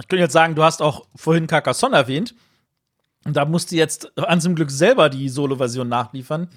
ich 0.01 0.09
könnte 0.09 0.23
jetzt 0.23 0.33
sagen, 0.33 0.55
du 0.55 0.65
hast 0.65 0.83
auch 0.83 1.07
vorhin 1.15 1.47
Carcassonne 1.47 1.97
erwähnt. 1.97 2.35
Und 3.25 3.37
da 3.37 3.45
musst 3.45 3.71
du 3.71 3.77
jetzt 3.77 4.17
an 4.19 4.41
zum 4.41 4.55
Glück 4.55 4.71
selber 4.71 5.09
die 5.11 5.29
Solo-Version 5.29 5.89
nachliefern. 5.89 6.49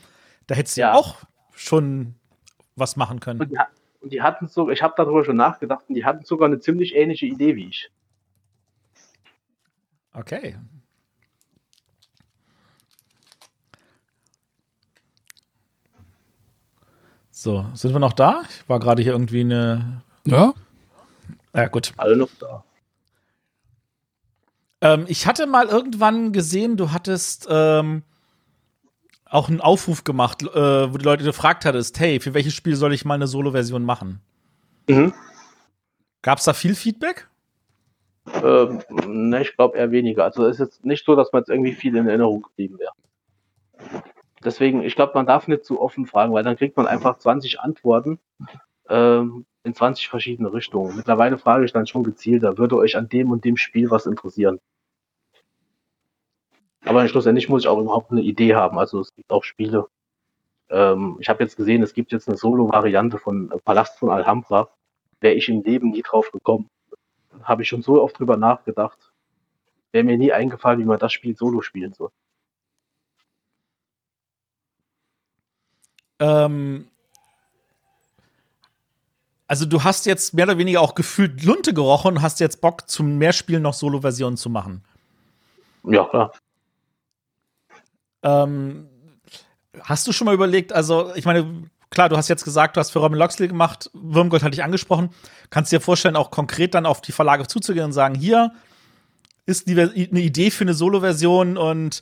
Da 0.48 0.56
hättest 0.56 0.78
du 0.78 0.82
ja. 0.82 0.90
ja 0.90 0.94
auch 0.94 1.18
schon 1.54 2.16
was 2.76 2.96
machen 2.96 3.20
können. 3.20 3.42
Und 3.42 3.52
die, 3.52 3.58
und 4.02 4.14
die 4.14 4.22
hatten 4.22 4.48
so, 4.48 4.70
ich 4.70 4.82
habe 4.82 4.94
darüber 4.98 5.24
schon 5.24 5.38
nachgedacht, 5.38 5.86
und 5.88 5.96
die 5.96 6.06
hatten 6.06 6.26
sogar 6.26 6.48
eine 6.48 6.60
ziemlich 6.60 6.96
ähnliche 6.96 7.26
Idee 7.26 7.56
wie 7.56 7.68
ich. 7.68 7.90
Okay. 10.14 10.58
So, 17.32 17.66
sind 17.74 17.94
wir 17.94 18.00
noch 18.00 18.14
da? 18.14 18.44
Ich 18.50 18.70
war 18.70 18.80
gerade 18.80 19.02
hier 19.02 19.12
irgendwie 19.12 19.42
eine. 19.42 20.02
Ja. 20.26 20.54
Ja, 21.54 21.68
gut. 21.68 21.92
Alle 21.98 22.16
noch 22.16 22.30
da. 22.40 22.64
Ähm, 24.84 25.06
ich 25.08 25.26
hatte 25.26 25.48
mal 25.48 25.68
irgendwann 25.68 26.34
gesehen, 26.34 26.76
du 26.76 26.92
hattest 26.92 27.48
ähm, 27.50 28.04
auch 29.26 29.48
einen 29.48 29.62
Aufruf 29.62 30.04
gemacht, 30.04 30.44
äh, 30.44 30.94
wo 30.94 30.98
die 30.98 31.06
Leute 31.06 31.24
gefragt 31.24 31.64
hattest, 31.64 32.02
hey, 32.02 32.20
für 32.20 32.34
welches 32.34 32.54
Spiel 32.54 32.76
soll 32.76 32.94
ich 32.94 33.06
mal 33.06 33.14
eine 33.14 33.28
Solo-Version 33.28 33.86
machen? 33.86 34.20
Mhm. 34.90 35.14
Gab 36.22 36.40
es 36.40 36.44
da 36.44 36.54
viel 36.54 36.76
Feedback? 36.76 37.30
Ähm, 38.44 38.84
ne, 38.90 39.42
ich 39.42 39.56
glaube 39.56 39.78
eher 39.78 39.92
weniger. 39.92 40.26
Also 40.26 40.46
es 40.46 40.56
ist 40.56 40.60
jetzt 40.60 40.86
nicht 40.86 41.06
so, 41.06 41.16
dass 41.16 41.32
man 41.32 41.44
jetzt 41.44 41.50
irgendwie 41.50 41.74
viel 41.74 41.96
in 41.96 42.08
Erinnerung 42.08 42.42
geblieben 42.42 42.78
wäre. 42.78 42.92
Deswegen, 44.44 44.84
ich 44.84 44.96
glaube, 44.96 45.14
man 45.16 45.26
darf 45.26 45.48
nicht 45.48 45.64
zu 45.64 45.80
offen 45.80 46.06
fragen, 46.06 46.34
weil 46.34 46.44
dann 46.44 46.58
kriegt 46.58 46.76
man 46.76 46.88
einfach 46.88 47.18
20 47.18 47.62
Antworten 47.62 48.20
ähm, 48.90 49.46
in 49.64 49.74
20 49.74 50.10
verschiedene 50.10 50.52
Richtungen. 50.54 50.96
Mittlerweile 50.96 51.38
frage 51.38 51.66
ich 51.66 51.74
dann 51.74 51.88
schon 51.88 52.04
gezielter, 52.04 52.58
würde 52.58 52.78
euch 52.78 52.98
an 52.98 53.10
dem 53.10 53.32
und 53.32 53.46
dem 53.46 53.58
Spiel 53.58 53.90
was 53.90 54.06
interessieren? 54.06 54.60
Aber 56.86 57.08
schlussendlich 57.08 57.48
muss 57.48 57.64
ich 57.64 57.68
auch 57.68 57.80
überhaupt 57.80 58.12
eine 58.12 58.22
Idee 58.22 58.56
haben. 58.56 58.78
Also 58.78 59.00
es 59.00 59.16
gibt 59.16 59.32
auch 59.32 59.44
Spiele. 59.44 59.88
Ähm, 60.70 61.18
ich 61.20 61.30
habe 61.30 61.44
jetzt 61.44 61.56
gesehen, 61.56 61.82
es 61.82 61.94
gibt 61.94 62.12
jetzt 62.12 62.28
eine 62.28 62.38
Solo-Variante 62.38 63.18
von 63.20 63.54
Palast 63.64 63.98
von 64.00 64.10
Alhambra. 64.10 64.70
Wäre 65.22 65.36
ich 65.36 65.48
im 65.48 65.64
Leben 65.64 65.92
nie 65.92 66.02
drauf 66.02 66.32
gekommen. 66.32 66.70
Habe 67.44 67.62
ich 67.62 67.70
schon 67.70 67.82
so 67.82 68.02
oft 68.02 68.20
drüber 68.20 68.36
nachgedacht. 68.36 69.14
Wäre 69.94 70.04
mir 70.04 70.18
nie 70.18 70.34
eingefallen, 70.34 70.80
wie 70.80 70.86
man 70.86 71.00
das 71.00 71.14
Spiel 71.14 71.38
solo 71.38 71.62
spielen 71.62 71.94
soll. 71.94 72.10
Ähm, 76.20 76.88
also 79.48 79.66
du 79.66 79.84
hast 79.84 80.06
jetzt 80.06 80.34
mehr 80.34 80.46
oder 80.46 80.58
weniger 80.58 80.82
auch 80.82 80.96
gefühlt 80.96 81.44
Lunte 81.44 81.74
gerochen 81.74 82.18
und 82.18 82.22
hast 82.22 82.40
jetzt 82.40 82.62
Bock, 82.62 82.90
zum 82.90 83.18
Mehrspielen 83.18 83.62
noch 83.62 83.74
Solo-Versionen 83.74 84.38
zu 84.38 84.50
machen. 84.50 84.84
Ja, 85.84 86.06
klar. 86.06 86.32
Ähm, 88.24 88.88
hast 89.82 90.08
du 90.08 90.12
schon 90.12 90.26
mal 90.26 90.34
überlegt, 90.34 90.72
also 90.72 91.14
ich 91.16 91.26
meine, 91.26 91.70
klar, 91.90 92.10
du 92.10 92.18
hast 92.18 92.30
jetzt 92.30 92.46
gesagt, 92.46 92.76
du 92.76 92.80
hast 92.80 92.92
für 92.92 93.00
Robin 93.00 93.18
Loxley 93.18 93.48
gemacht, 93.48 93.90
Würmgold 93.94 94.44
hatte 94.44 94.56
ich 94.56 94.64
angesprochen. 94.64 95.10
Kannst 95.50 95.72
du 95.72 95.78
dir 95.78 95.82
vorstellen, 95.82 96.16
auch 96.16 96.32
konkret 96.32 96.74
dann 96.74 96.86
auf 96.86 97.02
die 97.02 97.12
Verlage 97.12 97.48
zuzugehen 97.48 97.86
und 97.86 97.94
sagen, 97.94 98.16
hier 98.16 98.54
ist 99.46 99.68
eine 99.68 100.22
Idee 100.22 100.52
für 100.52 100.64
eine 100.64 100.74
Solo-Version 100.74 101.58
und 101.58 102.02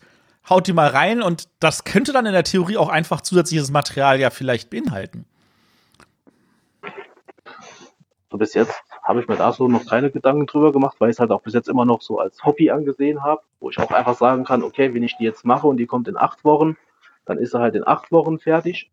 haut 0.49 0.67
die 0.67 0.73
mal 0.73 0.89
rein 0.89 1.21
und 1.21 1.49
das 1.59 1.83
könnte 1.83 2.13
dann 2.13 2.25
in 2.25 2.33
der 2.33 2.43
Theorie 2.43 2.77
auch 2.77 2.89
einfach 2.89 3.21
zusätzliches 3.21 3.71
Material 3.71 4.19
ja 4.19 4.29
vielleicht 4.29 4.69
beinhalten. 4.69 5.25
So 8.31 8.37
bis 8.37 8.53
jetzt 8.53 8.81
habe 9.03 9.19
ich 9.19 9.27
mir 9.27 9.35
da 9.35 9.51
so 9.51 9.67
noch 9.67 9.85
keine 9.85 10.09
Gedanken 10.09 10.45
drüber 10.45 10.71
gemacht, 10.71 10.95
weil 10.99 11.09
ich 11.09 11.15
es 11.15 11.19
halt 11.19 11.31
auch 11.31 11.41
bis 11.41 11.53
jetzt 11.53 11.67
immer 11.67 11.83
noch 11.83 12.01
so 12.01 12.17
als 12.17 12.45
Hobby 12.45 12.71
angesehen 12.71 13.23
habe, 13.23 13.41
wo 13.59 13.69
ich 13.69 13.77
auch 13.77 13.91
einfach 13.91 14.15
sagen 14.15 14.45
kann, 14.45 14.63
okay, 14.63 14.93
wenn 14.93 15.03
ich 15.03 15.17
die 15.17 15.25
jetzt 15.25 15.43
mache 15.43 15.67
und 15.67 15.75
die 15.75 15.85
kommt 15.85 16.07
in 16.07 16.15
acht 16.15 16.45
Wochen, 16.45 16.77
dann 17.25 17.37
ist 17.37 17.53
er 17.53 17.59
halt 17.59 17.75
in 17.75 17.85
acht 17.85 18.09
Wochen 18.13 18.39
fertig. 18.39 18.89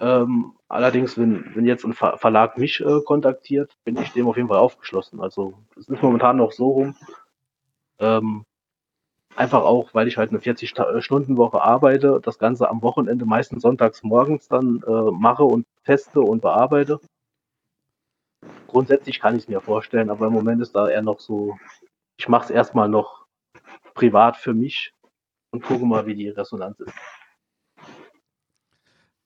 Ähm, 0.00 0.54
allerdings, 0.66 1.18
wenn, 1.18 1.54
wenn 1.54 1.66
jetzt 1.66 1.84
ein 1.84 1.92
Ver 1.92 2.16
Verlag 2.16 2.56
mich 2.56 2.80
äh, 2.80 3.02
kontaktiert, 3.04 3.76
bin 3.84 3.98
ich 3.98 4.12
dem 4.12 4.26
auf 4.26 4.36
jeden 4.36 4.48
Fall 4.48 4.58
aufgeschlossen. 4.58 5.20
Also 5.20 5.52
es 5.78 5.86
ist 5.88 6.02
momentan 6.02 6.38
noch 6.38 6.52
so 6.52 6.70
rum. 6.70 6.96
Ähm, 7.98 8.46
einfach 9.36 9.62
auch, 9.62 9.92
weil 9.92 10.08
ich 10.08 10.16
halt 10.16 10.30
eine 10.30 10.38
40-Stunden-Woche 10.38 11.60
arbeite, 11.60 12.20
das 12.22 12.38
Ganze 12.38 12.70
am 12.70 12.80
Wochenende 12.80 13.26
meistens 13.26 13.60
sonntags 13.60 14.02
morgens 14.02 14.48
dann 14.48 14.82
äh, 14.86 15.10
mache 15.10 15.44
und 15.44 15.66
teste 15.84 16.22
und 16.22 16.40
bearbeite 16.40 16.98
grundsätzlich 18.66 19.20
kann 19.20 19.36
ich 19.36 19.44
es 19.44 19.48
mir 19.48 19.60
vorstellen, 19.60 20.10
aber 20.10 20.26
im 20.26 20.32
Moment 20.32 20.62
ist 20.62 20.74
da 20.74 20.88
eher 20.88 21.02
noch 21.02 21.20
so, 21.20 21.58
ich 22.16 22.28
mache 22.28 22.44
es 22.44 22.50
erstmal 22.50 22.88
noch 22.88 23.26
privat 23.94 24.36
für 24.36 24.54
mich 24.54 24.92
und 25.50 25.62
gucke 25.62 25.84
mal, 25.84 26.06
wie 26.06 26.14
die 26.14 26.28
Resonanz 26.28 26.78
ist. 26.80 26.92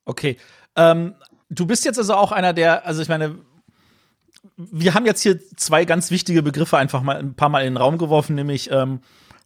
Okay. 0.05 0.39
Ähm, 0.77 1.15
du 1.51 1.67
bist 1.67 1.85
jetzt 1.85 1.99
also 1.99 2.15
auch 2.15 2.33
einer 2.33 2.53
der, 2.53 2.87
also 2.87 3.03
ich 3.03 3.09
meine, 3.09 3.39
wir 4.57 4.95
haben 4.95 5.07
jetzt 5.07 5.23
hier 5.23 5.39
zwei 5.57 5.85
ganz 5.85 6.11
wichtige 6.11 6.43
Begriffe 6.43 6.79
einfach 6.79 7.03
mal 7.03 7.17
ein 7.17 7.35
paar 7.35 7.49
Mal 7.49 7.61
in 7.61 7.75
den 7.75 7.77
Raum 7.77 7.99
geworfen, 7.99 8.35
nämlich 8.35 8.71
ähm, 8.71 9.01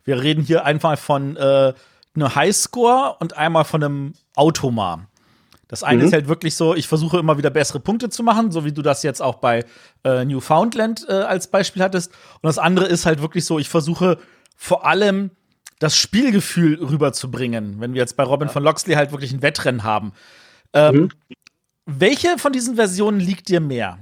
wir 0.04 0.22
reden 0.22 0.42
hier 0.42 0.64
einfach 0.64 0.98
von 0.98 1.36
äh, 1.36 1.74
einem 2.14 2.34
Highscore 2.34 3.16
und 3.20 3.36
einmal 3.36 3.64
von 3.64 3.82
einem 3.82 4.12
Automa. 4.34 5.08
Das 5.68 5.82
eine 5.82 6.02
mhm. 6.02 6.06
ist 6.06 6.12
halt 6.12 6.28
wirklich 6.28 6.54
so, 6.54 6.74
ich 6.74 6.86
versuche 6.86 7.18
immer 7.18 7.38
wieder 7.38 7.50
bessere 7.50 7.80
Punkte 7.80 8.08
zu 8.08 8.22
machen, 8.22 8.52
so 8.52 8.64
wie 8.64 8.72
du 8.72 8.82
das 8.82 9.02
jetzt 9.02 9.20
auch 9.20 9.36
bei 9.36 9.64
äh, 10.04 10.24
Newfoundland 10.24 11.04
äh, 11.08 11.12
als 11.12 11.48
Beispiel 11.48 11.82
hattest. 11.82 12.12
Und 12.34 12.44
das 12.44 12.58
andere 12.58 12.86
ist 12.86 13.04
halt 13.04 13.20
wirklich 13.20 13.44
so, 13.44 13.58
ich 13.58 13.68
versuche 13.68 14.18
vor 14.56 14.86
allem 14.86 15.30
das 15.78 15.96
Spielgefühl 15.96 16.82
rüberzubringen, 16.82 17.80
wenn 17.80 17.94
wir 17.94 18.00
jetzt 18.00 18.16
bei 18.16 18.22
Robin 18.22 18.48
ja. 18.48 18.52
von 18.52 18.62
Loxley 18.62 18.94
halt 18.94 19.10
wirklich 19.10 19.32
ein 19.32 19.42
Wettrennen 19.42 19.82
haben. 19.82 20.12
Ähm, 20.72 20.94
mhm. 20.94 21.08
Welche 21.84 22.38
von 22.38 22.52
diesen 22.52 22.76
Versionen 22.76 23.20
liegt 23.20 23.48
dir 23.48 23.60
mehr? 23.60 23.98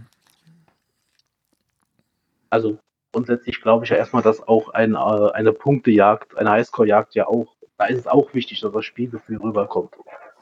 Also 2.51 2.79
grundsätzlich 3.13 3.61
glaube 3.61 3.85
ich 3.85 3.91
ja 3.91 3.97
erstmal, 3.97 4.23
dass 4.23 4.47
auch 4.47 4.69
ein, 4.71 4.95
äh, 4.95 5.31
eine 5.33 5.53
Punktejagd, 5.53 6.37
eine 6.37 6.51
Highscore-Jagd 6.51 7.15
ja 7.15 7.27
auch, 7.27 7.57
da 7.79 7.87
ist 7.87 8.01
es 8.01 8.07
auch 8.07 8.33
wichtig, 8.35 8.61
dass 8.61 8.73
das 8.73 8.85
Spielgefühl 8.85 9.39
rüberkommt. 9.39 9.95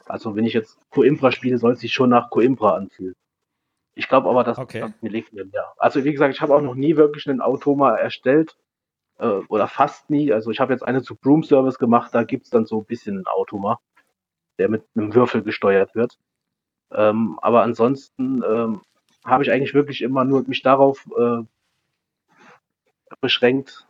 Also 0.05 0.35
wenn 0.35 0.45
ich 0.45 0.53
jetzt 0.53 0.77
Coimbra 0.89 1.31
spiele, 1.31 1.57
soll 1.57 1.73
es 1.73 1.79
sich 1.79 1.93
schon 1.93 2.09
nach 2.09 2.29
Coimbra 2.29 2.75
anfühlen. 2.75 3.15
Ich 3.95 4.07
glaube 4.07 4.29
aber, 4.29 4.43
dass 4.43 4.57
okay. 4.57 4.81
das 4.81 4.91
mir 5.01 5.09
liegt 5.09 5.33
mir 5.33 5.45
mehr. 5.45 5.73
Also 5.77 6.03
wie 6.03 6.11
gesagt, 6.11 6.33
ich 6.33 6.41
habe 6.41 6.55
auch 6.55 6.61
noch 6.61 6.75
nie 6.75 6.95
wirklich 6.95 7.29
einen 7.29 7.41
Automa 7.41 7.95
erstellt 7.95 8.57
äh, 9.19 9.27
oder 9.27 9.67
fast 9.67 10.09
nie. 10.09 10.33
Also 10.33 10.51
ich 10.51 10.59
habe 10.59 10.73
jetzt 10.73 10.83
eine 10.83 11.03
zu 11.03 11.15
Broom 11.15 11.43
Service 11.43 11.77
gemacht, 11.77 12.13
da 12.13 12.23
gibt's 12.23 12.49
dann 12.49 12.65
so 12.65 12.79
ein 12.79 12.85
bisschen 12.85 13.17
einen 13.17 13.27
Automa, 13.27 13.79
der 14.57 14.69
mit 14.69 14.83
einem 14.95 15.13
Würfel 15.13 15.43
gesteuert 15.43 15.93
wird. 15.95 16.17
Ähm, 16.91 17.39
aber 17.41 17.63
ansonsten 17.63 18.43
ähm, 18.43 18.81
habe 19.25 19.43
ich 19.43 19.51
eigentlich 19.51 19.73
wirklich 19.73 20.01
immer 20.01 20.25
nur 20.25 20.43
mich 20.47 20.63
darauf 20.63 21.07
äh, 21.17 21.43
beschränkt, 23.21 23.87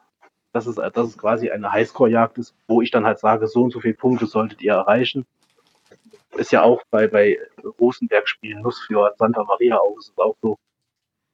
dass 0.52 0.68
es, 0.68 0.76
dass 0.76 1.08
es 1.08 1.18
quasi 1.18 1.50
eine 1.50 1.72
Highscore-Jagd 1.72 2.38
ist, 2.38 2.56
wo 2.68 2.82
ich 2.82 2.92
dann 2.92 3.06
halt 3.06 3.20
sage, 3.20 3.48
so 3.48 3.64
und 3.64 3.72
so 3.72 3.80
viele 3.80 3.96
Punkte 3.96 4.28
solltet 4.28 4.62
ihr 4.62 4.74
erreichen 4.74 5.26
ist 6.36 6.52
ja 6.52 6.64
auch 6.64 6.82
bei, 6.90 7.08
bei 7.08 7.38
Rosenberg-Spielen, 7.80 8.62
Nussfjord, 8.62 9.18
Santa 9.18 9.44
Maria 9.44 9.78
auch, 9.78 9.98
ist 9.98 10.10
es 10.10 10.18
auch 10.18 10.36
so. 10.42 10.58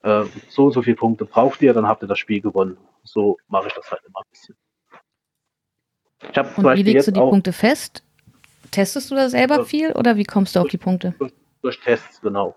Äh, 0.01 0.25
so 0.47 0.65
und 0.65 0.71
so 0.71 0.81
viele 0.81 0.95
Punkte 0.95 1.25
braucht 1.25 1.61
ihr, 1.61 1.73
dann 1.73 1.87
habt 1.87 2.03
ihr 2.03 2.07
das 2.07 2.19
Spiel 2.19 2.41
gewonnen. 2.41 2.77
So 3.03 3.37
mache 3.47 3.67
ich 3.67 3.73
das 3.73 3.89
halt 3.91 4.01
immer 4.05 4.19
ein 4.19 4.29
bisschen. 4.29 4.55
Ich 6.21 6.57
Und 6.57 6.75
wie 6.75 6.83
legst 6.83 7.07
du 7.07 7.11
die 7.11 7.19
Punkte 7.19 7.53
fest? 7.53 8.03
Testest 8.71 9.09
du 9.09 9.15
da 9.15 9.29
selber 9.29 9.57
Ja. 9.57 9.63
viel 9.63 9.91
oder 9.93 10.15
wie 10.15 10.25
kommst 10.25 10.55
du 10.55 10.59
auf 10.59 10.67
die 10.67 10.77
Punkte? 10.77 11.13
durch 11.61 11.79
Tests, 11.81 12.21
genau. 12.21 12.55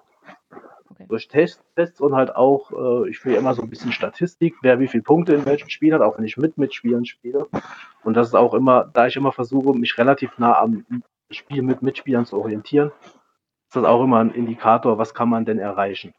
Okay. 0.90 1.06
Durch 1.08 1.26
Tests, 1.26 1.62
Tests 1.74 2.00
und 2.00 2.14
halt 2.14 2.36
auch, 2.36 2.70
äh, 2.70 3.08
ich 3.10 3.24
will 3.24 3.34
immer 3.34 3.54
so 3.54 3.62
ein 3.62 3.70
bisschen 3.70 3.92
Statistik, 3.92 4.54
wer 4.62 4.78
wie 4.78 4.88
viele 4.88 5.02
Punkte 5.02 5.34
in 5.34 5.44
welchem 5.46 5.68
Spiel 5.70 5.94
hat, 5.94 6.02
auch 6.02 6.18
wenn 6.18 6.24
ich 6.24 6.36
mit 6.36 6.58
Mitspielern 6.58 7.04
spiele. 7.04 7.48
Und 8.04 8.14
das 8.14 8.28
ist 8.28 8.34
auch 8.34 8.54
immer, 8.54 8.90
da 8.92 9.06
ich 9.06 9.16
immer 9.16 9.32
versuche, 9.32 9.72
mich 9.76 9.96
relativ 9.98 10.38
nah 10.38 10.58
am 10.58 10.84
Spiel 11.32 11.62
mit 11.62 11.82
Mitspielern 11.82 12.26
zu 12.26 12.38
orientieren, 12.38 12.92
ist 13.68 13.76
das 13.76 13.84
auch 13.84 14.02
immer 14.02 14.18
ein 14.20 14.30
Indikator, 14.30 14.98
was 14.98 15.14
kann 15.14 15.28
man 15.28 15.44
denn 15.44 15.58
erreichen. 15.58 16.14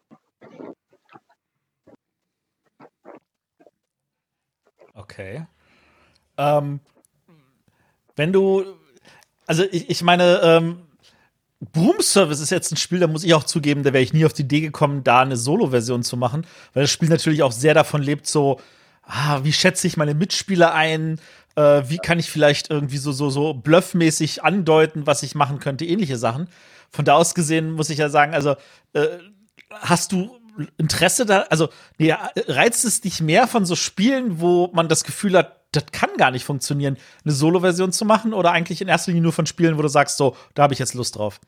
Okay. 4.93 5.45
Ähm, 6.37 6.79
wenn 8.15 8.33
du, 8.33 8.63
also 9.47 9.63
ich, 9.71 9.89
ich 9.89 10.03
meine, 10.03 10.39
ähm, 10.43 10.83
Broom 11.71 12.01
Service 12.01 12.39
ist 12.39 12.49
jetzt 12.49 12.71
ein 12.71 12.77
Spiel, 12.77 12.99
da 12.99 13.07
muss 13.07 13.23
ich 13.23 13.33
auch 13.33 13.43
zugeben, 13.43 13.83
da 13.83 13.93
wäre 13.93 14.03
ich 14.03 14.13
nie 14.13 14.25
auf 14.25 14.33
die 14.33 14.41
Idee 14.41 14.61
gekommen, 14.61 15.03
da 15.03 15.21
eine 15.21 15.37
Solo-Version 15.37 16.03
zu 16.03 16.17
machen, 16.17 16.45
weil 16.73 16.83
das 16.83 16.91
Spiel 16.91 17.09
natürlich 17.09 17.43
auch 17.43 17.51
sehr 17.51 17.73
davon 17.73 18.01
lebt, 18.01 18.27
so, 18.27 18.59
ah, 19.03 19.39
wie 19.43 19.53
schätze 19.53 19.87
ich 19.87 19.97
meine 19.97 20.13
Mitspieler 20.13 20.73
ein, 20.73 21.19
äh, 21.55 21.83
wie 21.87 21.97
kann 21.97 22.19
ich 22.19 22.29
vielleicht 22.29 22.69
irgendwie 22.69 22.97
so, 22.97 23.11
so, 23.11 23.29
so 23.29 23.53
bluffmäßig 23.53 24.43
andeuten, 24.43 25.05
was 25.05 25.23
ich 25.23 25.35
machen 25.35 25.59
könnte, 25.59 25.85
ähnliche 25.85 26.17
Sachen. 26.17 26.47
Von 26.89 27.05
da 27.05 27.13
aus 27.13 27.35
gesehen 27.35 27.71
muss 27.71 27.89
ich 27.89 27.97
ja 27.97 28.09
sagen, 28.09 28.33
also, 28.33 28.55
äh, 28.93 29.07
hast 29.69 30.11
du 30.11 30.39
Interesse 30.77 31.25
da, 31.25 31.41
also, 31.49 31.69
nee, 31.97 32.13
reizt 32.47 32.85
es 32.85 33.01
dich 33.01 33.21
mehr 33.21 33.47
von 33.47 33.65
so 33.65 33.75
Spielen, 33.75 34.39
wo 34.39 34.69
man 34.73 34.87
das 34.87 35.03
Gefühl 35.03 35.37
hat, 35.37 35.61
das 35.71 35.85
kann 35.91 36.11
gar 36.17 36.29
nicht 36.29 36.45
funktionieren, 36.45 36.97
eine 37.23 37.33
Solo-Version 37.33 37.91
zu 37.91 38.05
machen 38.05 38.33
oder 38.33 38.51
eigentlich 38.51 38.81
in 38.81 38.87
erster 38.87 39.11
Linie 39.11 39.23
nur 39.23 39.33
von 39.33 39.47
Spielen, 39.47 39.77
wo 39.77 39.81
du 39.81 39.87
sagst, 39.87 40.17
so, 40.17 40.35
da 40.53 40.63
habe 40.63 40.73
ich 40.73 40.79
jetzt 40.79 40.93
Lust 40.93 41.15
drauf? 41.15 41.39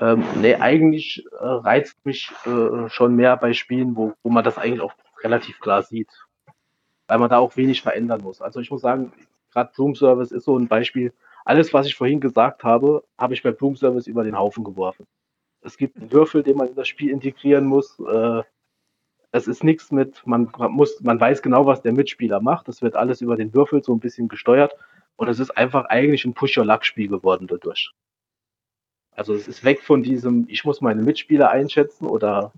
Ähm, 0.00 0.24
nee, 0.36 0.54
eigentlich 0.54 1.24
äh, 1.32 1.44
reizt 1.44 1.96
mich 2.04 2.30
äh, 2.46 2.88
schon 2.88 3.16
mehr 3.16 3.36
bei 3.36 3.52
Spielen, 3.52 3.96
wo, 3.96 4.14
wo 4.22 4.30
man 4.30 4.44
das 4.44 4.56
eigentlich 4.56 4.80
auch 4.80 4.92
relativ 5.24 5.58
klar 5.58 5.82
sieht. 5.82 6.08
Weil 7.08 7.18
man 7.18 7.30
da 7.30 7.38
auch 7.38 7.56
wenig 7.56 7.82
verändern 7.82 8.22
muss. 8.22 8.40
Also 8.40 8.60
ich 8.60 8.70
muss 8.70 8.82
sagen, 8.82 9.12
gerade 9.52 9.72
Bloom 9.74 9.94
Service 9.94 10.30
ist 10.30 10.44
so 10.44 10.56
ein 10.56 10.68
Beispiel. 10.68 11.12
Alles, 11.44 11.72
was 11.72 11.86
ich 11.86 11.94
vorhin 11.94 12.20
gesagt 12.20 12.62
habe, 12.62 13.02
habe 13.16 13.34
ich 13.34 13.42
bei 13.42 13.50
Bloom 13.50 13.76
Service 13.76 14.06
über 14.06 14.22
den 14.22 14.38
Haufen 14.38 14.64
geworfen. 14.64 15.06
Es 15.62 15.76
gibt 15.76 15.96
einen 15.96 16.12
Würfel, 16.12 16.42
den 16.42 16.56
man 16.56 16.68
in 16.68 16.74
das 16.74 16.88
Spiel 16.88 17.10
integrieren 17.10 17.64
muss. 17.64 17.98
Äh, 18.00 18.42
es 19.32 19.48
ist 19.48 19.64
nichts 19.64 19.90
mit, 19.90 20.26
man, 20.26 20.50
muss, 20.70 21.00
man 21.00 21.20
weiß 21.20 21.42
genau, 21.42 21.66
was 21.66 21.82
der 21.82 21.92
Mitspieler 21.92 22.40
macht. 22.40 22.68
Das 22.68 22.82
wird 22.82 22.96
alles 22.96 23.20
über 23.20 23.36
den 23.36 23.52
Würfel 23.54 23.82
so 23.82 23.92
ein 23.92 24.00
bisschen 24.00 24.28
gesteuert. 24.28 24.76
Und 25.16 25.28
es 25.28 25.40
ist 25.40 25.50
einfach 25.56 25.86
eigentlich 25.86 26.24
ein 26.24 26.34
Push-Your-Luck-Spiel 26.34 27.08
geworden 27.08 27.46
dadurch. 27.46 27.92
Also 29.12 29.34
es 29.34 29.48
ist 29.48 29.64
weg 29.64 29.82
von 29.82 30.02
diesem, 30.02 30.46
ich 30.48 30.64
muss 30.64 30.80
meine 30.80 31.02
Mitspieler 31.02 31.50
einschätzen 31.50 32.06
oder 32.06 32.52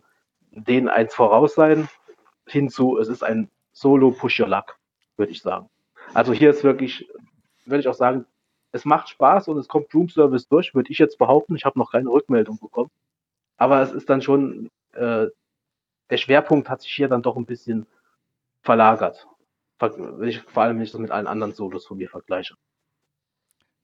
denen 0.50 0.88
eins 0.88 1.14
voraus 1.14 1.54
sein, 1.54 1.88
hinzu, 2.46 2.98
es 2.98 3.08
ist 3.08 3.22
ein 3.22 3.48
Solo 3.72 4.10
Push 4.10 4.40
Your 4.40 4.48
Luck, 4.48 4.76
würde 5.16 5.32
ich 5.32 5.42
sagen. 5.42 5.68
Also 6.14 6.32
hier 6.32 6.50
ist 6.50 6.64
wirklich, 6.64 7.08
würde 7.64 7.80
ich 7.80 7.88
auch 7.88 7.94
sagen, 7.94 8.26
es 8.72 8.84
macht 8.84 9.08
Spaß 9.08 9.48
und 9.48 9.58
es 9.58 9.68
kommt 9.68 9.94
Room 9.94 10.08
Service 10.08 10.48
durch, 10.48 10.74
würde 10.74 10.92
ich 10.92 10.98
jetzt 10.98 11.18
behaupten. 11.18 11.56
Ich 11.56 11.64
habe 11.64 11.78
noch 11.78 11.92
keine 11.92 12.10
Rückmeldung 12.10 12.58
bekommen. 12.58 12.90
Aber 13.56 13.82
es 13.82 13.92
ist 13.92 14.08
dann 14.08 14.22
schon, 14.22 14.70
äh, 14.92 15.26
der 16.08 16.16
Schwerpunkt 16.16 16.68
hat 16.68 16.82
sich 16.82 16.92
hier 16.92 17.08
dann 17.08 17.22
doch 17.22 17.36
ein 17.36 17.46
bisschen 17.46 17.86
verlagert. 18.62 19.26
Ver- 19.78 20.20
ich, 20.22 20.40
vor 20.42 20.62
allem, 20.62 20.76
wenn 20.76 20.84
ich 20.84 20.92
das 20.92 21.00
mit 21.00 21.10
allen 21.10 21.26
anderen 21.26 21.54
Solos 21.54 21.86
von 21.86 21.98
mir 21.98 22.08
vergleiche. 22.08 22.54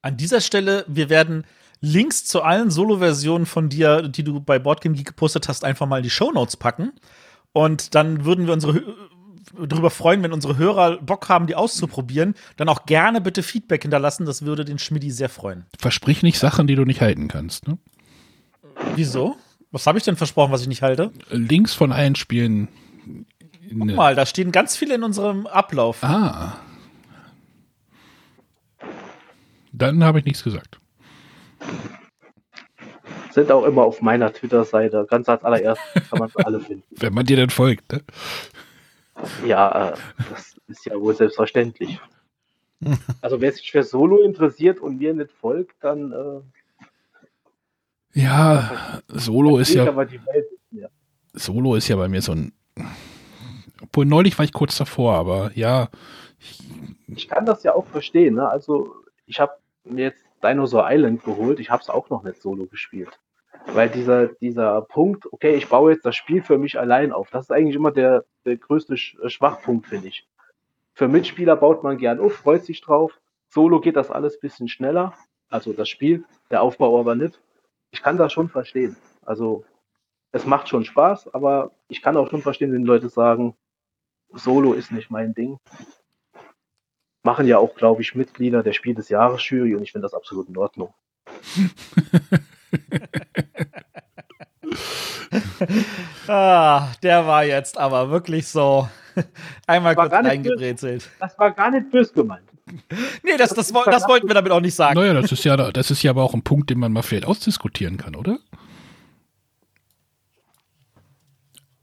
An 0.03 0.17
dieser 0.17 0.41
Stelle, 0.41 0.85
wir 0.89 1.11
werden 1.11 1.47
Links 1.81 2.25
zu 2.25 2.43
allen 2.43 2.71
Solo-Versionen 2.71 3.45
von 3.45 3.69
dir, 3.69 4.03
die 4.03 4.25
du 4.25 4.41
bei 4.41 4.59
Boardgame 4.59 4.95
Geek 4.95 5.09
gepostet 5.09 5.49
hast, 5.49 5.65
einfach 5.65 5.87
mal 5.87 5.99
in 5.99 6.05
die 6.05 6.11
Shownotes 6.11 6.57
packen. 6.57 6.93
Und 7.53 7.95
dann 7.95 8.25
würden 8.25 8.47
wir 8.47 8.53
unsere 8.53 8.83
darüber 9.59 9.91
freuen, 9.91 10.23
wenn 10.23 10.33
unsere 10.33 10.57
Hörer 10.57 10.99
Bock 10.99 11.29
haben, 11.29 11.47
die 11.47 11.55
auszuprobieren. 11.55 12.35
Dann 12.57 12.69
auch 12.69 12.87
gerne 12.87 13.21
bitte 13.21 13.43
Feedback 13.43 13.83
hinterlassen. 13.83 14.27
Das 14.27 14.45
würde 14.45 14.65
den 14.65 14.79
Schmidi 14.79 15.11
sehr 15.11 15.29
freuen. 15.29 15.67
Versprich 15.79 16.23
nicht 16.23 16.39
Sachen, 16.39 16.67
die 16.67 16.75
du 16.75 16.85
nicht 16.85 17.01
halten 17.01 17.29
kannst. 17.29 17.69
Ne? 17.69 17.79
Wieso? 18.95 19.37
Was 19.73 19.87
habe 19.87 19.99
ich 19.99 20.05
denn 20.05 20.17
versprochen, 20.17 20.53
was 20.53 20.63
ich 20.63 20.69
nicht 20.69 20.83
halte? 20.83 21.13
Links 21.31 21.75
von 21.75 21.93
allen 21.93 22.15
Spielen. 22.15 22.69
Guck 23.69 23.95
mal, 23.95 24.15
da 24.15 24.27
stehen 24.27 24.53
ganz 24.53 24.77
viele 24.77 24.95
in 24.95 25.03
unserem 25.03 25.47
Ablauf. 25.47 26.03
Ah. 26.03 26.59
Dann 29.73 30.03
habe 30.05 30.21
ich 30.21 30.25
nichts 30.25 30.43
gesagt. 30.43 30.81
Sind 33.33 33.53
auch 33.53 33.65
immer 33.65 33.83
auf 33.83 34.01
meiner 34.01 34.33
Twitter-Seite. 34.33 35.07
Ganz 35.11 35.29
als 35.29 35.45
allererstes 35.45 36.09
kann 36.09 36.19
man 36.19 36.29
sie 36.31 36.47
alle 36.47 36.61
finden. 36.61 36.85
Wenn 36.91 37.13
man 37.13 37.27
dir 37.27 37.37
dann 37.37 37.51
folgt. 37.51 37.93
Ne? 37.93 38.01
Ja, 39.45 39.91
äh, 39.91 39.97
das 40.31 40.57
ist 40.69 40.85
ja 40.87 41.01
wohl 41.01 41.15
selbstverständlich. 41.15 42.01
Also 43.23 43.41
wer 43.41 43.53
sich 43.53 43.71
für 43.71 43.83
Solo 43.83 44.23
interessiert 44.23 44.81
und 44.81 44.99
mir 44.99 45.15
nicht 45.15 45.33
folgt, 45.33 45.77
dann 45.81 46.13
äh, 46.13 46.41
Ja, 48.21 49.01
Solo 49.09 49.59
ist 49.59 49.71
ich 49.71 49.77
ja, 49.77 49.89
aber 49.89 50.05
die 50.05 50.21
Welt 50.27 50.51
nicht 50.51 50.73
mehr. 50.73 50.91
Solo 51.33 51.75
ist 51.75 51.89
ja 51.89 51.97
bei 51.97 52.09
mir 52.09 52.21
so 52.21 52.33
ein. 52.33 52.53
Obwohl 53.83 54.07
neulich 54.07 54.37
war 54.39 54.45
ich 54.45 54.53
kurz 54.53 54.77
davor, 54.77 55.15
aber 55.15 55.51
ja, 55.55 55.89
Ich 57.09 57.29
kann 57.29 57.47
das 57.47 57.63
ja 57.63 57.75
auch 57.75 57.87
verstehen. 57.87 58.35
Ne? 58.35 58.49
Also 58.49 58.95
ich 59.27 59.41
habe 59.41 59.53
mir 59.85 60.05
jetzt 60.05 60.25
Dinosaur 60.43 60.87
Island 60.91 61.25
geholt. 61.25 61.61
Ich 61.61 61.71
habe 61.71 61.83
es 61.83 61.89
auch 61.89 62.11
noch 62.11 62.23
nicht 62.23 62.41
Solo 62.43 62.67
gespielt. 62.67 63.19
Weil 63.67 63.91
dieser, 63.91 64.29
dieser 64.29 64.83
Punkt, 64.83 65.31
okay, 65.33 65.55
ich 65.55 65.69
baue 65.69 65.93
jetzt 65.93 66.07
das 66.07 66.17
Spiel 66.17 66.43
für 66.43 66.59
mich 66.59 66.79
allein 66.79 67.13
auf, 67.13 67.31
das 67.31 67.47
ist 67.47 67.51
eigentlich 67.51 67.77
immer 67.77 67.91
der, 67.91 68.25
der 68.45 68.57
größte 68.57 68.95
äh, 68.95 69.29
Schwachpunkt, 69.29 69.87
finde 69.87 70.09
ich. 70.09 70.27
Für 70.95 71.09
Mitspieler 71.09 71.57
baut 71.57 71.83
man 71.83 71.99
gern 71.99 72.21
auf, 72.21 72.35
freut 72.35 72.65
sich 72.65 72.81
drauf. 72.81 73.19
Solo 73.49 73.81
geht 73.81 73.97
das 73.97 74.11
alles 74.11 74.37
ein 74.37 74.41
bisschen 74.41 74.69
schneller. 74.69 75.15
Also 75.51 75.73
das 75.73 75.89
Spiel, 75.89 76.25
der 76.51 76.63
Aufbau 76.63 76.99
aber 76.99 77.15
nicht. 77.15 77.41
Ich 77.91 78.03
kann 78.03 78.17
das 78.17 78.33
schon 78.33 78.49
verstehen. 78.49 78.97
Also 79.23 79.65
es 80.33 80.47
macht 80.47 80.69
schon 80.69 80.85
Spaß, 80.85 81.35
aber 81.35 81.73
ich 81.89 82.03
kann 82.03 82.17
auch 82.17 82.31
schon 82.31 82.43
verstehen, 82.43 82.73
wenn 82.73 82.85
Leute 82.85 83.09
sagen, 83.09 83.55
Solo 84.33 84.73
ist 84.73 84.91
nicht 84.91 85.11
mein 85.11 85.35
Ding. 85.35 85.59
Machen 87.23 87.47
ja 87.47 87.59
auch, 87.59 87.75
glaube 87.75 88.03
ich, 88.03 88.15
Mitglieder 88.15 88.63
der 88.63 88.73
Spiel 88.73 88.95
des 88.95 89.09
Jahres 89.09 89.49
Jury 89.49 89.75
und 89.75 89.83
ich 89.83 89.93
finde 89.93 90.07
das 90.07 90.15
absolut 90.15 90.49
in 90.49 90.57
Ordnung. 90.57 90.95
Ah, 96.29 96.89
der 97.03 97.27
war 97.27 97.45
jetzt 97.45 97.79
aber 97.79 98.11
wirklich 98.11 98.49
so 98.49 98.89
einmal 99.67 99.95
kurz 99.95 100.13
eingebrezelt. 100.13 101.09
Das 101.21 101.39
war 101.39 101.53
gar 101.53 101.71
nicht 101.71 101.91
böse 101.91 102.13
gemeint. 102.13 102.43
Nee, 103.23 103.37
das, 103.39 103.51
das, 103.51 103.73
woll- 103.73 103.85
das 103.87 104.09
wollten 104.09 104.27
wir 104.27 104.35
damit 104.35 104.51
auch 104.51 104.61
nicht 104.61 104.75
sagen. 104.75 104.99
naja, 104.99 105.15
das 105.15 105.31
ist 105.31 105.45
ja, 105.45 105.57
das 105.57 105.91
ist 105.93 106.03
ja 106.03 106.11
aber 106.11 106.25
auch 106.25 106.35
ein 106.35 106.43
Punkt, 106.43 106.69
den 106.71 106.81
man 106.81 106.93
mal 106.93 107.03
vielleicht 107.03 107.27
ausdiskutieren 107.27 107.97
kann, 107.97 108.17
oder? 108.17 108.39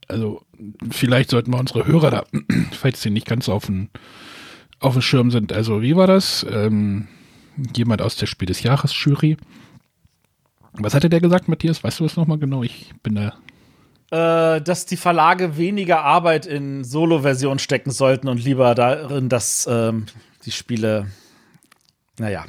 Also, 0.08 0.42
vielleicht 0.92 1.30
sollten 1.30 1.52
wir 1.54 1.60
unsere 1.60 1.88
Hörer 1.88 2.12
da, 2.12 2.24
falls 2.72 3.02
sie 3.02 3.10
nicht 3.10 3.26
ganz 3.28 3.48
auf 3.50 3.68
dem, 3.68 3.90
auf 4.80 4.94
dem 4.94 5.02
Schirm 5.02 5.32
sind. 5.32 5.54
Also, 5.54 5.82
wie 5.82 5.96
war 5.96 6.08
das? 6.08 6.46
Ähm, 6.50 7.08
jemand 7.76 8.02
aus 8.02 8.16
der 8.18 8.28
Spiel 8.28 8.48
des 8.48 8.62
Jahres 8.64 8.94
Jury. 8.94 9.38
Was 10.74 10.94
hatte 10.96 11.10
der 11.10 11.22
gesagt, 11.22 11.48
Matthias? 11.48 11.84
Weißt 11.84 12.00
du 12.00 12.04
das 12.04 12.18
nochmal 12.18 12.40
genau? 12.40 12.64
Ich 12.64 12.92
bin 13.04 13.16
da. 13.16 13.34
Äh, 14.14 14.62
dass 14.62 14.86
die 14.86 14.98
Verlage 14.98 15.58
weniger 15.58 16.04
Arbeit 16.04 16.46
in 16.46 16.84
Solo-Version 16.84 17.58
stecken 17.58 17.90
sollten 17.90 18.28
und 18.28 18.44
lieber 18.44 18.76
darin, 18.76 19.28
dass 19.28 19.68
ähm, 19.68 20.06
die 20.46 20.52
Spiele, 20.52 21.08
naja. 22.20 22.46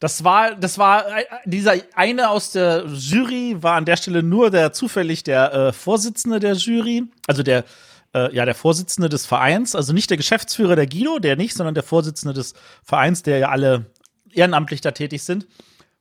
Das 0.00 0.24
war, 0.24 0.56
das 0.56 0.76
war, 0.76 1.06
äh, 1.06 1.24
dieser 1.44 1.74
eine 1.94 2.30
aus 2.30 2.50
der 2.50 2.86
Jury 2.86 3.58
war 3.60 3.74
an 3.76 3.84
der 3.84 3.96
Stelle 3.96 4.24
nur 4.24 4.50
der 4.50 4.72
zufällig 4.72 5.22
der 5.22 5.52
äh, 5.52 5.72
Vorsitzende 5.72 6.40
der 6.40 6.54
Jury, 6.54 7.04
also 7.28 7.44
der, 7.44 7.64
äh, 8.12 8.34
ja, 8.34 8.44
der 8.44 8.56
Vorsitzende 8.56 9.08
des 9.08 9.24
Vereins, 9.24 9.76
also 9.76 9.92
nicht 9.92 10.10
der 10.10 10.16
Geschäftsführer 10.16 10.74
der 10.74 10.88
Guido, 10.88 11.20
der 11.20 11.36
nicht, 11.36 11.54
sondern 11.54 11.74
der 11.74 11.84
Vorsitzende 11.84 12.34
des 12.34 12.54
Vereins, 12.82 13.22
der 13.22 13.38
ja 13.38 13.48
alle 13.50 13.86
ehrenamtlich 14.32 14.80
da 14.80 14.90
tätig 14.90 15.22
sind. 15.22 15.46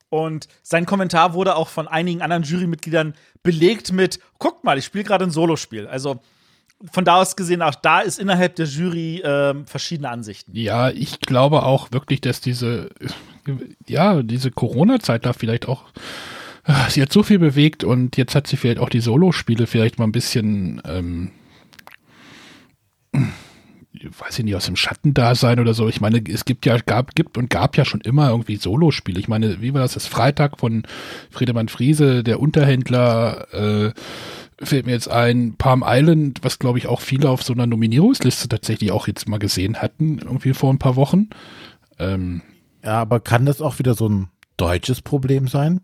Und 0.09 0.47
sein 0.63 0.85
Kommentar 0.85 1.33
wurde 1.33 1.55
auch 1.55 1.67
von 1.67 1.87
einigen 1.87 2.21
anderen 2.21 2.43
Jurymitgliedern 2.43 3.13
belegt 3.43 3.91
mit: 3.91 4.19
Guckt 4.39 4.63
mal, 4.63 4.77
ich 4.77 4.85
spiele 4.85 5.03
gerade 5.03 5.25
ein 5.25 5.31
Solospiel. 5.31 5.87
Also 5.87 6.21
von 6.91 7.05
da 7.05 7.15
aus 7.15 7.35
gesehen, 7.35 7.61
auch 7.61 7.75
da 7.75 8.01
ist 8.01 8.19
innerhalb 8.19 8.55
der 8.55 8.67
Jury 8.67 9.21
ähm, 9.23 9.65
verschiedene 9.65 10.09
Ansichten. 10.09 10.51
Ja, 10.55 10.89
ich 10.89 11.19
glaube 11.19 11.63
auch 11.63 11.91
wirklich, 11.91 12.21
dass 12.21 12.39
diese, 12.39 12.89
ja, 13.87 14.21
diese 14.21 14.51
Corona-Zeit 14.51 15.25
da 15.25 15.33
vielleicht 15.33 15.67
auch, 15.67 15.85
ah, 16.63 16.89
sie 16.89 17.01
hat 17.01 17.11
so 17.11 17.23
viel 17.23 17.39
bewegt 17.39 17.83
und 17.83 18.15
jetzt 18.17 18.35
hat 18.35 18.47
sie 18.47 18.57
vielleicht 18.57 18.79
auch 18.79 18.89
die 18.89 18.99
Solo-Spiele 18.99 19.65
vielleicht 19.65 19.97
mal 19.97 20.05
ein 20.05 20.11
bisschen, 20.11 20.81
ähm, 20.85 21.31
weiß 24.03 24.39
ich 24.39 24.45
nicht, 24.45 24.55
aus 24.55 24.65
dem 24.65 24.75
Schattendasein 24.75 25.59
oder 25.59 25.73
so. 25.73 25.87
Ich 25.87 26.01
meine, 26.01 26.21
es 26.27 26.45
gibt 26.45 26.65
ja, 26.65 26.77
gab, 26.77 27.15
gibt 27.15 27.37
und 27.37 27.49
gab 27.49 27.77
ja 27.77 27.85
schon 27.85 28.01
immer 28.01 28.29
irgendwie 28.29 28.55
Solospiele. 28.55 29.19
Ich 29.19 29.27
meine, 29.27 29.61
wie 29.61 29.73
war 29.73 29.81
das? 29.81 29.93
Das 29.93 30.07
Freitag 30.07 30.59
von 30.59 30.83
Friedemann 31.29 31.69
Friese, 31.69 32.23
der 32.23 32.39
Unterhändler, 32.39 33.47
äh, 33.53 33.93
fällt 34.59 34.85
mir 34.85 34.93
jetzt 34.93 35.09
ein, 35.09 35.55
Palm 35.57 35.83
Island, 35.85 36.39
was 36.41 36.59
glaube 36.59 36.79
ich 36.79 36.87
auch 36.87 37.01
viele 37.01 37.29
auf 37.29 37.43
so 37.43 37.53
einer 37.53 37.67
Nominierungsliste 37.67 38.47
tatsächlich 38.47 38.91
auch 38.91 39.07
jetzt 39.07 39.29
mal 39.29 39.37
gesehen 39.37 39.81
hatten, 39.81 40.19
irgendwie 40.19 40.53
vor 40.53 40.73
ein 40.73 40.79
paar 40.79 40.95
Wochen. 40.95 41.29
Ähm, 41.99 42.41
ja, 42.83 43.01
aber 43.01 43.19
kann 43.19 43.45
das 43.45 43.61
auch 43.61 43.79
wieder 43.79 43.93
so 43.93 44.09
ein 44.09 44.29
deutsches 44.57 45.01
Problem 45.01 45.47
sein? 45.47 45.81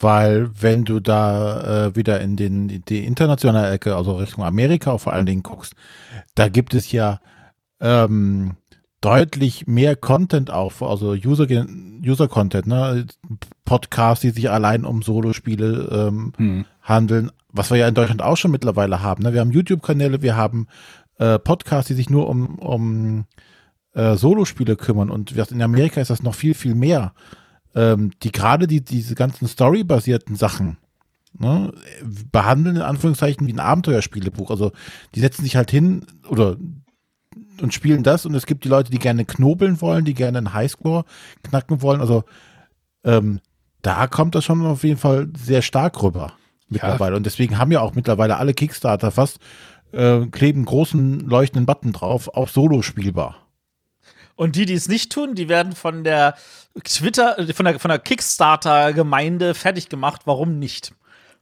Weil 0.00 0.50
wenn 0.58 0.84
du 0.84 0.98
da 0.98 1.86
äh, 1.86 1.96
wieder 1.96 2.20
in 2.20 2.36
den 2.36 2.82
die 2.86 3.04
internationale 3.04 3.70
Ecke, 3.70 3.96
also 3.96 4.16
Richtung 4.16 4.44
Amerika 4.44 4.96
vor 4.96 5.12
allen 5.12 5.26
Dingen 5.26 5.42
guckst, 5.42 5.74
da 6.34 6.48
gibt 6.48 6.72
es 6.72 6.90
ja 6.90 7.20
ähm, 7.80 8.56
deutlich 9.02 9.66
mehr 9.66 9.96
Content 9.96 10.50
auch, 10.50 10.80
also 10.80 11.12
User 11.12 11.46
User 12.02 12.28
Content, 12.28 12.66
ne? 12.66 13.06
Podcasts, 13.64 14.22
die 14.22 14.30
sich 14.30 14.50
allein 14.50 14.84
um 14.84 15.02
Solospiele 15.02 15.88
ähm, 16.08 16.32
hm. 16.36 16.64
handeln, 16.82 17.30
was 17.52 17.70
wir 17.70 17.76
ja 17.76 17.88
in 17.88 17.94
Deutschland 17.94 18.22
auch 18.22 18.36
schon 18.36 18.50
mittlerweile 18.50 19.02
haben. 19.02 19.22
Ne? 19.22 19.32
Wir 19.32 19.40
haben 19.40 19.52
YouTube-Kanäle, 19.52 20.22
wir 20.22 20.36
haben 20.36 20.66
äh, 21.18 21.38
Podcasts, 21.38 21.88
die 21.88 21.94
sich 21.94 22.10
nur 22.10 22.28
um, 22.28 22.58
um 22.58 23.26
äh, 23.92 24.16
Solospiele 24.16 24.76
kümmern 24.76 25.10
und 25.10 25.32
in 25.32 25.62
Amerika 25.62 26.00
ist 26.00 26.10
das 26.10 26.22
noch 26.22 26.34
viel, 26.34 26.54
viel 26.54 26.74
mehr 26.74 27.12
ähm, 27.74 28.12
die 28.22 28.32
gerade 28.32 28.66
die, 28.66 28.82
diese 28.82 29.14
ganzen 29.14 29.48
storybasierten 29.48 30.36
Sachen 30.36 30.78
ne, 31.38 31.72
behandeln 32.32 32.76
in 32.76 32.82
Anführungszeichen 32.82 33.46
wie 33.46 33.52
ein 33.52 33.60
Abenteuerspielebuch. 33.60 34.50
Also 34.50 34.72
die 35.14 35.20
setzen 35.20 35.42
sich 35.42 35.56
halt 35.56 35.70
hin 35.70 36.06
oder 36.28 36.56
und 37.60 37.74
spielen 37.74 38.02
das 38.02 38.24
und 38.24 38.34
es 38.34 38.46
gibt 38.46 38.64
die 38.64 38.68
Leute, 38.68 38.90
die 38.90 38.98
gerne 38.98 39.24
knobeln 39.24 39.80
wollen, 39.80 40.04
die 40.04 40.14
gerne 40.14 40.38
einen 40.38 40.54
Highscore 40.54 41.04
knacken 41.42 41.82
wollen. 41.82 42.00
Also 42.00 42.24
ähm, 43.04 43.40
da 43.82 44.06
kommt 44.06 44.34
das 44.34 44.44
schon 44.44 44.64
auf 44.64 44.82
jeden 44.82 44.98
Fall 44.98 45.28
sehr 45.36 45.62
stark 45.62 46.02
rüber 46.02 46.32
mittlerweile. 46.68 47.12
Ja. 47.12 47.16
Und 47.16 47.26
deswegen 47.26 47.58
haben 47.58 47.72
ja 47.72 47.80
auch 47.80 47.94
mittlerweile 47.94 48.36
alle 48.36 48.54
Kickstarter 48.54 49.10
fast 49.10 49.38
äh, 49.92 50.26
kleben 50.26 50.64
großen 50.64 51.20
leuchtenden 51.20 51.66
Button 51.66 51.92
drauf, 51.92 52.28
auch 52.28 52.48
solo 52.48 52.82
spielbar. 52.82 53.36
Und 54.40 54.56
die, 54.56 54.64
die 54.64 54.72
es 54.72 54.88
nicht 54.88 55.12
tun, 55.12 55.34
die 55.34 55.50
werden 55.50 55.74
von 55.74 56.02
der 56.02 56.34
Twitter, 56.82 57.36
von 57.52 57.66
der, 57.66 57.78
von 57.78 57.90
der 57.90 57.98
Kickstarter-Gemeinde 57.98 59.52
fertig 59.52 59.90
gemacht. 59.90 60.22
Warum 60.24 60.58
nicht? 60.58 60.94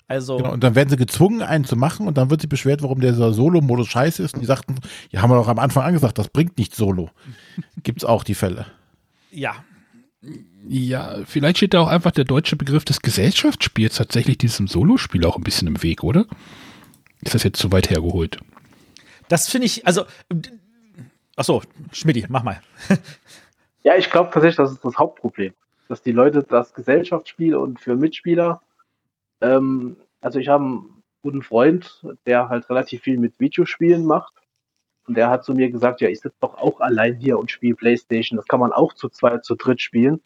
Also. 0.08 0.38
Genau, 0.38 0.52
und 0.52 0.64
dann 0.64 0.74
werden 0.74 0.88
sie 0.88 0.96
gezwungen, 0.96 1.40
einen 1.40 1.64
zu 1.64 1.76
machen 1.76 2.08
und 2.08 2.18
dann 2.18 2.28
wird 2.28 2.40
sie 2.40 2.48
beschwert, 2.48 2.82
warum 2.82 3.00
der 3.00 3.14
Solo-Modus 3.14 3.86
scheiße 3.86 4.20
ist. 4.20 4.34
Und 4.34 4.40
die 4.40 4.46
sagten, 4.46 4.80
ja, 5.10 5.22
haben 5.22 5.30
wir 5.30 5.36
doch 5.36 5.46
am 5.46 5.60
Anfang 5.60 5.84
angesagt, 5.84 6.18
das 6.18 6.26
bringt 6.26 6.58
nicht 6.58 6.74
Solo. 6.74 7.10
Gibt's 7.84 8.04
auch 8.04 8.24
die 8.24 8.34
Fälle. 8.34 8.66
Ja. 9.30 9.54
Ja, 10.66 11.18
vielleicht 11.24 11.58
steht 11.58 11.74
da 11.74 11.82
auch 11.82 11.86
einfach 11.86 12.10
der 12.10 12.24
deutsche 12.24 12.56
Begriff 12.56 12.84
des 12.84 13.00
Gesellschaftsspiels 13.00 13.94
tatsächlich 13.94 14.38
diesem 14.38 14.66
Solospiel 14.66 15.24
auch 15.24 15.36
ein 15.36 15.44
bisschen 15.44 15.68
im 15.68 15.84
Weg, 15.84 16.02
oder? 16.02 16.26
Ist 17.20 17.36
das 17.36 17.44
jetzt 17.44 17.60
zu 17.60 17.70
weit 17.70 17.90
hergeholt? 17.90 18.38
Das 19.28 19.48
finde 19.48 19.66
ich, 19.66 19.86
also 19.86 20.04
Achso, 21.38 21.62
Schmidti, 21.92 22.26
mach 22.28 22.42
mal. 22.42 22.60
ja, 23.84 23.94
ich 23.96 24.10
glaube 24.10 24.30
tatsächlich, 24.32 24.56
das 24.56 24.72
ist 24.72 24.84
das 24.84 24.98
Hauptproblem. 24.98 25.54
Dass 25.88 26.02
die 26.02 26.10
Leute 26.10 26.42
das 26.42 26.74
Gesellschaftsspiel 26.74 27.54
und 27.54 27.78
für 27.78 27.94
Mitspieler, 27.94 28.60
ähm, 29.40 29.96
also 30.20 30.40
ich 30.40 30.48
habe 30.48 30.64
einen 30.64 31.02
guten 31.22 31.42
Freund, 31.42 32.04
der 32.26 32.48
halt 32.48 32.68
relativ 32.68 33.02
viel 33.02 33.18
mit 33.18 33.38
Videospielen 33.38 34.04
macht. 34.04 34.34
Und 35.06 35.16
der 35.16 35.30
hat 35.30 35.44
zu 35.44 35.54
mir 35.54 35.70
gesagt, 35.70 36.00
ja, 36.00 36.08
ich 36.08 36.18
sitze 36.20 36.34
doch 36.40 36.58
auch 36.58 36.80
allein 36.80 37.14
hier 37.14 37.38
und 37.38 37.52
spiele 37.52 37.76
Playstation. 37.76 38.36
Das 38.36 38.48
kann 38.48 38.58
man 38.58 38.72
auch 38.72 38.92
zu 38.94 39.08
zweit, 39.08 39.44
zu 39.44 39.54
dritt 39.54 39.80
spielen. 39.80 40.20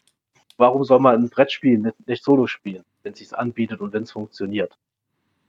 Warum 0.57 0.83
soll 0.83 0.99
man 0.99 1.15
ein 1.15 1.29
Brettspiel 1.29 1.77
nicht, 1.77 2.07
nicht 2.07 2.23
solo 2.23 2.47
spielen, 2.47 2.83
wenn 3.03 3.13
es 3.13 3.19
sich 3.19 3.37
anbietet 3.37 3.81
und 3.81 3.93
wenn 3.93 4.03
es 4.03 4.11
funktioniert? 4.11 4.75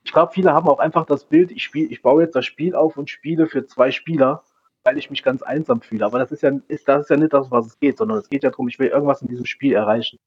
Ich 0.04 0.12
glaube, 0.12 0.32
viele 0.34 0.52
haben 0.52 0.68
auch 0.68 0.78
einfach 0.78 1.06
das 1.06 1.24
Bild, 1.24 1.50
ich 1.50 1.64
spiele, 1.64 1.88
ich 1.88 2.02
baue 2.02 2.22
jetzt 2.22 2.36
das 2.36 2.44
Spiel 2.44 2.74
auf 2.74 2.98
und 2.98 3.08
spiele 3.08 3.46
für 3.46 3.66
zwei 3.66 3.90
Spieler 3.90 4.44
weil 4.84 4.98
ich 4.98 5.10
mich 5.10 5.22
ganz 5.22 5.42
einsam 5.42 5.80
fühle. 5.80 6.04
Aber 6.04 6.18
das 6.18 6.30
ist 6.30 6.42
ja, 6.42 6.52
ist, 6.68 6.86
das 6.86 7.04
ist 7.04 7.10
ja 7.10 7.16
nicht 7.16 7.32
das, 7.32 7.50
was 7.50 7.66
es 7.66 7.80
geht, 7.80 7.98
sondern 7.98 8.18
es 8.18 8.28
geht 8.28 8.42
ja 8.44 8.50
darum, 8.50 8.68
ich 8.68 8.78
will 8.78 8.88
irgendwas 8.88 9.22
in 9.22 9.28
diesem 9.28 9.46
Spiel 9.46 9.72
erreichen. 9.72 10.18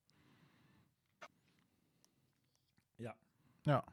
Ja. 2.97 3.14
Ja. 3.66 3.84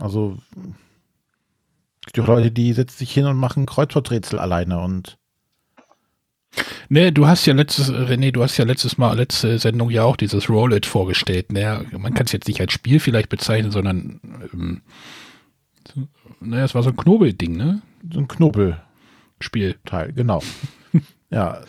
Also, 0.00 0.36
es 2.06 2.12
gibt 2.12 2.28
auch 2.28 2.34
Leute, 2.34 2.50
die 2.50 2.72
setzen 2.72 2.98
sich 2.98 3.12
hin 3.12 3.26
und 3.26 3.36
machen 3.36 3.66
Kreuzworträtsel 3.66 4.38
alleine 4.38 4.80
und 4.80 5.18
Nee, 6.88 7.10
du 7.10 7.26
hast 7.26 7.44
ja 7.44 7.52
letztes, 7.52 7.92
René, 7.92 8.32
du 8.32 8.42
hast 8.42 8.56
ja 8.56 8.64
letztes 8.64 8.96
Mal, 8.96 9.18
letzte 9.18 9.58
Sendung 9.58 9.90
ja 9.90 10.04
auch 10.04 10.16
dieses 10.16 10.48
Roll-It 10.48 10.86
vorgestellt. 10.86 11.52
Naja, 11.52 11.82
man 11.92 12.14
kann 12.14 12.24
es 12.24 12.32
jetzt 12.32 12.48
nicht 12.48 12.60
als 12.60 12.72
Spiel 12.72 12.98
vielleicht 12.98 13.28
bezeichnen, 13.28 13.70
sondern 13.70 14.20
ähm, 14.54 14.80
naja, 16.40 16.64
es 16.64 16.74
war 16.74 16.82
so 16.82 16.90
ein 16.90 16.96
Knobelding, 16.96 17.56
ne? 17.56 17.82
So 18.12 18.20
ein 18.20 18.28
Knobelspielteil, 18.28 20.12
genau. 20.12 20.42
ja. 21.30 21.60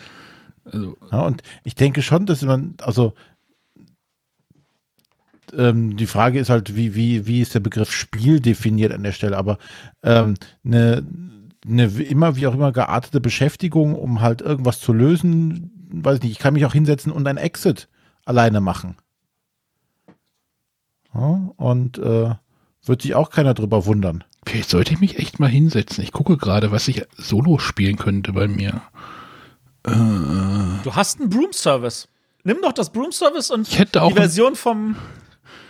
Also. 0.64 0.96
ja. 1.10 1.20
Und 1.22 1.42
ich 1.64 1.74
denke 1.74 2.02
schon, 2.02 2.26
dass 2.26 2.42
man, 2.42 2.74
also 2.82 3.14
ähm, 5.52 5.96
die 5.96 6.06
Frage 6.06 6.38
ist 6.38 6.50
halt, 6.50 6.76
wie, 6.76 6.94
wie, 6.94 7.26
wie 7.26 7.40
ist 7.40 7.54
der 7.54 7.60
Begriff 7.60 7.92
Spiel 7.92 8.40
definiert 8.40 8.92
an 8.92 9.02
der 9.02 9.12
Stelle, 9.12 9.36
aber 9.36 9.58
ähm, 10.02 10.34
eine, 10.64 11.04
eine 11.66 11.84
immer 11.86 12.36
wie 12.36 12.46
auch 12.46 12.54
immer 12.54 12.72
geartete 12.72 13.20
Beschäftigung, 13.20 13.94
um 13.94 14.20
halt 14.20 14.40
irgendwas 14.40 14.80
zu 14.80 14.92
lösen, 14.92 15.88
weiß 15.92 16.16
ich 16.16 16.22
nicht, 16.22 16.32
ich 16.32 16.38
kann 16.38 16.54
mich 16.54 16.64
auch 16.64 16.72
hinsetzen 16.72 17.12
und 17.12 17.26
ein 17.26 17.36
Exit 17.36 17.88
alleine 18.24 18.60
machen. 18.60 18.96
Ja, 21.12 21.50
und 21.56 21.98
äh, 21.98 22.34
wird 22.84 23.02
sich 23.02 23.14
auch 23.14 23.30
keiner 23.30 23.54
drüber 23.54 23.86
wundern. 23.86 24.24
Vielleicht 24.46 24.70
sollte 24.70 24.92
ich 24.92 25.00
mich 25.00 25.18
echt 25.18 25.38
mal 25.38 25.48
hinsetzen. 25.48 26.02
Ich 26.02 26.12
gucke 26.12 26.36
gerade, 26.36 26.70
was 26.70 26.88
ich 26.88 27.04
solo 27.16 27.58
spielen 27.58 27.96
könnte 27.96 28.32
bei 28.32 28.48
mir. 28.48 28.82
Äh, 29.84 29.90
du 29.92 30.94
hast 30.94 31.20
einen 31.20 31.30
Broom-Service. 31.30 32.08
Nimm 32.42 32.58
doch 32.62 32.72
das 32.72 32.90
Broom-Service 32.90 33.50
und 33.50 33.68
ich 33.68 33.78
hätte 33.78 34.02
auch 34.02 34.08
die 34.12 34.16
Version 34.16 34.56
vom, 34.56 34.96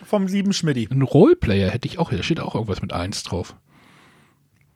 vom 0.05 0.25
lieben 0.27 0.53
Schmidti. 0.53 0.87
Ein 0.89 1.01
Roleplayer 1.01 1.69
hätte 1.69 1.87
ich 1.87 1.99
auch. 1.99 2.11
Da 2.11 2.23
steht 2.23 2.39
auch 2.39 2.55
irgendwas 2.55 2.81
mit 2.81 2.93
1 2.93 3.23
drauf. 3.23 3.55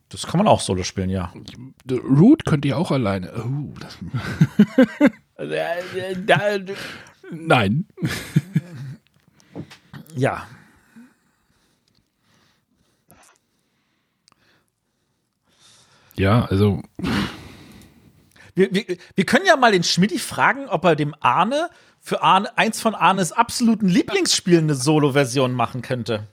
Das 0.09 0.27
kann 0.27 0.37
man 0.37 0.47
auch 0.47 0.59
solo 0.59 0.83
spielen, 0.83 1.09
ja. 1.09 1.33
Root 1.89 2.45
könnt 2.45 2.63
ihr 2.65 2.77
auch 2.77 2.91
alleine. 2.91 3.31
Oh, 3.43 3.73
das 3.79 3.97
Nein. 7.31 7.85
ja. 10.15 10.47
Ja, 16.17 16.45
also. 16.45 16.81
Wir, 18.53 18.73
wir, 18.73 18.97
wir 19.15 19.25
können 19.25 19.45
ja 19.45 19.57
mal 19.57 19.71
den 19.71 19.83
Schmidti 19.83 20.17
fragen, 20.17 20.67
ob 20.69 20.85
er 20.85 20.95
dem 20.95 21.13
Arne 21.19 21.69
für 21.99 22.21
Arne, 22.21 22.57
eins 22.57 22.81
von 22.81 22.95
Arnes 22.95 23.31
absoluten 23.31 23.87
Lieblingsspielen 23.87 24.65
eine 24.65 24.75
Solo-Version 24.75 25.53
machen 25.53 25.81
könnte. 25.81 26.27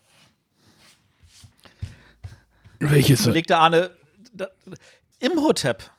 Welches? 2.79 3.25
Überlegt 3.25 3.51
der 3.51 3.59
Arne. 3.59 3.91
Da, 4.35 4.49
Imhotep. 5.19 5.91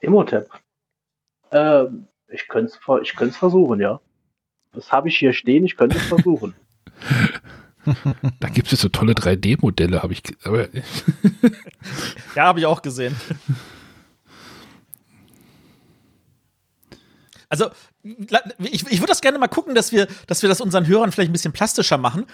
Imhotep. 0.00 0.48
Ähm, 1.50 2.06
ich 2.28 2.48
könnte 2.48 2.72
es 2.72 3.02
ich 3.02 3.12
versuchen, 3.36 3.80
ja. 3.80 4.00
Das 4.72 4.90
habe 4.90 5.08
ich 5.08 5.18
hier 5.18 5.32
stehen, 5.32 5.64
ich 5.64 5.76
könnte 5.76 5.96
es 5.96 6.04
versuchen. 6.04 6.54
da 8.40 8.48
gibt 8.48 8.72
es 8.72 8.80
so 8.80 8.88
tolle 8.88 9.12
3D-Modelle, 9.14 10.02
habe 10.02 10.12
ich. 10.12 10.22
Aber 10.44 10.68
ja, 12.36 12.44
habe 12.44 12.60
ich 12.60 12.66
auch 12.66 12.82
gesehen. 12.82 13.16
Also, 17.48 17.70
ich, 18.02 18.86
ich 18.86 18.98
würde 18.98 19.08
das 19.08 19.20
gerne 19.20 19.38
mal 19.38 19.48
gucken, 19.48 19.74
dass 19.74 19.92
wir, 19.92 20.06
dass 20.26 20.42
wir 20.42 20.48
das 20.48 20.60
unseren 20.60 20.86
Hörern 20.86 21.12
vielleicht 21.12 21.30
ein 21.30 21.34
bisschen 21.34 21.52
plastischer 21.52 21.98
machen. 21.98 22.26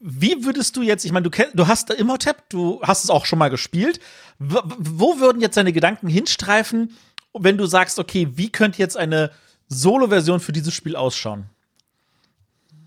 Wie 0.00 0.44
würdest 0.44 0.76
du 0.76 0.82
jetzt, 0.82 1.04
ich 1.04 1.12
meine, 1.12 1.24
du, 1.24 1.30
kenn, 1.30 1.48
du 1.54 1.68
hast 1.68 1.90
Imhotep, 1.90 2.48
du 2.48 2.80
hast 2.82 3.04
es 3.04 3.10
auch 3.10 3.24
schon 3.24 3.38
mal 3.38 3.50
gespielt. 3.50 4.00
Wo, 4.38 4.60
wo 4.64 5.20
würden 5.20 5.40
jetzt 5.40 5.56
deine 5.56 5.72
Gedanken 5.72 6.08
hinstreifen, 6.08 6.96
wenn 7.32 7.56
du 7.56 7.66
sagst, 7.66 7.98
okay, 7.98 8.28
wie 8.34 8.50
könnte 8.50 8.78
jetzt 8.78 8.96
eine 8.96 9.30
Solo-Version 9.68 10.40
für 10.40 10.52
dieses 10.52 10.74
Spiel 10.74 10.96
ausschauen? 10.96 11.46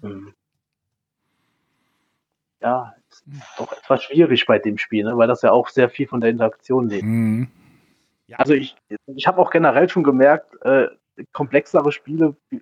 Hm 0.02 0.34
ja, 2.62 2.96
ist 3.10 3.24
doch 3.58 3.72
etwas 3.72 4.04
schwierig 4.04 4.46
bei 4.46 4.60
dem 4.60 4.78
Spiel, 4.78 5.06
ne? 5.06 5.18
weil 5.18 5.28
das 5.28 5.42
ja 5.42 5.52
auch 5.52 5.70
sehr 5.70 5.90
viel 5.90 6.08
von 6.08 6.22
der 6.22 6.30
Interaktion 6.30 6.90
lebt. 6.90 7.04
Mhm. 7.04 7.48
Ja. 8.28 8.38
Also 8.40 8.54
ich, 8.54 8.76
ich 9.06 9.28
habe 9.28 9.40
auch 9.40 9.52
generell 9.52 9.88
schon 9.90 10.04
gemerkt, 10.04 10.54
äh, 10.64 10.88
komplexere 11.32 11.92
Spiele, 11.92 12.36
äh, 12.52 12.58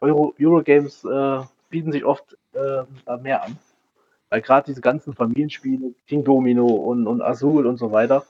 Euro, 0.00 0.34
Eurogames 0.38 1.04
äh, 1.04 1.40
bieten 1.70 1.92
sich 1.92 2.04
oft 2.04 2.36
äh, 2.52 3.16
mehr 3.20 3.42
an. 3.44 3.58
Weil 4.30 4.42
gerade 4.42 4.66
diese 4.66 4.80
ganzen 4.80 5.14
Familienspiele, 5.14 5.94
King 6.06 6.22
Domino 6.22 6.66
und, 6.66 7.06
und 7.06 7.22
Azul 7.22 7.66
und 7.66 7.78
so 7.78 7.92
weiter, 7.92 8.24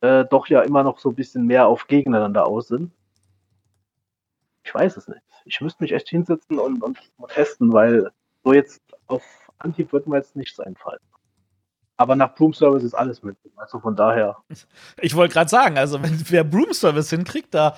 äh, 0.00 0.24
doch 0.24 0.46
ja 0.48 0.62
immer 0.62 0.82
noch 0.82 0.98
so 0.98 1.10
ein 1.10 1.14
bisschen 1.14 1.46
mehr 1.46 1.66
auf 1.66 1.86
gegeneinander 1.86 2.46
aus 2.46 2.68
sind. 2.68 2.90
Ich 4.64 4.74
weiß 4.74 4.96
es 4.96 5.08
nicht. 5.08 5.22
Ich 5.44 5.60
müsste 5.60 5.82
mich 5.82 5.92
echt 5.92 6.08
hinsetzen 6.08 6.58
und, 6.58 6.82
und 6.82 6.98
testen, 7.28 7.72
weil 7.72 8.10
so 8.42 8.52
jetzt 8.52 8.82
auf 9.06 9.22
Anhieb 9.58 9.92
wird 9.92 10.06
mir 10.06 10.16
jetzt 10.16 10.36
nichts 10.36 10.60
einfallen. 10.60 11.00
Aber 11.98 12.14
nach 12.14 12.34
Broom 12.34 12.52
Service 12.52 12.82
ist 12.82 12.92
alles 12.92 13.22
möglich. 13.22 13.52
Also 13.56 13.80
von 13.80 13.96
daher. 13.96 14.36
Ich 15.00 15.14
wollte 15.14 15.32
gerade 15.32 15.48
sagen, 15.48 15.78
also 15.78 16.02
wenn 16.02 16.22
wer 16.28 16.44
Broom 16.44 16.74
Service 16.74 17.08
hinkriegt, 17.08 17.54
da 17.54 17.76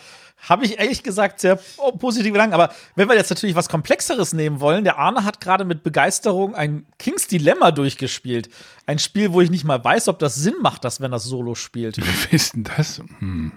habe 0.49 0.65
ich 0.65 0.79
ehrlich 0.81 1.05
gesagt 1.05 1.39
sehr 1.39 1.57
positive 1.99 2.33
Gedanken. 2.33 2.55
Aber 2.55 2.71
wenn 2.97 3.09
wir 3.09 3.15
jetzt 3.15 3.31
natürlich 3.31 3.55
was 3.55 3.69
Komplexeres 3.69 4.33
nehmen 4.33 4.61
wollen, 4.61 4.83
der 4.83 4.99
Arne 4.99 5.25
hat 5.25 5.41
gerade 5.41 5.65
mit 5.65 5.85
Begeisterung 5.85 6.57
ein 6.57 6.85
Kings 6.99 7.29
Dilemma 7.29 7.71
durchgespielt. 7.71 8.49
Ein 8.87 8.99
Spiel, 8.99 9.33
wo 9.33 9.41
ich 9.41 9.51
nicht 9.51 9.65
mal 9.65 9.83
weiß, 9.83 10.09
ob 10.09 10.19
das 10.19 10.35
Sinn 10.35 10.57
macht, 10.63 10.85
dass 10.85 11.01
wenn 11.01 11.13
das 11.13 11.23
Solo 11.23 11.55
spielt. 11.55 11.97
Wie 11.99 12.35
ist 12.35 12.57
denn 12.57 12.65
das? 12.65 13.01
Hm. 13.21 13.53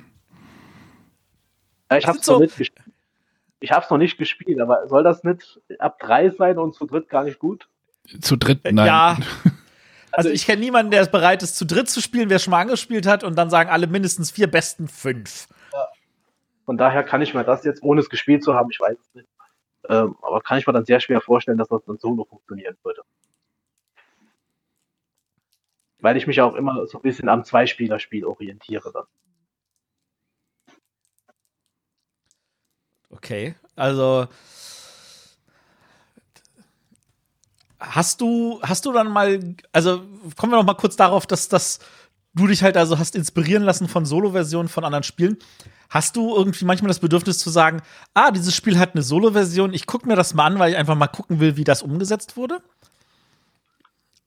Ja, 1.90 1.98
ich 1.98 2.08
habe 2.08 2.20
es 2.20 2.26
so 2.26 2.34
noch, 2.34 2.42
nicht 2.42 2.72
ich 3.62 3.72
hab's 3.72 3.90
noch 3.90 3.98
nicht 3.98 4.18
gespielt, 4.18 4.60
aber 4.60 4.88
soll 4.88 5.04
das 5.04 5.24
nicht 5.24 5.60
ab 5.80 6.00
drei 6.00 6.30
sein 6.30 6.58
und 6.58 6.74
zu 6.74 6.86
dritt 6.86 7.10
gar 7.10 7.24
nicht 7.24 7.40
gut? 7.40 7.68
Zu 8.22 8.36
dritt, 8.36 8.64
nein. 8.64 8.86
Ja. 8.86 9.18
Also 10.14 10.30
ich 10.30 10.46
kenne 10.46 10.62
niemanden, 10.62 10.92
der 10.92 11.06
bereit 11.06 11.42
ist, 11.42 11.56
zu 11.56 11.66
dritt 11.66 11.90
zu 11.90 12.02
spielen, 12.02 12.30
wer 12.30 12.38
schon 12.38 12.52
mal 12.52 12.60
angespielt 12.60 13.08
hat, 13.08 13.24
und 13.24 13.38
dann 13.38 13.50
sagen 13.50 13.70
alle 13.70 13.88
mindestens 13.88 14.30
vier 14.30 14.48
besten 14.48 14.90
fünf. 14.90 15.48
Ja. 15.72 15.88
Von 16.66 16.78
daher 16.78 17.04
kann 17.04 17.22
ich 17.22 17.34
mir 17.34 17.46
das 17.46 17.64
jetzt, 17.64 17.82
ohne 17.82 18.02
es 18.02 18.10
gespielt 18.10 18.44
zu 18.44 18.54
haben, 18.54 18.70
ich 18.72 18.80
weiß 18.82 18.98
es 19.00 19.16
nicht, 19.16 19.30
ähm, 19.88 20.18
aber 20.22 20.42
kann 20.42 20.58
ich 20.58 20.68
mir 20.68 20.74
dann 20.74 20.86
sehr 20.86 21.00
schwer 21.00 21.22
vorstellen, 21.22 21.58
dass 21.58 21.70
das 21.70 21.86
dann 21.86 21.98
solo 21.98 22.26
funktionieren 22.26 22.76
würde. 22.84 23.04
Weil 26.00 26.18
ich 26.18 26.28
mich 26.28 26.42
auch 26.42 26.56
immer 26.56 26.86
so 26.88 26.98
ein 26.98 27.04
bisschen 27.04 27.30
am 27.30 27.46
Zweispielerspiel 27.46 28.26
orientiere 28.26 28.92
dann. 28.92 29.06
Okay, 33.10 33.56
also 33.76 34.28
Hast 37.82 38.22
du, 38.22 38.60
hast 38.62 38.86
du 38.86 38.94
dann 38.94 39.12
mal, 39.12 39.56
also 39.74 40.02
kommen 40.38 40.54
wir 40.54 40.58
noch 40.58 40.66
mal 40.66 40.76
kurz 40.76 40.96
darauf, 40.96 41.26
dass, 41.26 41.50
dass 41.50 41.80
du 42.34 42.48
dich 42.48 42.64
halt 42.64 42.78
also 42.78 43.00
hast 43.00 43.16
inspirieren 43.16 43.64
lassen 43.64 43.88
von 43.88 44.06
Solo-Versionen 44.06 44.70
von 44.70 44.86
anderen 44.86 45.04
Spielen. 45.04 45.38
Hast 45.90 46.16
du 46.16 46.36
irgendwie 46.36 46.64
manchmal 46.64 46.90
das 46.90 47.00
Bedürfnis 47.00 47.40
zu 47.40 47.50
sagen, 47.50 47.82
ah, 48.14 48.32
dieses 48.32 48.56
Spiel 48.56 48.80
hat 48.80 48.94
eine 48.94 49.02
Solo-Version, 49.02 49.74
ich 49.74 49.88
gucke 49.88 50.08
mir 50.08 50.16
das 50.16 50.34
mal 50.34 50.46
an, 50.46 50.60
weil 50.60 50.72
ich 50.72 50.78
einfach 50.78 50.96
mal 50.96 51.08
gucken 51.08 51.40
will, 51.40 51.58
wie 51.58 51.64
das 51.64 51.82
umgesetzt 51.82 52.38
wurde? 52.38 52.62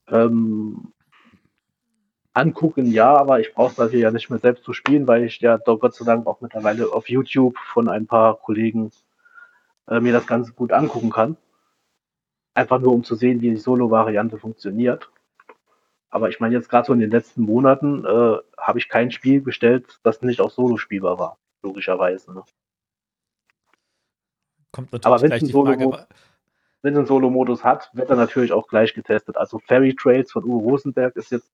Ähm, 0.09 0.93
angucken 2.35 2.91
ja, 2.91 3.17
aber 3.17 3.41
ich 3.41 3.55
brauche 3.55 3.77
das 3.77 3.93
hier 3.93 4.01
ja 4.01 4.11
nicht 4.11 4.29
mehr 4.29 4.41
selbst 4.41 4.65
zu 4.65 4.73
spielen, 4.73 5.07
weil 5.07 5.25
ich 5.25 5.41
ja 5.41 5.57
doch 5.57 5.79
Gott 5.79 5.95
sei 5.95 6.05
Dank 6.05 6.27
auch 6.27 6.41
mittlerweile 6.41 6.93
auf 6.93 7.09
YouTube 7.09 7.57
von 7.73 7.89
ein 7.89 8.07
paar 8.07 8.37
Kollegen 8.37 8.91
äh, 9.89 10.01
mir 10.01 10.13
das 10.13 10.27
Ganze 10.27 10.53
gut 10.53 10.73
angucken 10.73 11.11
kann. 11.11 11.37
Einfach 12.55 12.79
nur, 12.79 12.93
um 12.93 13.05
zu 13.05 13.17
sehen, 13.17 13.41
wie 13.41 13.51
die 13.51 13.57
Solo-Variante 13.57 14.39
funktioniert. 14.39 15.11
Aber 16.09 16.29
ich 16.29 16.39
meine, 16.39 16.55
jetzt 16.55 16.69
gerade 16.69 16.87
so 16.87 16.93
in 16.93 17.01
den 17.01 17.11
letzten 17.11 17.43
Monaten 17.43 18.05
äh, 18.05 18.39
habe 18.57 18.79
ich 18.79 18.89
kein 18.89 19.11
Spiel 19.11 19.41
bestellt, 19.41 19.99
das 20.05 20.23
nicht 20.23 20.41
auch 20.41 20.53
Solo 20.53 20.77
spielbar 20.77 21.19
war, 21.19 21.39
logischerweise. 21.63 22.33
Ne? 22.33 22.45
Kommt 24.71 24.93
natürlich 24.93 25.07
Aber 25.07 25.21
wenn 25.23 25.33
es 25.33 25.43
einen 25.43 27.07
Solo-Modus 27.07 27.59
Solo 27.59 27.69
hat, 27.69 27.91
wird 27.95 28.11
er 28.11 28.17
natürlich 28.17 28.53
auch 28.53 28.69
gleich 28.69 28.95
getestet. 28.95 29.37
Also 29.37 29.59
Fairy 29.59 29.97
Trails 29.97 30.31
von 30.31 30.45
Uwe 30.45 30.63
Rosenberg 30.63 31.17
ist 31.17 31.33
jetzt 31.33 31.51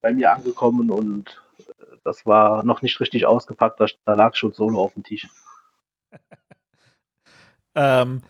bei 0.00 0.14
mir 0.14 0.32
angekommen 0.32 0.90
und 0.90 1.42
äh, 1.58 1.96
das 2.02 2.24
war 2.24 2.62
noch 2.64 2.80
nicht 2.80 2.98
richtig 3.00 3.26
ausgepackt, 3.26 3.80
da 3.80 4.14
lag 4.14 4.34
schon 4.34 4.52
Solo 4.52 4.80
auf 4.80 4.94
dem 4.94 5.02
Tisch. 5.02 5.28
ähm, 7.74 8.22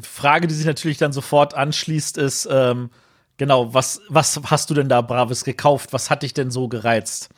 Frage, 0.00 0.46
die 0.46 0.54
sich 0.54 0.66
natürlich 0.66 0.98
dann 0.98 1.12
sofort 1.12 1.54
anschließt, 1.54 2.18
ist, 2.18 2.48
ähm, 2.50 2.90
genau, 3.36 3.74
was, 3.74 4.00
was 4.08 4.40
hast 4.46 4.70
du 4.70 4.74
denn 4.74 4.88
da 4.88 5.00
Braves 5.00 5.44
gekauft? 5.44 5.92
Was 5.92 6.10
hat 6.10 6.22
dich 6.22 6.34
denn 6.34 6.50
so 6.50 6.68
gereizt? 6.68 7.30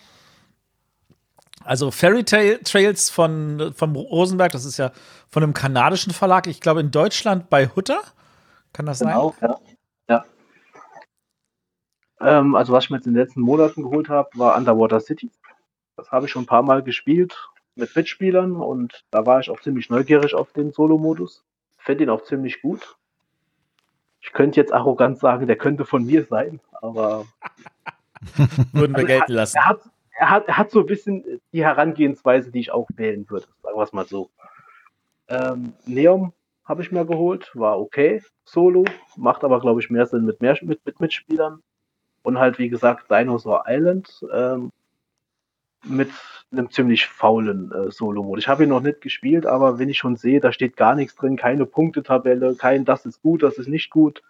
Also 1.64 1.90
Fairy 1.90 2.24
Trails 2.24 3.10
von, 3.10 3.72
von 3.74 3.94
Rosenberg, 3.94 4.52
das 4.52 4.64
ist 4.64 4.78
ja 4.78 4.92
von 5.28 5.42
einem 5.42 5.52
kanadischen 5.52 6.12
Verlag, 6.12 6.46
ich 6.46 6.60
glaube 6.60 6.80
in 6.80 6.90
Deutschland 6.90 7.50
bei 7.50 7.68
Hutter. 7.68 8.00
Kann 8.72 8.86
das 8.86 9.00
genau, 9.00 9.34
sein? 9.40 9.54
Ja. 10.08 10.24
ja. 12.20 12.38
Ähm, 12.38 12.54
also 12.54 12.72
was 12.72 12.84
ich 12.84 12.90
mir 12.90 12.96
jetzt 12.96 13.06
in 13.06 13.14
den 13.14 13.22
letzten 13.22 13.40
Monaten 13.40 13.82
geholt 13.82 14.08
habe, 14.08 14.30
war 14.34 14.56
Underwater 14.56 15.00
City. 15.00 15.30
Das 15.96 16.10
habe 16.10 16.26
ich 16.26 16.32
schon 16.32 16.44
ein 16.44 16.46
paar 16.46 16.62
Mal 16.62 16.82
gespielt 16.82 17.50
mit 17.74 17.94
Mitspielern 17.94 18.56
und 18.56 19.04
da 19.10 19.26
war 19.26 19.40
ich 19.40 19.50
auch 19.50 19.60
ziemlich 19.60 19.90
neugierig 19.90 20.34
auf 20.34 20.52
den 20.52 20.72
Solo-Modus 20.72 21.44
fände 21.88 22.04
ihn 22.04 22.10
auch 22.10 22.22
ziemlich 22.22 22.60
gut. 22.60 22.98
Ich 24.20 24.34
könnte 24.34 24.60
jetzt 24.60 24.74
arrogant 24.74 25.18
sagen, 25.18 25.46
der 25.46 25.56
könnte 25.56 25.86
von 25.86 26.04
mir 26.04 26.22
sein, 26.26 26.60
aber. 26.82 27.24
Würden 28.74 28.92
wir 28.92 28.96
also 28.96 29.06
gelten 29.06 29.32
lassen. 29.32 29.56
Er 29.56 29.64
hat, 29.64 29.80
er, 30.10 30.30
hat, 30.30 30.48
er 30.48 30.58
hat 30.58 30.70
so 30.70 30.80
ein 30.80 30.86
bisschen 30.86 31.40
die 31.54 31.64
Herangehensweise, 31.64 32.50
die 32.50 32.60
ich 32.60 32.72
auch 32.72 32.86
wählen 32.94 33.24
würde, 33.30 33.46
sagen 33.62 33.78
wir 33.78 33.82
es 33.82 33.94
mal 33.94 34.06
so. 34.06 34.28
Ähm, 35.28 35.72
Neom 35.86 36.34
habe 36.66 36.82
ich 36.82 36.92
mir 36.92 37.06
geholt, 37.06 37.50
war 37.54 37.80
okay, 37.80 38.22
solo, 38.44 38.84
macht 39.16 39.42
aber, 39.42 39.58
glaube 39.58 39.80
ich, 39.80 39.88
mehr 39.88 40.04
Sinn 40.04 40.26
mit, 40.26 40.42
mehr, 40.42 40.58
mit, 40.60 40.84
mit 40.84 41.00
Mitspielern. 41.00 41.62
Und 42.22 42.38
halt, 42.38 42.58
wie 42.58 42.68
gesagt, 42.68 43.10
Dinosaur 43.10 43.64
Island 43.66 44.26
ähm, 44.30 44.72
mit 45.88 46.10
einem 46.50 46.70
ziemlich 46.70 47.06
faulen 47.06 47.72
äh, 47.72 47.90
Solo-Mode. 47.90 48.40
Ich 48.40 48.48
habe 48.48 48.64
ihn 48.64 48.70
noch 48.70 48.80
nicht 48.80 49.00
gespielt, 49.00 49.46
aber 49.46 49.78
wenn 49.78 49.88
ich 49.88 49.98
schon 49.98 50.16
sehe, 50.16 50.40
da 50.40 50.52
steht 50.52 50.76
gar 50.76 50.94
nichts 50.94 51.14
drin, 51.14 51.36
keine 51.36 51.66
Punktetabelle, 51.66 52.54
kein 52.56 52.84
das 52.84 53.04
ist 53.04 53.22
gut, 53.22 53.42
das 53.42 53.58
ist 53.58 53.68
nicht 53.68 53.90
gut, 53.90 54.22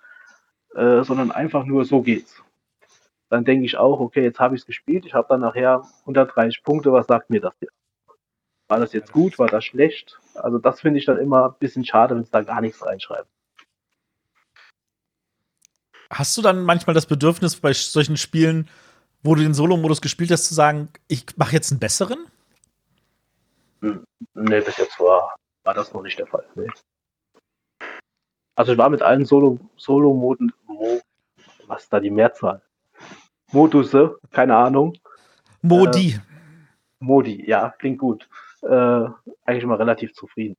äh, 0.75 1.03
sondern 1.03 1.31
einfach 1.31 1.65
nur 1.65 1.85
so 1.85 2.03
geht's. 2.03 2.43
Dann 3.31 3.45
denke 3.45 3.67
ich 3.67 3.77
auch, 3.77 4.01
okay, 4.01 4.23
jetzt 4.23 4.41
habe 4.41 4.55
ich 4.55 4.63
es 4.63 4.67
gespielt, 4.67 5.05
ich 5.07 5.15
habe 5.15 5.29
dann 5.29 5.41
nachher 5.41 5.83
130 6.01 6.63
Punkte, 6.63 6.93
was 6.93 7.07
sagt 7.07 7.31
mir 7.31 7.41
das 7.41 7.55
jetzt? 7.61 7.75
War 8.69 8.81
das 8.81 8.93
jetzt 8.93 9.13
gut, 9.13 9.39
war 9.39 9.49
das 9.49 9.65
schlecht? 9.65 10.19
Also 10.35 10.59
das 10.59 10.81
finde 10.81 10.99
ich 10.99 11.07
dann 11.07 11.19
immer 11.19 11.47
ein 11.47 11.59
bisschen 11.59 11.85
schade, 11.85 12.15
wenn 12.15 12.23
es 12.23 12.31
da 12.31 12.43
gar 12.43 12.61
nichts 12.61 12.85
reinschreibt. 12.85 13.29
Hast 16.11 16.37
du 16.37 16.43
dann 16.43 16.63
manchmal 16.63 16.95
das 16.95 17.07
Bedürfnis 17.07 17.57
bei 17.57 17.73
solchen 17.73 18.17
Spielen, 18.17 18.69
wo 19.23 19.35
du 19.35 19.43
den 19.43 19.55
Solo-Modus 19.55 20.01
gespielt 20.01 20.31
hast, 20.31 20.45
zu 20.45 20.55
sagen, 20.55 20.89
ich 21.09 21.25
mache 21.37 21.53
jetzt 21.53 21.71
einen 21.71 21.81
besseren? 21.81 22.27
Hm, 23.81 24.05
nee, 24.35 24.61
bis 24.61 24.77
jetzt 24.77 24.99
war, 25.01 25.37
war 25.65 25.75
das 25.75 25.93
noch 25.93 26.03
nicht 26.03 26.19
der 26.19 26.27
Fall. 26.27 26.45
Nee. 26.55 26.69
Also 28.55 28.73
ich 28.73 28.79
war 28.79 28.91
mit 28.91 29.03
allen 29.03 29.25
Solo-Moden, 29.25 30.53
Solo 30.67 31.01
was 31.67 31.83
ist 31.85 31.93
da 31.93 32.01
die 32.01 32.11
Mehrzahl? 32.11 32.63
Modusse, 33.53 34.19
keine 34.31 34.57
Ahnung. 34.57 34.97
Modi. 35.63 36.15
Äh, 36.15 36.19
Modi, 37.01 37.49
ja, 37.49 37.75
klingt 37.79 37.99
gut. 37.99 38.29
Äh, 38.63 38.67
eigentlich 39.45 39.63
immer 39.63 39.79
relativ 39.79 40.13
zufrieden. 40.15 40.57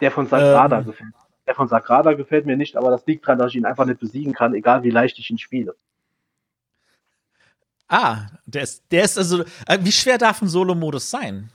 Der 0.00 0.10
von 0.10 0.26
Sagrada 0.26 0.78
ähm, 0.78 0.86
gefällt. 0.86 1.14
Der 1.46 1.54
von 1.54 1.68
Sagrada 1.68 2.12
gefällt 2.12 2.46
mir 2.46 2.56
nicht, 2.56 2.76
aber 2.76 2.90
das 2.90 3.06
liegt 3.06 3.26
daran, 3.26 3.38
dass 3.38 3.50
ich 3.50 3.56
ihn 3.56 3.66
einfach 3.66 3.86
nicht 3.86 4.00
besiegen 4.00 4.32
kann, 4.32 4.54
egal 4.54 4.82
wie 4.82 4.90
leicht 4.90 5.18
ich 5.18 5.30
ihn 5.30 5.38
spiele. 5.38 5.74
Ah, 7.92 8.28
der 8.46 8.62
ist, 8.62 8.84
der 8.92 9.02
ist 9.02 9.18
also. 9.18 9.42
Äh, 9.66 9.78
wie 9.80 9.90
schwer 9.90 10.16
darf 10.16 10.40
ein 10.40 10.48
Solo-Modus 10.48 11.10
sein? 11.10 11.50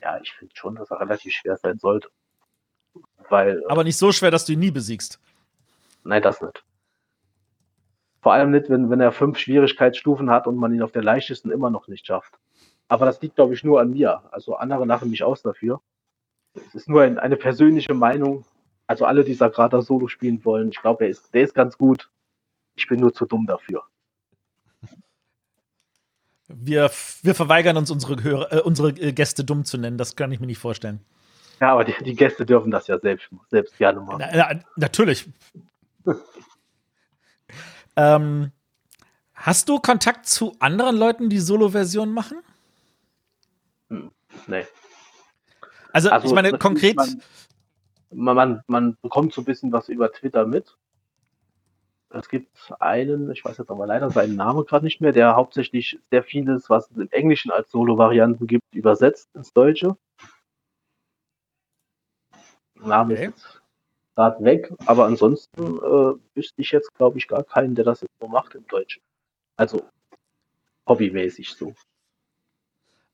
Ja, 0.00 0.18
ich 0.22 0.32
finde 0.32 0.56
schon, 0.56 0.74
dass 0.74 0.90
er 0.90 1.00
relativ 1.00 1.34
schwer 1.34 1.58
sein 1.58 1.78
sollte. 1.78 2.08
Weil. 3.28 3.62
Aber 3.68 3.84
nicht 3.84 3.98
so 3.98 4.10
schwer, 4.10 4.30
dass 4.30 4.46
du 4.46 4.54
ihn 4.54 4.60
nie 4.60 4.70
besiegst. 4.70 5.20
Nein, 6.02 6.22
das 6.22 6.40
nicht. 6.40 6.64
Vor 8.22 8.32
allem 8.32 8.50
nicht, 8.50 8.70
wenn, 8.70 8.88
wenn 8.88 9.00
er 9.00 9.12
fünf 9.12 9.38
Schwierigkeitsstufen 9.38 10.30
hat 10.30 10.46
und 10.46 10.56
man 10.56 10.74
ihn 10.74 10.82
auf 10.82 10.92
der 10.92 11.02
leichtesten 11.02 11.50
immer 11.50 11.68
noch 11.68 11.88
nicht 11.88 12.06
schafft. 12.06 12.32
Aber 12.88 13.04
das 13.04 13.20
liegt, 13.20 13.36
glaube 13.36 13.52
ich, 13.52 13.64
nur 13.64 13.80
an 13.80 13.90
mir. 13.90 14.22
Also 14.32 14.56
andere 14.56 14.86
lachen 14.86 15.10
mich 15.10 15.22
aus 15.22 15.42
dafür. 15.42 15.82
Es 16.54 16.74
ist 16.74 16.88
nur 16.88 17.02
ein, 17.02 17.18
eine 17.18 17.36
persönliche 17.36 17.92
Meinung. 17.92 18.46
Also 18.86 19.04
alle, 19.04 19.24
die 19.24 19.34
Sagrada 19.34 19.82
Solo 19.82 20.08
spielen 20.08 20.42
wollen, 20.44 20.70
ich 20.70 20.80
glaube, 20.80 21.06
ist, 21.06 21.34
der 21.34 21.42
ist 21.42 21.54
ganz 21.54 21.76
gut. 21.76 22.10
Ich 22.76 22.86
bin 22.86 23.00
nur 23.00 23.12
zu 23.12 23.26
dumm 23.26 23.46
dafür. 23.46 23.84
Wir, 26.48 26.90
wir 27.22 27.34
verweigern 27.34 27.76
uns, 27.76 27.90
unsere, 27.90 28.22
Hörer, 28.22 28.52
äh, 28.52 28.60
unsere 28.60 28.90
äh, 28.90 29.12
Gäste 29.12 29.44
dumm 29.44 29.64
zu 29.64 29.78
nennen. 29.78 29.98
Das 29.98 30.14
kann 30.14 30.30
ich 30.30 30.40
mir 30.40 30.46
nicht 30.46 30.58
vorstellen. 30.58 31.00
Ja, 31.60 31.72
aber 31.72 31.84
die, 31.84 31.94
die 32.04 32.14
Gäste 32.14 32.46
dürfen 32.46 32.70
das 32.70 32.86
ja 32.86 32.98
selbst, 32.98 33.28
selbst 33.50 33.76
gerne 33.78 34.00
machen. 34.00 34.18
Na, 34.20 34.52
na, 34.54 34.60
natürlich. 34.76 35.28
ähm, 37.96 38.52
hast 39.34 39.68
du 39.68 39.78
Kontakt 39.80 40.26
zu 40.26 40.54
anderen 40.60 40.96
Leuten, 40.96 41.30
die 41.30 41.38
Solo-Versionen 41.38 42.12
machen? 42.12 42.38
Hm, 43.88 44.10
nee. 44.46 44.66
Also, 45.92 46.10
also 46.10 46.28
ich 46.28 46.34
meine, 46.34 46.58
konkret. 46.58 46.96
Man, 48.10 48.36
man, 48.36 48.62
man, 48.66 48.96
bekommt 49.00 49.32
so 49.32 49.40
ein 49.40 49.46
bisschen 49.46 49.72
was 49.72 49.88
über 49.88 50.12
Twitter 50.12 50.46
mit. 50.46 50.76
Es 52.18 52.28
gibt 52.28 52.72
einen, 52.80 53.30
ich 53.30 53.44
weiß 53.44 53.58
jetzt 53.58 53.70
aber 53.70 53.86
leider 53.86 54.10
seinen 54.10 54.36
Namen 54.36 54.64
gerade 54.64 54.84
nicht 54.84 55.00
mehr, 55.00 55.12
der 55.12 55.36
hauptsächlich 55.36 55.98
sehr 56.10 56.22
vieles, 56.22 56.70
was 56.70 56.90
es 56.90 56.96
im 56.96 57.08
Englischen 57.10 57.50
als 57.50 57.70
Solo-Varianten 57.70 58.46
gibt, 58.46 58.74
übersetzt 58.74 59.28
ins 59.34 59.52
Deutsche. 59.52 59.96
Name 62.74 63.14
Okay. 63.14 63.28
ist 63.34 63.62
gerade 64.14 64.44
weg, 64.44 64.72
aber 64.86 65.06
ansonsten 65.06 65.62
äh, 65.62 66.14
wüsste 66.34 66.60
ich 66.60 66.70
jetzt, 66.70 66.94
glaube 66.94 67.18
ich, 67.18 67.28
gar 67.28 67.44
keinen, 67.44 67.74
der 67.74 67.84
das 67.84 68.00
jetzt 68.00 68.18
so 68.20 68.28
macht 68.28 68.54
im 68.54 68.66
Deutschen. 68.66 69.02
Also 69.56 69.82
hobbymäßig 70.88 71.54
so. 71.54 71.74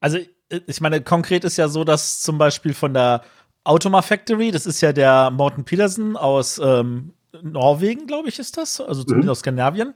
Also, 0.01 0.19
äh, 0.19 0.61
ich 0.67 0.81
meine, 0.81 1.03
konkret 1.03 1.45
ist 1.45 1.57
ja 1.57 1.69
so, 1.69 1.85
dass 1.85 2.21
zum 2.21 2.39
Beispiel 2.39 2.75
von 2.75 2.95
der 2.95 3.23
Automa 3.65 4.03
Factory, 4.03 4.51
das 4.51 4.67
ist 4.67 4.81
ja 4.81 4.93
der 4.93 5.31
Morten 5.31 5.65
Petersen 5.65 6.17
aus 6.17 6.61
ähm, 6.63 7.15
Norwegen, 7.41 8.07
glaube 8.07 8.29
ich, 8.29 8.39
ist 8.39 8.57
das, 8.57 8.81
also 8.81 9.03
zumindest 9.05 9.27
Mhm. 9.27 9.31
aus 9.31 9.39
Skandinavien. 9.41 9.95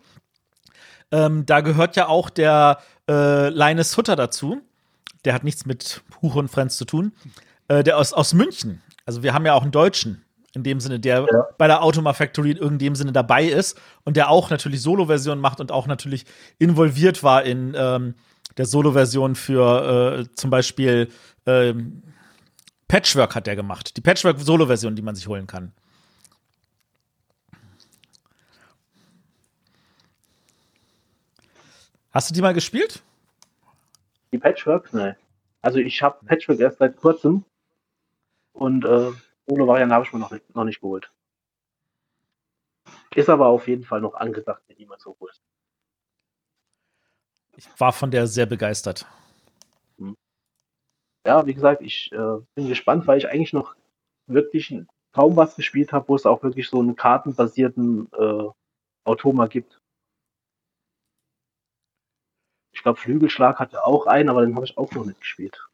Ähm, 1.12 1.46
da 1.46 1.60
gehört 1.60 1.96
ja 1.96 2.08
auch 2.08 2.30
der 2.30 2.78
äh, 3.08 3.48
Linus 3.50 3.96
Hutter 3.96 4.16
dazu. 4.16 4.60
Der 5.24 5.34
hat 5.34 5.44
nichts 5.44 5.66
mit 5.66 6.02
Huch 6.22 6.34
und 6.34 6.48
Friends 6.48 6.76
zu 6.76 6.84
tun. 6.84 7.12
Äh, 7.68 7.84
der 7.84 7.98
aus, 7.98 8.12
aus 8.12 8.32
München. 8.34 8.82
Also, 9.04 9.22
wir 9.22 9.32
haben 9.34 9.46
ja 9.46 9.54
auch 9.54 9.62
einen 9.62 9.70
Deutschen, 9.72 10.24
in 10.54 10.62
dem 10.64 10.80
Sinne, 10.80 10.98
der 10.98 11.26
Ja. 11.30 11.44
bei 11.58 11.66
der 11.68 11.82
Automa 11.82 12.12
Factory 12.12 12.50
in 12.52 12.56
irgendeinem 12.56 12.96
Sinne 12.96 13.12
dabei 13.12 13.44
ist 13.44 13.78
und 14.04 14.16
der 14.16 14.30
auch 14.30 14.50
natürlich 14.50 14.82
Solo-Versionen 14.82 15.40
macht 15.40 15.60
und 15.60 15.70
auch 15.70 15.86
natürlich 15.86 16.24
involviert 16.58 17.22
war 17.22 17.44
in 17.44 17.74
ähm, 17.76 18.14
der 18.56 18.66
Solo-Version 18.66 19.34
für 19.36 20.20
äh, 20.20 20.34
zum 20.34 20.50
Beispiel 20.50 21.08
ähm, 21.44 22.02
Patchwork 22.88 23.34
hat 23.34 23.46
der 23.46 23.54
gemacht. 23.56 23.96
Die 23.96 24.00
Patchwork-Solo-Version, 24.00 24.96
die 24.96 25.02
man 25.02 25.14
sich 25.14 25.28
holen 25.28 25.46
kann. 25.46 25.72
Hast 32.16 32.30
du 32.30 32.34
die 32.34 32.40
mal 32.40 32.54
gespielt? 32.54 33.02
Die 34.32 34.38
Patchwork? 34.38 34.90
Nein. 34.94 35.16
Also 35.60 35.80
ich 35.80 36.00
habe 36.00 36.24
Patchwork 36.24 36.58
erst 36.60 36.78
seit 36.78 36.96
kurzem 36.96 37.44
und 38.54 38.86
äh, 38.86 39.10
Solo-Variante 39.46 39.94
habe 39.94 40.06
ich 40.06 40.14
mir 40.14 40.20
noch 40.20 40.30
nicht, 40.30 40.54
noch 40.54 40.64
nicht 40.64 40.80
geholt. 40.80 41.12
Ist 43.14 43.28
aber 43.28 43.48
auf 43.48 43.68
jeden 43.68 43.84
Fall 43.84 44.00
noch 44.00 44.14
angedacht, 44.14 44.62
wenn 44.66 44.78
jemand 44.78 45.02
so 45.02 45.14
holt. 45.20 45.42
Ich 47.54 47.68
war 47.78 47.92
von 47.92 48.10
der 48.10 48.26
sehr 48.26 48.46
begeistert. 48.46 49.04
Ja, 51.26 51.44
wie 51.44 51.52
gesagt, 51.52 51.82
ich 51.82 52.10
äh, 52.12 52.38
bin 52.54 52.68
gespannt, 52.68 53.06
weil 53.06 53.18
ich 53.18 53.28
eigentlich 53.28 53.52
noch 53.52 53.76
wirklich 54.26 54.74
kaum 55.12 55.36
was 55.36 55.54
gespielt 55.54 55.92
habe, 55.92 56.08
wo 56.08 56.16
es 56.16 56.24
auch 56.24 56.42
wirklich 56.42 56.70
so 56.70 56.80
einen 56.80 56.96
kartenbasierten 56.96 58.08
äh, 58.18 58.48
Automa 59.04 59.48
gibt. 59.48 59.82
Ich 62.76 62.82
glaube, 62.82 63.00
Flügelschlag 63.00 63.58
hatte 63.58 63.86
auch 63.86 64.06
einen, 64.06 64.28
aber 64.28 64.42
den 64.42 64.54
habe 64.54 64.66
ich 64.66 64.76
auch 64.76 64.92
noch 64.92 65.06
nicht 65.06 65.18
gespielt. 65.18 65.66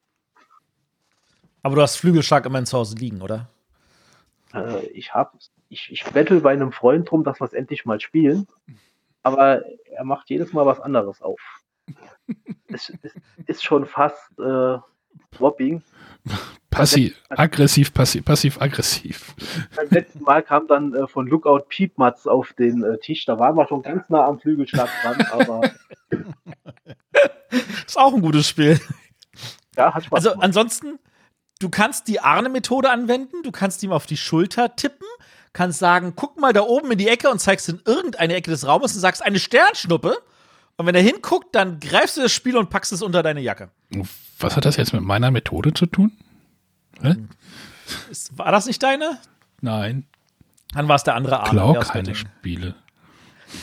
Aber 1.65 1.75
du 1.75 1.83
hast 1.83 1.97
Flügelschlag 1.97 2.47
immer 2.47 2.65
zu 2.65 2.79
Hause 2.79 2.95
liegen, 2.95 3.21
oder? 3.21 3.49
Äh, 4.55 4.87
ich 4.87 5.13
habe, 5.13 5.37
ich, 5.69 5.91
ich 5.91 6.05
bettel 6.05 6.41
bei 6.41 6.53
einem 6.53 6.71
Freund 6.71 7.11
drum, 7.11 7.25
dass 7.25 7.41
wir 7.41 7.45
es 7.45 7.55
endlich 7.55 7.85
mal 7.85 7.99
spielen, 7.99 8.47
aber 9.25 9.65
er 9.91 10.05
macht 10.05 10.31
jedes 10.31 10.53
Mal 10.53 10.65
was 10.65 10.79
anderes 10.79 11.21
auf. 11.23 11.41
es, 12.69 12.93
es 13.03 13.13
ist 13.47 13.65
schon 13.65 13.85
fast 13.85 14.39
äh, 14.39 14.79
Swapping. 15.37 15.83
Passiv, 16.71 17.21
aggressiv, 17.31 17.93
passiv, 17.93 18.25
passiv, 18.25 18.61
aggressiv. 18.61 19.35
Beim 19.75 19.89
letzten 19.91 20.23
Mal 20.23 20.45
kam 20.45 20.69
dann 20.69 20.95
äh, 20.95 21.09
von 21.09 21.27
Lookout 21.27 21.65
Piepmatz 21.69 22.29
auf 22.29 22.53
den 22.53 22.85
äh, 22.85 22.99
Tisch. 22.99 23.25
Da 23.25 23.41
waren 23.41 23.57
wir 23.57 23.67
schon 23.67 23.83
ganz 23.83 24.09
nah 24.09 24.25
am 24.25 24.39
Flügelschlag 24.39 24.89
dran, 25.03 25.27
aber 25.33 25.63
Ist 27.87 27.99
auch 27.99 28.15
ein 28.15 28.23
gutes 28.23 28.47
Spiel. 28.49 28.81
ja, 29.77 29.93
hat 29.95 30.05
Spaß 30.05 30.17
Also 30.19 30.31
gemacht. 30.31 30.45
ansonsten, 30.45 30.99
du 31.61 31.69
kannst 31.69 32.09
die 32.09 32.21
Arne-Methode 32.21 32.91
anwenden, 32.91 33.43
du 33.43 33.53
kannst 33.53 33.83
ihm 33.83 33.93
auf 33.93 34.07
die 34.07 34.17
Schulter 34.17 34.75
tippen, 34.77 35.07
kannst 35.53 35.79
sagen, 35.79 36.15
guck 36.17 36.41
mal 36.41 36.53
da 36.53 36.63
oben 36.63 36.91
in 36.93 36.99
die 36.99 37.09
Ecke 37.09 37.31
und 37.31 37.39
zeigst 37.41 37.69
in 37.69 37.81
irgendeine 37.85 38.35
Ecke 38.35 38.51
des 38.51 38.67
Raumes 38.67 38.95
und 38.95 39.01
sagst 39.01 39.23
eine 39.23 39.39
Sternschnuppe. 39.39 40.17
Und 40.77 40.87
wenn 40.87 40.95
er 40.95 41.03
hinguckt, 41.03 41.55
dann 41.55 41.79
greifst 41.81 42.17
du 42.17 42.23
das 42.23 42.33
Spiel 42.33 42.57
und 42.57 42.71
packst 42.71 42.93
es 42.93 43.03
unter 43.03 43.23
deine 43.23 43.41
Jacke. 43.43 43.71
Was 44.39 44.57
hat 44.57 44.65
das 44.65 44.77
jetzt 44.77 44.93
mit 44.95 45.03
meiner 45.03 45.31
Methode 45.31 45.75
zu 45.75 45.85
tun? 45.87 46.13
Hä? 47.03 47.17
War 48.37 48.51
das 48.51 48.67
nicht 48.67 48.83
deine? 48.83 49.19
Nein, 49.61 50.07
Dann 50.73 50.89
war 50.89 50.97
es 50.97 51.05
der 51.05 51.15
andere 51.15 51.41
Arne. 51.41 51.51
klau 51.51 51.73
der 51.73 51.83
aus 51.83 51.89
keine. 51.91 52.15
Spiele. 52.15 52.75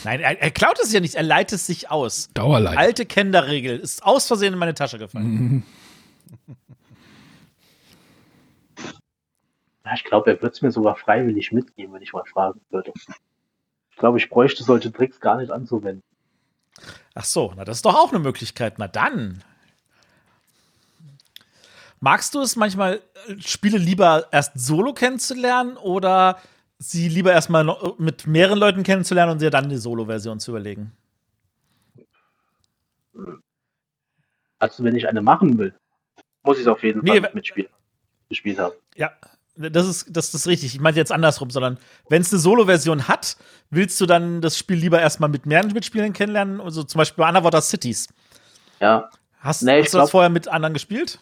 Nein, 0.04 0.20
er, 0.20 0.40
er 0.40 0.50
klaut 0.50 0.78
es 0.82 0.92
ja 0.92 1.00
nicht, 1.00 1.14
er 1.14 1.22
leitet 1.22 1.56
es 1.58 1.66
sich 1.66 1.90
aus. 1.90 2.28
Dauerleid. 2.34 2.78
Alte 2.78 3.06
Kenderregel 3.06 3.78
ist 3.78 4.02
aus 4.04 4.26
Versehen 4.26 4.52
in 4.52 4.58
meine 4.58 4.74
Tasche 4.74 4.98
gefallen. 4.98 5.64
Ja, 9.90 9.96
ich 9.96 10.04
glaube, 10.04 10.30
er 10.30 10.40
wird 10.40 10.54
es 10.54 10.62
mir 10.62 10.70
sogar 10.70 10.94
freiwillig 10.94 11.50
mitgeben, 11.50 11.92
wenn 11.92 12.02
ich 12.02 12.12
mal 12.12 12.24
fragen 12.24 12.60
würde. 12.70 12.92
Ich 13.90 13.96
glaube, 13.96 14.18
ich 14.18 14.28
bräuchte 14.30 14.62
solche 14.62 14.92
Tricks 14.92 15.18
gar 15.18 15.38
nicht 15.38 15.50
anzuwenden. 15.50 16.04
Ach 17.14 17.24
so, 17.24 17.52
na 17.56 17.64
das 17.64 17.78
ist 17.78 17.84
doch 17.84 17.96
auch 17.96 18.10
eine 18.10 18.20
Möglichkeit. 18.20 18.74
Na 18.78 18.86
dann. 18.86 19.42
Magst 21.98 22.34
du 22.36 22.40
es 22.40 22.54
manchmal, 22.54 23.02
äh, 23.26 23.40
Spiele 23.40 23.78
lieber 23.78 24.28
erst 24.30 24.52
solo 24.60 24.94
kennenzulernen 24.94 25.76
oder 25.76 26.38
sie 26.82 27.08
lieber 27.08 27.30
erstmal 27.32 27.62
noch 27.62 27.98
mit 27.98 28.26
mehreren 28.26 28.58
Leuten 28.58 28.82
kennenzulernen 28.82 29.32
und 29.32 29.40
dir 29.42 29.50
dann 29.50 29.64
eine 29.64 29.78
Solo-Version 29.78 30.40
zu 30.40 30.50
überlegen? 30.50 30.92
Also, 34.58 34.84
wenn 34.84 34.96
ich 34.96 35.08
eine 35.08 35.22
machen 35.22 35.58
will, 35.58 35.74
muss 36.42 36.56
ich 36.56 36.62
es 36.62 36.68
auf 36.68 36.82
jeden 36.82 37.02
Nee, 37.04 37.20
Fall 37.20 37.30
mitspielen, 37.34 37.70
gespielt 38.28 38.58
haben. 38.58 38.74
Ja, 38.96 39.12
das 39.56 39.86
ist, 39.86 40.16
das 40.16 40.32
ist 40.34 40.46
richtig. 40.46 40.74
Ich 40.74 40.80
meinte 40.80 40.98
jetzt 41.00 41.12
andersrum, 41.12 41.50
sondern 41.50 41.78
wenn 42.08 42.22
es 42.22 42.32
eine 42.32 42.40
Solo-Version 42.40 43.08
hat, 43.08 43.36
willst 43.70 44.00
du 44.00 44.06
dann 44.06 44.40
das 44.40 44.56
Spiel 44.58 44.76
lieber 44.76 45.00
erstmal 45.00 45.28
mit 45.28 45.46
mehreren 45.46 45.72
Mitspielern 45.72 46.12
kennenlernen? 46.12 46.60
Also 46.60 46.82
zum 46.82 46.98
Beispiel 46.98 47.22
bei 47.22 47.28
Underwater 47.28 47.60
Cities. 47.60 48.08
Ja, 48.80 49.10
Hast, 49.38 49.62
Nee, 49.62 49.82
hast 49.82 49.94
du 49.94 49.98
das 49.98 50.04
glaub- 50.04 50.10
vorher 50.10 50.30
mit 50.30 50.48
anderen 50.48 50.74
gespielt? 50.74 51.18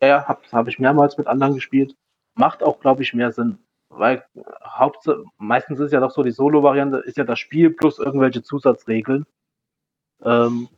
ja, 0.00 0.08
ja 0.08 0.28
habe 0.28 0.40
hab 0.50 0.66
ich 0.68 0.78
mehrmals 0.80 1.16
mit 1.18 1.26
anderen 1.28 1.54
gespielt. 1.54 1.94
Macht 2.34 2.62
auch, 2.62 2.80
glaube 2.80 3.02
ich, 3.02 3.14
mehr 3.14 3.30
Sinn. 3.32 3.58
Weil 3.94 4.24
Hauptsache, 4.64 5.24
meistens 5.38 5.78
ist 5.80 5.92
ja 5.92 6.00
doch 6.00 6.10
so, 6.10 6.22
die 6.22 6.30
Solo-Variante 6.30 6.98
ist 6.98 7.18
ja 7.18 7.24
das 7.24 7.38
Spiel 7.38 7.70
plus 7.70 7.98
irgendwelche 7.98 8.42
Zusatzregeln. 8.42 9.26
Ähm, 10.22 10.68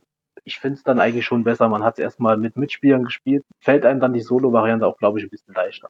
ich 0.43 0.59
finde 0.59 0.77
es 0.77 0.83
dann 0.83 0.99
eigentlich 0.99 1.25
schon 1.25 1.43
besser. 1.43 1.69
Man 1.69 1.83
hat 1.83 1.95
es 1.95 1.99
erstmal 1.99 2.37
mit 2.37 2.57
Mitspielern 2.57 3.05
gespielt. 3.05 3.45
Fällt 3.59 3.85
einem 3.85 3.99
dann 3.99 4.13
die 4.13 4.21
Solo-Variante 4.21 4.85
auch, 4.85 4.97
glaube 4.97 5.19
ich, 5.19 5.25
ein 5.25 5.29
bisschen 5.29 5.53
leichter. 5.53 5.89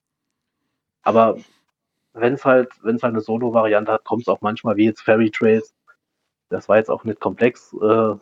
Aber 1.04 1.38
wenn 2.14 2.34
es 2.34 2.46
halt, 2.46 2.72
wenn 2.84 2.96
es 2.98 3.04
halt 3.04 3.14
eine 3.14 3.22
Solo-Variante 3.22 3.92
hat, 3.92 4.06
kommt 4.06 4.24
es 4.24 4.28
auch 4.28 4.42
manchmal, 4.42 4.78
wie 4.78 4.86
jetzt 4.86 5.02
Fairy 5.02 5.32
Trails. 5.32 5.74
Das 6.50 6.70
war 6.70 6.78
jetzt 6.78 6.90
auch 6.90 7.04
nicht 7.04 7.20
komplex. 7.20 7.74
Äh, 7.74 8.16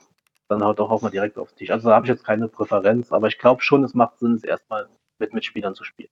dann 0.48 0.64
haut 0.64 0.80
doch 0.80 0.90
auch 0.92 1.02
mal 1.02 1.10
direkt 1.10 1.38
auf 1.38 1.50
den 1.52 1.58
Tisch. 1.58 1.72
Also 1.72 1.90
da 1.90 1.96
habe 1.96 2.06
ich 2.06 2.10
jetzt 2.10 2.26
keine 2.26 2.48
Präferenz, 2.48 3.12
aber 3.12 3.28
ich 3.28 3.38
glaube 3.38 3.62
schon, 3.62 3.84
es 3.84 3.94
macht 3.94 4.20
Sinn, 4.20 4.36
es 4.36 4.44
erstmal 4.44 4.90
mit 5.20 5.34
Mitspielern 5.34 5.76
zu 5.76 5.84
spielen. 5.84 6.10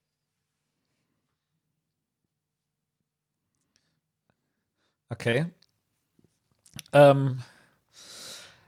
Okay. 5.22 5.46
Ähm. 6.94 7.40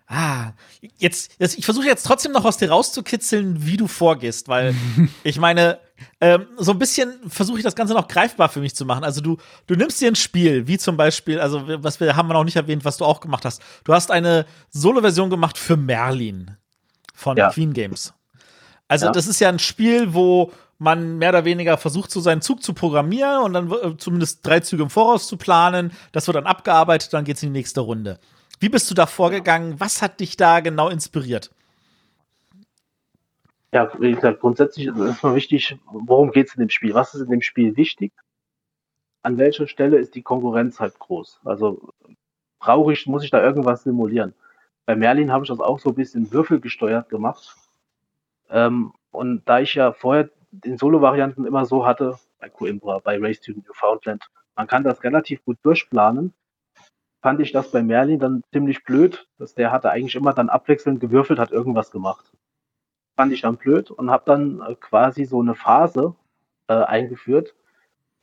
Ah, 0.08 0.51
jetzt, 0.97 1.32
jetzt 1.39 1.58
ich 1.58 1.66
versuche 1.66 1.88
jetzt 1.88 2.06
trotzdem 2.06 2.34
noch 2.34 2.45
aus 2.45 2.58
dir 2.58 2.70
rauszukitzeln, 2.70 3.66
wie 3.66 3.78
du 3.78 3.88
vorgehst, 3.88 4.47
weil 4.47 4.76
ich 5.24 5.39
meine, 5.39 5.80
ähm, 6.22 6.45
so 6.58 6.72
ein 6.74 6.78
bisschen 6.80 7.28
versuche 7.28 7.58
ich 7.58 7.64
das 7.64 7.76
Ganze 7.76 7.93
noch 7.95 8.08
greifbar 8.08 8.49
für 8.49 8.60
mich 8.60 8.76
zu 8.76 8.86
machen. 8.86 9.04
Also 9.04 9.22
du, 9.22 9.38
du 9.66 9.76
nimmst 9.76 9.99
dir 10.01 10.10
ein 10.10 10.16
Spiel, 10.16 10.68
wie 10.68 10.78
zum 10.78 10.97
Beispiel, 10.97 11.39
also 11.39 11.64
was 11.84 11.99
wir 11.99 12.16
haben 12.16 12.28
wir 12.28 12.34
noch 12.34 12.43
nicht 12.43 12.58
erwähnt, 12.58 12.86
was 12.86 12.97
du 12.97 13.06
auch 13.06 13.22
gemacht 13.22 13.43
hast. 13.45 13.62
Du 13.86 13.93
hast 13.93 14.12
eine 14.12 14.45
Solo-Version 14.70 15.32
gemacht 15.32 15.58
für 15.58 15.78
Merlin 15.78 16.58
von 17.16 17.36
Ja. 17.38 17.49
Queen 17.49 17.74
Games. 17.74 18.14
Also 18.88 19.08
Ja. 19.08 19.12
das 19.14 19.26
ist 19.26 19.39
ja 19.39 19.49
ein 19.49 19.60
Spiel, 19.60 20.14
wo 20.14 20.51
man 20.80 21.18
mehr 21.18 21.30
oder 21.30 21.46
weniger 21.46 21.78
versucht, 21.78 22.12
so 22.12 22.20
seinen 22.20 22.42
Zug 22.42 22.64
zu 22.64 22.74
programmieren 22.74 23.44
und 23.44 23.54
dann 23.54 23.72
äh, 23.72 23.98
zumindest 23.98 24.46
drei 24.46 24.60
Züge 24.60 24.84
im 24.84 24.90
Voraus 24.90 25.28
zu 25.28 25.38
planen. 25.38 25.92
Das 26.12 26.28
wird 26.28 26.36
dann 26.36 26.46
abgearbeitet, 26.46 27.14
dann 27.14 27.26
geht's 27.26 27.44
in 27.44 27.54
die 27.54 27.60
nächste 27.60 27.82
Runde. 27.82 28.20
Wie 28.60 28.70
bist 28.70 28.90
du 28.90 28.96
da 28.96 29.06
vorgegangen? 29.06 29.80
Was 29.80 30.02
hat 30.02 30.20
dich 30.20 30.38
da 30.38 30.60
genau 30.60 30.90
inspiriert? 30.90 31.52
Ja, 33.74 33.92
wie 34.00 34.14
gesagt, 34.14 34.40
grundsätzlich 34.40 34.88
ist 34.88 34.98
erstmal 34.98 35.36
wichtig, 35.36 35.78
worum 35.92 36.32
geht 36.32 36.48
es 36.48 36.56
in 36.56 36.60
dem 36.60 36.70
Spiel? 36.70 36.94
Was 36.94 37.16
ist 37.16 37.22
in 37.22 37.32
dem 37.32 37.42
Spiel 37.42 37.76
wichtig? 37.76 38.14
An 39.24 39.38
welcher 39.38 39.68
Stelle 39.68 39.98
ist 39.98 40.14
die 40.14 40.22
Konkurrenz 40.22 40.80
halt 40.80 41.00
groß? 41.00 41.40
Also 41.44 41.92
brauche 42.60 42.94
ich, 42.94 43.08
muss 43.08 43.24
ich 43.24 43.32
da 43.32 43.42
irgendwas 43.42 43.84
simulieren? 43.84 44.34
Bei 44.86 44.96
Merlin 44.96 45.32
habe 45.32 45.44
ich 45.44 45.50
das 45.50 45.60
auch 45.60 45.80
so 45.80 45.90
ein 45.90 45.96
bisschen 45.96 46.32
würfelgesteuert 46.32 47.10
gemacht. 47.10 47.56
Ähm, 48.50 48.94
und 49.12 49.42
da 49.46 49.60
ich 49.60 49.74
ja 49.74 49.92
vorher 49.92 50.30
den 50.54 50.78
Solo-Varianten 50.78 51.45
immer 51.45 51.66
so 51.66 51.86
hatte, 51.86 52.18
bei 52.39 52.49
Coimbra, 52.49 52.99
bei 52.99 53.18
Race 53.20 53.41
to 53.41 53.54
Newfoundland, 53.54 54.30
man 54.56 54.68
kann 54.68 54.84
das 54.84 55.04
relativ 55.04 55.43
gut 55.43 55.58
durchplanen. 55.64 56.34
fand 57.22 57.39
ich 57.39 57.51
das 57.51 57.72
bei 57.72 57.82
Merlin 57.82 58.20
dann 58.20 58.43
ziemlich 58.51 58.84
blöd, 58.84 59.28
dass 59.38 59.56
der 59.56 59.72
hatte 59.72 59.89
eigentlich 59.89 60.16
immer 60.16 60.34
dann 60.34 60.49
abwechselnd 60.49 60.99
gewürfelt, 60.99 61.39
hat 61.39 61.51
irgendwas 61.51 61.89
gemacht. 61.89 62.32
Fand 63.16 63.32
ich 63.32 63.41
dann 63.41 63.58
blöd 63.58 63.91
und 63.91 64.12
habe 64.12 64.24
dann 64.26 64.62
äh, 64.62 64.76
quasi 64.76 65.26
so 65.26 65.41
eine 65.41 65.56
Phase 65.56 66.16
äh, 66.68 66.74
eingeführt, 66.74 67.56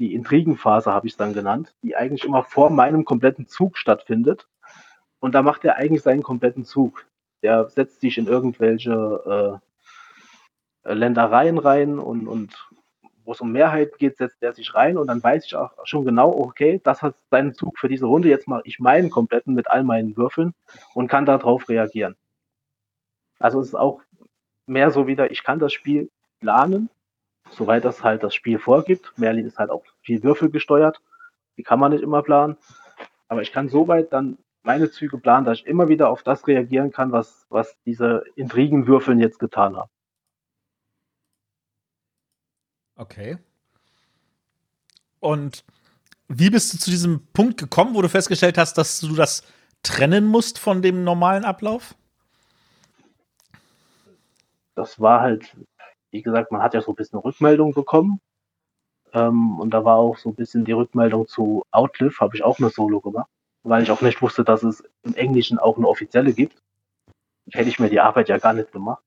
die 0.01 0.15
Intrigenphase 0.15 0.93
habe 0.93 1.07
ich 1.07 1.13
es 1.13 1.17
dann 1.19 1.35
genannt, 1.35 1.75
die 1.83 1.95
eigentlich 1.95 2.25
immer 2.25 2.43
vor 2.43 2.71
meinem 2.71 3.05
kompletten 3.05 3.47
Zug 3.47 3.77
stattfindet. 3.77 4.49
Und 5.21 5.35
da 5.35 5.43
macht 5.43 5.63
er 5.65 5.77
eigentlich 5.77 6.03
seinen 6.03 6.23
kompletten 6.23 6.65
Zug. 6.65 7.07
Der 7.43 7.69
setzt 7.69 8.01
sich 8.01 8.17
in 8.17 8.27
irgendwelche 8.27 9.61
äh, 9.61 9.70
Ländereien 10.95 11.59
rein 11.59 11.99
und, 11.99 12.27
und 12.27 12.71
wo 13.25 13.33
es 13.33 13.41
um 13.41 13.53
Mehrheit 13.53 13.99
geht, 13.99 14.17
setzt 14.17 14.43
er 14.43 14.53
sich 14.53 14.75
rein 14.75 14.97
und 14.99 15.07
dann 15.07 15.23
weiß 15.23 15.45
ich 15.45 15.55
auch 15.55 15.71
schon 15.85 16.05
genau, 16.05 16.31
okay, 16.31 16.81
das 16.83 17.03
hat 17.03 17.15
seinen 17.31 17.55
Zug 17.55 17.79
für 17.79 17.89
diese 17.89 18.07
Runde, 18.07 18.29
jetzt 18.29 18.49
mache 18.49 18.63
ich 18.65 18.81
meinen 18.81 19.11
kompletten 19.11 19.55
mit 19.55 19.71
all 19.71 19.85
meinen 19.85 20.17
Würfeln 20.17 20.55
und 20.95 21.09
kann 21.09 21.27
darauf 21.27 21.69
reagieren. 21.69 22.17
Also 23.39 23.61
es 23.61 23.69
ist 23.69 23.75
auch 23.75 24.01
mehr 24.67 24.91
so 24.91 25.07
wieder, 25.07 25.31
ich 25.31 25.45
kann 25.45 25.59
das 25.59 25.73
Spiel 25.73 26.11
planen, 26.41 26.91
soweit 27.51 27.85
das 27.85 28.03
halt 28.03 28.23
das 28.23 28.35
Spiel 28.35 28.59
vorgibt. 28.59 29.13
Merlin 29.17 29.47
ist 29.47 29.59
halt 29.59 29.71
auch 29.71 29.85
viel 30.03 30.23
Würfel 30.23 30.51
gesteuert, 30.51 31.01
die 31.57 31.63
kann 31.63 31.79
man 31.79 31.93
nicht 31.93 32.03
immer 32.03 32.23
planen, 32.23 32.57
aber 33.29 33.43
ich 33.43 33.53
kann 33.53 33.69
soweit 33.69 34.13
dann 34.13 34.39
meine 34.63 34.91
Züge 34.91 35.19
planen, 35.19 35.47
dass 35.47 35.59
ich 35.59 35.67
immer 35.67 35.89
wieder 35.89 36.11
auf 36.11 36.23
das 36.23 36.47
reagieren 36.47 36.91
kann, 36.91 37.13
was, 37.13 37.47
was 37.49 37.77
diese 37.87 38.25
Intrigenwürfeln 38.35 39.21
jetzt 39.21 39.39
getan 39.39 39.77
haben. 39.77 39.91
Okay. 43.01 43.39
Und 45.21 45.65
wie 46.29 46.51
bist 46.51 46.75
du 46.75 46.79
zu 46.79 46.91
diesem 46.91 47.27
Punkt 47.33 47.59
gekommen, 47.59 47.95
wo 47.95 48.03
du 48.03 48.11
festgestellt 48.11 48.59
hast, 48.59 48.75
dass 48.77 49.01
du 49.01 49.15
das 49.15 49.43
trennen 49.83 50.27
musst 50.27 50.59
von 50.59 50.83
dem 50.83 51.03
normalen 51.03 51.47
Ablauf? 51.47 51.95
Das 54.75 55.01
war 55.01 55.23
halt, 55.23 55.57
wie 56.11 56.21
gesagt, 56.21 56.53
man 56.53 56.61
hat 56.61 56.75
ja 56.75 56.83
so 56.83 56.93
ein 56.93 56.95
bisschen 56.95 57.19
Rückmeldung 57.19 57.73
bekommen. 57.73 58.21
Ähm, 59.15 59.59
und 59.59 59.71
da 59.71 59.83
war 59.83 59.97
auch 59.97 60.19
so 60.19 60.29
ein 60.29 60.35
bisschen 60.35 60.67
die 60.67 60.73
Rückmeldung 60.73 61.27
zu 61.27 61.65
Outlive, 61.71 62.21
habe 62.21 62.37
ich 62.37 62.45
auch 62.45 62.59
eine 62.59 62.69
Solo 62.69 63.01
gemacht, 63.01 63.31
weil 63.63 63.83
ich 63.83 63.91
auch 63.91 64.03
nicht 64.03 64.21
wusste, 64.21 64.45
dass 64.45 64.63
es 64.63 64.85
im 65.05 65.15
Englischen 65.15 65.59
auch 65.59 65.79
eine 65.79 65.89
offizielle 65.89 66.35
gibt. 66.35 66.63
Hätte 67.51 67.71
ich 67.71 67.79
mir 67.79 67.89
die 67.89 68.01
Arbeit 68.01 68.29
ja 68.29 68.37
gar 68.37 68.53
nicht 68.53 68.73
gemacht. 68.73 69.03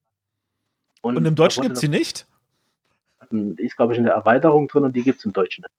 Und, 1.04 1.16
und 1.16 1.26
im 1.26 1.36
Deutschen 1.36 1.62
gibt 1.62 1.76
es 1.76 1.82
sie 1.82 1.90
nicht? 1.90 2.26
Die 3.34 3.64
ist, 3.64 3.76
glaube 3.76 3.94
ich, 3.94 4.00
in 4.00 4.06
der 4.06 4.14
Erweiterung 4.14 4.68
drin 4.68 4.84
und 4.84 4.96
die 4.96 5.04
gibt 5.04 5.20
es 5.20 5.26
im 5.26 5.34
Deutschen 5.34 5.64
nicht. 5.64 5.74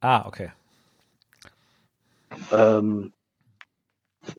Ah, 0.00 0.26
okay. 0.26 0.50
Ähm, 2.50 3.12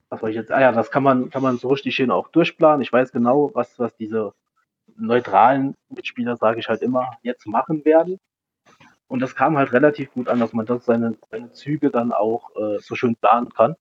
was 0.09 0.19
soll 0.19 0.29
ich 0.29 0.35
jetzt? 0.35 0.51
Ah 0.51 0.61
ja, 0.61 0.71
das 0.71 0.91
kann 0.91 1.03
man, 1.03 1.29
kann 1.29 1.41
man 1.41 1.57
so 1.57 1.69
richtig 1.69 1.95
schön 1.95 2.11
auch 2.11 2.29
durchplanen. 2.29 2.81
Ich 2.81 2.91
weiß 2.91 3.11
genau, 3.11 3.51
was, 3.53 3.79
was 3.79 3.95
diese 3.95 4.33
neutralen 4.95 5.75
Mitspieler, 5.89 6.37
sage 6.37 6.59
ich 6.59 6.67
halt 6.67 6.81
immer, 6.81 7.17
jetzt 7.21 7.47
machen 7.47 7.83
werden. 7.85 8.19
Und 9.07 9.21
das 9.21 9.35
kam 9.35 9.57
halt 9.57 9.73
relativ 9.73 10.11
gut 10.13 10.27
an, 10.27 10.39
dass 10.39 10.53
man 10.53 10.65
das 10.65 10.85
seine, 10.85 11.15
seine 11.29 11.51
Züge 11.51 11.91
dann 11.91 12.11
auch 12.11 12.55
äh, 12.55 12.79
so 12.79 12.95
schön 12.95 13.15
planen 13.15 13.49
kann. 13.49 13.75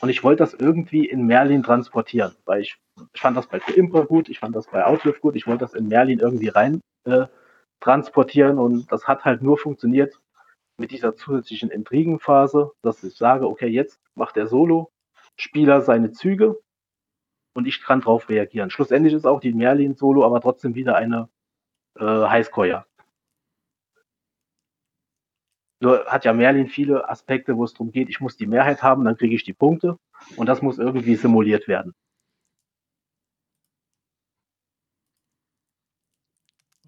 Und 0.00 0.08
ich 0.08 0.22
wollte 0.24 0.42
das 0.42 0.54
irgendwie 0.54 1.06
in 1.06 1.26
Merlin 1.26 1.62
transportieren, 1.62 2.34
weil 2.44 2.62
ich, 2.62 2.76
ich 3.14 3.20
fand 3.20 3.36
das 3.36 3.46
bei 3.46 3.60
Impra 3.74 4.00
gut, 4.00 4.28
ich 4.28 4.38
fand 4.38 4.54
das 4.54 4.66
bei 4.66 4.84
Outlive 4.84 5.20
gut, 5.20 5.36
ich 5.36 5.46
wollte 5.46 5.64
das 5.64 5.74
in 5.74 5.88
Merlin 5.88 6.18
irgendwie 6.18 6.48
rein 6.48 6.80
äh, 7.04 7.26
transportieren 7.80 8.58
und 8.58 8.90
das 8.90 9.06
hat 9.06 9.24
halt 9.24 9.42
nur 9.42 9.58
funktioniert 9.58 10.20
mit 10.78 10.90
dieser 10.90 11.14
zusätzlichen 11.14 11.70
Intrigenphase, 11.70 12.72
dass 12.82 13.02
ich 13.02 13.16
sage, 13.16 13.48
okay, 13.48 13.68
jetzt 13.68 14.00
macht 14.14 14.36
der 14.36 14.46
Solo-Spieler 14.46 15.82
seine 15.82 16.12
Züge 16.12 16.58
und 17.54 17.66
ich 17.66 17.82
kann 17.82 18.00
drauf 18.00 18.28
reagieren. 18.28 18.70
Schlussendlich 18.70 19.14
ist 19.14 19.26
auch 19.26 19.40
die 19.40 19.54
Merlin-Solo 19.54 20.24
aber 20.24 20.40
trotzdem 20.40 20.74
wieder 20.74 20.96
eine 20.96 21.28
äh, 21.98 22.04
Highscore-Jagd. 22.04 22.88
Nur 25.80 26.06
hat 26.06 26.24
ja 26.24 26.32
Merlin 26.32 26.68
viele 26.68 27.08
Aspekte, 27.08 27.56
wo 27.56 27.64
es 27.64 27.72
darum 27.74 27.92
geht, 27.92 28.08
ich 28.08 28.20
muss 28.20 28.36
die 28.36 28.46
Mehrheit 28.46 28.82
haben, 28.82 29.04
dann 29.04 29.16
kriege 29.16 29.34
ich 29.34 29.44
die 29.44 29.52
Punkte 29.52 29.98
und 30.36 30.46
das 30.46 30.62
muss 30.62 30.78
irgendwie 30.78 31.16
simuliert 31.16 31.68
werden. 31.68 31.94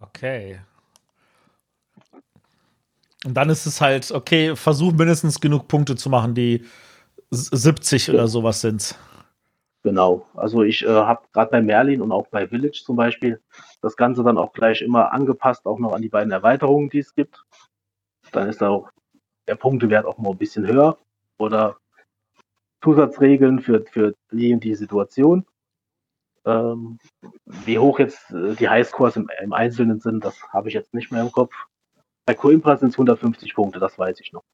Okay. 0.01 0.61
Und 3.25 3.35
dann 3.35 3.51
ist 3.51 3.67
es 3.67 3.81
halt, 3.81 4.13
okay, 4.13 4.55
versuch 4.55 4.93
mindestens 4.93 5.41
genug 5.41 5.69
Punkte 5.69 5.97
zu 5.97 6.09
machen, 6.09 6.35
die 6.35 6.65
70 7.31 8.07
ja. 8.07 8.15
oder 8.15 8.29
sowas 8.29 8.61
sind. 8.61 8.97
Genau. 9.83 10.27
Also 10.35 10.63
ich 10.63 10.85
äh, 10.85 10.89
habe 10.89 11.23
gerade 11.33 11.51
bei 11.51 11.63
Merlin 11.63 12.03
und 12.03 12.13
auch 12.13 12.27
bei 12.29 12.49
Village 12.49 12.83
zum 12.85 12.97
Beispiel 12.97 13.41
das 13.81 13.97
Ganze 13.97 14.23
dann 14.23 14.39
auch 14.39 14.53
gleich 14.53 14.83
immer 14.83 15.13
angepasst, 15.13 15.67
auch 15.67 15.79
noch 15.79 15.93
an 15.93 16.03
die 16.03 16.09
beiden 16.09 16.33
Erweiterungen, 16.33 16.91
die 16.91 16.99
es 16.99 17.15
gibt. 17.15 17.45
Dann 18.33 18.49
ist 18.49 18.63
auch 18.63 18.91
der 19.47 19.55
Punktewert 19.55 20.05
auch 20.05 20.19
mal 20.19 20.31
ein 20.31 20.39
bisschen 20.39 20.67
höher 20.67 20.99
oder 21.39 21.77
Zusatzregeln 22.83 23.61
für, 23.61 23.85
für 23.91 24.15
die 24.31 24.53
und 24.53 24.63
die 24.63 24.75
Situation. 24.75 25.47
Ähm, 26.45 26.99
wie 27.45 27.79
hoch 27.79 27.99
jetzt 27.99 28.31
äh, 28.31 28.55
die 28.55 28.69
Highscores 28.69 29.17
im, 29.17 29.29
im 29.43 29.53
Einzelnen 29.53 30.01
sind, 30.01 30.25
das 30.25 30.41
habe 30.53 30.69
ich 30.69 30.75
jetzt 30.75 30.95
nicht 30.95 31.11
mehr 31.11 31.23
im 31.23 31.33
Kopf. 31.33 31.55
Bei 32.29 32.35
Coimbra 32.35 32.77
sind 32.77 32.91
es 32.91 32.97
150 32.97 33.55
Punkte, 33.55 33.81
das 33.81 33.99
weiß 33.99 34.21
ich 34.21 34.35
noch. 34.35 34.45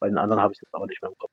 Bei 0.00 0.08
den 0.08 0.16
anderen 0.16 0.40
habe 0.40 0.54
ich 0.54 0.60
jetzt 0.62 0.74
aber 0.74 0.86
nicht 0.86 1.02
mehr 1.02 1.10
im 1.10 1.18
Kopf. 1.18 1.30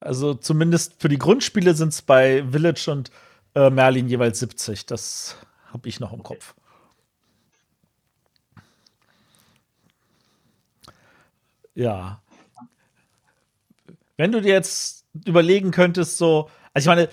Also 0.00 0.32
zumindest 0.32 1.02
für 1.02 1.10
die 1.10 1.18
Grundspiele 1.18 1.74
sind 1.74 1.90
es 1.90 2.00
bei 2.00 2.42
Village 2.50 2.90
und 2.90 3.10
äh, 3.54 3.68
Merlin 3.68 4.08
jeweils 4.08 4.38
70. 4.38 4.86
Das 4.86 5.36
habe 5.66 5.86
ich 5.86 6.00
noch 6.00 6.14
im 6.14 6.22
Kopf. 6.22 6.54
Ja. 11.74 12.22
Wenn 14.16 14.32
du 14.32 14.40
dir 14.40 14.54
jetzt 14.54 15.04
überlegen 15.26 15.72
könntest, 15.72 16.16
so, 16.16 16.48
also 16.72 16.86
ich 16.90 16.96
meine, 16.96 17.10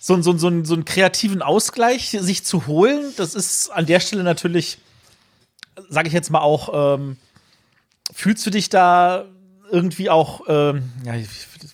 so, 0.00 0.22
so, 0.22 0.32
so, 0.32 0.64
so 0.64 0.74
einen 0.74 0.86
kreativen 0.86 1.42
Ausgleich 1.42 2.08
sich 2.08 2.42
zu 2.42 2.66
holen, 2.66 3.12
das 3.18 3.34
ist 3.34 3.68
an 3.68 3.84
der 3.84 4.00
Stelle 4.00 4.22
natürlich, 4.22 4.78
sage 5.88 6.08
ich 6.08 6.14
jetzt 6.14 6.30
mal 6.30 6.40
auch, 6.40 6.96
ähm, 6.98 7.16
fühlst 8.12 8.44
du 8.46 8.50
dich 8.50 8.68
da 8.68 9.24
irgendwie 9.70 10.10
auch, 10.10 10.42
ähm, 10.48 10.82
ja, 11.04 11.14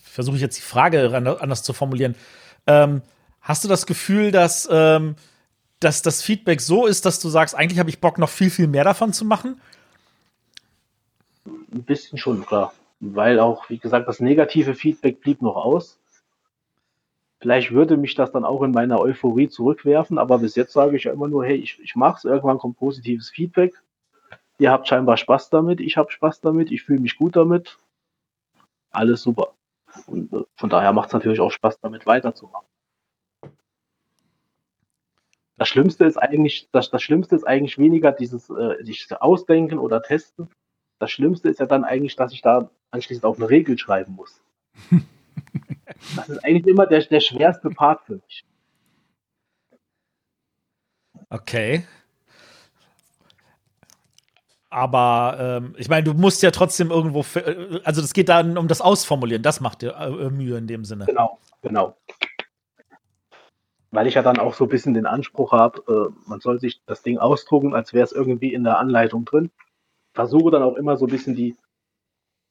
versuche 0.02 0.36
ich 0.36 0.42
jetzt 0.42 0.58
die 0.58 0.62
Frage 0.62 1.14
anders 1.40 1.62
zu 1.62 1.72
formulieren. 1.72 2.14
Ähm, 2.66 3.02
hast 3.40 3.64
du 3.64 3.68
das 3.68 3.86
Gefühl, 3.86 4.30
dass, 4.30 4.68
ähm, 4.70 5.16
dass 5.80 6.02
das 6.02 6.22
Feedback 6.22 6.60
so 6.60 6.86
ist, 6.86 7.04
dass 7.04 7.20
du 7.20 7.28
sagst, 7.28 7.54
eigentlich 7.54 7.78
habe 7.78 7.90
ich 7.90 8.00
Bock, 8.00 8.18
noch 8.18 8.28
viel, 8.28 8.50
viel 8.50 8.66
mehr 8.68 8.84
davon 8.84 9.12
zu 9.12 9.24
machen? 9.24 9.60
Ein 11.46 11.82
bisschen 11.82 12.18
schon, 12.18 12.44
klar. 12.44 12.72
Weil 13.00 13.40
auch, 13.40 13.70
wie 13.70 13.78
gesagt, 13.78 14.08
das 14.08 14.20
negative 14.20 14.74
Feedback 14.74 15.20
blieb 15.20 15.40
noch 15.42 15.56
aus. 15.56 15.98
Vielleicht 17.40 17.72
würde 17.72 17.96
mich 17.96 18.14
das 18.14 18.32
dann 18.32 18.44
auch 18.44 18.62
in 18.62 18.72
meiner 18.72 19.00
Euphorie 19.00 19.48
zurückwerfen, 19.48 20.18
aber 20.18 20.38
bis 20.38 20.56
jetzt 20.56 20.74
sage 20.74 20.96
ich 20.96 21.04
ja 21.04 21.12
immer 21.12 21.26
nur, 21.26 21.44
hey, 21.44 21.56
ich, 21.56 21.78
ich 21.80 21.94
es, 21.96 22.24
irgendwann 22.24 22.58
kommt 22.58 22.76
positives 22.76 23.30
Feedback. 23.30 23.72
Ihr 24.60 24.70
habt 24.70 24.86
scheinbar 24.88 25.16
Spaß 25.16 25.48
damit, 25.48 25.80
ich 25.80 25.96
habe 25.96 26.12
Spaß 26.12 26.42
damit, 26.42 26.70
ich 26.70 26.82
fühle 26.82 27.00
mich 27.00 27.16
gut 27.16 27.34
damit. 27.34 27.78
Alles 28.90 29.22
super. 29.22 29.54
Und 30.06 30.30
äh, 30.34 30.44
von 30.54 30.68
daher 30.68 30.92
macht 30.92 31.08
es 31.08 31.14
natürlich 31.14 31.40
auch 31.40 31.50
Spaß, 31.50 31.80
damit 31.80 32.04
weiterzumachen. 32.04 32.68
Das 35.56 35.68
Schlimmste 35.68 36.04
ist 36.04 36.18
eigentlich, 36.18 36.68
das, 36.72 36.90
das 36.90 37.02
Schlimmste 37.02 37.36
ist 37.36 37.44
eigentlich 37.44 37.78
weniger 37.78 38.12
dieses 38.12 38.50
äh, 38.50 38.84
sich 38.84 39.08
ausdenken 39.20 39.78
oder 39.78 40.02
testen, 40.02 40.50
das 40.98 41.10
Schlimmste 41.10 41.48
ist 41.48 41.58
ja 41.58 41.66
dann 41.66 41.84
eigentlich, 41.84 42.14
dass 42.14 42.30
ich 42.34 42.42
da 42.42 42.70
anschließend 42.90 43.24
auch 43.24 43.36
eine 43.36 43.48
Regel 43.48 43.78
schreiben 43.78 44.14
muss. 44.14 44.42
das 46.16 46.28
ist 46.28 46.44
eigentlich 46.44 46.66
immer 46.66 46.86
der, 46.86 47.02
der 47.02 47.20
schwerste 47.20 47.70
Part 47.70 48.02
für 48.02 48.16
mich. 48.16 48.44
Okay. 51.30 51.86
Aber 54.70 55.36
ähm, 55.38 55.74
ich 55.78 55.88
meine, 55.88 56.04
du 56.04 56.14
musst 56.14 56.42
ja 56.42 56.50
trotzdem 56.50 56.90
irgendwo, 56.90 57.24
äh, 57.38 57.80
also 57.84 58.00
es 58.00 58.12
geht 58.12 58.28
dann 58.28 58.56
um 58.56 58.68
das 58.68 58.80
Ausformulieren, 58.80 59.42
das 59.42 59.60
macht 59.60 59.82
dir 59.82 59.96
äh, 59.96 60.30
Mühe 60.30 60.56
in 60.56 60.66
dem 60.66 60.84
Sinne. 60.84 61.06
Genau, 61.06 61.38
genau. 61.60 61.96
Weil 63.90 64.06
ich 64.06 64.14
ja 64.14 64.22
dann 64.22 64.38
auch 64.38 64.54
so 64.54 64.64
ein 64.64 64.70
bisschen 64.70 64.94
den 64.94 65.06
Anspruch 65.06 65.50
habe, 65.50 66.12
äh, 66.14 66.28
man 66.28 66.40
soll 66.40 66.60
sich 66.60 66.80
das 66.86 67.02
Ding 67.02 67.18
ausdrucken, 67.18 67.74
als 67.74 67.92
wäre 67.92 68.04
es 68.04 68.12
irgendwie 68.12 68.54
in 68.54 68.62
der 68.62 68.78
Anleitung 68.78 69.24
drin 69.24 69.50
versuche 70.12 70.50
dann 70.50 70.62
auch 70.62 70.76
immer 70.76 70.96
so 70.96 71.06
ein 71.06 71.10
bisschen 71.10 71.34
die, 71.34 71.56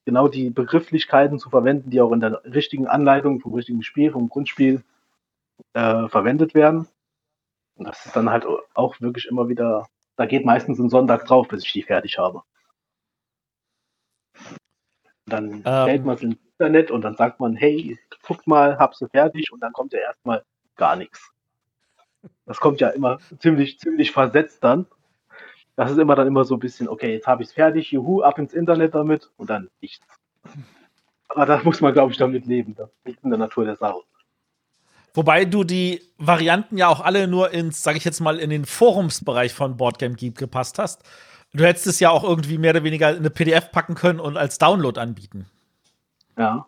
genau 0.06 0.28
die 0.28 0.50
Begrifflichkeiten 0.50 1.40
zu 1.40 1.50
verwenden, 1.50 1.90
die 1.90 2.02
auch 2.02 2.12
in 2.12 2.20
der 2.20 2.44
richtigen 2.46 2.88
Anleitung 2.88 3.40
vom 3.40 3.54
richtigen 3.54 3.84
Spiel, 3.84 4.12
vom 4.12 4.30
Grundspiel 4.30 4.84
äh, 5.74 6.08
verwendet 6.08 6.54
werden. 6.54 6.88
Und 7.76 7.88
das 7.88 8.06
ist 8.06 8.16
dann 8.16 8.30
halt 8.30 8.46
auch 8.74 9.00
wirklich 9.00 9.28
immer 9.28 9.50
wieder, 9.50 9.88
da 10.20 10.26
geht 10.26 10.46
meistens 10.46 10.78
ein 10.80 10.90
Sonntag 10.90 11.26
drauf, 11.26 11.48
bis 11.48 11.64
ich 11.64 11.72
die 11.72 11.84
fertig 11.84 12.18
habe. 12.18 12.44
Dann 15.26 15.54
ähm. 15.54 15.62
stellt 15.62 16.04
man 16.04 16.16
es 16.16 16.24
in, 16.24 16.38
Internet 16.60 16.92
und 16.92 17.04
dann 17.04 17.16
sagt 17.16 17.40
man, 17.40 17.56
hey, 17.56 17.98
guck 18.22 18.46
mal, 18.46 18.78
hab 18.78 18.94
sie 18.94 19.08
fertig 19.08 19.54
und 19.54 19.62
dann 19.62 19.72
kommt 19.72 19.94
ja 19.94 20.00
erstmal 20.00 20.44
gar 20.76 20.98
nichts. 20.98 21.32
Das 22.46 22.60
kommt 22.60 22.82
ja 22.82 22.90
immer 22.90 23.20
ziemlich, 23.40 23.80
ziemlich 23.80 24.12
versetzt 24.12 24.62
dann. 24.62 24.88
Das 25.78 25.90
ist 25.90 25.98
immer 25.98 26.16
dann 26.16 26.28
immer 26.28 26.44
so 26.44 26.56
ein 26.58 26.60
bisschen, 26.60 26.90
okay, 26.90 27.14
jetzt 27.14 27.28
habe 27.28 27.44
ich 27.44 27.48
es 27.48 27.54
fertig, 27.54 27.94
juhu, 27.94 28.22
ab 28.22 28.38
ins 28.40 28.54
Internet 28.54 28.96
damit 28.96 29.32
und 29.38 29.50
dann 29.50 29.70
nichts. 29.80 30.06
Aber 31.30 31.46
da 31.46 31.64
muss 31.64 31.80
man, 31.80 31.94
glaube 31.94 32.12
ich, 32.12 32.18
damit 32.18 32.46
leben. 32.46 32.76
Das 32.76 32.90
liegt 33.06 33.24
in 33.24 33.30
der 33.30 33.40
Natur 33.40 33.64
der 33.64 33.78
Sache. 33.78 34.02
Wobei 35.20 35.44
du 35.44 35.66
die 35.66 36.02
Varianten 36.18 36.78
ja 36.78 36.88
auch 36.88 37.02
alle 37.02 37.28
nur 37.28 37.52
ins, 37.52 37.84
sag 37.84 37.98
ich 37.98 38.06
jetzt 38.06 38.22
mal, 38.22 38.40
in 38.40 38.50
den 38.50 38.64
Forumsbereich 38.64 39.54
von 39.54 39.76
Boardgame 39.76 40.16
Geek 40.16 40.38
gepasst 40.38 40.80
hast. 40.80 41.04
Du 41.52 41.66
hättest 41.66 41.88
es 41.88 42.00
ja 42.00 42.10
auch 42.10 42.24
irgendwie 42.24 42.58
mehr 42.58 42.72
oder 42.72 42.86
weniger 42.86 43.10
in 43.10 43.18
eine 43.18 43.30
PDF 43.30 43.70
packen 43.70 43.96
können 43.96 44.22
und 44.22 44.38
als 44.38 44.60
Download 44.60 44.98
anbieten. 44.98 45.46
Ja. 46.38 46.68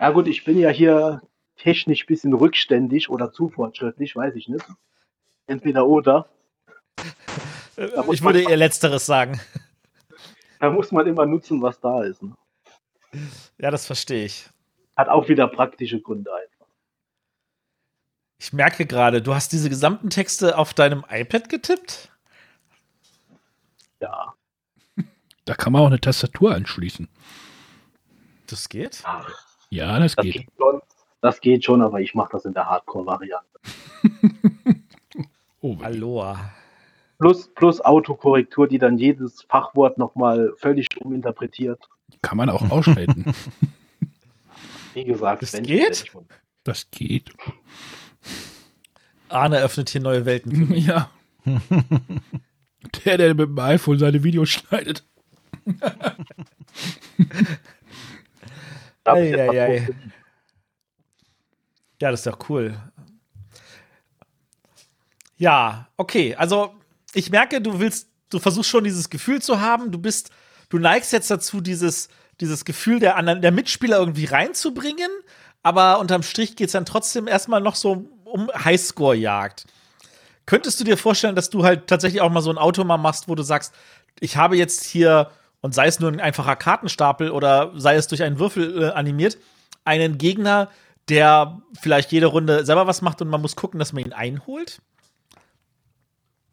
Ja 0.00 0.10
gut, 0.10 0.26
ich 0.26 0.42
bin 0.42 0.58
ja 0.58 0.70
hier 0.70 1.22
technisch 1.56 2.02
ein 2.02 2.06
bisschen 2.08 2.34
rückständig 2.34 3.08
oder 3.08 3.30
zu 3.30 3.48
fortschrittlich, 3.48 4.16
weiß 4.16 4.34
ich 4.34 4.48
nicht. 4.48 4.66
Entweder 5.46 5.86
oder. 5.86 6.28
Ich 8.10 8.24
würde 8.24 8.42
eher 8.42 8.56
Letzteres 8.56 9.06
sagen. 9.06 9.40
Da 10.58 10.68
muss 10.68 10.90
man 10.90 11.06
immer 11.06 11.26
nutzen, 11.26 11.62
was 11.62 11.78
da 11.78 12.02
ist. 12.02 12.24
Ne? 12.24 12.34
Ja, 13.58 13.70
das 13.70 13.86
verstehe 13.86 14.24
ich. 14.24 14.50
Hat 14.96 15.08
auch 15.08 15.28
wieder 15.28 15.46
praktische 15.46 16.00
Gründe 16.00 16.32
einfach. 16.34 16.53
Ich 18.38 18.52
merke 18.52 18.86
gerade, 18.86 19.22
du 19.22 19.34
hast 19.34 19.52
diese 19.52 19.68
gesamten 19.70 20.10
Texte 20.10 20.58
auf 20.58 20.74
deinem 20.74 21.04
iPad 21.08 21.48
getippt? 21.48 22.10
Ja. 24.00 24.34
Da 25.44 25.54
kann 25.54 25.72
man 25.72 25.82
auch 25.82 25.86
eine 25.86 26.00
Tastatur 26.00 26.54
anschließen. 26.54 27.08
Das 28.46 28.68
geht? 28.68 29.00
Ach, 29.04 29.30
Ja, 29.70 29.98
das, 29.98 30.14
das 30.16 30.24
geht. 30.24 30.34
geht 30.34 30.48
schon. 30.58 30.80
Das 31.20 31.40
geht 31.40 31.64
schon, 31.64 31.80
aber 31.80 32.00
ich 32.00 32.14
mache 32.14 32.32
das 32.32 32.44
in 32.44 32.52
der 32.54 32.66
Hardcore-Variante. 32.68 33.58
Oh, 35.62 35.78
Aloha. 35.80 36.52
Plus, 37.18 37.48
plus 37.54 37.80
Autokorrektur, 37.80 38.68
die 38.68 38.76
dann 38.76 38.98
jedes 38.98 39.40
Fachwort 39.48 39.96
nochmal 39.96 40.52
völlig 40.58 40.88
uminterpretiert. 41.00 41.80
kann 42.20 42.36
man 42.36 42.50
auch 42.50 42.70
ausschalten. 42.70 43.32
Wie 44.92 45.04
gesagt, 45.04 45.40
Das 45.40 45.54
wenn 45.54 45.62
geht? 45.62 46.02
Ich, 46.04 46.12
das 46.64 46.90
geht. 46.90 47.32
Arne 49.34 49.58
öffnet 49.58 49.90
hier 49.90 50.00
neue 50.00 50.24
Welten. 50.24 50.52
für 50.52 50.72
mich. 50.72 50.86
Ja. 50.94 51.10
Der, 53.04 53.18
der 53.18 53.34
mit 53.34 53.48
dem 53.48 53.58
iPhone 53.58 53.98
seine 53.98 54.22
Videos 54.22 54.48
schneidet. 54.50 55.04
Ja, 62.00 62.10
das 62.10 62.20
ist 62.20 62.26
doch 62.26 62.48
cool. 62.48 62.76
Ja, 65.36 65.88
okay. 65.96 66.34
Also, 66.36 66.74
ich 67.12 67.30
merke, 67.30 67.60
du 67.60 67.78
willst, 67.78 68.08
du 68.30 68.38
versuchst 68.38 68.70
schon 68.70 68.84
dieses 68.84 69.10
Gefühl 69.10 69.42
zu 69.42 69.60
haben. 69.60 69.90
Du 69.90 69.98
bist, 69.98 70.30
du 70.70 70.78
neigst 70.78 71.12
jetzt 71.12 71.30
dazu, 71.30 71.60
dieses, 71.60 72.08
dieses 72.40 72.64
Gefühl 72.64 72.98
der 72.98 73.16
anderen, 73.16 73.42
der 73.42 73.52
Mitspieler 73.52 73.98
irgendwie 73.98 74.24
reinzubringen. 74.24 75.10
Aber 75.62 75.98
unterm 75.98 76.22
Strich 76.22 76.56
geht 76.56 76.68
es 76.68 76.72
dann 76.72 76.86
trotzdem 76.86 77.26
erstmal 77.26 77.60
noch 77.60 77.74
so 77.74 78.08
um 78.34 78.50
Highscore-Jagd. 78.52 79.64
Könntest 80.44 80.80
du 80.80 80.84
dir 80.84 80.96
vorstellen, 80.96 81.36
dass 81.36 81.50
du 81.50 81.62
halt 81.62 81.86
tatsächlich 81.86 82.20
auch 82.20 82.30
mal 82.30 82.40
so 82.40 82.50
ein 82.50 82.58
Auto 82.58 82.82
mal 82.82 82.96
machst, 82.96 83.28
wo 83.28 83.36
du 83.36 83.44
sagst, 83.44 83.72
ich 84.18 84.36
habe 84.36 84.56
jetzt 84.56 84.84
hier, 84.84 85.30
und 85.60 85.72
sei 85.72 85.86
es 85.86 86.00
nur 86.00 86.10
ein 86.10 86.20
einfacher 86.20 86.56
Kartenstapel 86.56 87.30
oder 87.30 87.70
sei 87.76 87.94
es 87.94 88.08
durch 88.08 88.24
einen 88.24 88.40
Würfel 88.40 88.82
äh, 88.82 88.90
animiert, 88.90 89.38
einen 89.84 90.18
Gegner, 90.18 90.68
der 91.08 91.62
vielleicht 91.80 92.10
jede 92.10 92.26
Runde 92.26 92.66
selber 92.66 92.88
was 92.88 93.02
macht 93.02 93.22
und 93.22 93.28
man 93.28 93.40
muss 93.40 93.54
gucken, 93.54 93.78
dass 93.78 93.92
man 93.92 94.04
ihn 94.04 94.12
einholt? 94.12 94.82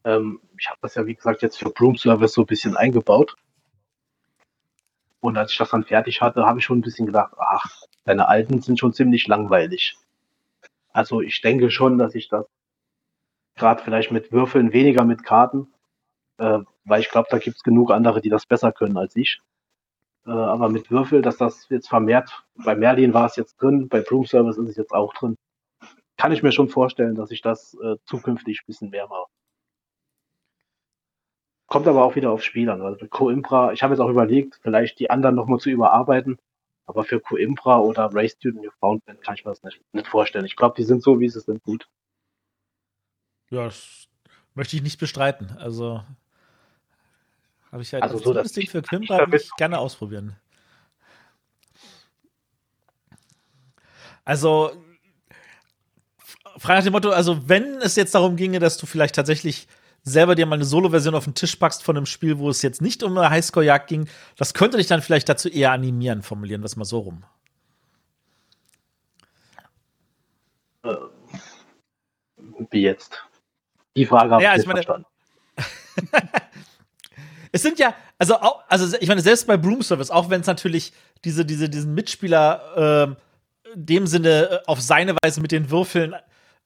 Ähm, 0.04 0.40
ich 0.60 0.70
habe 0.70 0.78
das 0.84 0.94
ja, 0.94 1.08
wie 1.08 1.16
gesagt, 1.16 1.42
jetzt 1.42 1.58
für 1.58 1.72
Broom 1.72 1.98
Service 1.98 2.34
so 2.34 2.42
ein 2.42 2.48
bisschen 2.48 2.78
eingebaut. 2.78 3.36
Und 5.20 5.36
als 5.36 5.52
ich 5.52 5.58
das 5.58 5.72
dann 5.72 5.84
fertig 5.84 6.22
hatte, 6.22 6.46
habe 6.46 6.60
ich 6.60 6.66
schon 6.66 6.78
ein 6.78 6.84
bisschen 6.84 7.08
gedacht, 7.08 7.34
ach, 7.40 7.82
deine 8.06 8.28
alten 8.28 8.62
sind 8.62 8.78
schon 8.78 8.94
ziemlich 8.94 9.26
langweilig. 9.26 9.98
Also 10.94 11.22
ich 11.22 11.42
denke 11.42 11.72
schon, 11.72 11.98
dass 11.98 12.16
ich 12.16 12.28
das 12.30 12.46
gerade 13.56 13.84
vielleicht 13.84 14.12
mit 14.12 14.32
Würfeln, 14.32 14.74
weniger 14.74 15.06
mit 15.06 15.24
Karten, 15.24 15.68
äh, 16.38 16.60
weil 16.86 17.02
ich 17.02 17.10
glaube, 17.10 17.28
da 17.32 17.38
gibt 17.38 17.58
es 17.58 17.64
genug 17.64 17.92
andere, 17.92 18.22
die 18.22 18.30
das 18.30 18.46
besser 18.46 18.72
können 18.72 18.98
als 18.98 19.16
ich. 19.16 19.42
Äh, 20.26 20.32
aber 20.32 20.70
mit 20.70 20.92
Würfel, 20.92 21.22
dass 21.22 21.38
das 21.38 21.68
jetzt 21.70 21.90
vermehrt, 21.90 22.44
bei 22.56 22.76
Merlin 22.76 23.14
war 23.14 23.26
es 23.26 23.36
jetzt 23.36 23.62
drin, 23.62 23.88
bei 23.88 24.02
Broom 24.02 24.26
Service 24.26 24.58
ist 24.58 24.70
es 24.70 24.76
jetzt 24.78 24.94
auch 24.94 25.14
drin. 25.14 25.38
Kann 26.18 26.32
ich 26.32 26.44
mir 26.44 26.52
schon 26.52 26.70
vorstellen, 26.70 27.16
dass 27.16 27.32
ich 27.32 27.42
das 27.42 27.76
äh, 27.84 27.96
zukünftig 28.06 28.62
ein 28.62 28.66
bisschen 28.68 28.90
mehr 28.90 29.08
mache. 29.08 29.26
Kommt 31.68 31.88
aber 31.88 32.04
auch 32.04 32.16
wieder 32.16 32.32
auf 32.32 32.44
Spiel 32.44 32.70
an. 32.70 32.82
Also 32.82 33.08
Coimbra, 33.08 33.72
ich 33.72 33.82
habe 33.82 33.94
jetzt 33.94 34.02
auch 34.02 34.10
überlegt, 34.10 34.60
vielleicht 34.62 35.00
die 35.00 35.10
anderen 35.10 35.36
nochmal 35.36 35.60
zu 35.60 35.70
überarbeiten. 35.70 36.38
Aber 36.92 37.06
für 37.06 37.22
Coimbra 37.22 37.80
oder 37.80 38.10
Race 38.14 38.34
Student 38.34 38.64
Newfoundland 38.64 39.22
kann 39.22 39.36
ich 39.36 39.46
mir 39.46 39.52
das 39.52 39.64
nicht, 39.64 39.80
nicht 39.94 40.10
vorstellen. 40.10 40.44
Ich 40.44 40.58
glaube, 40.58 40.76
die 40.76 40.84
sind 40.84 41.02
so, 41.02 41.22
wie 41.22 41.30
sie 41.30 41.40
sind, 41.40 41.64
gut. 41.64 41.88
Ja, 43.50 43.64
das 43.64 44.10
möchte 44.56 44.76
ich 44.76 44.82
nicht 44.82 45.00
bestreiten. 45.00 45.56
Also 45.58 46.04
habe 47.72 47.82
ich 47.82 47.94
halt 47.94 48.04
Also 48.04 48.16
als 48.16 48.26
so, 48.26 48.34
das 48.34 48.52
Ding 48.52 48.68
für 48.68 48.84
ich 48.92 49.52
gerne 49.56 49.80
ausprobieren. 49.80 50.36
Also 54.26 54.72
frei 56.58 56.76
nach 56.76 56.84
dem 56.84 56.92
Motto, 56.92 57.12
also 57.12 57.48
wenn 57.48 57.82
es 57.82 57.96
jetzt 57.96 58.14
darum 58.16 58.36
ginge, 58.36 58.60
dass 58.60 58.76
du 58.76 58.86
vielleicht 58.86 59.16
tatsächlich 59.16 59.70
selber 60.04 60.36
dir 60.36 60.46
mal 60.46 60.56
eine 60.56 60.66
Solo-Version 60.66 61.16
auf 61.16 61.26
den 61.26 61.36
Tisch 61.36 61.56
packst 61.56 61.84
von 61.84 61.96
einem 61.98 62.06
Spiel, 62.06 62.40
wo 62.40 62.50
es 62.50 62.62
jetzt 62.62 62.82
nicht 62.82 63.04
um 63.04 63.18
eine 63.18 63.30
Highscore-Jagd 63.30 63.88
ging, 63.88 64.08
das 64.38 64.54
könnte 64.54 64.78
dich 64.78 64.88
dann 64.88 65.02
vielleicht 65.02 65.30
dazu 65.30 65.48
eher 65.50 65.72
animieren, 65.72 66.24
formulieren 66.24 66.62
wir 66.62 66.66
es 66.66 66.76
mal 66.76 66.86
so 66.86 67.00
rum. 67.00 67.24
Äh, 70.84 70.96
wie 72.72 72.82
jetzt? 72.82 73.22
Die 73.96 74.06
Frage 74.06 74.32
habe 74.32 74.44
Ja, 74.44 74.56
ich 74.56 74.66
meine- 74.66 74.82
verstanden. 74.84 75.06
Es 77.54 77.64
sind 77.64 77.80
ja, 77.80 77.94
also 78.18 78.38
also 78.70 78.96
ich 79.02 79.10
meine, 79.10 79.20
selbst 79.20 79.46
bei 79.46 79.58
Broom 79.58 79.82
Service, 79.82 80.10
auch 80.10 80.30
wenn 80.30 80.40
es 80.40 80.48
natürlich 80.48 80.94
diese, 81.26 81.44
diese, 81.46 81.68
diesen 81.68 81.94
Mitspieler 81.94 82.64
ähm, 83.10 83.18
in 83.76 83.86
dem 83.86 84.08
Sinne 84.08 84.50
äh, 84.50 84.60
auf 84.68 84.80
seine 84.80 85.18
Weise 85.22 85.42
mit 85.42 85.52
den 85.52 85.70
Würfeln 85.70 86.16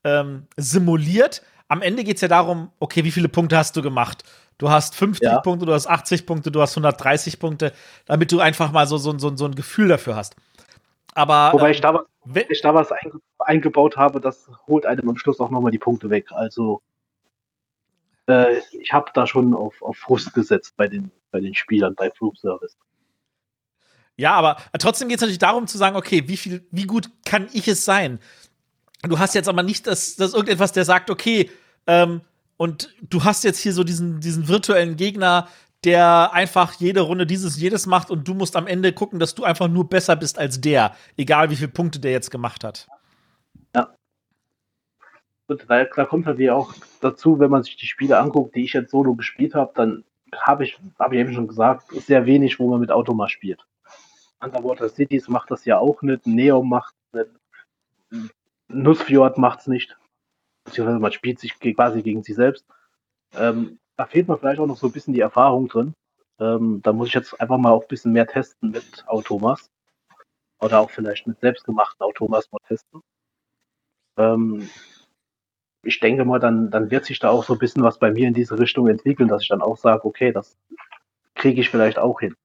ähm, 0.04 0.46
simuliert, 0.58 1.42
am 1.68 1.82
Ende 1.82 2.04
geht 2.04 2.16
es 2.16 2.22
ja 2.22 2.28
darum, 2.28 2.72
okay, 2.80 3.04
wie 3.04 3.12
viele 3.12 3.30
Punkte 3.30 3.58
hast 3.58 3.76
du 3.76 3.82
gemacht? 3.82 4.24
Du 4.58 4.70
hast 4.70 4.96
50 4.96 5.28
Ja. 5.28 5.40
Punkte, 5.42 5.66
du 5.66 5.74
hast 5.74 5.88
80 5.88 6.26
Punkte, 6.26 6.52
du 6.52 6.62
hast 6.62 6.72
130 6.74 7.40
Punkte, 7.40 7.74
damit 8.06 8.32
du 8.32 8.40
einfach 8.40 8.72
mal 8.72 8.88
so, 8.88 8.98
so, 8.98 9.18
so, 9.18 9.36
so 9.36 9.46
ein 9.46 9.56
Gefühl 9.56 9.88
dafür 9.88 10.16
hast. 10.16 10.36
Aber 11.14 11.52
Wobei 11.54 11.68
ähm, 11.68 11.72
ich 11.72 11.82
da 11.82 11.94
was, 11.94 12.06
wenn, 12.26 12.46
ich 12.50 12.62
da 12.62 12.74
was 12.74 12.92
einge 12.92 13.20
eingebaut 13.40 13.96
habe, 13.96 14.20
das 14.20 14.50
holt 14.68 14.86
einem 14.86 15.10
am 15.10 15.18
Schluss 15.18 15.40
auch 15.40 15.50
nochmal 15.50 15.72
die 15.72 15.80
Punkte 15.80 16.10
weg. 16.10 16.32
Also 16.32 16.82
äh, 18.28 18.58
ich 18.72 18.92
habe 18.92 19.12
da 19.14 19.28
schon 19.28 19.54
auf, 19.54 19.82
auf 19.82 19.98
Frust 19.98 20.34
gesetzt 20.34 20.74
bei 20.78 20.88
den, 20.88 21.12
bei 21.32 21.40
den 21.40 21.54
Spielern 21.54 21.96
bei 21.96 22.10
Proof 22.10 22.38
Service. 22.38 22.76
Ja, 24.18 24.34
aber 24.34 24.58
trotzdem 24.80 25.10
geht 25.10 25.18
es 25.18 25.22
natürlich 25.22 25.40
darum 25.40 25.68
zu 25.68 25.78
sagen, 25.78 25.96
okay, 25.96 26.24
wie 26.28 26.38
viel, 26.38 26.66
wie 26.72 26.86
gut 26.86 27.10
kann 27.26 27.50
ich 27.52 27.68
es 27.68 27.84
sein? 27.84 28.20
Du 29.04 29.20
hast 29.20 29.36
jetzt 29.36 29.50
aber 29.50 29.64
nicht 29.64 29.88
das, 29.88 30.16
das 30.16 30.34
irgendetwas, 30.34 30.72
der 30.72 30.86
sagt, 30.86 31.10
okay, 31.10 31.50
ähm, 31.88 32.22
und 32.58 32.94
du 33.02 33.24
hast 33.24 33.44
jetzt 33.44 33.60
hier 33.60 33.74
so 33.74 33.84
diesen, 33.84 34.20
diesen 34.20 34.48
virtuellen 34.48 34.96
Gegner, 34.96 35.48
der 35.84 36.34
einfach 36.34 36.74
jede 36.74 37.02
Runde 37.02 37.28
dieses, 37.28 37.60
jedes 37.60 37.86
macht 37.86 38.10
und 38.10 38.28
du 38.28 38.34
musst 38.34 38.56
am 38.56 38.66
Ende 38.66 38.94
gucken, 38.94 39.20
dass 39.20 39.36
du 39.36 39.44
einfach 39.44 39.68
nur 39.68 39.88
besser 39.88 40.16
bist 40.16 40.40
als 40.40 40.62
der, 40.62 40.96
egal 41.18 41.50
wie 41.52 41.56
viele 41.56 41.68
Punkte 41.68 42.00
der 42.00 42.12
jetzt 42.12 42.32
gemacht 42.32 42.64
hat. 42.64 42.88
Und 45.48 45.66
da, 45.68 45.84
da 45.84 46.06
kommt 46.06 46.26
halt 46.26 46.50
auch 46.50 46.74
dazu, 47.02 47.40
wenn 47.40 47.52
man 47.52 47.64
sich 47.64 47.78
die 47.78 47.86
Spiele 47.86 48.18
anguckt, 48.18 48.56
die 48.56 48.64
ich 48.64 48.74
jetzt 48.74 48.92
solo 48.92 49.16
gespielt 49.16 49.54
habe, 49.54 49.72
dann 49.76 50.04
habe 50.36 50.64
ich, 50.64 50.80
habe 51.00 51.16
ich 51.16 51.22
eben 51.22 51.34
schon 51.34 51.48
gesagt, 51.48 51.92
sehr 51.92 52.26
wenig, 52.26 52.60
wo 52.60 52.70
man 52.70 52.80
mit 52.80 52.92
Automa 52.92 53.30
spielt. 53.30 53.66
Underwater 54.42 54.90
Cities 54.90 55.28
macht 55.28 55.52
das 55.52 55.66
ja 55.66 55.78
auch 55.78 56.02
nicht, 56.02 56.26
Neo 56.26 56.64
macht 56.64 56.96
nicht, 57.14 57.30
Nussfjord 58.68 59.38
macht's 59.38 59.68
nicht. 59.68 59.98
Beziehungsweise 60.66 61.00
man 61.00 61.12
spielt 61.12 61.40
sich 61.40 61.60
quasi 61.60 62.02
gegen 62.02 62.24
sich 62.24 62.36
selbst. 62.36 62.66
Ähm, 63.34 63.80
da 63.98 64.06
fehlt 64.06 64.28
mir 64.28 64.38
vielleicht 64.38 64.60
auch 64.60 64.68
noch 64.68 64.78
so 64.78 64.88
ein 64.88 64.92
bisschen 64.94 65.14
die 65.14 65.22
Erfahrung 65.22 65.68
drin. 65.68 65.94
Ähm, 66.40 66.82
da 66.82 66.92
muss 66.92 67.10
ich 67.10 67.14
jetzt 67.14 67.40
einfach 67.40 67.58
mal 67.58 67.72
auch 67.72 67.84
ein 67.84 67.88
bisschen 67.88 68.12
mehr 68.12 68.28
testen 68.28 68.72
mit 68.72 69.08
Automas. 69.08 69.70
Oder 70.60 70.80
auch 70.80 70.90
vielleicht 70.90 71.28
mit 71.28 71.40
selbstgemachten 71.40 72.02
Automas 72.02 72.52
mal 72.52 72.60
testen. 72.68 73.02
Ähm, 74.18 74.70
ich 75.84 76.00
denke 76.00 76.26
mal, 76.26 76.40
dann, 76.40 76.72
dann 76.72 76.90
wird 76.90 77.06
sich 77.06 77.20
da 77.20 77.30
auch 77.30 77.44
so 77.44 77.54
ein 77.54 77.60
bisschen 77.60 77.84
was 77.84 78.00
bei 78.00 78.12
mir 78.12 78.28
in 78.28 78.34
diese 78.34 78.58
Richtung 78.58 78.88
entwickeln, 78.88 79.30
dass 79.30 79.44
ich 79.44 79.50
dann 79.50 79.62
auch 79.62 79.78
sage, 79.78 80.06
okay, 80.06 80.32
das 80.32 80.58
kriege 81.36 81.62
ich 81.62 81.70
vielleicht 81.70 82.00
auch 82.00 82.20
hin. 82.20 82.36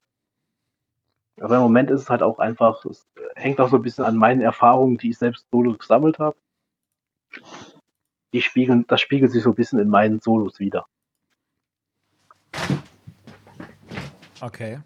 Aber 1.41 1.57
im 1.57 1.63
Moment 1.63 1.91
ist 1.91 2.03
es 2.03 2.11
halt 2.11 2.23
auch 2.23 2.39
einfach, 2.39 2.85
es 2.85 3.07
hängt 3.35 3.61
auch 3.61 3.71
so 3.71 3.77
ein 3.77 3.83
bisschen 3.83 4.05
an 4.05 4.17
meinen 4.17 4.43
Erfahrungen, 4.43 4.99
die 4.99 5.11
ich 5.11 5.19
selbst 5.19 5.47
solo 5.51 5.75
gesammelt 5.75 6.19
habe. 6.19 6.37
Die 8.33 8.43
spiegeln, 8.43 8.85
das 8.89 9.01
spiegelt 9.01 9.33
sich 9.33 9.43
so 9.43 9.51
ein 9.51 9.55
bisschen 9.55 9.79
in 9.79 9.89
meinen 9.89 10.21
Solos 10.21 10.59
wieder. 10.59 10.87
Okay. 14.41 14.81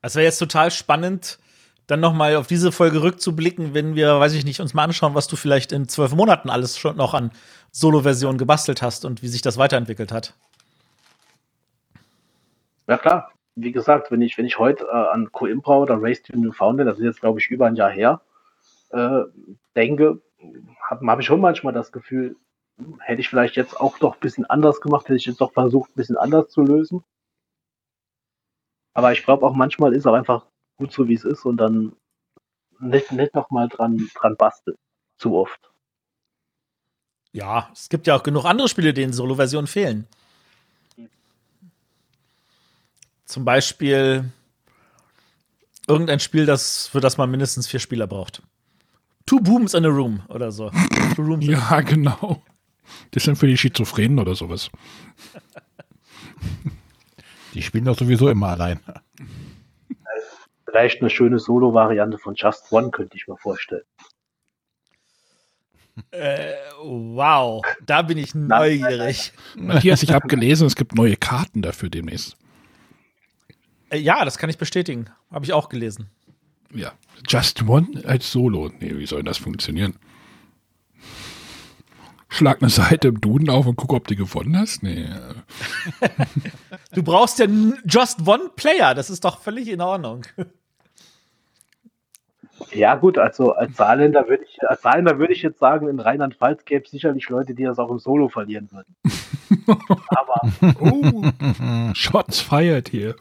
Es 0.00 0.14
wäre 0.14 0.24
jetzt 0.24 0.38
total 0.38 0.70
spannend, 0.70 1.40
dann 1.88 2.00
noch 2.00 2.14
mal 2.14 2.36
auf 2.36 2.46
diese 2.46 2.70
Folge 2.70 3.02
rückzublicken, 3.02 3.74
wenn 3.74 3.96
wir, 3.96 4.20
weiß 4.20 4.32
ich 4.34 4.44
nicht, 4.44 4.60
uns 4.60 4.74
mal 4.74 4.84
anschauen, 4.84 5.16
was 5.16 5.26
du 5.26 5.34
vielleicht 5.34 5.72
in 5.72 5.88
zwölf 5.88 6.14
Monaten 6.14 6.50
alles 6.50 6.78
schon 6.78 6.96
noch 6.96 7.14
an 7.14 7.32
Solo-Versionen 7.72 8.38
gebastelt 8.38 8.80
hast 8.80 9.04
und 9.04 9.22
wie 9.22 9.28
sich 9.28 9.42
das 9.42 9.58
weiterentwickelt 9.58 10.12
hat. 10.12 10.34
Ja 12.86 12.96
klar, 12.96 13.32
wie 13.54 13.72
gesagt, 13.72 14.10
wenn 14.10 14.22
ich, 14.22 14.38
wenn 14.38 14.46
ich 14.46 14.58
heute 14.58 14.84
äh, 14.84 14.90
an 14.90 15.32
Coimbra 15.32 15.78
oder 15.78 16.00
Race 16.00 16.22
to 16.22 16.36
Newfoundland, 16.36 16.88
das 16.88 16.98
ist 16.98 17.04
jetzt 17.04 17.20
glaube 17.20 17.40
ich 17.40 17.50
über 17.50 17.66
ein 17.66 17.76
Jahr 17.76 17.90
her, 17.90 18.20
äh, 18.90 19.22
denke, 19.76 20.20
habe 20.88 21.06
hab 21.06 21.20
ich 21.20 21.26
schon 21.26 21.40
manchmal 21.40 21.72
das 21.72 21.92
Gefühl, 21.92 22.36
hätte 23.00 23.20
ich 23.20 23.28
vielleicht 23.28 23.56
jetzt 23.56 23.78
auch 23.78 23.98
doch 23.98 24.14
ein 24.14 24.20
bisschen 24.20 24.46
anders 24.46 24.80
gemacht, 24.80 25.04
hätte 25.04 25.16
ich 25.16 25.26
jetzt 25.26 25.40
doch 25.40 25.52
versucht, 25.52 25.90
ein 25.90 25.96
bisschen 25.96 26.16
anders 26.16 26.48
zu 26.48 26.62
lösen. 26.62 27.04
Aber 28.94 29.12
ich 29.12 29.22
glaube 29.22 29.46
auch 29.46 29.54
manchmal 29.54 29.94
ist 29.94 30.06
auch 30.06 30.14
einfach 30.14 30.46
gut 30.76 30.92
so, 30.92 31.08
wie 31.08 31.14
es 31.14 31.24
ist 31.24 31.44
und 31.44 31.58
dann 31.58 31.92
nicht, 32.80 33.12
nicht 33.12 33.34
nochmal 33.34 33.68
dran, 33.68 34.08
dran 34.14 34.36
basteln. 34.36 34.76
Zu 35.18 35.36
oft. 35.36 35.70
Ja, 37.32 37.68
es 37.74 37.90
gibt 37.90 38.06
ja 38.06 38.16
auch 38.16 38.22
genug 38.22 38.46
andere 38.46 38.68
Spiele, 38.68 38.94
denen 38.94 39.12
Solo-Versionen 39.12 39.66
fehlen. 39.66 40.08
Zum 43.30 43.44
Beispiel 43.44 44.24
irgendein 45.86 46.18
Spiel, 46.18 46.46
das, 46.46 46.88
für 46.88 46.98
das 46.98 47.16
man 47.16 47.30
mindestens 47.30 47.68
vier 47.68 47.78
Spieler 47.78 48.08
braucht. 48.08 48.42
Two 49.24 49.38
Booms 49.38 49.74
in 49.74 49.84
a 49.84 49.88
Room 49.88 50.22
oder 50.26 50.50
so. 50.50 50.70
Two 51.14 51.22
Rooms 51.22 51.46
ja, 51.46 51.80
genau. 51.82 52.42
Das 53.12 53.22
sind 53.22 53.36
für 53.36 53.46
die 53.46 53.56
Schizophrenen 53.56 54.18
oder 54.18 54.34
sowas. 54.34 54.68
Die 57.54 57.62
spielen 57.62 57.84
doch 57.84 57.96
sowieso 57.96 58.28
immer 58.28 58.48
allein. 58.48 58.80
Vielleicht 60.64 61.00
eine 61.00 61.10
schöne 61.10 61.38
Solo-Variante 61.38 62.18
von 62.18 62.34
Just 62.34 62.72
One 62.72 62.90
könnte 62.90 63.16
ich 63.16 63.28
mir 63.28 63.36
vorstellen. 63.36 63.84
Äh, 66.10 66.54
wow, 66.82 67.62
da 67.86 68.02
bin 68.02 68.18
ich 68.18 68.34
neugierig. 68.34 69.32
Matthias, 69.54 70.02
ich 70.02 70.12
habe 70.12 70.26
gelesen, 70.26 70.66
es 70.66 70.74
gibt 70.74 70.96
neue 70.96 71.16
Karten 71.16 71.62
dafür 71.62 71.90
demnächst. 71.90 72.36
Äh, 73.90 73.98
ja, 73.98 74.24
das 74.24 74.38
kann 74.38 74.50
ich 74.50 74.58
bestätigen. 74.58 75.10
Habe 75.30 75.44
ich 75.44 75.52
auch 75.52 75.68
gelesen. 75.68 76.08
Ja, 76.72 76.92
Just 77.28 77.62
One 77.68 78.02
als 78.06 78.30
Solo. 78.30 78.70
Nee, 78.80 78.96
wie 78.96 79.06
soll 79.06 79.22
das 79.22 79.38
funktionieren? 79.38 79.96
Schlag 82.28 82.62
eine 82.62 82.70
Seite 82.70 83.08
im 83.08 83.20
Duden 83.20 83.50
auf 83.50 83.66
und 83.66 83.74
guck, 83.74 83.92
ob 83.92 84.06
du 84.06 84.14
gewonnen 84.14 84.56
hast? 84.56 84.84
Nee. 84.84 85.08
du 86.92 87.02
brauchst 87.02 87.40
ja 87.40 87.46
Just 87.84 88.26
One 88.26 88.50
Player. 88.54 88.94
Das 88.94 89.10
ist 89.10 89.24
doch 89.24 89.40
völlig 89.40 89.68
in 89.68 89.80
Ordnung. 89.80 90.24
Ja, 92.72 92.94
gut, 92.94 93.18
also 93.18 93.52
als 93.52 93.76
Saarländer 93.76 94.28
würde 94.28 94.44
ich, 94.44 94.62
als 94.62 94.82
Saarländer 94.82 95.18
würde 95.18 95.32
ich 95.32 95.42
jetzt 95.42 95.58
sagen, 95.58 95.88
in 95.88 95.98
Rheinland-Pfalz 96.00 96.64
gäbe 96.64 96.84
es 96.84 96.90
sicherlich 96.90 97.28
Leute, 97.28 97.54
die 97.54 97.64
das 97.64 97.78
auch 97.78 97.90
im 97.90 97.98
Solo 97.98 98.28
verlieren 98.28 98.68
würden. 98.70 98.94
Aber. 100.08 100.40
Uh, 100.80 101.30
Shots 101.94 102.40
feiert 102.40 102.88
hier. 102.88 103.16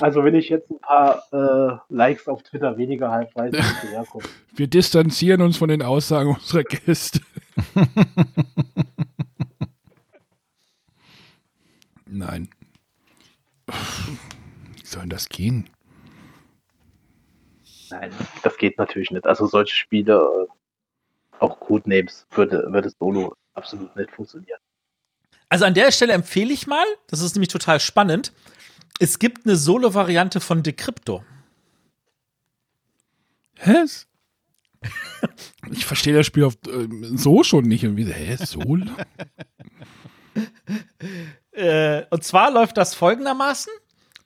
Also, 0.00 0.24
wenn 0.24 0.34
ich 0.34 0.48
jetzt 0.48 0.70
ein 0.70 0.80
paar 0.80 1.22
äh, 1.32 1.76
Likes 1.88 2.26
auf 2.28 2.42
Twitter 2.42 2.76
weniger 2.76 3.10
habe, 3.10 3.28
weiß 3.34 3.52
ich 3.54 3.60
nicht, 3.60 3.82
herkommt. 3.92 4.28
Wir 4.54 4.66
distanzieren 4.66 5.42
uns 5.42 5.56
von 5.56 5.68
den 5.68 5.82
Aussagen 5.82 6.34
unserer 6.34 6.62
Gäste. 6.64 7.20
Nein. 12.06 12.48
Wie 13.66 14.86
soll 14.86 15.02
denn 15.02 15.10
das 15.10 15.28
gehen? 15.28 15.68
Nein, 18.00 18.10
das 18.42 18.56
geht 18.56 18.78
natürlich 18.78 19.10
nicht. 19.10 19.26
Also 19.26 19.46
solche 19.46 19.74
Spiele, 19.74 20.14
äh, 20.14 21.38
auch 21.38 21.60
Codenames, 21.60 22.26
würde, 22.32 22.66
würde 22.72 22.90
Solo 22.98 23.36
absolut 23.54 23.94
nicht 23.94 24.10
funktionieren. 24.10 24.58
Also 25.48 25.64
an 25.64 25.74
der 25.74 25.92
Stelle 25.92 26.12
empfehle 26.12 26.52
ich 26.52 26.66
mal, 26.66 26.86
das 27.06 27.20
ist 27.20 27.36
nämlich 27.36 27.50
total 27.50 27.78
spannend, 27.78 28.32
es 28.98 29.18
gibt 29.18 29.46
eine 29.46 29.56
Solo-Variante 29.56 30.40
von 30.40 30.62
Decrypto. 30.62 31.24
Hä? 33.56 33.84
Ich 35.70 35.86
verstehe 35.86 36.12
das 36.12 36.26
Spiel 36.26 36.44
auf, 36.44 36.56
äh, 36.66 36.86
so 37.16 37.42
schon 37.42 37.64
nicht. 37.64 37.84
Irgendwie, 37.84 38.04
hä, 38.04 38.36
Solo? 38.36 38.84
äh, 41.52 42.04
und 42.10 42.22
zwar 42.22 42.50
läuft 42.50 42.76
das 42.76 42.94
folgendermaßen. 42.94 43.72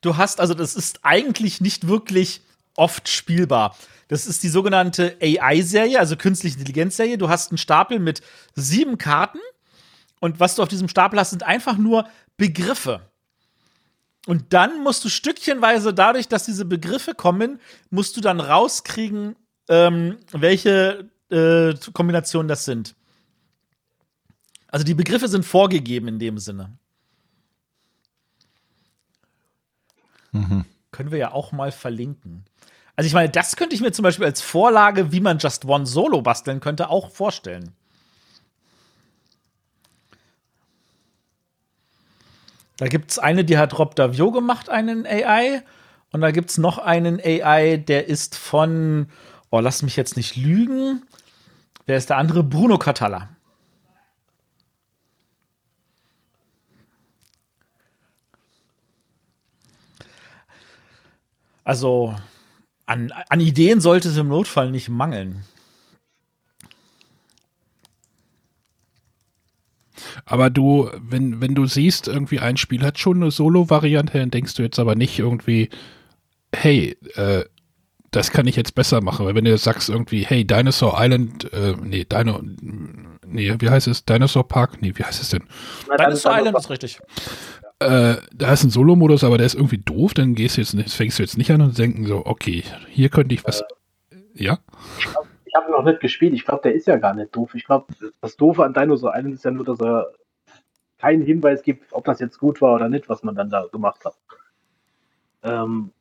Du 0.01 0.17
hast, 0.17 0.41
also 0.41 0.55
das 0.55 0.75
ist 0.75 0.99
eigentlich 1.05 1.61
nicht 1.61 1.87
wirklich 1.87 2.43
oft 2.79 3.09
spielbar. 3.09 3.77
Das 4.09 4.27
ist 4.27 4.43
die 4.43 4.49
sogenannte 4.49 5.17
AI-Serie, 5.21 5.99
also 5.99 6.17
künstliche 6.17 6.59
Intelligenz-Serie. 6.59 7.19
Du 7.19 7.29
hast 7.29 7.51
einen 7.51 7.59
Stapel 7.59 7.99
mit 7.99 8.23
sieben 8.55 8.97
Karten 8.97 9.39
und 10.21 10.41
was 10.41 10.55
du 10.55 10.63
auf 10.63 10.69
diesem 10.69 10.89
Stapel 10.89 11.19
hast, 11.19 11.31
sind 11.31 11.43
einfach 11.43 11.77
nur 11.77 12.09
Begriffe. 12.37 13.03
Und 14.27 14.53
dann 14.53 14.83
musst 14.83 15.05
du 15.05 15.09
stückchenweise, 15.09 15.95
dadurch, 15.95 16.29
dass 16.29 16.45
diese 16.45 16.65
Begriffe 16.65 17.15
kommen, 17.15 17.61
musst 17.91 18.17
du 18.17 18.21
dann 18.21 18.41
rauskriegen, 18.41 19.37
ähm, 19.69 20.19
welche 20.33 21.09
äh, 21.31 21.75
Kombinationen 21.93 22.49
das 22.49 22.65
sind. 22.65 22.95
Also 24.69 24.85
die 24.85 24.95
Begriffe 24.95 25.29
sind 25.29 25.45
vorgegeben 25.45 26.09
in 26.09 26.19
dem 26.19 26.39
Sinne. 26.39 26.77
Mhm. 30.33 30.65
Können 30.91 31.11
wir 31.11 31.19
ja 31.19 31.33
auch 31.33 31.53
mal 31.53 31.73
verlinken. 31.73 32.45
Also 32.97 33.07
ich 33.07 33.15
meine, 33.15 33.29
das 33.29 33.57
könnte 33.57 33.75
ich 33.75 33.81
mir 33.81 33.93
zum 33.93 34.03
Beispiel 34.03 34.27
als 34.27 34.41
Vorlage, 34.41 35.13
wie 35.13 35.21
man 35.21 35.39
Just 35.39 35.65
One 35.65 35.87
Solo 35.87 36.21
basteln 36.21 36.61
könnte, 36.61 36.91
auch 36.91 37.11
vorstellen. 37.11 37.73
Da 42.79 42.87
gibt 42.87 43.11
es 43.11 43.19
eine, 43.19 43.45
die 43.45 43.59
hat 43.59 43.79
Rob 43.79 43.95
Davio 43.97 44.31
gemacht, 44.31 44.71
einen 44.71 45.07
AI. 45.07 45.63
Und 46.11 46.23
da 46.23 46.31
gibt 46.31 46.51
es 46.51 46.59
noch 46.59 46.79
einen 46.79 47.21
AI, 47.21 47.77
der 47.77 48.09
ist 48.09 48.37
von, 48.37 49.09
oh, 49.51 49.61
lass 49.61 49.83
mich 49.83 49.97
jetzt 49.97 50.17
nicht 50.17 50.37
lügen. 50.37 51.03
Wer 51.87 51.99
ist 51.99 52.11
der 52.11 52.17
andere? 52.17 52.43
Bruno 52.43 52.79
Catalla. 52.79 53.29
Also, 61.69 62.15
an, 62.87 63.13
an 63.29 63.41
Ideen 63.41 63.83
sollte 63.83 64.09
es 64.09 64.17
im 64.17 64.29
Notfall 64.29 64.71
nicht 64.71 64.89
mangeln. 64.89 65.45
Aber 70.25 70.49
du, 70.49 70.91
wenn, 70.99 71.43
wenn 71.43 71.55
du 71.55 71.67
siehst, 71.67 72.09
irgendwie 72.09 72.39
ein 72.39 72.57
Spiel 72.57 72.83
hat 72.83 72.99
schon 72.99 73.19
eine 73.19 73.31
Solo-Variante, 73.31 74.19
dann 74.19 74.31
denkst 74.31 74.55
du 74.55 74.63
jetzt 74.63 74.79
aber 74.79 74.95
nicht 74.95 75.19
irgendwie, 75.19 75.69
hey, 76.57 76.97
äh, 77.17 77.45
das 78.13 78.31
kann 78.31 78.47
ich 78.47 78.57
jetzt 78.57 78.75
besser 78.75 79.03
machen. 79.03 79.27
Weil 79.27 79.35
wenn 79.35 79.45
du 79.45 79.59
sagst 79.59 79.91
irgendwie, 79.91 80.25
hey, 80.25 80.47
Dinosaur 80.47 80.97
Island, 80.99 81.53
äh, 81.53 81.75
nee, 81.83 82.07
Dino, 82.07 82.41
nee, 83.27 83.55
wie 83.59 83.69
heißt 83.69 83.89
es? 83.89 84.07
Dinosaur 84.07 84.49
Park? 84.49 84.81
Nee, 84.81 84.95
wie 84.95 85.05
heißt 85.05 85.21
es 85.21 85.29
denn? 85.29 85.45
Dinosaur 85.99 86.39
Island 86.39 86.57
ist 86.57 86.71
richtig. 86.71 86.99
Äh, 87.81 88.17
da 88.35 88.53
ist 88.53 88.65
ein 88.65 88.71
Solo-Modus, 88.71 89.23
aber 89.23 89.39
der 89.39 89.47
ist 89.47 89.55
irgendwie 89.55 89.79
doof, 89.79 90.13
dann 90.13 90.35
gehst 90.35 90.57
du 90.57 90.61
jetzt 90.61 90.75
nicht, 90.75 90.93
fängst 90.93 91.19
du 91.19 91.23
jetzt 91.23 91.39
nicht 91.39 91.51
an 91.53 91.61
und 91.61 91.79
denken 91.79 92.07
so, 92.07 92.27
okay, 92.27 92.65
hier 92.89 93.09
könnte 93.09 93.35
ich 93.35 93.45
was. 93.45 93.61
Äh, 93.61 94.17
ja? 94.35 94.59
Ich 95.45 95.55
habe 95.55 95.71
noch 95.71 95.85
nicht 95.85 96.01
gespielt. 96.01 96.35
Ich 96.35 96.45
glaube, 96.45 96.63
der 96.63 96.75
ist 96.75 96.87
ja 96.87 96.97
gar 96.97 97.15
nicht 97.15 97.35
doof. 97.35 97.55
Ich 97.55 97.65
glaube, 97.65 97.87
das 98.21 98.37
Doofe 98.37 98.65
an 98.65 98.75
Dinosaur 98.75 99.15
Island 99.15 99.35
ist 99.35 99.45
ja 99.45 99.51
nur, 99.53 99.65
dass 99.65 99.81
er 99.81 100.13
keinen 100.99 101.23
Hinweis 101.23 101.63
gibt, 101.63 101.93
ob 101.93 102.05
das 102.05 102.19
jetzt 102.19 102.39
gut 102.39 102.61
war 102.61 102.75
oder 102.75 102.89
nicht, 102.89 103.09
was 103.09 103.23
man 103.23 103.37
dann 103.37 103.51
da 103.51 103.65
gemacht 103.67 104.05
hat. 104.05 104.17
Ähm, 105.45 105.93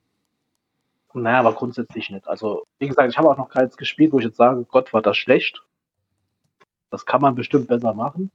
naja, 1.13 1.39
aber 1.39 1.53
grundsätzlich 1.53 2.09
nicht. 2.09 2.27
Also, 2.27 2.65
wie 2.79 2.87
gesagt, 2.87 3.09
ich 3.09 3.17
habe 3.17 3.29
auch 3.29 3.37
noch 3.37 3.49
keins 3.49 3.77
gespielt, 3.77 4.11
wo 4.11 4.19
ich 4.19 4.25
jetzt 4.25 4.37
sage, 4.37 4.65
Gott, 4.69 4.93
war 4.93 5.01
das 5.01 5.17
schlecht. 5.17 5.63
Das 6.89 7.05
kann 7.05 7.21
man 7.21 7.35
bestimmt 7.35 7.67
besser 7.67 7.93
machen. 7.93 8.31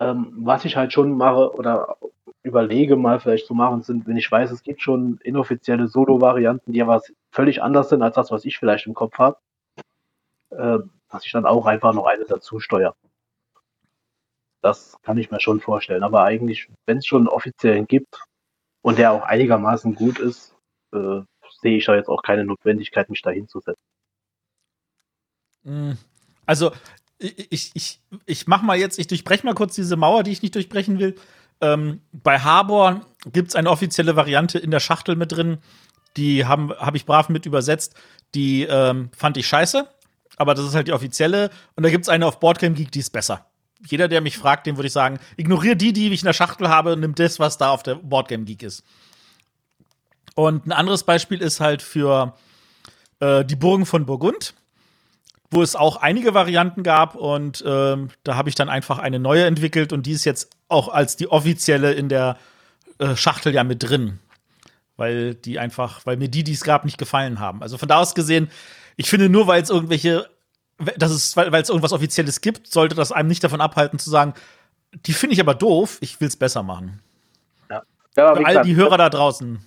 Ähm, 0.00 0.32
was 0.40 0.64
ich 0.64 0.76
halt 0.76 0.92
schon 0.92 1.16
mache 1.16 1.54
oder 1.54 1.96
überlege 2.42 2.96
mal 2.96 3.18
vielleicht 3.18 3.46
zu 3.46 3.54
machen, 3.54 3.82
sind, 3.82 4.06
wenn 4.06 4.16
ich 4.16 4.30
weiß, 4.30 4.50
es 4.50 4.62
gibt 4.62 4.80
schon 4.82 5.18
inoffizielle 5.22 5.88
Solo-Varianten, 5.88 6.72
die 6.72 6.82
aber 6.82 7.02
völlig 7.30 7.62
anders 7.62 7.88
sind 7.88 8.02
als 8.02 8.14
das, 8.14 8.30
was 8.30 8.44
ich 8.44 8.58
vielleicht 8.58 8.86
im 8.86 8.94
Kopf 8.94 9.18
habe, 9.18 9.38
äh, 10.50 10.78
dass 11.08 11.24
ich 11.24 11.32
dann 11.32 11.46
auch 11.46 11.66
einfach 11.66 11.92
noch 11.92 12.06
eine 12.06 12.24
dazu 12.24 12.60
steuere. 12.60 12.94
Das 14.62 14.96
kann 15.02 15.18
ich 15.18 15.30
mir 15.30 15.40
schon 15.40 15.60
vorstellen. 15.60 16.02
Aber 16.02 16.24
eigentlich, 16.24 16.68
wenn 16.86 16.98
es 16.98 17.06
schon 17.06 17.22
einen 17.22 17.28
offiziellen 17.28 17.86
gibt 17.86 18.24
und 18.82 18.98
der 18.98 19.12
auch 19.12 19.22
einigermaßen 19.22 19.94
gut 19.94 20.18
ist, 20.18 20.54
äh, 20.92 21.20
sehe 21.60 21.78
ich 21.78 21.84
da 21.84 21.94
jetzt 21.94 22.08
auch 22.08 22.22
keine 22.22 22.44
Notwendigkeit, 22.44 23.08
mich 23.10 23.22
da 23.22 23.30
hinzusetzen. 23.30 23.82
Mm, 25.64 25.92
Also, 26.46 26.72
ich, 27.18 27.70
ich, 27.74 28.00
ich, 28.26 28.46
mach 28.46 28.62
mal 28.62 28.76
jetzt, 28.76 28.98
ich 28.98 29.06
durchbreche 29.06 29.46
mal 29.46 29.54
kurz 29.54 29.74
diese 29.74 29.96
Mauer, 29.96 30.22
die 30.22 30.32
ich 30.32 30.42
nicht 30.42 30.54
durchbrechen 30.54 30.98
will. 30.98 31.16
Ähm, 31.60 32.00
bei 32.12 32.40
Harbor 32.40 33.00
gibt 33.32 33.48
es 33.48 33.54
eine 33.54 33.70
offizielle 33.70 34.16
Variante 34.16 34.58
in 34.58 34.70
der 34.70 34.80
Schachtel 34.80 35.16
mit 35.16 35.32
drin. 35.32 35.58
Die 36.16 36.44
habe 36.44 36.76
hab 36.78 36.94
ich 36.94 37.06
brav 37.06 37.28
mit 37.28 37.46
übersetzt. 37.46 37.94
Die 38.34 38.64
ähm, 38.64 39.10
fand 39.16 39.36
ich 39.36 39.46
scheiße, 39.46 39.88
aber 40.36 40.54
das 40.54 40.66
ist 40.66 40.74
halt 40.74 40.88
die 40.88 40.92
offizielle. 40.92 41.50
Und 41.74 41.84
da 41.84 41.90
gibt 41.90 42.04
es 42.04 42.08
eine 42.08 42.26
auf 42.26 42.40
Boardgame 42.40 42.74
Geek, 42.74 42.92
die 42.92 43.00
ist 43.00 43.10
besser. 43.10 43.46
Jeder, 43.86 44.08
der 44.08 44.20
mich 44.20 44.36
fragt, 44.36 44.66
dem 44.66 44.76
würde 44.76 44.86
ich 44.86 44.92
sagen, 44.92 45.18
ignoriere 45.36 45.76
die, 45.76 45.92
die 45.92 46.12
ich 46.12 46.20
in 46.20 46.26
der 46.26 46.32
Schachtel 46.32 46.68
habe, 46.68 46.94
und 46.94 47.00
nimm 47.00 47.14
das, 47.14 47.38
was 47.38 47.58
da 47.58 47.70
auf 47.70 47.82
der 47.82 47.96
Boardgame 47.96 48.44
Geek 48.44 48.62
ist. 48.62 48.82
Und 50.34 50.66
ein 50.66 50.72
anderes 50.72 51.04
Beispiel 51.04 51.40
ist 51.40 51.60
halt 51.60 51.82
für 51.82 52.34
äh, 53.20 53.44
die 53.44 53.56
Burgen 53.56 53.86
von 53.86 54.04
Burgund 54.04 54.54
wo 55.50 55.62
es 55.62 55.76
auch 55.76 55.96
einige 55.96 56.34
Varianten 56.34 56.82
gab 56.82 57.14
und 57.14 57.62
ähm, 57.66 58.08
da 58.24 58.36
habe 58.36 58.48
ich 58.48 58.54
dann 58.54 58.68
einfach 58.68 58.98
eine 58.98 59.18
neue 59.18 59.44
entwickelt 59.44 59.92
und 59.92 60.06
die 60.06 60.12
ist 60.12 60.24
jetzt 60.24 60.50
auch 60.68 60.88
als 60.88 61.16
die 61.16 61.28
offizielle 61.28 61.92
in 61.92 62.08
der 62.08 62.36
äh, 62.98 63.14
Schachtel 63.14 63.54
ja 63.54 63.62
mit 63.62 63.82
drin, 63.82 64.18
weil 64.96 65.34
die 65.34 65.58
einfach, 65.58 66.04
weil 66.04 66.16
mir 66.16 66.28
die, 66.28 66.44
die 66.44 66.52
es 66.52 66.64
gab, 66.64 66.84
nicht 66.84 66.98
gefallen 66.98 67.38
haben. 67.38 67.62
Also 67.62 67.78
von 67.78 67.88
da 67.88 67.98
aus 67.98 68.14
gesehen, 68.14 68.50
ich 68.96 69.08
finde 69.08 69.28
nur, 69.28 69.46
weil 69.46 69.62
es 69.62 69.70
irgendwelche, 69.70 70.28
das 70.96 71.12
ist, 71.12 71.36
weil 71.36 71.54
es 71.54 71.68
irgendwas 71.68 71.92
Offizielles 71.92 72.40
gibt, 72.40 72.66
sollte 72.66 72.94
das 72.94 73.12
einem 73.12 73.28
nicht 73.28 73.44
davon 73.44 73.60
abhalten 73.60 73.98
zu 73.98 74.10
sagen, 74.10 74.34
die 74.92 75.12
finde 75.12 75.34
ich 75.34 75.40
aber 75.40 75.54
doof, 75.54 75.98
ich 76.00 76.20
will 76.20 76.28
es 76.28 76.36
besser 76.36 76.62
machen. 76.62 77.00
Ja, 77.70 77.82
Für 78.14 78.40
wie 78.40 78.44
all 78.44 78.52
gesagt, 78.52 78.66
die 78.66 78.76
Hörer 78.76 78.96
da 78.96 79.10
draußen. 79.10 79.60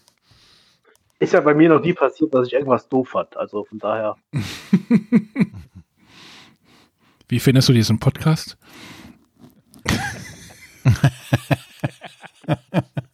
Ist 1.20 1.34
ja 1.34 1.42
bei 1.42 1.54
mir 1.54 1.70
noch 1.70 1.82
nie 1.82 1.94
passiert, 1.94 2.34
dass 2.34 2.48
ich 2.48 2.54
irgendwas 2.54 2.88
doof 2.88 3.10
fand. 3.10 3.36
Also 3.36 3.66
von 3.66 3.78
daher. 3.78 4.16
Wie 7.30 7.40
findest 7.40 7.70
du 7.70 7.74
diesen 7.74 8.00
Podcast? 8.00 8.58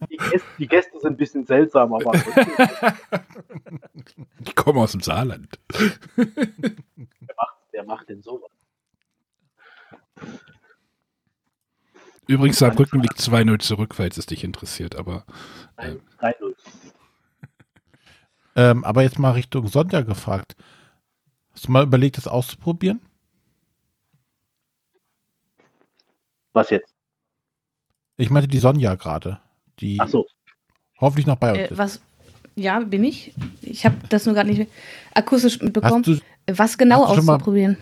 Die 0.10 0.18
Gäste, 0.18 0.48
die 0.58 0.68
Gäste 0.68 1.00
sind 1.02 1.12
ein 1.12 1.18
bisschen 1.18 1.46
seltsam, 1.46 1.94
aber 1.94 2.14
Ich 4.46 4.56
komme 4.56 4.80
aus 4.80 4.94
dem 4.94 5.02
Saarland. 5.02 5.60
wer 6.16 6.26
macht, 7.36 7.58
wer 7.72 7.84
macht 7.84 8.08
denn 8.08 8.22
sowas? 8.22 8.50
Übrigens, 12.28 12.58
Saarbrücken 12.58 13.02
liegt 13.02 13.20
2-0 13.20 13.60
zurück, 13.60 13.96
falls 13.96 14.18
es 14.18 14.26
dich 14.26 14.46
interessiert, 14.46 14.96
aber 14.96 15.26
Nein, 15.76 16.00
3-0. 16.20 16.56
Ähm, 18.56 18.86
aber 18.86 19.04
jetzt 19.04 19.20
mal 19.20 19.32
Richtung 19.32 19.68
Sonja 19.68 20.02
gefragt. 20.02 20.56
Hast 21.52 21.68
du 21.68 21.72
mal 21.74 21.84
überlegt, 21.84 22.16
das 22.18 22.28
auszuprobieren? 22.30 23.02
Was 26.56 26.70
jetzt? 26.70 26.94
Ich 28.18 28.30
meinte 28.30 28.48
die 28.48 28.60
Sonja 28.60 28.96
gerade, 28.96 29.40
die 29.80 29.98
Ach 30.00 30.08
so. 30.08 30.26
hoffentlich 31.02 31.28
noch 31.28 31.36
bei 31.36 31.50
uns 31.52 31.60
Äh, 31.60 31.68
ist. 31.74 31.78
was? 31.78 32.02
Ja, 32.56 32.80
bin 32.80 33.04
ich. 33.04 33.34
Ich 33.62 33.86
habe 33.86 33.98
das 34.08 34.26
nur 34.26 34.34
gerade 34.34 34.50
nicht 34.50 34.72
akustisch 35.14 35.60
mitbekommen. 35.62 36.06
Hast 36.08 36.22
du 36.48 36.56
was 36.58 36.78
genau 36.78 37.04
auszuprobieren? 37.04 37.78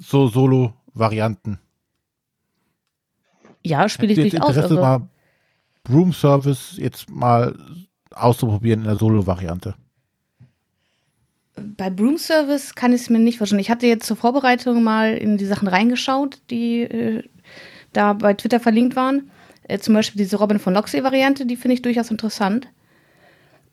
so 0.00 0.28
Solo-Varianten? 0.28 1.58
Ja, 3.64 3.88
spiele 3.88 4.12
ich 4.12 4.30
durchaus. 4.30 4.50
Interesse, 4.50 4.62
Also, 4.62 4.80
mal 4.80 5.08
Room 5.88 6.12
Service 6.12 6.74
jetzt 6.76 7.10
mal 7.10 7.56
auszuprobieren 8.14 8.80
in 8.82 8.86
der 8.86 8.96
Solo-Variante? 8.96 9.74
bei 11.78 11.88
Broom 11.88 12.18
Service 12.18 12.74
kann 12.74 12.92
ich 12.92 13.00
es 13.00 13.10
mir 13.10 13.18
nicht 13.18 13.38
vorstellen. 13.38 13.60
Ich 13.60 13.70
hatte 13.70 13.86
jetzt 13.86 14.06
zur 14.06 14.16
Vorbereitung 14.18 14.84
mal 14.84 15.14
in 15.14 15.38
die 15.38 15.46
Sachen 15.46 15.68
reingeschaut, 15.68 16.38
die 16.50 16.82
äh, 16.82 17.22
da 17.96 18.12
bei 18.12 18.34
Twitter 18.34 18.60
verlinkt 18.60 18.96
waren. 18.96 19.30
Äh, 19.64 19.78
zum 19.78 19.94
Beispiel 19.94 20.22
diese 20.22 20.36
Robin 20.36 20.58
von 20.58 20.74
Loxley-Variante, 20.74 21.46
die 21.46 21.56
finde 21.56 21.74
ich 21.74 21.82
durchaus 21.82 22.10
interessant. 22.10 22.68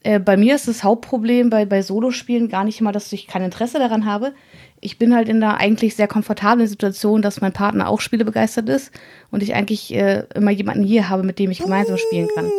Äh, 0.03 0.19
bei 0.19 0.35
mir 0.37 0.55
ist 0.55 0.67
das 0.67 0.83
Hauptproblem 0.83 1.49
bei, 1.49 1.65
bei 1.65 1.81
Solospielen 1.81 2.49
gar 2.49 2.63
nicht 2.63 2.81
mal, 2.81 2.91
dass 2.91 3.11
ich 3.13 3.27
kein 3.27 3.43
Interesse 3.43 3.79
daran 3.79 4.05
habe. 4.05 4.33
Ich 4.81 4.97
bin 4.97 5.15
halt 5.15 5.29
in 5.29 5.39
der 5.39 5.57
eigentlich 5.57 5.95
sehr 5.95 6.09
komfortablen 6.09 6.67
Situation, 6.67 7.21
dass 7.21 7.39
mein 7.39 7.53
Partner 7.53 7.87
auch 7.87 8.01
Spiele 8.01 8.25
begeistert 8.25 8.67
ist 8.67 8.91
und 9.31 9.41
ich 9.41 9.55
eigentlich 9.55 9.93
äh, 9.93 10.25
immer 10.35 10.51
jemanden 10.51 10.83
hier 10.83 11.09
habe, 11.09 11.23
mit 11.23 11.39
dem 11.39 11.51
ich 11.51 11.59
gemeinsam 11.59 11.97
spielen 11.97 12.27
kann. 12.35 12.51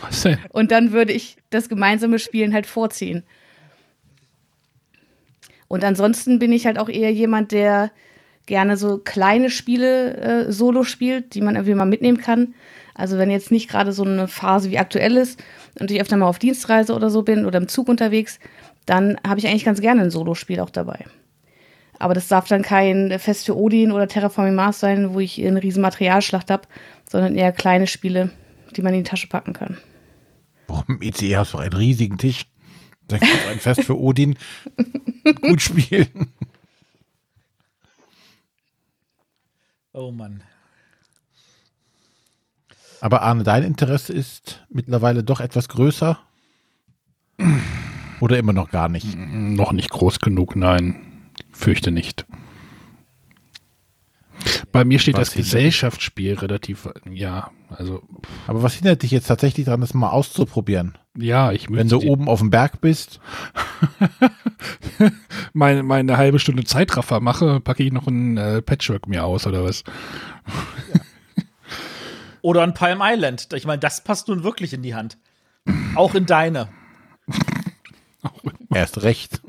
was 0.00 0.22
denn? 0.22 0.38
Und 0.52 0.70
dann 0.70 0.92
würde 0.92 1.12
ich 1.12 1.36
das 1.50 1.68
gemeinsame 1.68 2.18
Spielen 2.18 2.54
halt 2.54 2.66
vorziehen. 2.66 3.24
Und 5.66 5.84
ansonsten 5.84 6.38
bin 6.38 6.52
ich 6.52 6.64
halt 6.64 6.78
auch 6.78 6.88
eher 6.88 7.12
jemand, 7.12 7.52
der 7.52 7.90
gerne 8.48 8.76
so 8.76 8.98
kleine 8.98 9.50
Spiele 9.50 10.16
äh, 10.16 10.52
solo 10.52 10.82
spielt, 10.82 11.34
die 11.34 11.40
man 11.40 11.54
irgendwie 11.54 11.74
mal 11.74 11.84
mitnehmen 11.84 12.18
kann. 12.18 12.54
Also 12.94 13.16
wenn 13.16 13.30
jetzt 13.30 13.52
nicht 13.52 13.70
gerade 13.70 13.92
so 13.92 14.02
eine 14.02 14.26
Phase 14.26 14.70
wie 14.72 14.78
aktuell 14.78 15.16
ist 15.16 15.40
und 15.78 15.90
ich 15.92 16.00
öfter 16.00 16.16
mal 16.16 16.26
auf 16.26 16.40
Dienstreise 16.40 16.94
oder 16.94 17.10
so 17.10 17.22
bin 17.22 17.46
oder 17.46 17.58
im 17.58 17.68
Zug 17.68 17.88
unterwegs, 17.88 18.40
dann 18.86 19.16
habe 19.24 19.38
ich 19.38 19.46
eigentlich 19.46 19.64
ganz 19.64 19.80
gerne 19.80 20.02
ein 20.02 20.10
Solospiel 20.10 20.58
auch 20.58 20.70
dabei. 20.70 21.04
Aber 22.00 22.14
das 22.14 22.28
darf 22.28 22.48
dann 22.48 22.62
kein 22.62 23.16
Fest 23.18 23.46
für 23.46 23.56
Odin 23.56 23.92
oder 23.92 24.08
Terraforming 24.08 24.54
Mars 24.54 24.80
sein, 24.80 25.14
wo 25.14 25.20
ich 25.20 25.44
eine 25.44 25.62
riesen 25.62 25.82
Materialschlacht 25.82 26.50
habe, 26.50 26.66
sondern 27.08 27.36
eher 27.36 27.52
kleine 27.52 27.86
Spiele, 27.86 28.30
die 28.76 28.82
man 28.82 28.94
in 28.94 29.04
die 29.04 29.10
Tasche 29.10 29.28
packen 29.28 29.52
kann. 29.52 29.78
Warum 30.66 31.00
ICE 31.02 31.36
hast 31.36 31.54
du 31.54 31.58
einen 31.58 31.72
riesigen 31.72 32.18
Tisch? 32.18 32.46
Da 33.08 33.16
du 33.16 33.26
ein 33.50 33.58
Fest 33.58 33.84
für 33.84 33.98
Odin 33.98 34.36
gut 35.40 35.62
spielen. 35.62 36.32
Oh 39.98 40.12
Mann. 40.12 40.44
Aber 43.00 43.22
Arne, 43.22 43.42
dein 43.42 43.64
Interesse 43.64 44.12
ist 44.12 44.64
mittlerweile 44.70 45.24
doch 45.24 45.40
etwas 45.40 45.68
größer? 45.68 46.20
Oder 48.20 48.38
immer 48.38 48.52
noch 48.52 48.70
gar 48.70 48.88
nicht? 48.88 49.16
Noch 49.16 49.72
nicht 49.72 49.90
groß 49.90 50.20
genug, 50.20 50.54
nein. 50.54 51.30
Fürchte 51.50 51.90
nicht. 51.90 52.26
Bei 54.72 54.84
mir 54.84 54.98
steht 54.98 55.16
Was 55.16 55.28
das 55.28 55.36
Gesellschaftsspiel 55.36 56.34
relativ, 56.34 56.88
ja, 57.10 57.50
also, 57.70 58.02
Aber 58.46 58.62
was 58.62 58.74
hindert 58.74 59.02
dich 59.02 59.10
jetzt 59.10 59.26
tatsächlich 59.26 59.66
daran, 59.66 59.80
das 59.80 59.94
mal 59.94 60.10
auszuprobieren? 60.10 60.96
ja, 61.16 61.52
ich 61.52 61.68
Wenn 61.68 61.88
müsste 61.88 61.98
du 61.98 62.12
oben 62.12 62.28
auf 62.28 62.38
dem 62.38 62.50
Berg 62.50 62.80
bist, 62.80 63.20
meine, 65.52 65.82
meine 65.82 66.16
halbe 66.16 66.38
Stunde 66.38 66.64
Zeitraffer 66.64 67.20
mache, 67.20 67.60
packe 67.60 67.82
ich 67.82 67.92
noch 67.92 68.06
ein 68.06 68.36
äh, 68.36 68.62
Patchwork 68.62 69.08
mir 69.08 69.24
aus 69.24 69.46
oder 69.46 69.64
was? 69.64 69.82
Oder 72.40 72.62
an 72.62 72.72
Palm 72.72 73.00
Island. 73.02 73.48
Ich 73.52 73.66
meine, 73.66 73.80
das 73.80 74.04
passt 74.04 74.28
nun 74.28 74.44
wirklich 74.44 74.72
in 74.72 74.80
die 74.82 74.94
Hand. 74.94 75.18
Auch 75.96 76.14
in 76.14 76.24
deine. 76.24 76.68
erst 78.72 79.02
recht. 79.02 79.42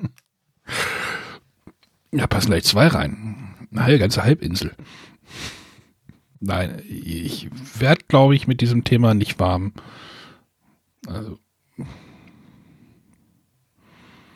Ja, 2.12 2.26
passen 2.26 2.50
gleich 2.50 2.64
zwei 2.64 2.88
rein. 2.88 3.39
Eine 3.76 4.00
ganze 4.00 4.24
Halbinsel. 4.24 4.76
Nein, 6.40 6.82
ich 6.88 7.50
werde, 7.78 8.06
glaube 8.08 8.36
ich, 8.36 8.48
mit 8.48 8.62
diesem 8.62 8.84
Thema 8.84 9.14
nicht 9.14 9.40
warm. 9.40 9.74
Also, 11.08 11.38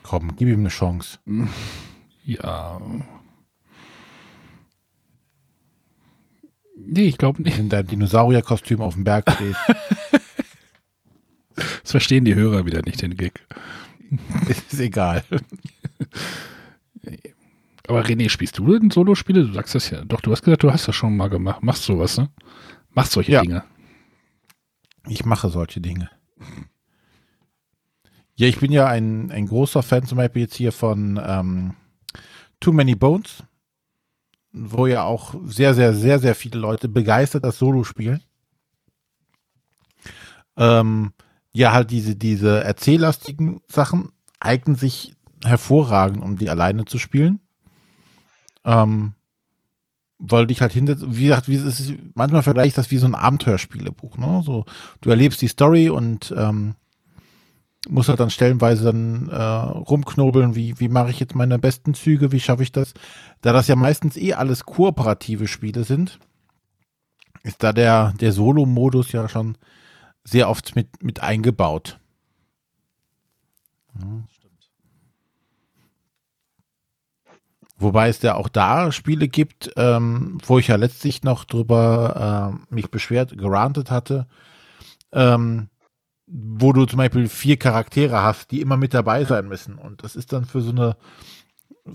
Komm, 0.03 0.35
gib 0.35 0.49
ihm 0.49 0.59
eine 0.59 0.69
Chance. 0.69 1.17
ja. 2.23 2.79
Nee, 6.77 7.07
ich 7.07 7.17
glaube 7.17 7.41
nicht. 7.41 7.57
In 7.57 7.69
deinem 7.69 7.87
Dinosaurierkostüm 7.87 8.81
auf 8.81 8.95
dem 8.95 9.05
Berg 9.05 9.31
stehst. 9.31 9.59
Das 11.55 11.91
verstehen 11.91 12.25
die 12.25 12.35
Hörer 12.35 12.65
wieder 12.65 12.81
nicht, 12.81 13.01
den 13.01 13.15
Gag. 13.15 13.47
ist 14.49 14.79
egal. 14.79 15.23
Aber 17.87 18.03
René, 18.05 18.29
spielst 18.29 18.57
du 18.57 18.77
denn 18.79 18.91
Solospiele? 18.91 19.45
Du 19.45 19.53
sagst 19.53 19.75
das 19.75 19.89
ja. 19.89 20.03
Doch, 20.05 20.21
du 20.21 20.31
hast 20.31 20.43
gesagt, 20.43 20.63
du 20.63 20.71
hast 20.71 20.87
das 20.87 20.95
schon 20.95 21.17
mal 21.17 21.29
gemacht. 21.29 21.63
Machst 21.63 21.83
sowas, 21.83 22.17
ne? 22.17 22.29
Machst 22.91 23.11
solche 23.11 23.31
Ja. 23.33 23.41
Dinge. 23.41 23.63
Ich 25.07 25.25
mache 25.25 25.49
solche 25.49 25.81
Dinge. 25.81 26.09
Ja, 28.35 28.47
ich 28.47 28.59
bin 28.59 28.71
ja 28.71 28.87
ein, 28.87 29.31
ein 29.31 29.47
großer 29.47 29.83
Fan 29.83 30.05
zum 30.05 30.17
Beispiel 30.17 30.43
jetzt 30.43 30.55
hier 30.55 30.71
von 30.71 31.19
ähm, 31.23 31.75
Too 32.59 32.71
Many 32.71 32.95
Bones, 32.95 33.43
wo 34.53 34.87
ja 34.87 35.03
auch 35.03 35.35
sehr, 35.45 35.73
sehr, 35.73 35.93
sehr, 35.93 36.19
sehr 36.19 36.35
viele 36.35 36.59
Leute 36.59 36.87
begeistert 36.87 37.43
das 37.43 37.59
Solo 37.59 37.83
spielen. 37.83 38.21
Ähm, 40.55 41.11
ja, 41.51 41.73
halt 41.73 41.91
diese, 41.91 42.15
diese 42.15 42.63
erzähllastigen 42.63 43.61
Sachen 43.67 44.11
eignen 44.39 44.75
sich 44.75 45.15
hervorragend, 45.43 46.23
um 46.23 46.37
die 46.37 46.49
alleine 46.49 46.85
zu 46.85 46.97
spielen. 46.97 47.39
Ähm, 48.65 49.13
weil 50.19 50.47
dich 50.47 50.61
halt 50.61 50.71
hinter, 50.71 50.95
wie 50.99 51.25
gesagt, 51.25 51.49
wie 51.49 51.55
es 51.55 51.79
ist, 51.79 51.93
manchmal 52.15 52.43
vergleiche 52.43 52.69
ich 52.69 52.73
das 52.73 52.91
wie 52.91 52.97
so 52.97 53.05
ein 53.05 53.15
Abenteuerspielebuch, 53.15 54.17
ne? 54.17 54.41
So, 54.45 54.65
du 55.01 55.09
erlebst 55.09 55.41
die 55.41 55.49
Story 55.49 55.89
und 55.89 56.33
ähm, 56.37 56.75
musst 57.89 58.09
halt 58.09 58.19
dann 58.19 58.29
stellenweise 58.29 58.85
dann 58.85 59.29
äh, 59.29 59.35
rumknobeln, 59.35 60.55
wie, 60.55 60.79
wie 60.79 60.87
mache 60.87 61.09
ich 61.09 61.19
jetzt 61.19 61.35
meine 61.35 61.59
besten 61.59 61.93
Züge, 61.93 62.31
wie 62.31 62.39
schaffe 62.39 62.63
ich 62.63 62.71
das? 62.71 62.93
Da 63.41 63.51
das 63.51 63.67
ja 63.67 63.75
meistens 63.75 64.15
eh 64.15 64.33
alles 64.33 64.63
kooperative 64.63 65.47
Spiele 65.47 65.83
sind, 65.83 66.19
ist 67.43 67.61
da 67.61 67.73
der, 67.73 68.13
der 68.19 68.31
Solo-Modus 68.31 69.11
ja 69.11 69.27
schon 69.27 69.57
sehr 70.23 70.49
oft 70.49 70.75
mit, 70.75 71.03
mit 71.03 71.21
eingebaut. 71.21 71.99
Wobei 77.83 78.07
es 78.07 78.21
ja 78.21 78.35
auch 78.35 78.47
da 78.47 78.91
Spiele 78.91 79.27
gibt, 79.27 79.71
ähm, 79.75 80.37
wo 80.45 80.57
ich 80.57 80.69
ja 80.69 80.77
letztlich 80.77 81.23
noch 81.23 81.43
drüber 81.43 82.57
äh, 82.71 82.73
mich 82.73 82.89
beschwert, 82.89 83.37
gerantet 83.37 83.91
hatte, 83.91 84.27
ähm, 85.11 85.67
wo 86.25 86.71
du 86.71 86.85
zum 86.85 86.97
Beispiel 86.97 87.27
vier 87.27 87.57
Charaktere 87.57 88.23
hast, 88.23 88.51
die 88.51 88.61
immer 88.61 88.77
mit 88.77 88.93
dabei 88.93 89.25
sein 89.25 89.47
müssen. 89.47 89.77
Und 89.77 90.03
das 90.03 90.15
ist 90.15 90.31
dann 90.31 90.45
für 90.45 90.61
so 90.61 90.71
eine, 90.71 90.95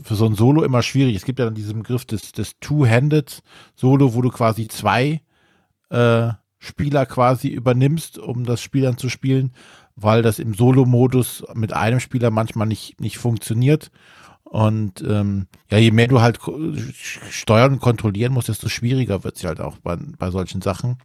für 0.02 0.14
so 0.14 0.26
ein 0.26 0.34
Solo 0.34 0.62
immer 0.62 0.82
schwierig. 0.82 1.16
Es 1.16 1.24
gibt 1.24 1.38
ja 1.38 1.46
dann 1.46 1.54
diesen 1.54 1.78
Begriff 1.78 2.04
des, 2.04 2.32
des 2.32 2.58
Two-Handed 2.60 3.42
Solo, 3.74 4.14
wo 4.14 4.20
du 4.20 4.28
quasi 4.28 4.68
zwei 4.68 5.22
äh, 5.88 6.28
Spieler 6.58 7.06
quasi 7.06 7.48
übernimmst, 7.48 8.18
um 8.18 8.44
das 8.44 8.60
Spiel 8.60 8.82
dann 8.82 8.98
zu 8.98 9.08
spielen, 9.08 9.52
weil 9.96 10.22
das 10.22 10.38
im 10.38 10.52
Solo-Modus 10.54 11.44
mit 11.54 11.72
einem 11.72 12.00
Spieler 12.00 12.30
manchmal 12.30 12.66
nicht, 12.66 13.00
nicht 13.00 13.16
funktioniert. 13.16 13.90
Und 14.48 15.02
ähm, 15.02 15.46
ja, 15.70 15.76
je 15.76 15.90
mehr 15.90 16.08
du 16.08 16.22
halt 16.22 16.38
steuern 17.30 17.74
und 17.74 17.80
kontrollieren 17.80 18.32
musst, 18.32 18.48
desto 18.48 18.70
schwieriger 18.70 19.22
wird 19.22 19.36
es 19.36 19.44
halt 19.44 19.60
auch 19.60 19.76
bei, 19.78 19.96
bei 19.96 20.30
solchen 20.30 20.62
Sachen. 20.62 20.96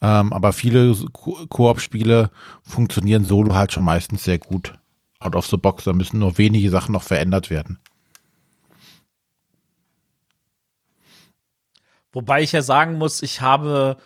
Ähm, 0.00 0.32
aber 0.32 0.52
viele 0.52 0.94
Koop-Spiele 1.12 2.30
funktionieren 2.62 3.24
solo 3.24 3.54
halt 3.54 3.72
schon 3.72 3.84
meistens 3.84 4.24
sehr 4.24 4.38
gut. 4.38 4.74
Out 5.20 5.36
of 5.36 5.46
the 5.46 5.56
box, 5.56 5.84
da 5.84 5.92
müssen 5.92 6.18
nur 6.18 6.38
wenige 6.38 6.70
Sachen 6.70 6.92
noch 6.92 7.04
verändert 7.04 7.50
werden. 7.50 7.78
Wobei 12.12 12.42
ich 12.42 12.50
ja 12.50 12.62
sagen 12.62 12.98
muss, 12.98 13.22
ich 13.22 13.40
habe 13.40 13.96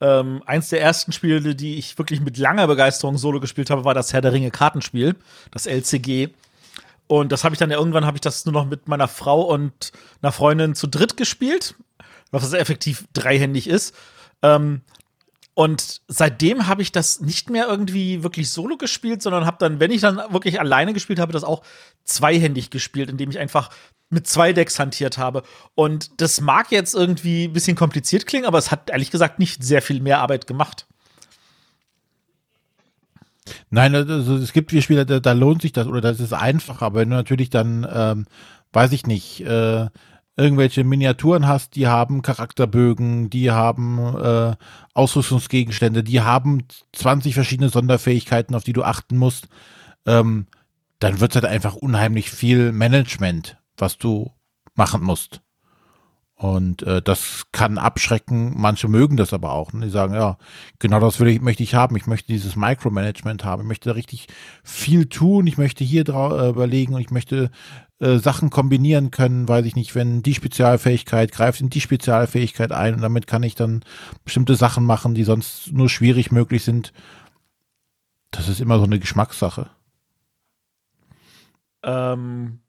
ähm, 0.00 0.42
eins 0.44 0.70
der 0.70 0.80
ersten 0.80 1.12
Spiele, 1.12 1.54
die 1.54 1.76
ich 1.76 1.96
wirklich 1.98 2.20
mit 2.20 2.36
langer 2.36 2.66
Begeisterung 2.66 3.16
solo 3.16 3.38
gespielt 3.38 3.70
habe, 3.70 3.84
war 3.84 3.94
das 3.94 4.12
Herr 4.12 4.22
der 4.22 4.32
Ringe 4.32 4.50
Kartenspiel, 4.50 5.14
das 5.52 5.66
LCG. 5.66 6.30
Und 7.08 7.32
das 7.32 7.42
habe 7.42 7.54
ich 7.54 7.58
dann 7.58 7.70
irgendwann 7.70 8.06
habe 8.06 8.16
ich 8.16 8.20
das 8.20 8.44
nur 8.44 8.52
noch 8.52 8.66
mit 8.66 8.86
meiner 8.86 9.08
Frau 9.08 9.42
und 9.42 9.92
einer 10.22 10.30
Freundin 10.30 10.74
zu 10.74 10.86
dritt 10.86 11.16
gespielt, 11.16 11.74
was 12.30 12.52
effektiv 12.52 13.06
dreihändig 13.12 13.66
ist. 13.66 13.94
Ähm, 14.42 14.82
und 15.54 16.02
seitdem 16.06 16.68
habe 16.68 16.82
ich 16.82 16.92
das 16.92 17.20
nicht 17.20 17.50
mehr 17.50 17.66
irgendwie 17.66 18.22
wirklich 18.22 18.52
solo 18.52 18.76
gespielt, 18.76 19.22
sondern 19.22 19.44
habe 19.44 19.56
dann, 19.58 19.80
wenn 19.80 19.90
ich 19.90 20.02
dann 20.02 20.18
wirklich 20.32 20.60
alleine 20.60 20.92
gespielt 20.92 21.18
habe, 21.18 21.32
das 21.32 21.42
auch 21.42 21.64
zweihändig 22.04 22.70
gespielt, 22.70 23.10
indem 23.10 23.30
ich 23.30 23.40
einfach 23.40 23.70
mit 24.08 24.28
zwei 24.28 24.52
Decks 24.52 24.78
hantiert 24.78 25.18
habe. 25.18 25.42
Und 25.74 26.20
das 26.20 26.40
mag 26.40 26.70
jetzt 26.70 26.94
irgendwie 26.94 27.46
ein 27.46 27.52
bisschen 27.52 27.76
kompliziert 27.76 28.26
klingen, 28.26 28.46
aber 28.46 28.58
es 28.58 28.70
hat 28.70 28.90
ehrlich 28.90 29.10
gesagt 29.10 29.40
nicht 29.40 29.64
sehr 29.64 29.82
viel 29.82 30.00
mehr 30.00 30.20
Arbeit 30.20 30.46
gemacht. 30.46 30.86
Nein, 33.70 33.94
also 33.94 34.36
es 34.36 34.52
gibt 34.52 34.70
vier 34.70 34.82
Spieler, 34.82 35.04
da, 35.04 35.20
da, 35.20 35.32
lohnt 35.32 35.62
sich 35.62 35.72
das 35.72 35.86
oder 35.86 36.00
das 36.00 36.20
ist 36.20 36.32
einfach, 36.32 36.82
aber 36.82 37.00
wenn 37.00 37.10
du 37.10 37.16
natürlich 37.16 37.50
dann, 37.50 37.86
ähm, 37.92 38.26
weiß 38.72 38.92
ich 38.92 39.06
nicht, 39.06 39.40
äh, 39.40 39.86
irgendwelche 40.36 40.84
Miniaturen 40.84 41.48
hast, 41.48 41.74
die 41.74 41.88
haben 41.88 42.22
Charakterbögen, 42.22 43.28
die 43.28 43.50
haben 43.50 43.98
äh, 44.16 44.54
Ausrüstungsgegenstände, 44.94 46.04
die 46.04 46.20
haben 46.20 46.62
20 46.92 47.34
verschiedene 47.34 47.68
Sonderfähigkeiten, 47.68 48.54
auf 48.54 48.62
die 48.62 48.72
du 48.72 48.84
achten 48.84 49.16
musst, 49.16 49.48
ähm, 50.06 50.46
dann 51.00 51.20
wird 51.20 51.32
es 51.32 51.42
halt 51.42 51.52
einfach 51.52 51.74
unheimlich 51.74 52.30
viel 52.30 52.72
Management, 52.72 53.58
was 53.76 53.98
du 53.98 54.32
machen 54.74 55.02
musst. 55.02 55.40
Und 56.38 56.84
äh, 56.84 57.02
das 57.02 57.46
kann 57.50 57.78
abschrecken. 57.78 58.54
Manche 58.56 58.86
mögen 58.86 59.16
das 59.16 59.32
aber 59.32 59.52
auch. 59.52 59.72
Ne? 59.72 59.86
Die 59.86 59.90
sagen, 59.90 60.14
ja, 60.14 60.38
genau 60.78 61.00
das 61.00 61.18
will 61.18 61.26
ich, 61.26 61.40
möchte 61.40 61.64
ich 61.64 61.74
haben. 61.74 61.96
Ich 61.96 62.06
möchte 62.06 62.28
dieses 62.28 62.54
Micromanagement 62.54 63.44
haben. 63.44 63.62
Ich 63.62 63.68
möchte 63.68 63.88
da 63.88 63.96
richtig 63.96 64.28
viel 64.62 65.06
tun. 65.08 65.48
Ich 65.48 65.58
möchte 65.58 65.82
hier 65.82 66.08
äh, 66.08 66.48
überlegen 66.48 66.94
und 66.94 67.00
ich 67.00 67.10
möchte 67.10 67.50
äh, 67.98 68.18
Sachen 68.18 68.50
kombinieren 68.50 69.10
können, 69.10 69.48
weiß 69.48 69.66
ich 69.66 69.74
nicht, 69.74 69.96
wenn 69.96 70.22
die 70.22 70.34
Spezialfähigkeit 70.34 71.32
greift 71.32 71.60
in 71.60 71.70
die 71.70 71.80
Spezialfähigkeit 71.80 72.70
ein 72.70 72.94
und 72.94 73.00
damit 73.00 73.26
kann 73.26 73.42
ich 73.42 73.56
dann 73.56 73.82
bestimmte 74.24 74.54
Sachen 74.54 74.84
machen, 74.84 75.14
die 75.14 75.24
sonst 75.24 75.72
nur 75.72 75.88
schwierig 75.88 76.30
möglich 76.30 76.62
sind. 76.62 76.92
Das 78.30 78.48
ist 78.48 78.60
immer 78.60 78.78
so 78.78 78.84
eine 78.84 79.00
Geschmackssache. 79.00 79.70
Ähm, 81.82 82.60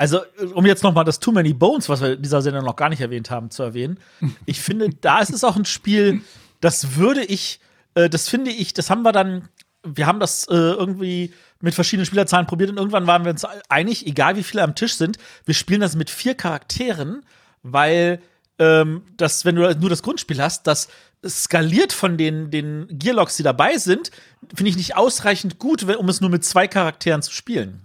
also, 0.00 0.22
um 0.54 0.64
jetzt 0.64 0.82
noch 0.82 0.94
mal 0.94 1.04
das 1.04 1.20
Too 1.20 1.30
Many 1.30 1.52
Bones, 1.52 1.90
was 1.90 2.00
wir 2.00 2.14
in 2.14 2.22
dieser 2.22 2.40
Sendung 2.40 2.64
noch 2.64 2.76
gar 2.76 2.88
nicht 2.88 3.02
erwähnt 3.02 3.30
haben, 3.30 3.50
zu 3.50 3.62
erwähnen. 3.62 3.98
Ich 4.46 4.58
finde, 4.58 4.88
da 4.88 5.18
ist 5.18 5.28
es 5.28 5.44
auch 5.44 5.56
ein 5.56 5.66
Spiel, 5.66 6.22
das 6.62 6.96
würde 6.96 7.22
ich, 7.22 7.60
äh, 7.94 8.08
das 8.08 8.26
finde 8.26 8.50
ich, 8.50 8.72
das 8.72 8.88
haben 8.88 9.02
wir 9.02 9.12
dann, 9.12 9.50
wir 9.82 10.06
haben 10.06 10.18
das 10.18 10.48
äh, 10.48 10.54
irgendwie 10.54 11.34
mit 11.60 11.74
verschiedenen 11.74 12.06
Spielerzahlen 12.06 12.46
probiert 12.46 12.70
und 12.70 12.78
irgendwann 12.78 13.06
waren 13.06 13.24
wir 13.24 13.30
uns 13.30 13.44
einig, 13.68 14.06
egal 14.06 14.36
wie 14.36 14.42
viele 14.42 14.62
am 14.62 14.74
Tisch 14.74 14.94
sind, 14.94 15.18
wir 15.44 15.52
spielen 15.52 15.82
das 15.82 15.96
mit 15.96 16.08
vier 16.08 16.34
Charakteren, 16.34 17.22
weil 17.62 18.22
ähm, 18.58 19.02
das, 19.18 19.44
wenn 19.44 19.56
du 19.56 19.70
nur 19.78 19.90
das 19.90 20.02
Grundspiel 20.02 20.40
hast, 20.40 20.66
das 20.66 20.88
skaliert 21.28 21.92
von 21.92 22.16
den, 22.16 22.50
den 22.50 22.86
Gearlocks, 22.90 23.36
die 23.36 23.42
dabei 23.42 23.76
sind, 23.76 24.12
finde 24.54 24.70
ich 24.70 24.78
nicht 24.78 24.96
ausreichend 24.96 25.58
gut, 25.58 25.82
um 25.82 26.08
es 26.08 26.22
nur 26.22 26.30
mit 26.30 26.42
zwei 26.42 26.68
Charakteren 26.68 27.20
zu 27.20 27.32
spielen. 27.32 27.82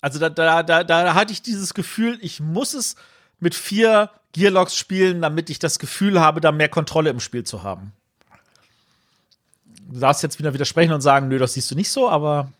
Also 0.00 0.18
da, 0.18 0.28
da, 0.28 0.62
da, 0.62 0.84
da 0.84 1.14
hatte 1.14 1.32
ich 1.32 1.42
dieses 1.42 1.74
Gefühl, 1.74 2.18
ich 2.20 2.40
muss 2.40 2.74
es 2.74 2.96
mit 3.40 3.54
vier 3.54 4.10
Gearlocks 4.32 4.76
spielen, 4.76 5.22
damit 5.22 5.50
ich 5.50 5.58
das 5.58 5.78
Gefühl 5.78 6.20
habe, 6.20 6.40
da 6.40 6.52
mehr 6.52 6.68
Kontrolle 6.68 7.10
im 7.10 7.20
Spiel 7.20 7.44
zu 7.44 7.62
haben. 7.62 7.92
Du 9.88 10.00
darfst 10.00 10.22
jetzt 10.22 10.38
wieder 10.38 10.52
widersprechen 10.52 10.92
und 10.92 11.00
sagen, 11.00 11.28
nö, 11.28 11.38
das 11.38 11.54
siehst 11.54 11.70
du 11.70 11.74
nicht 11.74 11.90
so, 11.90 12.08
aber. 12.08 12.52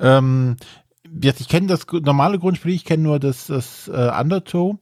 Ähm, 0.00 0.56
ich 1.22 1.48
kenne 1.48 1.68
das 1.68 1.86
normale 1.90 2.38
Grundspiel, 2.38 2.74
ich 2.74 2.84
kenne 2.84 3.02
nur 3.04 3.20
das, 3.20 3.46
das 3.46 3.88
äh, 3.88 4.10
Undertow. 4.18 4.78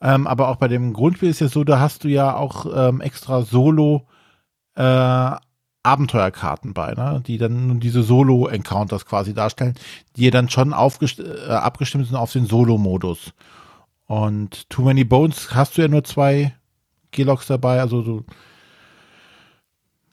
Ähm, 0.00 0.26
aber 0.26 0.48
auch 0.48 0.56
bei 0.56 0.68
dem 0.68 0.92
Grundspiel 0.92 1.30
ist 1.30 1.40
ja 1.40 1.48
so, 1.48 1.64
da 1.64 1.80
hast 1.80 2.04
du 2.04 2.08
ja 2.08 2.34
auch 2.34 2.66
ähm, 2.74 3.00
extra 3.00 3.42
Solo 3.42 4.06
äh, 4.74 5.36
Abenteuerkarten 5.82 6.74
bei, 6.74 6.94
ne? 6.94 7.22
die 7.26 7.38
dann 7.38 7.80
diese 7.80 8.02
Solo-Encounters 8.02 9.04
quasi 9.04 9.34
darstellen, 9.34 9.74
die 10.16 10.30
dann 10.30 10.48
schon 10.48 10.70
äh, 10.70 10.74
abgestimmt 11.48 12.06
sind 12.06 12.16
auf 12.16 12.32
den 12.32 12.46
Solo-Modus. 12.46 13.32
Und 14.06 14.68
Too 14.70 14.82
Many 14.82 15.04
Bones 15.04 15.54
hast 15.54 15.76
du 15.76 15.82
ja 15.82 15.88
nur 15.88 16.04
zwei 16.04 16.54
Gelogs 17.10 17.46
dabei, 17.46 17.80
also 17.80 18.02
so, 18.02 18.24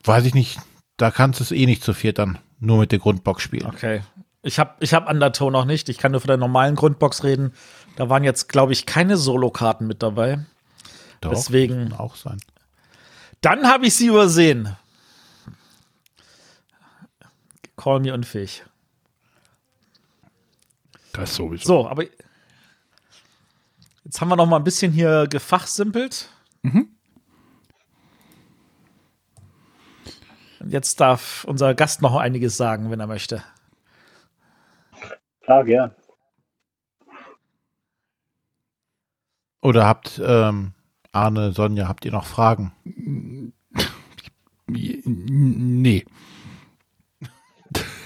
weiß 0.03 0.25
ich 0.25 0.33
nicht, 0.33 0.59
da 0.97 1.11
kannst 1.11 1.39
du 1.39 1.43
es 1.43 1.51
eh 1.51 1.65
nicht 1.65 1.83
zu 1.83 1.93
viert 1.93 2.19
dann 2.19 2.39
nur 2.59 2.77
mit 2.79 2.91
der 2.91 2.99
Grundbox 2.99 3.41
spielen. 3.41 3.67
Okay. 3.67 4.01
Ich 4.41 4.57
habe 4.57 4.75
ich 4.79 4.93
hab 4.93 5.09
Undertow 5.09 5.51
noch 5.51 5.65
nicht, 5.65 5.89
ich 5.89 5.97
kann 5.97 6.13
nur 6.13 6.21
von 6.21 6.29
der 6.29 6.37
normalen 6.37 6.75
Grundbox 6.75 7.23
reden. 7.23 7.53
Da 7.97 8.09
waren 8.09 8.23
jetzt, 8.23 8.47
glaube 8.47 8.71
ich, 8.71 8.85
keine 8.85 9.17
Solo-Karten 9.17 9.85
mit 9.85 10.01
dabei. 10.01 10.45
Doch, 11.21 11.31
Deswegen 11.31 11.91
auch 11.93 12.15
sein. 12.15 12.37
Dann 13.41 13.67
habe 13.67 13.87
ich 13.87 13.95
sie 13.95 14.07
übersehen. 14.07 14.75
Call 17.79 18.01
me 18.01 18.13
unfähig. 18.13 18.65
Das 21.13 21.33
sowieso. 21.33 21.65
So, 21.65 21.87
aber 21.87 22.03
jetzt 24.03 24.19
haben 24.19 24.27
wir 24.27 24.35
noch 24.35 24.47
mal 24.47 24.57
ein 24.57 24.65
bisschen 24.65 24.91
hier 24.91 25.27
gefachsimpelt. 25.29 26.29
Mhm. 26.61 26.89
Jetzt 30.67 30.99
darf 30.99 31.45
unser 31.45 31.73
Gast 31.73 32.01
noch 32.01 32.17
einiges 32.17 32.57
sagen, 32.57 32.91
wenn 32.91 32.99
er 32.99 33.07
möchte. 33.07 33.45
Klar, 35.43 35.63
gern. 35.63 35.95
Oder 39.61 39.85
habt 39.87 40.21
ähm, 40.21 40.73
Arne, 41.13 41.53
Sonja, 41.53 41.87
habt 41.87 42.03
ihr 42.03 42.11
noch 42.11 42.25
Fragen? 42.25 43.53
Nee. 44.67 46.05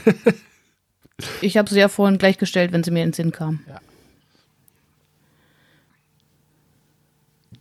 ich 1.41 1.57
habe 1.57 1.69
sie 1.69 1.79
ja 1.79 1.89
vorhin 1.89 2.17
gleichgestellt, 2.17 2.71
wenn 2.71 2.83
sie 2.83 2.91
mir 2.91 3.03
in 3.03 3.09
den 3.09 3.13
Sinn 3.13 3.31
kam. 3.31 3.61
Ja. 3.67 3.79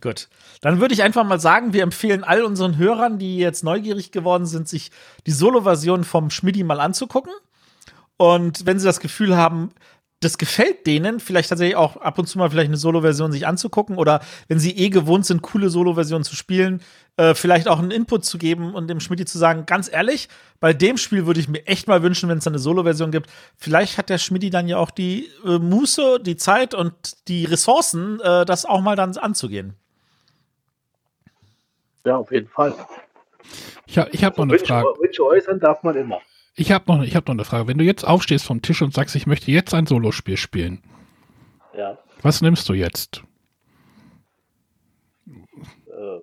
Gut. 0.01 0.27
Dann 0.59 0.81
würde 0.81 0.93
ich 0.93 1.01
einfach 1.01 1.23
mal 1.23 1.39
sagen, 1.39 1.71
wir 1.71 1.81
empfehlen 1.81 2.25
all 2.25 2.43
unseren 2.43 2.77
Hörern, 2.77 3.19
die 3.19 3.37
jetzt 3.37 3.63
neugierig 3.63 4.11
geworden 4.11 4.45
sind, 4.45 4.67
sich 4.67 4.91
die 5.25 5.31
Solo-Version 5.31 6.03
vom 6.03 6.29
Schmidti 6.29 6.63
mal 6.63 6.81
anzugucken. 6.81 7.31
Und 8.17 8.65
wenn 8.65 8.79
sie 8.79 8.85
das 8.85 8.99
Gefühl 8.99 9.37
haben, 9.37 9.71
das 10.23 10.37
gefällt 10.37 10.87
denen, 10.87 11.19
vielleicht 11.19 11.49
tatsächlich 11.49 11.75
auch 11.75 11.97
ab 11.97 12.17
und 12.19 12.27
zu 12.27 12.37
mal 12.37 12.49
vielleicht 12.49 12.69
eine 12.69 12.77
Solo-Version 12.77 13.31
sich 13.31 13.47
anzugucken 13.47 13.97
oder 13.97 14.21
wenn 14.47 14.59
sie 14.59 14.77
eh 14.77 14.89
gewohnt 14.89 15.25
sind, 15.25 15.41
coole 15.41 15.69
Solo-Versionen 15.69 16.23
zu 16.23 16.35
spielen, 16.35 16.81
äh, 17.17 17.35
vielleicht 17.35 17.67
auch 17.67 17.79
einen 17.79 17.91
Input 17.91 18.25
zu 18.25 18.37
geben 18.37 18.73
und 18.73 18.87
dem 18.87 18.99
Schmidt 18.99 19.27
zu 19.27 19.37
sagen, 19.37 19.65
ganz 19.65 19.91
ehrlich, 19.91 20.29
bei 20.59 20.73
dem 20.73 20.97
Spiel 20.97 21.25
würde 21.25 21.39
ich 21.39 21.47
mir 21.47 21.65
echt 21.67 21.87
mal 21.87 22.01
wünschen, 22.01 22.29
wenn 22.29 22.37
es 22.39 22.47
eine 22.47 22.59
Solo-Version 22.59 23.11
gibt. 23.11 23.29
Vielleicht 23.57 23.97
hat 23.97 24.09
der 24.09 24.17
Schmidt 24.17 24.53
dann 24.53 24.67
ja 24.67 24.77
auch 24.77 24.91
die 24.91 25.29
äh, 25.45 25.59
Muße, 25.59 26.19
die 26.21 26.37
Zeit 26.37 26.73
und 26.73 26.93
die 27.27 27.45
Ressourcen, 27.45 28.19
äh, 28.21 28.45
das 28.45 28.65
auch 28.65 28.81
mal 28.81 28.95
dann 28.95 29.15
anzugehen. 29.17 29.75
Ja, 32.05 32.17
auf 32.17 32.31
jeden 32.31 32.49
Fall. 32.49 32.73
Ich, 33.85 33.97
ha, 33.97 34.07
ich 34.11 34.23
habe 34.23 34.35
noch 34.37 34.43
eine 34.43 34.53
Wünsche, 34.53 34.65
Frage. 34.65 34.87
Wünsche 34.99 35.23
äußern 35.23 35.59
darf 35.59 35.83
man 35.83 35.95
immer. 35.95 36.21
Ich 36.55 36.71
habe 36.71 36.91
noch, 36.91 37.03
ich 37.03 37.15
hab 37.15 37.27
noch 37.27 37.33
eine 37.33 37.45
Frage. 37.45 37.67
Wenn 37.67 37.77
du 37.77 37.83
jetzt 37.83 38.03
aufstehst 38.05 38.45
vom 38.45 38.61
Tisch 38.61 38.81
und 38.81 38.93
sagst, 38.93 39.15
ich 39.15 39.25
möchte 39.27 39.51
jetzt 39.51 39.73
ein 39.73 39.87
Solospiel 39.87 40.37
spielen, 40.37 40.81
Ja. 41.75 41.97
was 42.21 42.41
nimmst 42.41 42.67
du 42.69 42.73
jetzt? 42.73 43.23
Äh, 45.27 46.19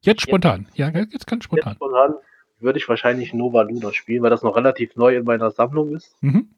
Jetzt 0.00 0.22
spontan. 0.22 0.68
Ja, 0.74 0.88
jetzt 0.90 1.26
ganz 1.26 1.40
jetzt 1.40 1.44
spontan. 1.44 1.74
spontan 1.74 2.14
würde 2.60 2.78
ich 2.78 2.88
wahrscheinlich 2.88 3.34
Nova 3.34 3.62
Luna 3.62 3.92
spielen, 3.92 4.22
weil 4.22 4.30
das 4.30 4.42
noch 4.42 4.56
relativ 4.56 4.96
neu 4.96 5.16
in 5.16 5.24
meiner 5.24 5.50
Sammlung 5.50 5.94
ist 5.94 6.16
Mhm. 6.22 6.48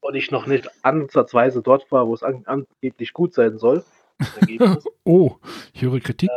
und 0.00 0.14
ich 0.14 0.30
noch 0.30 0.46
nicht 0.46 0.68
ansatzweise 0.82 1.62
dort 1.62 1.90
war, 1.90 2.06
wo 2.06 2.14
es 2.14 2.22
an, 2.22 2.44
angeblich 2.46 3.12
gut 3.12 3.34
sein 3.34 3.58
soll. 3.58 3.84
Oh, 5.04 5.36
ich 5.74 5.82
höre 5.82 6.00
Kritik. 6.00 6.30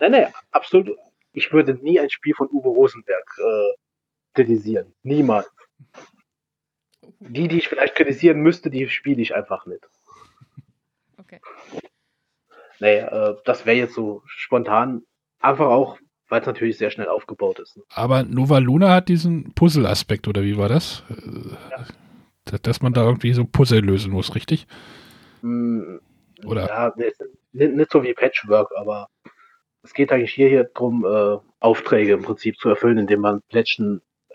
nein, 0.00 0.10
nein, 0.12 0.26
absolut. 0.50 0.90
Ich 1.32 1.52
würde 1.52 1.74
nie 1.74 1.98
ein 2.00 2.10
Spiel 2.10 2.34
von 2.34 2.48
Uwe 2.50 2.68
Rosenberg 2.68 3.38
äh, 3.38 3.76
kritisieren. 4.34 4.92
Niemals. 5.02 5.50
Die, 7.20 7.48
die 7.48 7.58
ich 7.58 7.68
vielleicht 7.68 7.94
kritisieren 7.94 8.40
müsste, 8.40 8.70
die 8.70 8.88
spiele 8.88 9.22
ich 9.22 9.34
einfach 9.34 9.66
nicht. 9.66 9.80
Okay. 11.18 11.40
Nee, 12.80 12.98
äh, 12.98 13.36
das 13.44 13.66
wäre 13.66 13.76
jetzt 13.76 13.94
so 13.94 14.22
spontan. 14.26 15.02
Einfach 15.40 15.66
auch, 15.66 15.98
weil 16.28 16.40
es 16.40 16.46
natürlich 16.46 16.76
sehr 16.78 16.90
schnell 16.90 17.08
aufgebaut 17.08 17.58
ist. 17.60 17.76
Ne? 17.76 17.82
Aber 17.90 18.22
Nova 18.24 18.58
Luna 18.58 18.92
hat 18.94 19.08
diesen 19.08 19.54
Puzzle-Aspekt, 19.54 20.26
oder 20.28 20.42
wie 20.42 20.56
war 20.56 20.68
das? 20.68 21.02
Äh, 21.10 21.54
dass- 22.50 22.60
Dass 22.62 22.82
man 22.82 22.92
da 22.92 23.04
irgendwie 23.04 23.32
so 23.32 23.44
Puzzle 23.46 23.80
lösen 23.80 24.12
muss, 24.12 24.34
richtig? 24.34 24.66
Mm, 25.40 25.96
Oder? 26.44 26.66
Ja, 26.66 26.92
nicht, 26.96 27.16
nicht 27.52 27.90
so 27.90 28.02
wie 28.02 28.12
Patchwork, 28.12 28.70
aber 28.76 29.08
es 29.82 29.94
geht 29.94 30.12
eigentlich 30.12 30.34
hier, 30.34 30.48
hier 30.48 30.64
darum, 30.64 31.04
äh, 31.06 31.38
Aufträge 31.60 32.12
im 32.12 32.22
Prinzip 32.22 32.56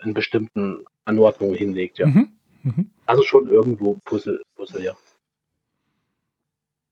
in 0.02 0.14
bestimmten 0.14 0.84
Anordnungen 1.04 1.54
hinlegt, 1.54 1.98
ja. 1.98 2.06
Mhm. 2.06 2.32
Mhm. 2.62 2.90
Also 3.06 3.22
schon 3.22 3.48
irgendwo 3.48 3.94
Puzzle, 4.04 4.42
Puzzle, 4.54 4.82
ja. 4.84 4.94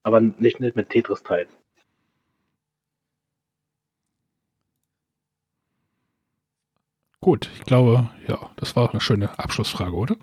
Aber 0.03 0.21
nicht, 0.21 0.61
nicht 0.61 0.77
mit 0.77 0.89
Tetris-Teilen. 0.91 1.49
Gut, 7.21 7.51
ich 7.57 7.65
glaube, 7.65 8.09
ja, 8.27 8.51
das 8.57 8.77
war 8.77 8.85
auch 8.85 8.93
eine 8.93 9.01
schöne 9.01 9.39
Abschlussfrage, 9.39 9.93
oder? 9.95 10.17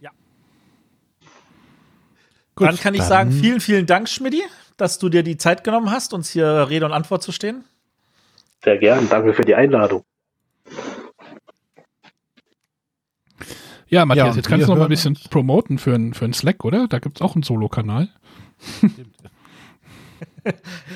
Ja. 0.00 0.10
Gut, 2.56 2.66
dann 2.68 2.76
kann 2.76 2.94
ich 2.94 3.00
dann- 3.00 3.08
sagen, 3.08 3.32
vielen, 3.32 3.60
vielen 3.60 3.86
Dank, 3.86 4.08
Schmidti, 4.08 4.42
dass 4.76 4.98
du 4.98 5.08
dir 5.08 5.22
die 5.22 5.36
Zeit 5.36 5.64
genommen 5.64 5.90
hast, 5.90 6.14
uns 6.14 6.30
hier 6.30 6.68
Rede 6.70 6.86
und 6.86 6.92
Antwort 6.92 7.22
zu 7.22 7.32
stehen. 7.32 7.64
Sehr 8.64 8.78
gern. 8.78 9.08
Danke 9.08 9.34
für 9.34 9.42
die 9.42 9.54
Einladung. 9.54 10.04
Ja, 13.88 14.04
Matthias, 14.04 14.28
Ja, 14.28 14.34
jetzt 14.36 14.48
kannst 14.48 14.66
du 14.66 14.70
noch 14.70 14.78
mal 14.78 14.84
ein 14.84 14.90
bisschen 14.90 15.18
promoten 15.30 15.78
für 15.78 15.94
einen 15.94 16.14
für 16.14 16.32
Slack, 16.32 16.64
oder? 16.64 16.88
Da 16.88 16.98
gibt 16.98 17.18
es 17.18 17.22
auch 17.22 17.34
einen 17.34 17.42
Solo-Kanal. 17.42 18.08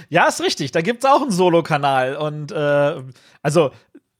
Ja, 0.08 0.26
ist 0.26 0.40
richtig. 0.40 0.72
Da 0.72 0.80
gibt's 0.80 1.04
auch 1.04 1.22
einen 1.22 1.30
Solo-Kanal. 1.30 2.16
Und 2.16 2.52
äh, 2.52 3.02
also, 3.42 3.70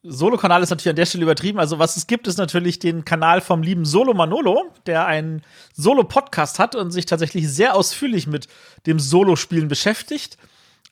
Solo-Kanal 0.02 0.62
ist 0.62 0.70
natürlich 0.70 0.90
an 0.90 0.96
der 0.96 1.06
Stelle 1.06 1.24
übertrieben. 1.24 1.58
Also, 1.58 1.78
was 1.78 1.96
es 1.96 2.06
gibt, 2.06 2.26
ist 2.26 2.38
natürlich 2.38 2.78
den 2.78 3.04
Kanal 3.04 3.40
vom 3.40 3.62
lieben 3.62 3.84
Solo 3.84 4.14
Manolo, 4.14 4.64
der 4.86 5.06
einen 5.06 5.42
Solo-Podcast 5.74 6.58
hat 6.58 6.74
und 6.74 6.90
sich 6.90 7.06
tatsächlich 7.06 7.48
sehr 7.48 7.74
ausführlich 7.74 8.26
mit 8.26 8.48
dem 8.86 8.98
Solo-Spielen 8.98 9.68
beschäftigt. 9.68 10.38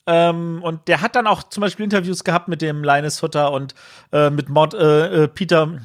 Ähm, 0.07 0.61
und 0.62 0.89
der 0.89 1.01
hat 1.02 1.16
dann 1.16 1.27
auch 1.27 1.43
zum 1.43 1.61
Beispiel 1.61 1.85
Interviews 1.85 2.24
gehabt 2.24 2.48
mit 2.48 2.62
dem 2.62 2.82
Linus 2.82 3.23
Hutter 3.23 3.52
und 3.52 3.74
äh, 4.12 4.31
mit 4.31 4.48
Mort, 4.48 4.74
äh, 4.74 5.24
äh, 5.24 5.28
Peter. 5.28 5.81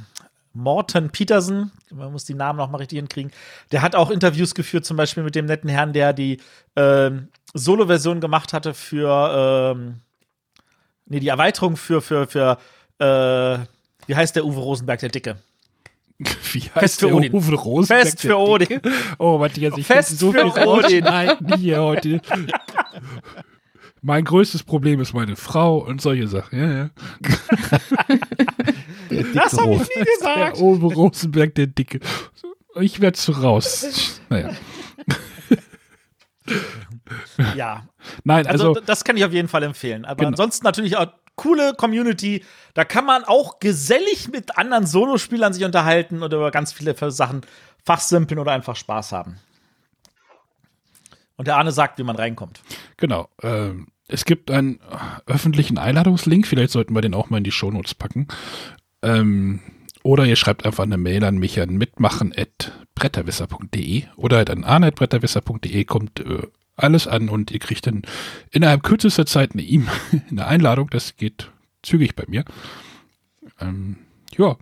Morten 0.56 1.10
Peterson, 1.10 1.72
man 1.92 2.12
muss 2.12 2.24
die 2.24 2.34
Namen 2.34 2.58
noch 2.58 2.70
mal 2.70 2.78
richtig 2.78 2.98
hinkriegen, 2.98 3.32
der 3.72 3.82
hat 3.82 3.94
auch 3.94 4.10
Interviews 4.10 4.56
geführt, 4.56 4.86
zum 4.86 4.98
Beispiel 4.98 5.24
mit 5.24 5.36
dem 5.36 5.46
netten 5.46 5.70
Herrn, 5.70 5.94
der 5.94 6.14
die 6.14 6.40
ähm, 6.76 7.28
Solo-Version 7.54 8.22
gemacht 8.22 8.54
hatte 8.54 8.74
für, 8.74 9.76
ähm, 9.76 10.00
nee, 11.06 11.20
die 11.20 11.28
Erweiterung 11.28 11.76
für, 11.76 12.02
für, 12.02 12.26
für, 12.28 12.58
äh, 13.00 13.60
wie 14.08 14.16
heißt 14.16 14.36
der 14.36 14.46
Uwe 14.46 14.60
Rosenberg, 14.60 15.02
der 15.02 15.10
Dicke? 15.10 15.38
Wie 16.54 16.62
heißt 16.62 16.72
Fest 16.72 17.00
für 17.02 17.08
der 17.08 17.16
Odin. 17.16 17.34
Uwe 17.34 17.56
Rosenberg, 17.56 18.04
Fest 18.04 18.24
der 18.24 18.32
für 18.32 18.38
Odin. 18.38 18.68
Dicke? 18.70 18.92
Oh, 19.18 19.38
Matthias, 19.38 19.78
ich 19.78 19.86
Fest 19.86 20.18
so 20.18 20.32
für 20.32 20.50
viel 20.50 20.66
Odin. 20.66 21.06
hier 21.58 21.82
heute. 21.82 22.22
Mein 24.02 24.24
größtes 24.24 24.64
Problem 24.64 25.02
ist 25.02 25.14
meine 25.14 25.36
Frau 25.36 25.80
und 25.80 26.00
solche 26.00 26.30
Sachen. 26.30 26.58
Ja, 26.58 26.72
ja. 26.72 26.90
Das 29.34 29.58
habe 29.58 29.74
ich 29.76 29.80
nie 29.82 29.86
Der 29.96 30.06
gesagt. 30.18 30.58
Uwe 30.60 30.94
Rosenberg, 30.94 31.56
der 31.56 31.68
Dicke. 31.68 32.00
Ich 32.80 33.00
werde 33.02 33.18
zu 33.18 33.32
raus. 33.32 34.20
Naja. 34.30 34.52
Ja, 37.56 37.88
Nein, 38.24 38.46
also, 38.48 38.70
also, 38.70 38.82
das 38.82 39.04
kann 39.04 39.18
ich 39.18 39.26
auf 39.26 39.32
jeden 39.34 39.48
Fall 39.48 39.64
empfehlen. 39.64 40.06
Aber 40.06 40.18
Genau. 40.18 40.30
ansonsten 40.30 40.64
natürlich 40.64 40.96
auch 40.98 41.08
coole 41.36 41.74
Community. 41.74 42.44
Da 42.74 42.86
kann 42.86 43.06
man 43.06 43.24
auch 43.24 43.60
gesellig 43.60 44.30
mit 44.32 44.58
anderen 44.58 44.86
Solospielern 44.86 45.54
sich 45.54 45.64
unterhalten 45.66 46.24
oder 46.24 46.38
über 46.38 46.52
ganz 46.52 46.72
viele 46.72 46.96
Sachen 47.12 47.42
fachsimpeln 47.84 48.40
oder 48.40 48.52
einfach 48.52 48.76
Spaß 48.76 49.12
haben. 49.12 49.38
Und 51.36 51.48
der 51.48 51.58
Arne 51.58 51.72
sagt, 51.72 51.98
wie 52.00 52.04
man 52.04 52.16
reinkommt. 52.16 52.62
genau. 52.98 53.28
Ähm, 53.42 53.88
es 54.08 54.24
gibt 54.24 54.52
einen 54.52 54.80
öffentlichen 55.26 55.78
Einladungslink. 55.80 56.46
Vielleicht 56.46 56.72
sollten 56.72 56.94
wir 56.94 57.02
den 57.02 57.16
auch 57.16 57.30
mal 57.32 57.40
in 57.40 57.44
die 57.44 57.52
Shownotes 57.52 57.96
packen. 57.96 58.28
Ähm, 59.06 59.62
oder 60.04 60.26
ihr 60.26 60.36
schreibt 60.36 60.66
einfach 60.66 60.84
eine 60.84 60.98
Mail 60.98 61.24
an 61.24 61.38
mich 61.38 61.62
an 61.62 61.78
mitmachen.bretterwisser.de 61.78 64.04
oder 64.18 64.38
halt 64.38 64.50
an 64.50 64.64
arne.bretterwisser.de 64.64 65.86
kommt 65.86 66.20
äh, 66.20 66.48
alles 66.76 67.08
an 67.08 67.30
und 67.30 67.52
ihr 67.52 67.60
kriegt 67.60 67.86
dann 67.88 68.02
innerhalb 68.52 68.84
kürzester 68.84 69.26
Zeit 69.26 69.54
eine 69.54 69.64
E-Mail, 69.64 69.94
eine 70.30 70.46
Einladung. 70.48 70.90
Das 70.90 71.16
geht 71.18 71.52
zügig 71.84 72.16
bei 72.16 72.24
mir. 72.28 72.46
Ähm, 73.60 73.98
ja. 74.38 74.56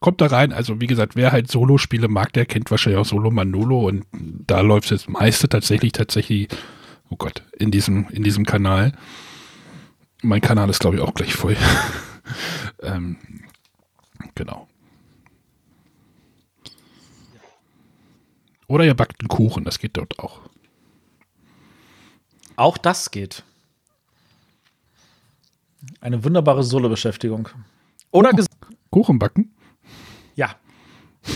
Kommt 0.00 0.20
da 0.20 0.26
rein. 0.26 0.52
Also, 0.52 0.80
wie 0.80 0.86
gesagt, 0.86 1.14
wer 1.14 1.30
halt 1.30 1.50
Solo-Spiele 1.50 2.08
mag, 2.08 2.32
der 2.32 2.46
kennt 2.46 2.70
wahrscheinlich 2.70 3.00
auch 3.00 3.04
Solo 3.04 3.30
Manolo 3.30 3.86
und 3.86 4.06
da 4.12 4.62
läuft 4.62 4.90
es 4.92 5.08
meiste 5.08 5.48
tatsächlich, 5.48 5.92
tatsächlich, 5.92 6.48
oh 7.10 7.16
Gott, 7.16 7.42
in 7.58 7.70
diesem, 7.70 8.08
in 8.08 8.22
diesem 8.22 8.46
Kanal. 8.46 8.92
Mein 10.22 10.40
Kanal 10.40 10.70
ist, 10.70 10.80
glaube 10.80 10.96
ich, 10.96 11.02
auch 11.02 11.14
gleich 11.14 11.34
voll. 11.34 11.56
ähm, 12.82 13.16
genau. 14.34 14.68
Oder 18.66 18.84
ihr 18.84 18.94
backt 18.94 19.20
einen 19.20 19.28
Kuchen, 19.28 19.64
das 19.64 19.78
geht 19.78 19.96
dort 19.96 20.18
auch. 20.18 20.40
Auch 22.56 22.76
das 22.76 23.10
geht. 23.10 23.44
Eine 26.00 26.22
wunderbare 26.24 26.62
Solo-Beschäftigung. 26.62 27.48
Oder 28.10 28.32
ges 28.32 28.46
Kuchen 28.90 29.18
backen? 29.18 29.54
ja. 30.34 30.54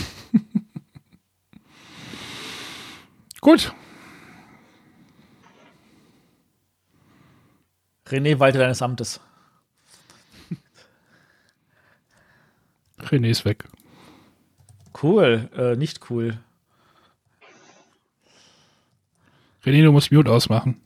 Gut. 3.41 3.73
René, 8.07 8.39
walte 8.39 8.57
deines 8.59 8.81
Amtes. 8.81 9.19
René 13.13 13.29
ist 13.29 13.45
weg. 13.45 13.65
Cool, 15.01 15.49
äh, 15.55 15.75
nicht 15.75 16.09
cool. 16.09 16.39
René, 19.63 19.83
du 19.83 19.91
musst 19.91 20.11
Mute 20.11 20.31
ausmachen. 20.31 20.81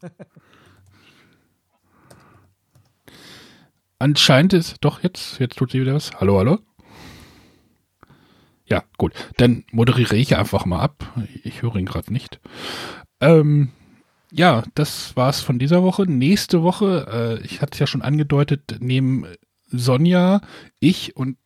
Anscheinend 3.98 4.54
ist, 4.54 4.78
doch, 4.80 5.02
jetzt, 5.02 5.38
jetzt 5.38 5.58
tut 5.58 5.72
sie 5.72 5.82
wieder 5.82 5.94
was. 5.94 6.12
Hallo, 6.18 6.38
hallo? 6.38 6.58
Ja, 8.64 8.82
gut. 8.96 9.12
Dann 9.36 9.64
moderiere 9.70 10.16
ich 10.16 10.36
einfach 10.36 10.64
mal 10.64 10.80
ab. 10.80 11.12
Ich 11.44 11.60
höre 11.60 11.76
ihn 11.76 11.84
gerade 11.84 12.10
nicht. 12.12 12.40
Ähm, 13.20 13.70
ja, 14.32 14.64
das 14.74 15.14
war's 15.14 15.40
von 15.40 15.58
dieser 15.58 15.82
Woche. 15.82 16.06
Nächste 16.10 16.62
Woche, 16.62 17.38
äh, 17.42 17.44
ich 17.44 17.60
hatte 17.60 17.74
es 17.74 17.78
ja 17.80 17.86
schon 17.86 18.00
angedeutet, 18.00 18.78
nehmen 18.80 19.26
Sonja, 19.72 20.40
ich 20.80 21.16
und 21.16 21.36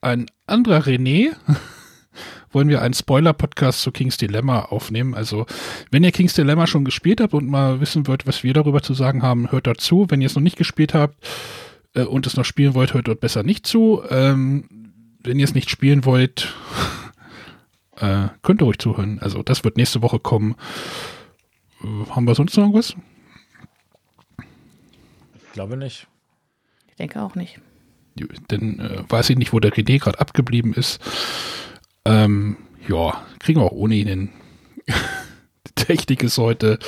ein 0.00 0.26
anderer 0.46 0.80
René 0.80 1.34
wollen 2.54 2.68
wir 2.68 2.82
einen 2.82 2.94
Spoiler-Podcast 2.94 3.82
zu 3.82 3.90
King's 3.90 4.16
Dilemma 4.16 4.60
aufnehmen. 4.60 5.14
Also, 5.14 5.46
wenn 5.90 6.04
ihr 6.04 6.12
King's 6.12 6.34
Dilemma 6.34 6.66
schon 6.66 6.84
gespielt 6.84 7.20
habt 7.20 7.34
und 7.34 7.48
mal 7.48 7.80
wissen 7.80 8.06
wollt, 8.06 8.26
was 8.26 8.42
wir 8.44 8.54
darüber 8.54 8.82
zu 8.82 8.94
sagen 8.94 9.22
haben, 9.22 9.50
hört 9.50 9.66
dazu. 9.66 10.06
Wenn 10.08 10.20
ihr 10.20 10.26
es 10.26 10.34
noch 10.34 10.42
nicht 10.42 10.56
gespielt 10.56 10.94
habt 10.94 11.16
äh, 11.94 12.04
und 12.04 12.26
es 12.26 12.36
noch 12.36 12.44
spielen 12.44 12.74
wollt, 12.74 12.94
hört 12.94 13.08
dort 13.08 13.20
besser 13.20 13.42
nicht 13.42 13.66
zu. 13.66 14.02
Ähm, 14.08 14.68
wenn 15.22 15.38
ihr 15.38 15.44
es 15.44 15.54
nicht 15.54 15.70
spielen 15.70 16.04
wollt, 16.04 16.54
äh, 17.96 18.28
könnt 18.42 18.62
ihr 18.62 18.66
ruhig 18.66 18.78
zuhören. 18.78 19.18
Also, 19.20 19.42
das 19.42 19.64
wird 19.64 19.76
nächste 19.76 20.02
Woche 20.02 20.20
kommen. 20.20 20.54
Äh, 21.82 22.10
haben 22.10 22.26
wir 22.26 22.34
sonst 22.34 22.56
noch 22.56 22.64
irgendwas? 22.64 22.94
Ich 25.46 25.52
glaube 25.52 25.76
nicht. 25.76 26.06
Ich 26.88 26.96
denke 26.96 27.20
auch 27.22 27.34
nicht. 27.34 27.60
Denn 28.50 28.78
äh, 28.80 29.02
weiß 29.08 29.30
ich 29.30 29.38
nicht, 29.38 29.52
wo 29.52 29.60
der 29.60 29.72
René 29.72 29.98
gerade 29.98 30.20
abgeblieben 30.20 30.74
ist. 30.74 31.00
Ähm, 32.04 32.56
ja, 32.88 33.22
kriegen 33.38 33.60
wir 33.60 33.66
auch 33.66 33.72
ohne 33.72 33.94
ihn 33.94 34.08
hin. 34.08 34.28
Die 35.66 35.84
Technik 35.86 36.22
ist 36.22 36.38
heute 36.38 36.78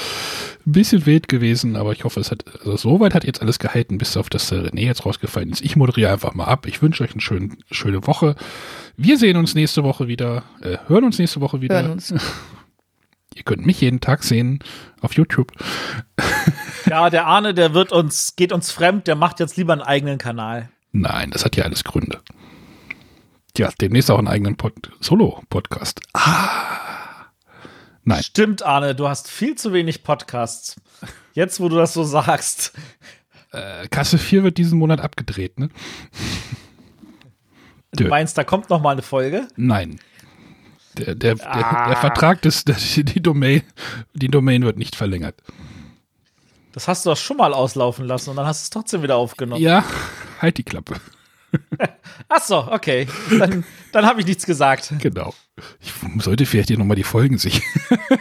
ein 0.67 0.73
bisschen 0.73 1.07
wild 1.07 1.29
gewesen, 1.29 1.77
aber 1.77 1.93
ich 1.93 2.05
hoffe, 2.05 2.21
es 2.21 2.31
hat, 2.31 2.45
also 2.59 2.77
soweit 2.77 3.15
hat 3.15 3.25
jetzt 3.25 3.41
alles 3.41 3.59
gehalten, 3.59 3.99
bis 3.99 4.17
auf 4.17 4.29
das 4.29 4.49
der 4.49 4.71
René 4.71 4.83
jetzt 4.83 5.07
rausgefallen 5.07 5.51
ist. 5.51 5.63
Ich 5.63 5.77
moderiere 5.77 6.13
einfach 6.13 6.35
mal 6.35 6.45
ab. 6.45 6.67
Ich 6.67 6.83
wünsche 6.83 7.03
euch 7.03 7.13
eine 7.13 7.21
schön, 7.21 7.57
schöne 7.71 8.07
Woche. 8.07 8.37
Wir 8.97 9.19
sehen 9.19 9.37
uns 9.37 9.55
nächste 9.55 9.83
Woche 9.83 10.09
wieder, 10.09 10.45
äh, 10.61 10.79
hören 10.89 11.05
uns 11.05 11.19
nächste 11.19 11.41
Woche 11.41 11.61
wieder. 11.61 11.83
Hören 11.83 11.93
uns. 11.93 12.15
Ihr 13.35 13.43
könnt 13.43 13.67
mich 13.67 13.81
jeden 13.81 14.01
Tag 14.01 14.25
sehen 14.25 14.61
auf 15.03 15.15
YouTube. 15.15 15.53
Ja, 16.89 17.11
der 17.11 17.27
Arne, 17.27 17.53
der 17.53 17.75
wird 17.75 17.93
uns, 17.93 18.37
geht 18.37 18.53
uns 18.53 18.71
fremd, 18.71 19.07
der 19.09 19.17
macht 19.17 19.41
jetzt 19.41 19.57
lieber 19.57 19.73
einen 19.73 19.83
eigenen 19.83 20.19
Kanal. 20.19 20.71
Nein, 20.99 21.31
das 21.31 21.45
hat 21.45 21.57
ja 21.57 21.65
alles 21.65 21.85
Gründe. 21.85 22.23
Ja, 23.59 23.71
demnächst 23.81 24.11
auch 24.11 24.19
einen 24.19 24.29
eigenen 24.29 24.57
Pod 24.57 24.73
Solo-Podcast. 25.01 26.01
Ah. 26.15 27.27
Nein. 28.05 28.23
Stimmt, 28.23 28.63
Arne, 28.63 28.95
du 28.95 29.07
hast 29.09 29.31
viel 29.31 29.57
zu 29.57 29.73
wenig 29.75 30.03
Podcasts. 30.05 30.77
Jetzt, 31.35 31.61
wo 31.61 31.69
du 31.69 31.77
das 31.77 31.93
so 31.93 32.03
sagst. 32.05 32.73
Äh, 33.53 33.89
Kasse 33.89 34.17
4 34.17 34.43
wird 34.43 34.57
diesen 34.59 34.79
Monat 34.79 35.01
abgedreht, 35.01 35.59
ne? 35.59 35.69
Du 37.93 38.05
Dö. 38.05 38.09
meinst, 38.09 38.39
da 38.39 38.45
kommt 38.45 38.71
noch 38.71 38.81
mal 38.81 38.93
eine 38.93 39.03
Folge? 39.03 39.49
Nein. 39.57 40.01
Der, 40.97 41.15
der, 41.15 41.35
der, 41.35 41.47
Ah. 41.57 41.89
der 41.89 41.97
Vertrag 41.97 42.41
des, 42.43 42.65
der, 42.65 42.77
die 42.77 43.23
Domain, 43.23 43.63
die 44.15 44.29
Domain 44.29 44.63
wird 44.65 44.79
nicht 44.79 44.97
verlängert. 44.97 45.43
Das 46.73 46.89
hast 46.89 47.05
du 47.05 47.11
doch 47.11 47.17
schon 47.17 47.37
mal 47.37 47.53
auslaufen 47.53 48.07
lassen 48.07 48.31
und 48.31 48.37
dann 48.37 48.47
hast 48.47 48.63
du 48.63 48.65
es 48.65 48.71
trotzdem 48.71 49.03
wieder 49.03 49.17
aufgenommen. 49.17 49.61
Ja, 49.63 49.85
halt 50.41 50.59
die 50.59 50.65
Klappe. 50.65 50.97
Ach 52.29 52.43
so, 52.43 52.59
okay. 52.71 53.07
Dann, 53.39 53.65
dann 53.93 54.07
habe 54.07 54.21
ich 54.21 54.27
nichts 54.27 54.47
gesagt. 54.47 54.93
Genau. 55.01 55.35
Ich 55.81 55.93
sollte 56.23 56.47
vielleicht 56.47 56.69
hier 56.69 56.79
nochmal 56.79 56.97
die 56.97 57.05
Folgen 57.05 57.39
sich. 57.39 57.63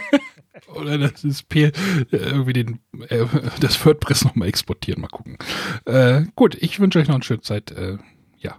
Oder 0.68 0.98
das 0.98 1.24
ist 1.24 1.48
P 1.48 1.72
irgendwie 2.10 2.52
den, 2.52 2.80
äh, 3.08 3.24
das 3.60 3.84
WordPress 3.84 4.24
nochmal 4.24 4.48
exportieren. 4.48 5.00
Mal 5.00 5.08
gucken. 5.08 5.38
Äh, 5.86 6.24
gut, 6.34 6.56
ich 6.60 6.80
wünsche 6.80 6.98
euch 6.98 7.08
noch 7.08 7.14
eine 7.14 7.24
schöne 7.24 7.40
Zeit. 7.40 7.70
Äh, 7.70 7.98
ja. 8.38 8.58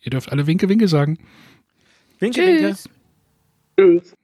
Ihr 0.00 0.10
dürft 0.10 0.30
alle 0.30 0.46
Winke, 0.46 0.68
Winke 0.68 0.88
sagen. 0.88 1.18
Winke, 2.18 2.40
winke. 2.40 2.68
Tschüss. 2.68 2.88
Tschüss. 3.78 4.16